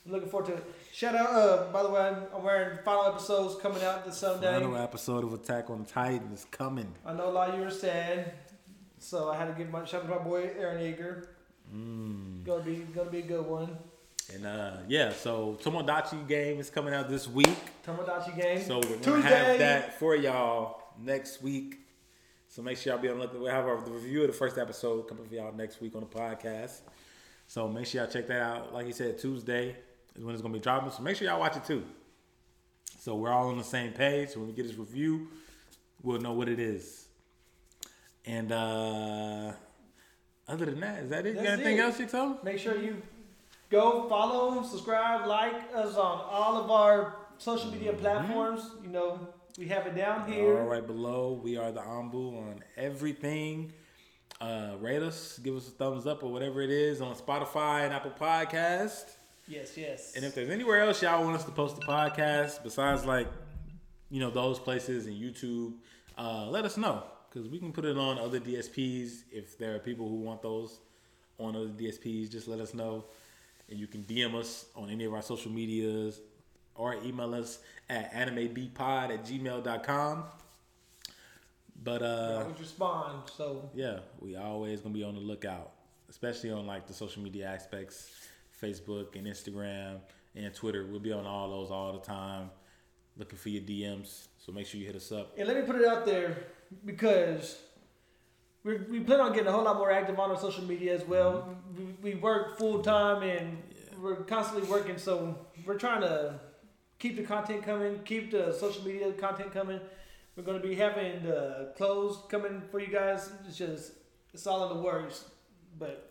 I'm 0.06 0.11
looking 0.11 0.30
forward 0.30 0.48
to 0.48 0.53
it. 0.56 0.64
Shout 0.91 1.16
out! 1.16 1.30
Uh, 1.30 1.72
by 1.72 1.84
the 1.84 1.90
way, 1.90 2.14
I'm 2.36 2.44
wearing 2.44 2.78
final 2.84 3.06
episodes 3.06 3.61
coming 3.61 3.84
out 3.84 4.06
this 4.06 4.18
Sunday. 4.18 4.52
Final 4.52 4.76
episode 4.76 5.24
of 5.24 5.34
Attack 5.34 5.70
on 5.70 5.86
Titan 5.86 6.32
is 6.34 6.45
coming. 6.52 6.94
I 7.06 7.14
know 7.14 7.30
a 7.30 7.32
lot 7.32 7.49
of 7.49 7.60
you 7.60 7.66
are 7.66 7.72
sad, 7.72 8.34
so 8.98 9.30
I 9.30 9.38
had 9.38 9.45
to 9.45 9.53
give 9.53 9.70
my 9.72 9.86
shout 9.86 10.02
out 10.02 10.10
to 10.10 10.16
my 10.16 10.24
boy 10.24 10.48
Eren 10.60 10.80
Yeager. 10.80 11.28
Mm. 11.74 12.44
Gonna 12.44 12.64
be 12.64 12.76
gonna 12.94 13.10
be 13.10 13.20
a 13.20 13.24
good 13.24 13.45
one. 13.45 13.78
And 14.34 14.45
uh, 14.45 14.78
yeah, 14.88 15.14
so 15.14 15.57
Tomodachi 15.61 16.28
game 16.28 16.60
is 16.60 16.70
coming 16.70 16.94
out 16.94 17.07
this 17.07 17.28
week. 17.28 17.57
Tomodachi 17.86 18.40
game. 18.40 18.61
So 18.61 18.78
we're 18.78 18.84
gonna 18.84 18.98
Tuesday. 18.98 19.30
have 19.30 19.60
that 19.60 19.99
for 19.99 20.16
y'all 20.16 20.82
next 20.99 21.41
week. 21.41 21.80
So 22.48 22.64
make 22.64 22.78
sure 22.78 22.94
y'all 22.94 23.02
be 23.02 23.10
on 23.10 23.20
the 23.20 23.24
look. 23.24 23.40
We'll 23.40 23.52
have 23.52 23.66
our, 23.66 23.80
the 23.80 23.91
review 23.91 24.22
of 24.22 24.28
the 24.28 24.34
first 24.34 24.57
episode 24.57 25.07
coming 25.07 25.26
for 25.26 25.36
y'all 25.36 25.53
next 25.53 25.82
week 25.82 25.95
on 25.95 26.02
the 26.02 26.07
podcast. 26.07 26.80
So 27.48 27.68
make 27.68 27.86
sure 27.86 28.02
y'all 28.02 28.11
check 28.11 28.28
that 28.28 28.41
out. 28.41 28.74
Like 28.74 28.88
he 28.88 28.91
said, 28.91 29.20
Tuesday 29.20 29.76
is 30.20 30.26
when 30.26 30.36
it's 30.36 30.41
gonna 30.41 30.54
be 30.54 30.60
dropping. 30.60 30.91
So 30.91 31.02
make 31.02 31.16
sure 31.16 31.28
y'all 31.28 31.40
watch 31.40 31.56
it 31.56 31.64
too. 31.64 31.84
So 33.00 33.16
we're 33.16 33.32
all 33.32 33.48
on 33.48 33.58
the 33.58 33.64
same 33.64 33.94
page. 33.94 34.30
So 34.30 34.40
when 34.40 34.50
we 34.50 34.54
get 34.54 34.68
this 34.68 34.76
review, 34.76 35.30
we'll 36.04 36.20
know 36.20 36.34
what 36.34 36.50
it 36.50 36.60
is. 36.60 37.08
And 38.26 38.52
uh 38.52 39.54
other 40.48 40.66
than 40.66 40.80
that, 40.82 41.04
is 41.04 41.10
that 41.10 41.26
it? 41.26 41.36
you 41.36 41.36
got 41.36 41.46
anything 41.54 41.78
it. 41.78 41.82
else 41.82 42.00
you 42.00 42.06
tell? 42.06 42.40
Make 42.44 42.60
sure 42.60 42.76
you 42.82 43.02
go 43.70 44.10
follow, 44.10 44.62
subscribe, 44.64 45.26
like 45.26 45.54
us 45.74 45.96
on 45.96 46.26
all 46.30 46.62
of 46.62 46.70
our 46.70 47.16
social 47.38 47.72
media 47.72 47.94
platforms. 47.94 48.72
You 48.84 48.90
know, 48.90 49.30
we 49.58 49.68
have 49.68 49.88
it 49.88 49.96
down 49.96 50.30
here. 50.30 50.60
All 50.60 50.66
right, 50.66 50.86
below 50.86 51.40
we 51.41 51.56
are 51.56 51.72
the 51.72 51.82
Anbu 51.82 52.38
on 52.38 52.64
everything. 52.76 53.72
Uh, 54.41 54.76
rate 54.80 55.02
us, 55.02 55.40
give 55.40 55.56
us 55.56 55.68
a 55.68 55.72
thumbs 55.72 56.08
up 56.08 56.24
or 56.24 56.32
whatever 56.32 56.62
it 56.62 56.70
is 56.72 57.00
on 57.00 57.16
Spotify 57.16 57.86
and 57.86 57.94
Apple 57.94 58.12
Podcast. 58.20 59.06
Yes, 59.50 59.76
yes. 59.76 60.14
And 60.16 60.24
if 60.24 60.36
there's 60.36 60.50
anywhere 60.50 60.82
else 60.82 61.02
y'all 61.02 61.24
want 61.24 61.36
us 61.36 61.44
to 61.46 61.52
post 61.52 61.76
the 61.76 61.82
podcast 61.82 62.62
besides 62.64 63.04
like, 63.04 63.28
you 64.12 64.20
know, 64.20 64.30
those 64.30 64.60
places 64.60 65.08
and 65.08 65.20
YouTube, 65.20 65.74
uh, 66.18 66.46
let 66.46 66.66
us 66.66 66.78
know 66.78 67.04
because 67.30 67.50
we 67.50 67.58
can 67.58 67.74
put 67.74 67.84
it 67.84 67.98
on 67.98 68.20
other 68.20 68.40
DSPs. 68.40 69.24
If 69.32 69.58
there 69.58 69.76
are 69.76 69.80
people 69.80 70.08
who 70.08 70.18
want 70.18 70.44
those 70.44 70.80
on 71.40 71.56
other 71.56 71.70
DSPs, 71.70 72.32
just 72.32 72.48
let 72.48 72.60
us 72.60 72.76
know, 72.76 73.06
and 73.70 73.80
you 73.80 73.88
can 73.88 74.04
DM 74.04 74.36
us 74.36 74.66
on 74.76 74.92
any 74.92 75.06
of 75.06 75.14
our 75.16 75.22
social 75.24 75.52
medias 75.52 76.22
or 76.76 76.96
email 77.04 77.34
us 77.34 77.60
at 77.90 78.14
animebpod 78.14 79.10
at 79.12 79.26
gmail.com. 79.26 80.24
But 81.84 82.04
uh, 82.04 82.42
always 82.44 82.60
respond. 82.60 83.30
So 83.36 83.70
yeah, 83.74 84.00
we 84.20 84.36
always 84.36 84.82
gonna 84.82 84.94
be 84.94 85.04
on 85.04 85.16
the 85.16 85.22
lookout, 85.22 85.72
especially 86.10 86.52
on 86.52 86.68
like 86.68 86.88
the 86.88 86.94
social 86.94 87.24
media 87.24 87.48
aspects, 87.48 88.12
Facebook 88.61 89.15
and 89.15 89.27
Instagram 89.27 89.99
and 90.36 90.53
Twitter. 90.53 90.86
We'll 90.86 90.99
be 90.99 91.11
on 91.11 91.26
all 91.26 91.49
those 91.49 91.72
all 91.72 91.94
the 91.94 91.99
time, 91.99 92.49
looking 93.18 93.38
for 93.38 93.49
your 93.49 93.61
DMs. 93.61 94.27
So 94.38 94.52
make 94.52 94.68
sure 94.68 94.80
you 94.80 94.86
hit 94.86 94.95
us 94.95 95.11
up. 95.11 95.38
and 95.38 95.48
let 95.48 95.57
me 95.57 95.64
put 95.64 95.76
it 95.76 95.88
out 95.88 96.06
there 96.06 96.38
because 96.86 97.60
we 98.64 98.77
we 98.90 98.99
plan 98.99 99.19
on 99.22 99.31
getting 99.31 99.48
a 99.48 99.52
whole 99.52 99.64
lot 99.64 99.77
more 99.77 99.91
active 99.91 100.19
on 100.19 100.30
our 100.30 100.40
social 100.40 100.64
media 100.64 100.94
as 100.94 101.03
well. 101.03 101.57
Mm-hmm. 101.73 102.03
We, 102.03 102.14
we 102.14 102.19
work 102.19 102.57
full 102.57 102.81
time 102.81 103.23
and 103.23 103.61
we're 104.02 104.23
constantly 104.23 104.69
working, 104.69 104.98
so 104.98 105.38
we're 105.65 105.77
trying 105.77 106.02
to 106.02 106.40
keep 106.99 107.15
the 107.15 107.23
content 107.23 107.64
coming, 107.64 107.99
keep 108.06 108.31
the 108.31 108.53
social 108.53 108.84
media 108.84 109.11
content 109.14 109.53
coming. 109.53 109.80
We're 110.36 110.44
going 110.44 110.61
to 110.61 110.65
be 110.65 110.76
having 110.76 111.23
the 111.23 111.73
clothes 111.76 112.19
coming 112.30 112.61
for 112.72 112.80
you 112.80 112.88
guys. 112.88 113.30
It's 113.48 113.57
just 113.57 113.94
it's 114.34 114.48
all 114.48 114.69
in 114.69 114.77
the 114.77 114.84
works, 114.84 115.26
but 115.77 116.09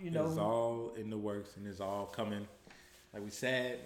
you 0.00 0.10
know 0.10 0.26
it's 0.26 0.38
all 0.38 0.92
in 0.96 1.10
the 1.10 1.18
works 1.18 1.56
and 1.56 1.66
it's 1.66 1.80
all 1.80 2.06
coming. 2.06 2.46
Like 3.12 3.24
we 3.24 3.30
said, 3.30 3.78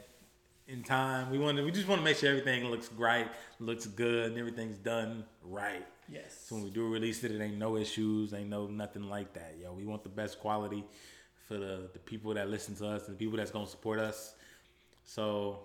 in 0.68 0.82
time. 0.82 1.30
We 1.30 1.39
want 1.39 1.56
to, 1.56 1.64
we 1.64 1.70
just 1.70 1.89
want 1.89 2.01
to 2.01 2.05
make 2.05 2.18
sure 2.18 2.28
everything 2.28 2.66
looks 2.66 2.89
great, 2.89 3.26
looks 3.59 3.86
good, 3.86 4.30
and 4.30 4.39
everything's 4.39 4.76
done 4.76 5.24
right. 5.43 5.86
yes. 6.09 6.44
So 6.47 6.56
when 6.56 6.64
we 6.64 6.70
do 6.70 6.86
release 6.86 7.24
it, 7.24 7.32
it 7.32 7.40
ain't 7.40 7.56
no 7.56 7.76
issues, 7.76 8.35
ain't 8.35 8.51
no 8.51 8.66
nothing 8.66 9.09
like 9.09 9.32
that. 9.32 9.56
Yo, 9.60 9.72
we 9.72 9.85
want 9.85 10.02
the 10.02 10.10
best 10.10 10.39
quality 10.39 10.85
for 11.47 11.55
the, 11.55 11.89
the 11.94 11.98
people 11.98 12.35
that 12.35 12.51
listen 12.51 12.74
to 12.76 12.86
us 12.86 13.09
and 13.09 13.16
the 13.16 13.18
people 13.18 13.39
that's 13.39 13.51
gonna 13.51 13.66
support 13.66 13.98
us. 13.98 14.35
So 15.05 15.60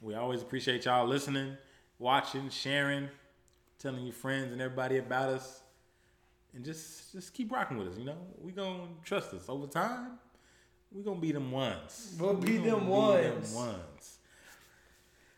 we 0.00 0.14
always 0.14 0.42
appreciate 0.42 0.84
y'all 0.84 1.06
listening, 1.06 1.56
watching, 1.98 2.48
sharing, 2.50 3.08
telling 3.80 4.04
your 4.04 4.14
friends 4.14 4.52
and 4.52 4.60
everybody 4.62 4.98
about 4.98 5.30
us. 5.30 5.62
And 6.54 6.64
just 6.64 7.12
just 7.12 7.32
keep 7.32 7.52
rocking 7.52 7.78
with 7.78 7.88
us, 7.88 7.98
you 7.98 8.04
know. 8.04 8.18
We 8.40 8.52
gonna 8.52 8.88
trust 9.04 9.32
us 9.34 9.44
over 9.48 9.66
time. 9.66 10.18
We 10.92 11.02
gonna 11.02 11.20
be 11.20 11.32
them 11.32 11.50
ones. 11.52 12.16
We'll 12.18 12.34
We 12.34 12.46
be 12.46 12.56
them 12.58 12.88
ones. 12.88 13.52
them 13.54 13.66
ones. 13.66 14.18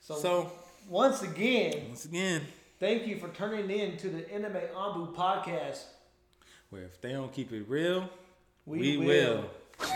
So, 0.00 0.14
So 0.16 0.52
once 0.88 1.22
again, 1.22 1.84
once 1.88 2.06
again, 2.06 2.42
thank 2.80 3.06
you 3.06 3.18
for 3.18 3.28
turning 3.28 3.70
in 3.70 3.96
to 3.98 4.08
the 4.08 4.32
Anime 4.32 4.54
Anbu 4.74 5.14
podcast. 5.14 5.84
where 6.70 6.84
if 6.84 7.00
they 7.02 7.12
don't 7.12 7.32
keep 7.32 7.52
it 7.52 7.64
real, 7.68 8.08
We 8.64 8.78
we, 8.78 8.96
will. 8.96 9.06
will. 9.80 9.88